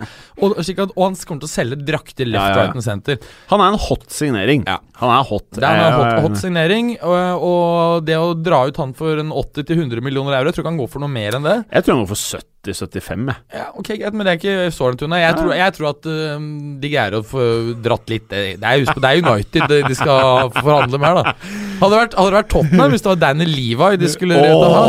Og, 0.45 0.59
slik 0.61 0.83
at, 0.85 0.91
og 0.93 1.07
han 1.07 1.15
kommer 1.17 1.41
til 1.43 1.49
å 1.49 1.53
selge 1.53 1.79
drakter 1.81 2.29
left, 2.29 2.45
Ja, 2.45 2.51
ja, 2.53 2.57
ja. 2.59 2.67
right 2.69 2.77
and 2.77 2.85
center. 2.85 3.17
Han 3.49 3.63
er 3.65 3.73
en 3.73 3.81
hot 3.81 4.05
signering. 4.13 4.67
Ja. 4.69 4.77
Han 5.01 5.15
er 5.17 5.25
hot. 5.31 5.49
Det 5.57 5.65
er 5.65 5.81
en 5.81 5.87
Jeg- 5.87 5.97
hot, 5.99 6.23
hot 6.27 6.43
signering, 6.43 6.91
og, 7.01 7.47
og 7.49 8.05
det 8.07 8.19
å 8.21 8.35
dra 8.37 8.63
ut 8.69 8.77
han 8.85 8.93
for 8.99 9.19
en 9.25 9.33
80-100 9.33 10.05
millioner 10.05 10.37
euro 10.39 10.53
Jeg 10.53 10.59
tror 10.59 10.67
ikke 10.67 10.75
han 10.77 10.83
går 10.85 10.93
for 10.93 11.03
noe 11.07 11.15
mer 11.17 11.39
enn 11.41 11.49
det. 11.49 11.59
Jeg 11.73 11.87
tror 11.89 11.97
han 11.97 12.05
går 12.05 12.13
for 12.13 12.23
70. 12.37 12.52
70-75, 12.63 13.27
jeg. 13.27 13.37
Ja, 13.59 13.65
ok, 13.75 13.89
greit, 13.99 14.15
men 14.15 14.27
det 14.27 14.33
er 14.33 14.39
ikke 14.39 14.73
så 14.75 14.87
langt 14.89 15.03
unna. 15.03 15.19
Jeg, 15.19 15.35
tror- 15.39 15.55
jeg 15.59 15.75
tror 15.77 15.89
at 15.91 16.07
øhm, 16.07 16.49
de 16.83 16.91
greier 16.93 17.17
å 17.19 17.23
få 17.27 17.43
dratt 17.83 18.09
litt 18.13 18.29
Det 18.31 18.63
er, 18.63 18.79
husk 18.85 18.95
på, 18.95 19.03
det 19.03 19.11
er 19.11 19.23
United 19.27 19.69
de, 19.73 19.81
de 19.89 19.97
skal 19.99 20.51
forhandle 20.55 21.01
med 21.03 21.09
her, 21.09 21.19
da. 21.19 21.35
Hadde 21.83 21.91
det 21.91 21.99
vært, 21.99 22.15
hadde 22.15 22.31
det 22.31 22.37
vært 22.39 22.51
Tottenham 22.53 22.93
hvis 22.95 23.03
det 23.03 23.11
var 23.11 23.21
Danny 23.25 23.47
Levi 23.51 23.89
de 23.99 24.09
skulle 24.13 24.39
redde 24.39 24.61
da 24.63 24.83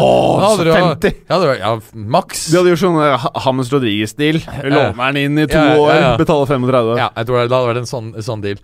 hadde 0.43 0.57
så 0.59 0.67
det- 0.67 0.75
50. 0.77 1.15
Ja, 1.29 1.39
det 1.41 1.47
var, 1.49 1.57
ja, 1.63 1.71
maks. 2.13 2.43
De 2.51 2.59
hadde 2.59 2.73
gjort 2.75 2.83
sånn 2.83 2.99
eh, 3.01 3.17
Ha- 3.23 3.31
James 3.47 3.71
Rodriguez-deal. 3.73 4.39
Låner 4.69 5.13
den 5.13 5.21
inn 5.23 5.39
i 5.41 5.47
to 5.49 5.57
Ja, 5.57 5.73
ja, 5.73 5.95
ja. 5.97 6.11
år, 6.13 6.17
betaler 6.21 6.49
35. 6.53 6.93
Ja, 7.01 7.09
jeg 7.17 7.25
tror 7.29 7.39
det, 7.41 7.47
det 7.49 7.57
hadde 7.57 7.71
vært 7.71 7.81
en 7.81 7.89
sånn, 7.89 8.11
sånn 8.29 8.43
deal. 8.45 8.61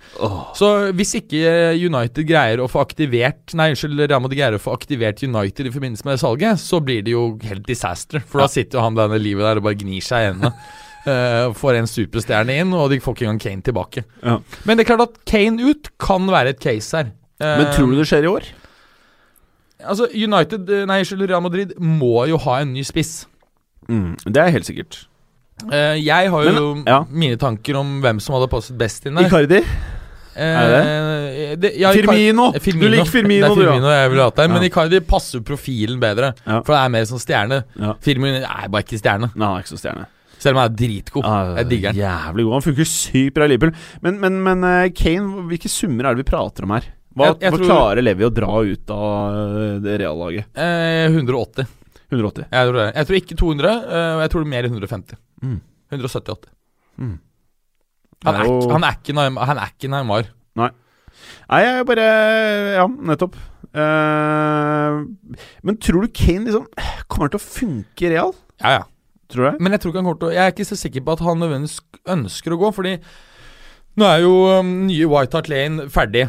Så 0.60 0.70
hvis 0.94 1.16
ikke 1.20 1.56
United 1.80 2.28
greier 2.30 2.62
å 2.64 2.70
få 2.70 2.84
aktivert 2.86 3.56
Nei, 3.58 3.72
unnskyld, 3.74 4.06
Real 4.10 4.22
Madrid 4.22 4.38
greier 4.40 4.58
å 4.60 4.62
få 4.62 4.74
aktivert 4.78 5.24
United 5.26 5.66
i 5.66 5.74
forbindelse 5.74 6.06
med 6.06 6.16
det 6.18 6.22
salget, 6.22 6.62
så 6.62 6.80
blir 6.86 7.02
det 7.06 7.16
jo 7.16 7.24
helt 7.50 7.66
disaster. 7.68 8.22
For 8.30 8.44
da 8.44 8.48
sitter 8.52 8.78
jo 8.80 8.84
han 8.86 8.99
i 9.08 9.22
livet 9.24 9.46
der 9.48 9.62
og 9.62 9.64
bare 9.64 9.80
gnir 9.80 10.06
seg 10.06 10.26
i 10.26 10.30
hendene. 10.34 10.54
Uh, 11.08 11.54
får 11.56 11.78
en 11.80 11.88
superstjerne 11.88 12.58
inn, 12.60 12.74
og 12.76 12.90
de 12.92 12.98
får 13.00 13.16
ikke 13.16 13.24
engang 13.24 13.38
Kane 13.40 13.64
tilbake. 13.64 14.02
Ja. 14.20 14.34
Men 14.68 14.78
det 14.78 14.84
er 14.84 14.90
klart 14.90 15.06
at 15.08 15.14
Kane 15.32 15.70
ut 15.72 15.88
kan 15.98 16.28
være 16.28 16.52
et 16.52 16.60
case 16.60 16.92
her. 16.98 17.08
Men 17.40 17.68
Eh, 17.68 17.72
tror 17.72 17.88
du 17.88 17.96
det 17.96 18.06
skjer 18.06 18.28
i 18.28 18.28
år? 18.28 18.50
Altså, 19.80 20.10
United, 20.12 20.68
eh, 20.70 20.86
nei, 20.86 21.00
Real 21.08 21.42
Madrid 21.42 21.72
må 21.80 22.28
jo 22.28 22.38
ha 22.44 22.60
en 22.60 22.74
ny 22.76 22.84
spiss. 22.84 23.28
Mm, 23.88 24.18
det 24.28 24.44
er 24.44 24.52
helt 24.52 24.68
sikkert. 24.68 25.06
Uh, 25.64 25.96
jeg 25.96 26.30
har 26.30 26.44
jo 26.44 26.76
Men, 26.76 26.84
ja. 26.88 27.00
mine 27.10 27.38
tanker 27.40 27.80
om 27.80 28.02
hvem 28.04 28.20
som 28.20 28.36
hadde 28.36 28.52
passet 28.52 28.78
best 28.78 29.08
inn 29.08 29.16
der. 29.16 29.28
Icardi? 29.28 29.64
Eh, 30.40 31.56
det, 31.60 31.72
ja, 31.80 31.92
Firmino. 31.96 32.52
Firmino. 32.54 32.86
Eh, 32.86 32.90
Du 32.90 32.96
liker 32.96 33.12
Firmino, 33.12 33.50
Det 33.50 33.56
du, 33.56 33.62
er 33.62 33.66
ja. 33.66 33.74
Firmino 33.74 33.92
jeg 33.94 34.12
vil 34.14 34.22
ha 34.24 34.30
der, 34.40 34.48
men. 34.54 34.64
Icardi 34.70 35.00
passer 35.08 35.42
profilen 35.46 36.00
bedre. 36.02 36.34
Ja. 36.46 36.62
For 36.64 36.74
det 36.76 36.80
er 36.84 36.94
mer 36.96 37.06
som 37.10 37.20
stjerne. 37.22 37.64
Ja. 37.80 37.94
Firmino 38.06 38.42
er 38.44 38.70
bare 38.70 38.84
ikke 38.86 39.00
stjerne, 39.02 39.30
Nei, 39.36 39.46
han 39.46 39.58
er 39.60 39.66
ikke 39.66 39.74
så 39.76 39.82
stjerne. 39.84 40.06
selv 40.40 40.56
om 40.56 40.62
han 40.64 40.72
er 40.72 40.78
dritgod. 40.80 41.26
Ah, 41.28 41.56
jeg 41.60 41.70
digger 41.74 41.92
han. 41.92 42.00
Jævlig 42.00 42.46
god. 42.48 42.54
Han 42.60 42.66
funker 42.70 42.90
sykt 42.94 43.34
bra 43.36 43.44
i 43.46 43.52
Liverpool. 43.52 43.76
Men, 44.06 44.20
men, 44.24 44.40
men 44.46 44.64
eh, 44.70 44.90
Kane, 44.96 45.44
hvilke 45.50 45.70
summer 45.70 46.06
er 46.10 46.16
det 46.16 46.24
vi 46.26 46.30
prater 46.32 46.64
om 46.64 46.72
her? 46.78 46.88
Hva, 47.18 47.26
Jeg- 47.34 47.42
jeg 47.42 47.52
hva 47.52 47.58
tror- 47.58 47.68
klarer 47.74 48.04
Levi 48.06 48.24
å 48.24 48.30
dra 48.32 48.52
ut 48.64 48.90
av 48.96 49.82
det 49.84 49.98
reallaget? 50.00 50.46
Eh, 50.56 51.10
180. 51.12 51.68
180. 52.12 52.46
Jeg 52.52 52.70
tror, 52.70 52.78
det. 52.80 52.86
jeg 52.96 53.06
tror 53.10 53.18
ikke 53.20 53.36
200, 53.38 53.74
eh, 53.90 54.14
og 54.16 54.22
jeg 54.24 54.30
tror 54.34 54.46
mer 54.46 54.64
enn 54.64 54.72
150. 54.78 55.18
Mm. 55.44 55.60
178. 55.92 56.48
Mm. 57.00 57.18
Han, 58.26 58.36
er, 58.36 58.48
jo- 58.50 58.70
han, 58.74 58.84
er 58.84 58.98
ikke 59.00 59.16
han 59.16 59.58
er 59.64 59.72
ikke 59.72 59.92
Neymar. 59.92 60.30
Nei, 61.50 61.60
jeg 61.64 61.80
er 61.80 61.86
bare 61.88 62.06
Ja, 62.76 62.86
nettopp. 62.88 63.38
Uh, 63.70 65.06
men 65.66 65.78
tror 65.78 66.06
du 66.06 66.14
Kane 66.14 66.48
liksom 66.48 66.66
kommer 67.12 67.30
til 67.30 67.38
å 67.38 67.44
funke 67.44 68.08
i 68.08 68.12
real? 68.16 68.34
Ja, 68.64 68.80
ja. 68.80 68.84
Tror 69.30 69.46
det? 69.52 69.54
Men 69.62 69.76
jeg 69.76 69.82
tror 69.84 69.92
ikke 69.94 70.02
han 70.02 70.08
kommer 70.10 70.22
til 70.24 70.32
å 70.32 70.34
Jeg 70.34 70.42
er 70.42 70.54
ikke 70.56 70.66
så 70.66 70.78
sikker 70.80 71.04
på 71.06 71.14
at 71.14 71.22
han 71.22 71.38
nødvendigvis 71.38 71.76
ønsker 72.10 72.56
å 72.56 72.60
gå, 72.64 72.72
fordi 72.74 72.96
nå 74.00 74.08
er 74.10 74.24
jo 74.24 74.32
um, 74.58 74.72
nye 74.88 75.10
White 75.12 75.38
Hart 75.38 75.50
Lane 75.52 75.86
ferdig. 75.94 76.26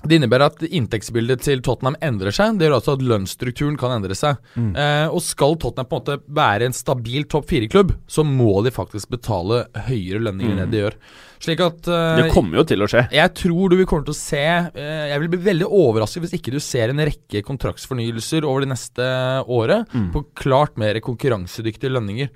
Det 0.00 0.16
innebærer 0.16 0.48
at 0.48 0.62
inntektsbildet 0.64 1.42
til 1.44 1.60
Tottenham 1.64 1.98
endrer 2.04 2.32
seg. 2.32 2.56
Det 2.56 2.66
gjør 2.66 2.78
altså 2.78 2.94
at 2.96 3.04
lønnsstrukturen 3.04 3.76
kan 3.80 3.98
endre 3.98 4.16
seg. 4.16 4.38
Mm. 4.56 4.70
Eh, 4.72 5.06
og 5.12 5.20
skal 5.24 5.58
Tottenham 5.60 5.90
på 5.90 5.98
en 5.98 6.04
måte 6.04 6.36
være 6.40 6.68
en 6.68 6.76
stabil 6.76 7.26
topp 7.28 7.50
fire-klubb, 7.50 7.92
så 8.08 8.24
må 8.24 8.62
de 8.64 8.72
faktisk 8.72 9.12
betale 9.12 9.66
høyere 9.88 10.22
lønninger 10.28 10.56
enn 10.56 10.64
det 10.64 10.72
de 10.72 10.84
gjør. 10.86 10.96
Slik 11.40 11.60
at 11.64 11.86
uh, 11.88 12.18
Det 12.20 12.26
kommer 12.34 12.60
jo 12.60 12.64
til 12.68 12.82
å 12.84 12.88
skje. 12.90 13.06
jeg 13.16 13.32
tror 13.38 13.70
du 13.72 13.76
vil 13.80 13.86
komme 13.88 14.04
til 14.04 14.12
å 14.12 14.18
se 14.18 14.42
uh, 14.44 15.04
Jeg 15.08 15.22
vil 15.22 15.30
bli 15.32 15.38
veldig 15.46 15.68
overrasket 15.72 16.20
hvis 16.26 16.34
ikke 16.36 16.52
du 16.52 16.58
ser 16.60 16.92
en 16.92 17.00
rekke 17.00 17.40
kontraktsfornyelser 17.46 18.44
over 18.44 18.66
det 18.66 18.72
neste 18.74 19.06
året 19.48 19.88
Mm. 19.94 20.10
på 20.12 20.20
klart 20.36 20.76
mer 20.78 20.98
konkurransedyktige 21.02 21.90
lønninger. 21.94 22.28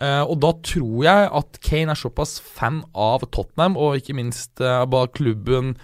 Uh, 0.00 0.22
og 0.30 0.36
da 0.42 0.50
tror 0.64 1.00
jeg 1.04 1.28
at 1.40 1.58
Kane 1.64 1.92
er 1.94 1.98
såpass 1.98 2.36
fan 2.40 2.82
av 2.94 3.24
Tottenham, 3.32 3.74
og 3.80 3.96
ikke 3.98 4.14
minst 4.16 4.60
uh, 4.62 4.84
bare 4.88 5.08
klubben, 5.12 5.74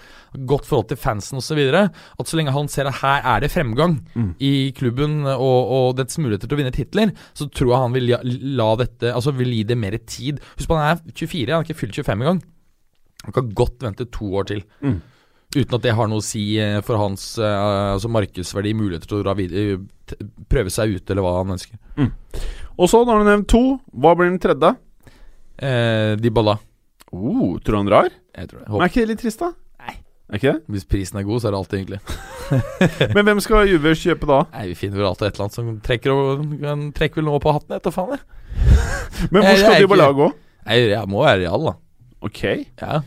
godt 0.48 0.68
forhold 0.68 0.88
til 0.92 1.00
fansen 1.00 1.40
osv., 1.40 1.58
at 1.74 2.28
så 2.30 2.38
lenge 2.38 2.54
han 2.54 2.68
ser 2.72 2.88
at 2.90 3.00
her 3.02 3.24
er 3.34 3.40
det 3.44 3.50
fremgang 3.52 3.98
Mm. 4.16 4.30
i 4.40 4.52
klubben 4.76 5.22
og, 5.26 5.72
og 5.76 5.96
dets 5.98 6.16
muligheter 6.20 6.48
til 6.48 6.56
å 6.56 6.60
vinne 6.60 6.72
titler, 6.76 7.12
så 7.36 7.48
tror 7.50 7.72
jeg 7.74 7.82
han 7.82 7.96
vil 7.96 8.12
la, 8.56 8.68
dette 8.80 9.12
Altså 9.16 9.32
vil 9.36 9.52
gi 9.56 9.64
det 9.68 9.76
mer 9.80 9.96
tid. 10.08 10.40
Husk 10.56 10.68
på 10.70 10.76
han 10.78 10.94
er 10.96 11.02
24, 11.12 11.50
han 11.52 11.60
har 11.62 11.66
ikke 11.66 11.80
fylt 11.82 11.98
25 12.04 12.22
engang. 12.22 12.42
Han 13.26 13.36
kan 13.36 13.52
godt 13.58 13.84
vente 13.84 14.06
to 14.14 14.30
år 14.38 14.48
til. 14.52 14.64
Mm. 14.80 15.00
Uten 15.56 15.76
at 15.78 15.84
det 15.84 15.94
har 15.96 16.08
noe 16.10 16.20
å 16.20 16.24
si 16.24 16.42
eh, 16.60 16.78
for 16.84 17.00
hans 17.00 17.36
eh, 17.40 17.92
altså 17.94 18.10
markedsverdi, 18.12 18.74
muligheter 18.76 19.08
til 19.10 19.20
å 19.20 19.24
dra 19.24 19.34
videre, 19.38 19.78
prøve 20.50 20.72
seg 20.74 20.96
ut, 20.98 21.10
eller 21.10 21.24
hva 21.24 21.36
han 21.38 21.54
ønsker. 21.54 21.78
Og 22.76 22.90
så, 22.90 23.00
når 23.02 23.12
har 23.12 23.22
du 23.22 23.30
nevnt 23.30 23.48
to. 23.50 23.62
Hva 23.96 24.12
blir 24.18 24.28
den 24.28 24.40
tredje? 24.42 24.74
Eh, 25.56 26.16
Dybala. 26.20 26.58
Oh, 27.14 27.56
tror 27.64 27.72
du 27.72 27.78
han 27.78 27.88
drar? 27.88 28.10
Jeg 28.36 28.50
tror 28.50 28.60
det. 28.60 28.68
Men 28.68 28.84
er 28.84 28.92
ikke 28.92 29.04
det 29.04 29.12
litt 29.14 29.22
trist, 29.22 29.40
da? 29.40 29.52
Nei. 29.80 29.94
Er 30.26 30.40
ikke 30.40 30.52
det? 30.52 30.74
Hvis 30.74 30.88
prisen 30.90 31.20
er 31.20 31.26
god, 31.28 31.40
så 31.40 31.48
er 31.48 31.54
det 31.54 31.60
alltid 31.62 31.82
hyggelig. 31.84 32.00
Men 33.16 33.28
hvem 33.30 33.40
skal 33.42 33.70
Juve 33.70 33.94
kjøpe 33.96 34.28
da? 34.28 34.42
Nei, 34.52 34.66
Vi 34.72 34.78
finner 34.82 35.00
vel 35.00 35.08
alltid 35.08 35.30
et 35.30 35.38
eller 35.38 35.46
annet 35.46 35.56
som 35.56 35.72
trekker, 35.86 36.12
og, 36.12 36.92
trekker 36.98 37.22
vel 37.22 37.28
noe 37.30 37.40
på 37.42 37.54
hatten. 37.56 37.78
Etter 37.78 37.94
faen 37.94 38.16
jeg. 38.18 38.24
Men 39.32 39.40
hvor 39.46 39.62
skal 39.62 39.80
Dybala 39.80 40.12
gå? 40.18 40.30
Nei, 40.66 40.78
jeg 40.90 41.08
må 41.08 41.24
være 41.24 41.44
real, 41.46 41.70
da. 41.70 41.76
Ok. 42.24 42.42
Ja. 42.80 43.02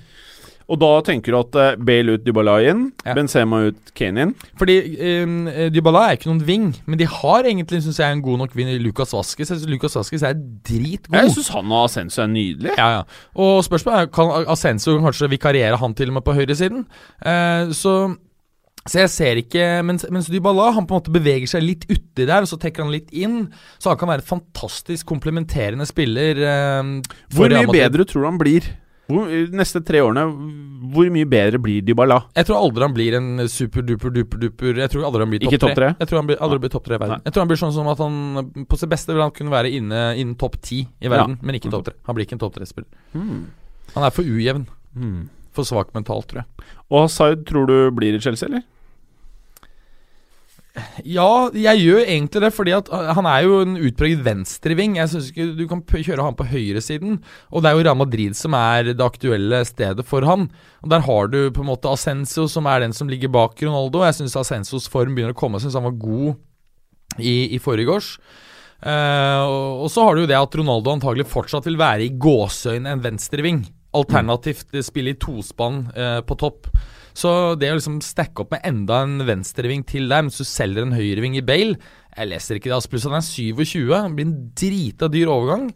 Og 0.70 0.78
da 0.78 0.90
tenker 1.02 1.34
du 1.34 1.38
at 1.40 1.56
eh, 1.58 1.80
Bale 1.82 2.14
ut, 2.14 2.24
Dybala 2.26 2.60
inn, 2.70 2.84
Ja. 3.02 3.16
Benzema 3.18 3.64
ut, 3.72 3.80
Kane 3.98 4.28
inn? 4.28 4.34
Fordi 4.60 4.76
um, 5.24 5.50
Dybala 5.74 6.04
er 6.06 6.20
ikke 6.20 6.30
noen 6.30 6.44
wing, 6.46 6.68
men 6.86 7.02
de 7.02 7.08
har 7.10 7.50
egentlig, 7.50 7.82
synes 7.88 7.98
jeg, 8.04 8.14
en 8.14 8.22
god 8.22 8.38
nok 8.44 8.54
wing 8.58 8.70
i. 8.70 8.78
Jeg 8.78 9.50
synes 9.50 9.66
Lucas 9.66 9.98
Vasques 9.98 10.22
er 10.22 10.38
dritgod. 10.38 11.18
Jeg 11.18 11.34
syns 11.34 11.50
han 11.56 11.74
og 11.74 11.88
Ascenso 11.88 12.22
er 12.22 12.30
nydelig. 12.30 12.76
Ja, 12.78 12.90
ja. 13.00 13.04
Og 13.34 13.64
spørsmålet 13.66 14.06
er 14.06 14.14
kan 14.14 14.34
Ascenso 14.46 15.00
kanskje 15.02 15.32
vikariere 15.34 15.80
han 15.82 15.98
til 15.98 16.14
og 16.14 16.20
med 16.20 16.28
på 16.28 16.38
høyresiden. 16.38 16.86
Uh, 17.26 17.74
så 17.74 17.96
så 18.90 19.02
jeg 19.04 19.10
ser 19.12 19.40
ikke 19.42 19.64
Mens, 19.86 20.06
mens 20.10 20.30
Dybala 20.32 20.70
han 20.74 20.88
på 20.88 20.96
en 20.96 21.02
måte 21.02 21.14
beveger 21.14 21.50
seg 21.52 21.66
litt 21.66 21.84
uti 21.90 22.26
der, 22.26 22.46
og 22.46 22.50
så 22.50 22.58
trekker 22.62 22.86
han 22.86 22.94
litt 22.94 23.10
inn. 23.12 23.50
Så 23.78 23.92
han 23.92 24.00
kan 24.00 24.10
være 24.10 24.24
et 24.24 24.30
fantastisk 24.30 25.10
komplementerende 25.10 25.86
spiller. 25.90 26.40
Eh, 26.40 26.94
Hvor 27.36 27.52
mye 27.54 27.74
bedre 27.74 28.08
tror 28.08 28.24
du 28.24 28.30
han 28.30 28.40
blir? 28.42 28.70
Hvor, 29.10 29.26
neste 29.58 29.82
tre 29.86 30.04
årene, 30.06 30.24
hvor 30.94 31.08
mye 31.14 31.26
bedre 31.30 31.58
blir 31.62 31.82
Dybala? 31.86 32.20
Jeg 32.38 32.46
tror 32.46 32.60
aldri 32.60 32.86
han 32.86 32.94
blir 32.94 33.16
en 33.18 33.30
super-duper-duper-duper 33.50 34.78
Jeg 34.84 34.92
tror 34.94 35.08
aldri 35.08 35.24
han 35.26 35.32
blir 35.34 35.42
Ikke 35.48 35.58
topp 35.58 35.72
topp 35.72 35.80
tre. 35.80 35.88
tre? 35.90 36.04
Jeg 36.04 36.12
tror 36.12 36.20
han 36.22 36.30
blir, 36.30 36.38
aldri 36.46 36.60
blir 36.64 36.74
topp 36.76 36.86
tre 36.86 36.96
i 36.98 37.02
verden. 37.02 37.18
Nei. 37.18 37.26
Jeg 37.26 37.34
tror 37.36 37.42
han 37.46 37.50
blir 37.52 37.62
sånn 37.64 37.74
som 37.76 37.90
at 37.90 38.04
han 38.06 38.66
på 38.70 38.80
sitt 38.80 38.92
beste 38.94 39.16
vil 39.16 39.24
han 39.26 39.34
kunne 39.36 39.54
være 39.54 39.72
inne 39.80 40.04
innen 40.16 40.36
topp 40.40 40.60
ti 40.62 40.84
i 40.86 41.10
verden, 41.12 41.40
men 41.42 41.58
ikke 41.58 41.72
topp 41.74 41.88
tre. 41.90 41.96
Han 42.06 42.18
blir 42.18 42.28
ikke 42.30 42.38
en 42.38 42.44
topp 42.46 42.56
tre-spiller. 42.60 42.90
Han 43.96 44.06
er 44.06 44.14
for 44.14 44.24
ujevn. 44.30 44.68
For 45.58 45.66
svak 45.66 45.90
mentalt, 45.98 46.30
tror 46.30 46.44
jeg. 46.44 46.68
Og 46.94 47.08
Hazard 47.08 47.48
tror 47.50 47.66
du 47.70 47.78
blir 47.98 48.14
i 48.14 48.22
Chelsea, 48.22 48.46
eller? 48.48 48.62
Ja, 51.08 51.50
jeg 51.56 51.82
gjør 51.84 52.02
egentlig 52.04 52.42
det, 52.44 52.52
fordi 52.56 52.74
at 52.78 52.90
uh, 52.92 53.12
han 53.18 53.28
er 53.30 53.46
jo 53.46 53.62
en 53.64 53.78
utpreget 53.78 54.24
venstreving. 54.26 54.98
Jeg 55.00 55.12
syns 55.12 55.30
ikke 55.32 55.48
du 55.58 55.64
kan 55.70 55.84
kjøre 55.86 56.26
han 56.26 56.38
på 56.40 56.48
høyresiden. 56.50 57.22
Og 57.54 57.64
det 57.64 57.72
er 57.72 57.78
jo 57.78 57.86
Real 57.88 58.00
Madrid 58.00 58.38
som 58.40 58.58
er 58.58 58.92
det 58.92 59.06
aktuelle 59.06 59.64
stedet 59.68 60.06
for 60.08 60.28
han. 60.28 60.50
Og 60.84 60.92
Der 60.94 61.06
har 61.06 61.32
du 61.32 61.40
på 61.56 61.64
en 61.64 61.72
måte 61.72 61.92
Ascenso, 61.92 62.48
som 62.52 62.70
er 62.70 62.86
den 62.86 62.96
som 62.96 63.10
ligger 63.12 63.32
bak 63.34 63.58
Ronaldo. 63.62 64.04
Jeg 64.08 64.20
syns 64.20 64.38
Ascensos 64.40 64.90
form 64.92 65.16
begynner 65.16 65.36
å 65.36 65.40
komme. 65.40 65.60
Jeg 65.60 65.68
syns 65.68 65.80
han 65.80 65.90
var 65.90 65.98
god 66.00 66.38
i, 67.20 67.56
i 67.56 67.60
forrige 67.64 67.98
års. 67.98 68.14
Eh, 68.80 69.42
og, 69.44 69.84
og 69.84 69.90
så 69.92 70.06
har 70.06 70.16
du 70.16 70.24
jo 70.24 70.30
det 70.30 70.40
at 70.40 70.56
Ronaldo 70.56 70.94
antagelig 70.94 71.28
fortsatt 71.28 71.68
vil 71.68 71.80
være 71.80 72.06
i 72.06 72.14
gåseøyne 72.16 72.96
en 72.96 73.04
venstreving. 73.04 73.66
Alternativt 73.98 74.78
spille 74.86 75.16
i 75.16 75.18
tospann 75.20 75.88
uh, 75.96 76.20
på 76.22 76.38
topp. 76.38 76.70
Så 77.20 77.32
det 77.60 77.72
å 77.72 77.78
liksom 77.78 78.00
stacke 78.06 78.46
opp 78.46 78.54
med 78.54 78.64
enda 78.68 79.02
en 79.04 79.24
venstreving 79.28 79.84
til 79.88 80.08
der, 80.12 80.24
mens 80.24 80.40
du 80.40 80.46
selger 80.48 80.86
en 80.86 80.96
høyreving 80.96 81.36
i 81.36 81.44
Bale 81.46 81.76
Jeg 82.16 82.30
leser 82.32 82.60
ikke 82.60 82.70
det, 82.70 82.78
altså. 82.78 82.92
Pluss 82.94 83.08
han 83.10 83.18
er 83.18 83.26
27. 83.26 83.90
Det 83.90 84.14
blir 84.16 84.28
en 84.30 84.38
drita 84.56 85.10
dyr 85.12 85.32
overgang. 85.32 85.68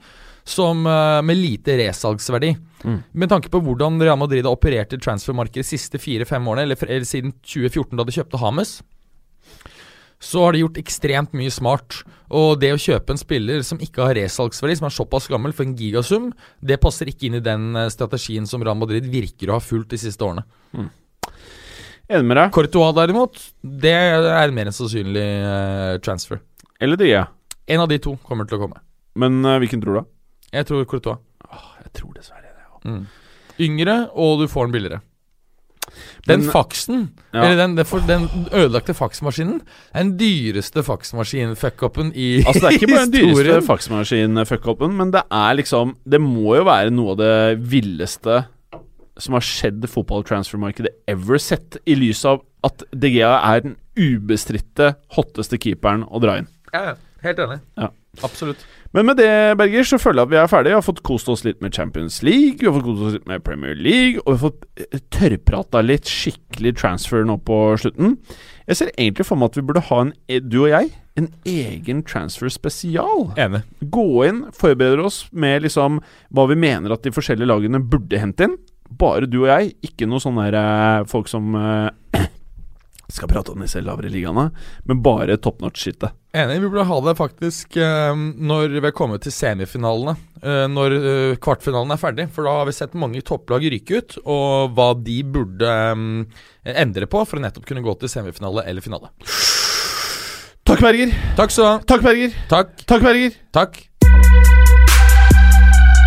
Som 0.47 0.87
eh, 0.87 1.19
med 1.23 1.39
lite 1.39 1.77
resalgsverdi. 1.79 2.53
Med 3.15 3.31
tanke 3.31 3.51
på 3.51 3.61
hvordan 3.63 4.01
Real 4.01 4.19
Madrid 4.19 4.43
har 4.43 4.55
operert 4.55 4.95
i 4.95 4.99
transfermarkedet 4.99 5.63
de 5.63 5.69
siste 5.69 5.99
fire-fem 6.03 6.47
årene, 6.51 6.65
eller, 6.67 6.79
eller 6.89 7.07
siden 7.07 7.31
2014, 7.39 7.95
da 7.95 8.03
de 8.07 8.15
kjøpte 8.17 8.41
Hames, 8.41 8.73
så 10.23 10.43
har 10.43 10.55
de 10.55 10.63
gjort 10.63 10.79
ekstremt 10.81 11.31
mye 11.35 11.51
smart. 11.51 12.01
Og 12.31 12.57
det 12.59 12.73
å 12.75 12.81
kjøpe 12.81 13.15
en 13.15 13.19
spiller 13.19 13.63
som 13.67 13.79
ikke 13.83 14.03
har 14.03 14.17
resalgsverdi, 14.19 14.77
som 14.79 14.89
er 14.89 14.95
såpass 14.95 15.29
gammel, 15.31 15.55
for 15.55 15.67
en 15.67 15.77
gigasum, 15.79 16.31
det 16.59 16.79
passer 16.83 17.11
ikke 17.11 17.29
inn 17.29 17.39
i 17.39 17.43
den 17.43 17.71
eh, 17.79 17.91
strategien 17.91 18.47
som 18.49 18.63
Real 18.63 18.79
Madrid 18.79 19.07
virker 19.11 19.51
å 19.51 19.59
ha 19.59 19.63
fulgt 19.63 19.95
de 19.95 20.03
siste 20.03 20.27
årene. 20.27 20.43
Enig 22.13 22.27
med 22.29 22.37
deg. 22.37 22.51
Courtois 22.55 22.93
derimot, 22.97 23.39
det 23.85 23.93
er 23.93 24.51
mer 24.53 24.69
enn 24.69 24.75
sannsynlig 24.75 25.23
eh, 25.23 25.97
transfer. 26.05 26.41
Eller 26.83 26.99
De. 26.99 27.09
En 27.73 27.79
av 27.85 27.87
de 27.89 27.97
to 28.03 28.17
kommer 28.27 28.45
til 28.49 28.59
å 28.59 28.65
komme. 28.67 28.81
Men 29.17 29.39
eh, 29.45 29.59
hvilken 29.63 29.81
tror 29.83 29.97
du? 29.97 30.01
da? 30.03 30.05
Jeg 30.59 30.67
tror 30.69 30.85
Courtois. 30.89 31.17
Åh, 31.49 31.65
Jeg 31.85 31.93
tror 31.99 32.13
dessverre 32.17 32.51
det. 32.53 32.91
Mm. 32.91 33.03
Yngre, 33.63 33.95
og 34.13 34.41
du 34.43 34.47
får 34.51 34.67
den 34.69 34.75
billigere. 34.77 35.01
Den 36.25 36.39
Men- 36.41 36.49
faksen, 36.53 37.01
Ja. 37.33 37.41
eller 37.43 37.57
den, 37.59 37.75
den, 37.75 37.85
for, 37.85 37.99
den 38.07 38.23
ødelagte 38.55 38.93
faksmaskinen, 38.95 39.59
er 39.93 40.03
den 40.05 40.13
dyreste 40.17 40.81
faksmaskin-fuckupen 40.85 42.13
i 42.15 42.41
Altså 42.47 42.61
Det 42.63 42.69
er 42.69 42.77
ikke 42.79 42.87
bare 42.93 43.05
den 43.05 43.11
dyreste 43.17 43.43
historien. 43.43 43.67
faksmaskin-fuck-upen, 43.67 44.95
men 44.97 45.11
det 45.11 45.23
er 45.29 45.57
liksom 45.59 45.95
Det 46.05 46.21
må 46.23 46.55
jo 46.57 46.63
være 46.69 46.89
noe 46.95 47.11
av 47.11 47.17
det 47.19 47.33
villeste 47.59 48.45
som 49.21 49.37
har 49.37 49.45
skjedd 49.45 49.83
i 49.85 49.89
fotball-transfer-markedet 49.91 50.93
ever 51.11 51.41
sett, 51.41 51.77
i 51.85 51.95
lys 51.97 52.23
av 52.29 52.43
at 52.65 52.85
DGA 52.95 53.33
er 53.39 53.65
den 53.65 53.75
ubestridte 53.99 54.93
hotteste 55.17 55.59
keeperen 55.61 56.05
å 56.09 56.21
dra 56.23 56.39
inn. 56.41 56.47
Ja, 56.73 56.93
ja. 56.93 56.95
Helt 57.23 57.39
enig. 57.39 57.61
Ja. 57.79 57.87
Absolutt. 58.21 58.65
Men 58.93 59.07
med 59.07 59.17
det, 59.17 59.57
Berger, 59.57 59.85
så 59.87 59.97
føler 59.97 60.21
jeg 60.21 60.27
at 60.27 60.31
vi 60.33 60.37
er 60.37 60.49
ferdige. 60.51 60.73
Vi 60.73 60.77
har 60.77 60.85
fått 60.85 61.03
kost 61.07 61.29
oss 61.31 61.41
litt 61.47 61.63
med 61.65 61.73
Champions 61.73 62.19
League, 62.21 62.59
vi 62.59 62.67
har 62.67 62.75
fått 62.75 62.85
kost 62.85 63.05
oss 63.07 63.15
litt 63.15 63.29
med 63.29 63.45
Premier 63.45 63.77
League, 63.79 64.21
og 64.21 64.27
vi 64.27 64.35
har 64.35 64.41
fått 64.43 64.67
eh, 64.77 64.99
tørrprata 65.15 65.81
litt 65.81 66.11
skikkelig 66.11 66.75
transfer 66.77 67.25
nå 67.25 67.39
på 67.47 67.57
slutten. 67.81 68.19
Jeg 68.67 68.79
ser 68.79 68.91
egentlig 68.93 69.25
for 69.25 69.39
meg 69.39 69.49
at 69.49 69.57
vi 69.57 69.65
burde 69.69 69.85
ha 69.87 70.01
en, 70.03 70.13
eh, 70.27 70.43
du 70.43 70.59
og 70.65 70.69
jeg, 70.75 70.91
en 71.17 71.31
egen 71.49 72.03
transfer 72.05 72.53
spesial. 72.53 73.31
Enig. 73.39 73.63
Gå 73.93 74.05
inn, 74.27 74.43
forberede 74.53 75.07
oss 75.09 75.23
med 75.31 75.65
liksom 75.65 76.03
hva 76.29 76.47
vi 76.51 76.59
mener 76.59 76.93
at 76.93 77.07
de 77.07 77.13
forskjellige 77.15 77.49
lagene 77.49 77.81
burde 77.81 78.21
hente 78.21 78.49
inn. 78.49 78.59
Bare 78.99 79.27
du 79.29 79.41
og 79.45 79.49
jeg, 79.51 79.73
ikke 79.89 80.07
noe 80.09 80.21
sånne 80.23 80.49
der, 80.51 80.59
eh, 80.59 81.05
folk 81.09 81.29
som 81.31 81.53
eh, 81.55 82.23
skal 83.13 83.29
prate 83.29 83.53
om 83.53 83.61
disse 83.63 83.81
lavere 83.83 84.09
ligaene, 84.11 84.47
men 84.89 85.01
bare 85.05 85.37
top 85.41 85.61
notch-skittet. 85.63 86.15
Enig. 86.33 86.55
Vi 86.63 86.69
burde 86.71 86.87
ha 86.89 86.95
det 87.05 87.13
faktisk 87.19 87.75
eh, 87.77 88.13
når 88.17 88.79
vi 88.79 88.87
er 88.89 88.95
kommet 88.97 89.21
til 89.21 89.35
semifinalene. 89.35 90.15
eh, 90.41 90.63
når 90.71 90.95
eh, 90.97 91.35
kvartfinalen 91.43 91.93
er 91.93 92.01
ferdig. 92.01 92.25
For 92.33 92.47
da 92.47 92.55
har 92.57 92.65
vi 92.69 92.73
sett 92.73 92.95
mange 92.97 93.21
topplag 93.21 93.67
ryke 93.69 93.99
ut, 94.01 94.17
og 94.25 94.73
hva 94.73 94.89
de 94.97 95.19
burde 95.29 95.69
eh, 95.69 96.73
endre 96.73 97.05
på 97.11 97.21
for 97.29 97.37
å 97.37 97.45
nettopp 97.45 97.69
kunne 97.69 97.85
gå 97.85 97.93
til 98.01 98.09
semifinale 98.11 98.65
eller 98.65 98.81
finale. 98.81 99.13
Takk, 100.63 100.79
Berger. 100.79 101.11
Takk 101.37 101.51
skal 101.51 101.63
du 101.65 101.69
ha. 101.69 101.79
Takk, 101.91 102.01
Berger. 102.07 102.35
Takk. 102.49 102.69
Takk, 102.87 103.03
Berger. 103.03 103.33
Takk. 103.53 103.81